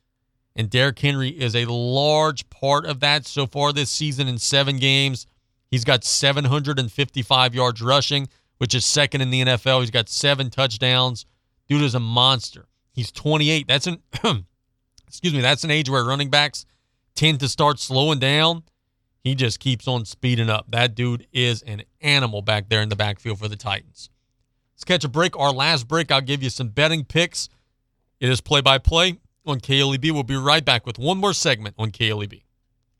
And 0.55 0.70
Derrick 0.70 0.98
Henry 0.98 1.31
is 1.31 1.55
a 1.55 1.70
large 1.70 2.48
part 2.48 2.86
of 2.86 3.01
that 3.01 3.27
so 3.27 3.47
far 3.47 3.73
this 3.73 3.90
season 3.90 4.28
in 4.28 4.39
seven 4.39 4.78
games. 4.78 5.27
He's 5.70 5.85
got 5.85 6.05
755 6.05 7.55
yards 7.55 7.82
rushing, 7.82 8.28
which 8.59 8.74
is 8.74 8.85
second 8.85 9.20
in 9.20 9.31
the 9.31 9.43
NFL. 9.43 9.81
He's 9.81 9.90
got 9.90 10.09
seven 10.09 10.48
touchdowns. 10.48 11.27
Dude 11.69 11.82
is 11.82 11.94
a 11.94 12.01
monster. 12.01 12.66
He's 12.93 13.11
28. 13.11 13.66
That's 13.66 13.86
an 13.86 14.03
excuse 15.07 15.35
me, 15.35 15.40
that's 15.40 15.65
an 15.65 15.70
age 15.70 15.90
where 15.90 16.05
running 16.05 16.31
backs 16.31 16.65
tend 17.15 17.40
to 17.40 17.48
start 17.48 17.78
slowing 17.78 18.19
down. 18.19 18.62
He 19.27 19.35
just 19.35 19.59
keeps 19.59 19.89
on 19.89 20.05
speeding 20.05 20.48
up. 20.48 20.66
That 20.69 20.94
dude 20.94 21.27
is 21.32 21.62
an 21.62 21.82
animal 22.01 22.43
back 22.43 22.69
there 22.69 22.81
in 22.81 22.90
the 22.90 22.94
backfield 22.94 23.40
for 23.40 23.48
the 23.48 23.57
Titans. 23.57 24.09
Let's 24.77 24.85
catch 24.85 25.03
a 25.03 25.09
break. 25.09 25.36
Our 25.36 25.51
last 25.51 25.89
break, 25.89 26.12
I'll 26.12 26.20
give 26.20 26.44
you 26.44 26.48
some 26.48 26.69
betting 26.69 27.05
picks. 27.05 27.48
It 28.20 28.28
is 28.28 28.40
play 28.40 28.61
by 28.61 28.78
play 28.78 29.19
on 29.44 29.59
KLEB. 29.59 30.12
We'll 30.12 30.23
be 30.23 30.36
right 30.36 30.65
back 30.65 30.86
with 30.86 30.97
one 30.97 31.19
more 31.19 31.32
segment 31.32 31.74
on 31.77 31.90
KLEB. 31.90 32.43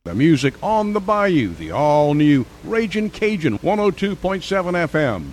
The 0.03 0.15
music 0.15 0.61
on 0.61 0.91
the 0.91 0.99
bayou, 0.99 1.53
the 1.53 1.71
all 1.71 2.13
new 2.13 2.45
Raging 2.65 3.09
Cajun 3.09 3.59
102.7 3.59 4.17
FM. 4.17 5.27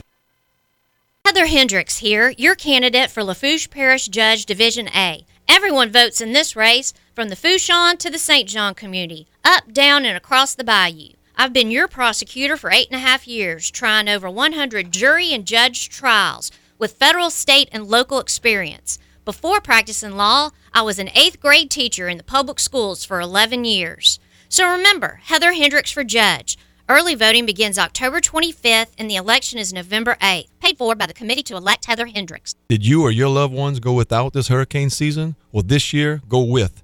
Heather 1.24 1.46
Hendricks 1.46 1.98
here, 1.98 2.32
your 2.38 2.54
candidate 2.54 3.10
for 3.10 3.24
Lafourche 3.24 3.68
Parish 3.68 4.06
Judge 4.06 4.46
Division 4.46 4.88
A. 4.94 5.26
Everyone 5.48 5.90
votes 5.90 6.20
in 6.20 6.34
this 6.34 6.54
race, 6.54 6.94
from 7.14 7.28
the 7.28 7.36
Fourchon 7.36 7.96
to 7.98 8.10
the 8.10 8.18
St. 8.18 8.48
John 8.48 8.74
community, 8.74 9.28
up, 9.44 9.72
down, 9.72 10.04
and 10.04 10.16
across 10.16 10.54
the 10.54 10.64
bayou. 10.64 11.10
I've 11.36 11.52
been 11.52 11.70
your 11.70 11.86
prosecutor 11.86 12.56
for 12.56 12.72
eight 12.72 12.88
and 12.90 12.96
a 12.96 13.06
half 13.06 13.28
years, 13.28 13.70
trying 13.70 14.08
over 14.08 14.28
100 14.28 14.90
jury 14.90 15.32
and 15.32 15.46
judge 15.46 15.88
trials 15.88 16.50
with 16.78 16.94
federal, 16.94 17.30
state, 17.30 17.68
and 17.70 17.86
local 17.86 18.18
experience. 18.18 18.98
Before 19.24 19.60
practicing 19.60 20.16
law, 20.16 20.50
I 20.72 20.82
was 20.82 20.98
an 20.98 21.10
eighth 21.14 21.40
grade 21.40 21.70
teacher 21.70 22.08
in 22.08 22.18
the 22.18 22.24
public 22.24 22.58
schools 22.58 23.04
for 23.04 23.20
11 23.20 23.64
years. 23.64 24.18
So 24.48 24.68
remember, 24.68 25.20
Heather 25.24 25.52
Hendricks 25.52 25.92
for 25.92 26.04
judge. 26.04 26.58
Early 26.88 27.14
voting 27.14 27.46
begins 27.46 27.78
October 27.78 28.20
25th 28.20 28.90
and 28.98 29.08
the 29.08 29.16
election 29.16 29.58
is 29.58 29.72
November 29.72 30.16
8th. 30.20 30.48
Paid 30.60 30.78
for 30.78 30.94
by 30.94 31.06
the 31.06 31.14
committee 31.14 31.42
to 31.44 31.56
elect 31.56 31.86
Heather 31.86 32.06
Hendricks. 32.06 32.54
Did 32.68 32.84
you 32.84 33.02
or 33.02 33.10
your 33.10 33.28
loved 33.28 33.54
ones 33.54 33.80
go 33.80 33.94
without 33.94 34.34
this 34.34 34.48
hurricane 34.48 34.90
season? 34.90 35.36
Well, 35.50 35.62
this 35.62 35.94
year, 35.94 36.20
go 36.28 36.42
with 36.42 36.83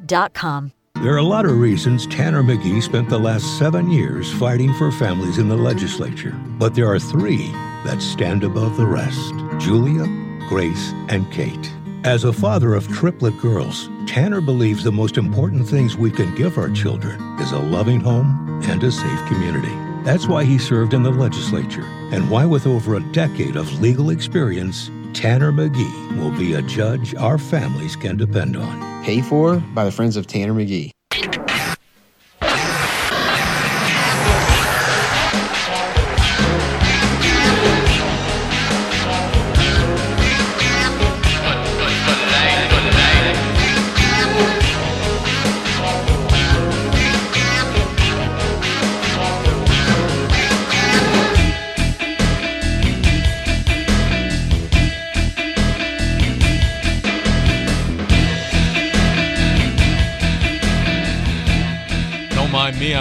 There 1.01 1.13
are 1.13 1.17
a 1.17 1.23
lot 1.23 1.45
of 1.45 1.57
reasons 1.57 2.05
Tanner 2.07 2.43
Magee 2.43 2.81
spent 2.81 3.09
the 3.09 3.17
last 3.17 3.57
seven 3.57 3.89
years 3.89 4.31
fighting 4.33 4.73
for 4.75 4.91
families 4.91 5.37
in 5.37 5.49
the 5.49 5.55
legislature, 5.55 6.31
but 6.59 6.75
there 6.75 6.87
are 6.87 6.99
three 6.99 7.47
that 7.85 8.01
stand 8.01 8.43
above 8.43 8.77
the 8.77 8.85
rest 8.85 9.33
Julia, 9.57 10.05
Grace, 10.47 10.91
and 11.09 11.31
Kate. 11.31 11.73
As 12.03 12.23
a 12.23 12.33
father 12.33 12.75
of 12.75 12.87
triplet 12.87 13.37
girls, 13.39 13.89
Tanner 14.05 14.41
believes 14.41 14.83
the 14.83 14.91
most 14.91 15.17
important 15.17 15.67
things 15.67 15.97
we 15.97 16.11
can 16.11 16.35
give 16.35 16.57
our 16.57 16.69
children 16.69 17.19
is 17.39 17.51
a 17.51 17.59
loving 17.59 17.99
home 17.99 18.61
and 18.67 18.83
a 18.83 18.91
safe 18.91 19.25
community. 19.27 19.75
That's 20.03 20.27
why 20.27 20.43
he 20.43 20.57
served 20.57 20.93
in 20.93 21.03
the 21.03 21.11
legislature, 21.11 21.85
and 22.11 22.29
why, 22.29 22.45
with 22.45 22.65
over 22.65 22.95
a 22.95 23.11
decade 23.11 23.55
of 23.55 23.81
legal 23.81 24.09
experience, 24.09 24.89
Tanner 25.13 25.51
Magee 25.51 26.07
will 26.17 26.31
be 26.31 26.53
a 26.53 26.61
judge 26.61 27.13
our 27.15 27.37
families 27.37 27.95
can 27.95 28.17
depend 28.17 28.55
on. 28.55 29.03
Paid 29.03 29.25
for 29.25 29.57
by 29.73 29.85
the 29.85 29.91
Friends 29.91 30.15
of 30.15 30.27
Tanner 30.27 30.53
Magee. 30.53 30.91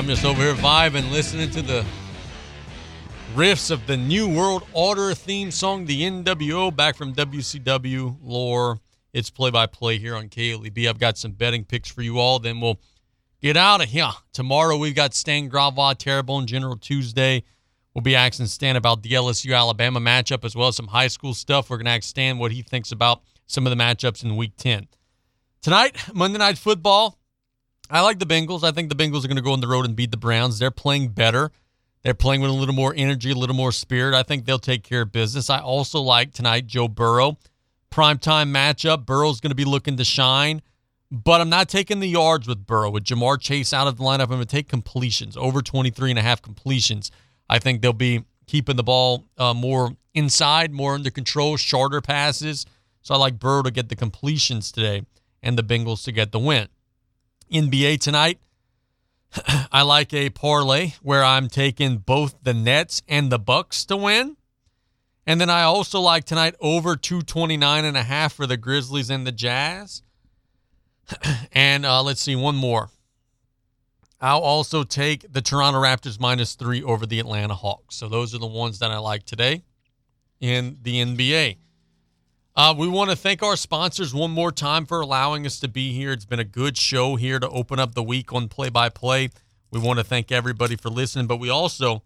I'm 0.01 0.07
just 0.07 0.25
over 0.25 0.41
here 0.41 0.55
vibing, 0.55 1.11
listening 1.11 1.51
to 1.51 1.61
the 1.61 1.85
riffs 3.35 3.71
of 3.71 3.87
the 3.87 3.99
New 3.99 4.35
World 4.35 4.67
Order 4.73 5.13
theme 5.13 5.51
song, 5.51 5.85
the 5.85 6.01
NWO, 6.01 6.75
back 6.75 6.97
from 6.97 7.13
WCW 7.13 8.17
lore. 8.23 8.81
It's 9.13 9.29
play 9.29 9.51
by 9.51 9.67
play 9.67 9.99
here 9.99 10.17
on 10.17 10.31
KLEB. 10.31 10.89
I've 10.89 10.99
got 10.99 11.19
some 11.19 11.33
betting 11.33 11.67
picks 11.67 11.91
for 11.91 12.01
you 12.01 12.19
all. 12.19 12.39
Then 12.39 12.63
we'll 12.63 12.81
get 13.43 13.59
out 13.59 13.83
of 13.83 13.91
here. 13.91 14.09
Tomorrow 14.33 14.79
we've 14.79 14.95
got 14.95 15.13
Stan 15.13 15.51
Gravois, 15.51 15.99
Terrebonne 15.99 16.47
General 16.47 16.79
Tuesday. 16.79 17.45
We'll 17.93 18.01
be 18.01 18.17
asking 18.17 18.47
Stan 18.47 18.77
about 18.77 19.03
the 19.03 19.11
LSU 19.11 19.55
Alabama 19.55 20.01
matchup 20.01 20.47
as 20.47 20.57
well 20.57 20.69
as 20.69 20.77
some 20.77 20.87
high 20.87 21.09
school 21.09 21.35
stuff. 21.35 21.69
We're 21.69 21.77
going 21.77 21.85
to 21.85 21.93
ask 21.93 22.05
Stan 22.05 22.39
what 22.39 22.53
he 22.53 22.63
thinks 22.63 22.91
about 22.91 23.21
some 23.47 23.67
of 23.67 23.71
the 23.71 23.77
matchups 23.77 24.25
in 24.25 24.35
week 24.39 24.53
10. 24.57 24.89
Tonight, 25.61 25.95
Monday 26.15 26.39
Night 26.39 26.57
Football. 26.57 27.20
I 27.91 28.03
like 28.03 28.19
the 28.21 28.27
Bengals. 28.27 28.63
I 28.63 28.71
think 28.71 28.89
the 28.89 28.95
Bengals 28.95 29.25
are 29.25 29.29
going 29.29 29.37
to 29.37 29.43
go 29.43 29.53
on 29.53 29.61
the 29.61 29.69
road 29.69 29.85
and 29.85 29.97
beat 29.97 30.13
the 30.13 30.17
Browns. 30.17 30.59
They're 30.59 30.71
playing 30.71 31.09
better. 31.09 31.51
They're 32.03 32.15
playing 32.15 32.41
with 32.41 32.51
a 32.51 32.55
little 32.55 32.75
more 32.75 32.95
energy, 32.97 33.33
a 33.33 33.35
little 33.35 33.57
more 33.57 33.73
spirit. 33.73 34.15
I 34.15 34.23
think 34.23 34.47
they'll 34.47 34.59
take 34.59 34.83
care 34.85 35.03
of 35.03 35.13
business. 35.13 35.51
I 35.51 35.59
also 35.59 36.01
like 36.01 36.33
tonight 36.33 36.67
Joe 36.67 36.89
Burrow. 36.89 37.39
Primetime 37.91 38.51
matchup. 38.51 39.05
Burrow's 39.05 39.41
going 39.41 39.51
to 39.51 39.57
be 39.57 39.65
looking 39.65 39.97
to 39.97 40.05
shine, 40.05 40.63
but 41.11 41.41
I'm 41.41 41.49
not 41.49 41.69
taking 41.69 41.99
the 41.99 42.09
yards 42.09 42.47
with 42.47 42.65
Burrow. 42.65 42.91
With 42.91 43.05
Ja'Marr 43.05 43.41
Chase 43.41 43.73
out 43.73 43.89
of 43.89 43.99
the 43.99 44.05
lineup, 44.05 44.23
I'm 44.23 44.29
going 44.29 44.41
to 44.41 44.47
take 44.47 44.69
completions, 44.69 45.37
over 45.37 45.61
23 45.61 46.11
and 46.11 46.19
a 46.19 46.23
half 46.23 46.41
completions. 46.41 47.11
I 47.49 47.59
think 47.59 47.83
they'll 47.83 47.93
be 47.93 48.25
keeping 48.47 48.77
the 48.77 48.85
ball 48.85 49.25
uh, 49.37 49.53
more 49.53 49.97
inside, 50.15 50.73
more 50.73 50.95
under 50.95 51.11
control, 51.11 51.57
shorter 51.57 52.01
passes. 52.01 52.65
So 53.03 53.15
I 53.15 53.19
like 53.19 53.39
Burrow 53.41 53.63
to 53.63 53.73
get 53.73 53.89
the 53.89 53.97
completions 53.97 54.71
today 54.71 55.03
and 55.43 55.59
the 55.59 55.65
Bengals 55.65 56.05
to 56.05 56.13
get 56.13 56.31
the 56.31 56.39
win. 56.39 56.69
NBA 57.51 58.01
tonight, 58.01 58.39
I 59.73 59.83
like 59.83 60.13
a 60.13 60.31
parlay 60.31 60.95
where 61.03 61.25
I'm 61.25 61.49
taking 61.49 61.99
both 61.99 62.37
the 62.43 62.55
Nets 62.55 63.03
and 63.09 63.31
the 63.31 63.39
Bucks 63.39 63.85
to 63.87 63.97
win. 63.97 64.37
And 65.27 65.41
then 65.41 65.51
I 65.51 65.63
also 65.63 66.01
like 66.01 66.25
tonight 66.25 66.55
over 66.61 66.97
229 66.97 67.85
and 67.85 67.97
a 67.97 68.03
half 68.03 68.33
for 68.33 68.47
the 68.47 68.57
Grizzlies 68.57 69.11
and 69.11 69.27
the 69.27 69.33
Jazz. 69.33 70.03
and 71.53 71.85
uh, 71.85 72.03
let's 72.03 72.21
see 72.21 72.37
one 72.37 72.57
more. 72.57 72.91
I'll 74.21 74.41
also 74.41 74.83
take 74.83 75.33
the 75.33 75.41
Toronto 75.41 75.81
Raptors 75.81 76.21
minus 76.21 76.55
three 76.55 76.83
over 76.83 77.07
the 77.07 77.21
Atlanta 77.21 77.55
Hawks. 77.55 77.97
So 77.97 78.09
those 78.09 78.35
are 78.35 78.39
the 78.39 78.47
ones 78.47 78.79
that 78.81 78.91
I 78.91 78.99
like 78.99 79.25
today 79.25 79.63
in 80.41 80.79
the 80.83 81.03
NBA. 81.03 81.57
Uh, 82.63 82.75
we 82.75 82.87
want 82.87 83.09
to 83.09 83.17
thank 83.17 83.43
our 83.43 83.57
sponsors 83.57 84.13
one 84.13 84.31
more 84.31 84.53
time 84.53 84.85
for 84.85 85.01
allowing 85.01 85.47
us 85.47 85.59
to 85.59 85.67
be 85.67 85.95
here. 85.95 86.13
It's 86.13 86.27
been 86.27 86.41
a 86.41 86.45
good 86.45 86.77
show 86.77 87.17
here 87.17 87.41
to 87.41 87.49
open 87.49 87.81
up 87.81 87.95
the 87.95 88.03
week 88.03 88.35
on 88.35 88.49
play 88.49 88.69
by 88.69 88.91
play. 88.91 89.31
We 89.71 89.81
want 89.81 89.99
to 89.99 90.05
thank 90.05 90.31
everybody 90.31 90.77
for 90.77 90.91
listening, 90.91 91.27
but 91.27 91.39
we 91.39 91.49
also 91.49 92.03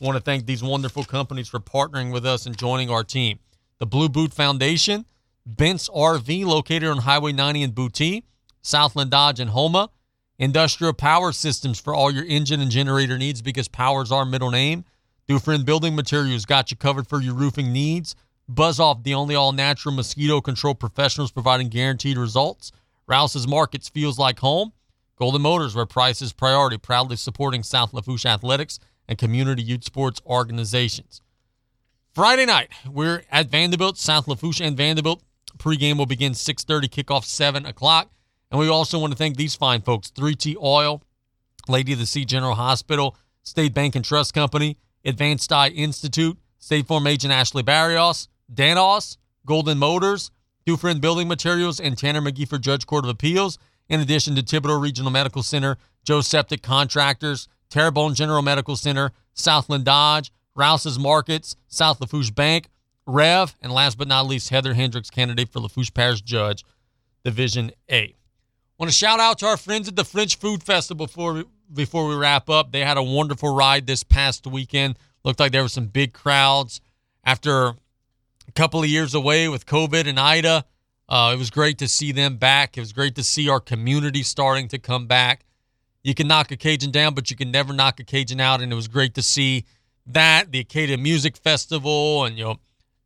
want 0.00 0.16
to 0.16 0.22
thank 0.22 0.46
these 0.46 0.62
wonderful 0.62 1.02
companies 1.02 1.48
for 1.48 1.58
partnering 1.58 2.12
with 2.12 2.24
us 2.24 2.46
and 2.46 2.56
joining 2.56 2.88
our 2.88 3.02
team. 3.02 3.40
The 3.78 3.86
Blue 3.86 4.08
Boot 4.08 4.32
Foundation, 4.32 5.06
Bent's 5.44 5.88
RV, 5.88 6.44
located 6.44 6.88
on 6.88 6.98
Highway 6.98 7.32
90 7.32 7.62
in 7.64 7.72
Boutte, 7.72 8.22
Southland 8.62 9.10
Dodge 9.10 9.40
and 9.40 9.50
Houma, 9.50 9.90
Industrial 10.38 10.92
Power 10.92 11.32
Systems 11.32 11.80
for 11.80 11.96
all 11.96 12.12
your 12.12 12.24
engine 12.26 12.60
and 12.60 12.70
generator 12.70 13.18
needs 13.18 13.42
because 13.42 13.66
power 13.66 14.02
is 14.02 14.12
our 14.12 14.24
middle 14.24 14.52
name. 14.52 14.84
Dufresne 15.26 15.64
Building 15.64 15.96
Materials 15.96 16.44
got 16.44 16.70
you 16.70 16.76
covered 16.76 17.08
for 17.08 17.20
your 17.20 17.34
roofing 17.34 17.72
needs. 17.72 18.14
Buzz 18.54 18.80
Off, 18.80 19.04
the 19.04 19.14
only 19.14 19.36
all 19.36 19.52
natural 19.52 19.94
mosquito 19.94 20.40
control 20.40 20.74
professionals 20.74 21.30
providing 21.30 21.68
guaranteed 21.68 22.18
results. 22.18 22.72
Rouse's 23.06 23.46
Markets 23.46 23.88
feels 23.88 24.18
like 24.18 24.40
home. 24.40 24.72
Golden 25.16 25.42
Motors, 25.42 25.76
where 25.76 25.86
price 25.86 26.20
is 26.20 26.32
priority, 26.32 26.76
proudly 26.76 27.14
supporting 27.14 27.62
South 27.62 27.92
Lafourche 27.94 28.26
athletics 28.26 28.80
and 29.06 29.16
community 29.16 29.62
youth 29.62 29.84
sports 29.84 30.20
organizations. 30.26 31.20
Friday 32.12 32.44
night, 32.44 32.70
we're 32.90 33.22
at 33.30 33.50
Vandebilt, 33.50 33.96
South 33.96 34.26
Lafourche 34.26 34.60
and 34.60 34.76
Vandebilt. 34.76 35.20
Pregame 35.56 35.96
will 35.96 36.06
begin 36.06 36.32
6:30, 36.32 36.88
kickoff 36.88 37.24
7 37.24 37.64
o'clock. 37.66 38.10
And 38.50 38.58
we 38.58 38.68
also 38.68 38.98
want 38.98 39.12
to 39.12 39.16
thank 39.16 39.36
these 39.36 39.54
fine 39.54 39.82
folks: 39.82 40.10
3T 40.10 40.56
Oil, 40.60 41.02
Lady 41.68 41.92
of 41.92 42.00
the 42.00 42.06
Sea 42.06 42.24
General 42.24 42.56
Hospital, 42.56 43.16
State 43.44 43.74
Bank 43.74 43.94
and 43.94 44.04
Trust 44.04 44.34
Company, 44.34 44.76
Advanced 45.04 45.52
Eye 45.52 45.68
Institute, 45.68 46.36
State 46.58 46.88
Farm 46.88 47.06
Agent 47.06 47.32
Ashley 47.32 47.62
Barrios, 47.62 48.28
Danos, 48.52 49.16
Golden 49.46 49.78
Motors, 49.78 50.30
Dufresne 50.66 51.00
Building 51.00 51.28
Materials, 51.28 51.80
and 51.80 51.96
Tanner 51.96 52.20
Magee 52.20 52.44
for 52.44 52.58
Judge 52.58 52.86
Court 52.86 53.04
of 53.04 53.10
Appeals, 53.10 53.58
in 53.88 54.00
addition 54.00 54.34
to 54.36 54.42
Thibodaux 54.42 54.80
Regional 54.80 55.10
Medical 55.10 55.42
Center, 55.42 55.76
Joe 56.04 56.20
Septic 56.20 56.62
Contractors, 56.62 57.48
Terrebonne 57.70 58.14
General 58.14 58.42
Medical 58.42 58.76
Center, 58.76 59.12
Southland 59.34 59.84
Dodge, 59.84 60.32
Rouse's 60.54 60.98
Markets, 60.98 61.56
South 61.68 62.00
Lafourche 62.00 62.30
Bank, 62.30 62.68
Rev, 63.06 63.56
and 63.62 63.72
last 63.72 63.98
but 63.98 64.08
not 64.08 64.26
least, 64.26 64.50
Heather 64.50 64.74
Hendricks, 64.74 65.10
candidate 65.10 65.48
for 65.48 65.60
Lafourche 65.60 65.92
Parish 65.92 66.20
Judge, 66.22 66.64
Division 67.24 67.72
A. 67.90 68.14
Want 68.78 68.90
to 68.90 68.96
shout 68.96 69.20
out 69.20 69.38
to 69.40 69.46
our 69.46 69.56
friends 69.56 69.88
at 69.88 69.96
the 69.96 70.04
French 70.04 70.36
Food 70.36 70.62
Festival 70.62 71.06
before 71.06 71.44
before 71.72 72.06
we 72.08 72.14
wrap 72.14 72.48
up. 72.48 72.72
They 72.72 72.80
had 72.80 72.96
a 72.96 73.02
wonderful 73.02 73.54
ride 73.54 73.86
this 73.86 74.02
past 74.02 74.46
weekend. 74.46 74.98
Looked 75.24 75.38
like 75.38 75.52
there 75.52 75.62
were 75.62 75.68
some 75.68 75.86
big 75.86 76.12
crowds 76.12 76.80
after 77.24 77.74
a 78.50 78.52
couple 78.52 78.82
of 78.82 78.88
years 78.88 79.14
away 79.14 79.48
with 79.48 79.64
COVID 79.64 80.08
and 80.08 80.18
Ida. 80.18 80.64
Uh, 81.08 81.30
it 81.32 81.38
was 81.38 81.50
great 81.50 81.78
to 81.78 81.86
see 81.86 82.10
them 82.10 82.36
back. 82.36 82.76
It 82.76 82.80
was 82.80 82.92
great 82.92 83.14
to 83.14 83.22
see 83.22 83.48
our 83.48 83.60
community 83.60 84.24
starting 84.24 84.66
to 84.68 84.78
come 84.78 85.06
back. 85.06 85.44
You 86.02 86.14
can 86.14 86.26
knock 86.26 86.50
a 86.50 86.56
Cajun 86.56 86.90
down, 86.90 87.14
but 87.14 87.30
you 87.30 87.36
can 87.36 87.52
never 87.52 87.72
knock 87.72 88.00
a 88.00 88.04
Cajun 88.04 88.40
out. 88.40 88.60
And 88.60 88.72
it 88.72 88.74
was 88.74 88.88
great 88.88 89.14
to 89.14 89.22
see 89.22 89.66
that 90.04 90.50
the 90.50 90.60
Acadia 90.60 90.98
Music 90.98 91.36
Festival 91.36 92.24
and 92.24 92.36
you 92.36 92.44
know 92.44 92.56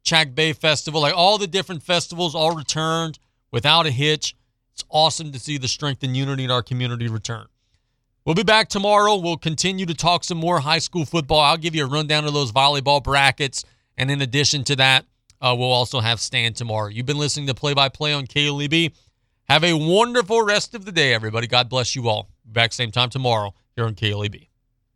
Chackbay 0.02 0.56
Festival, 0.56 1.02
like 1.02 1.14
all 1.14 1.36
the 1.36 1.46
different 1.46 1.82
festivals, 1.82 2.34
all 2.34 2.56
returned 2.56 3.18
without 3.50 3.86
a 3.86 3.90
hitch. 3.90 4.34
It's 4.72 4.84
awesome 4.88 5.30
to 5.32 5.38
see 5.38 5.58
the 5.58 5.68
strength 5.68 6.02
and 6.02 6.16
unity 6.16 6.44
in 6.44 6.50
our 6.50 6.62
community 6.62 7.08
return. 7.08 7.46
We'll 8.24 8.34
be 8.34 8.44
back 8.44 8.70
tomorrow. 8.70 9.16
We'll 9.16 9.36
continue 9.36 9.84
to 9.84 9.94
talk 9.94 10.24
some 10.24 10.38
more 10.38 10.60
high 10.60 10.78
school 10.78 11.04
football. 11.04 11.40
I'll 11.40 11.58
give 11.58 11.74
you 11.74 11.84
a 11.84 11.88
rundown 11.88 12.24
of 12.24 12.32
those 12.32 12.50
volleyball 12.50 13.04
brackets. 13.04 13.62
And 13.98 14.10
in 14.10 14.22
addition 14.22 14.64
to 14.64 14.76
that, 14.76 15.04
uh, 15.44 15.54
we'll 15.54 15.70
also 15.70 16.00
have 16.00 16.20
Stan 16.20 16.54
tomorrow. 16.54 16.88
You've 16.88 17.04
been 17.04 17.18
listening 17.18 17.46
to 17.48 17.54
Play 17.54 17.74
by 17.74 17.90
Play 17.90 18.14
on 18.14 18.26
KLEB. 18.26 18.92
Have 19.48 19.62
a 19.62 19.74
wonderful 19.74 20.42
rest 20.42 20.74
of 20.74 20.86
the 20.86 20.92
day, 20.92 21.12
everybody. 21.12 21.46
God 21.46 21.68
bless 21.68 21.94
you 21.94 22.08
all. 22.08 22.28
Back 22.46 22.72
same 22.72 22.90
time 22.90 23.10
tomorrow 23.10 23.52
here 23.76 23.84
on 23.84 23.94
KLEB. 23.94 24.46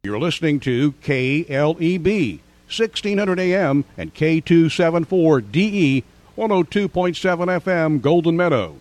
You're 0.03 0.19
listening 0.19 0.59
to 0.61 0.93
KLEB, 0.93 2.41
1600 2.67 3.39
AM 3.39 3.85
and 3.99 4.15
K274DE, 4.15 6.05
102.7 6.39 7.61
FM, 7.61 8.01
Golden 8.01 8.37
Meadow. 8.37 8.79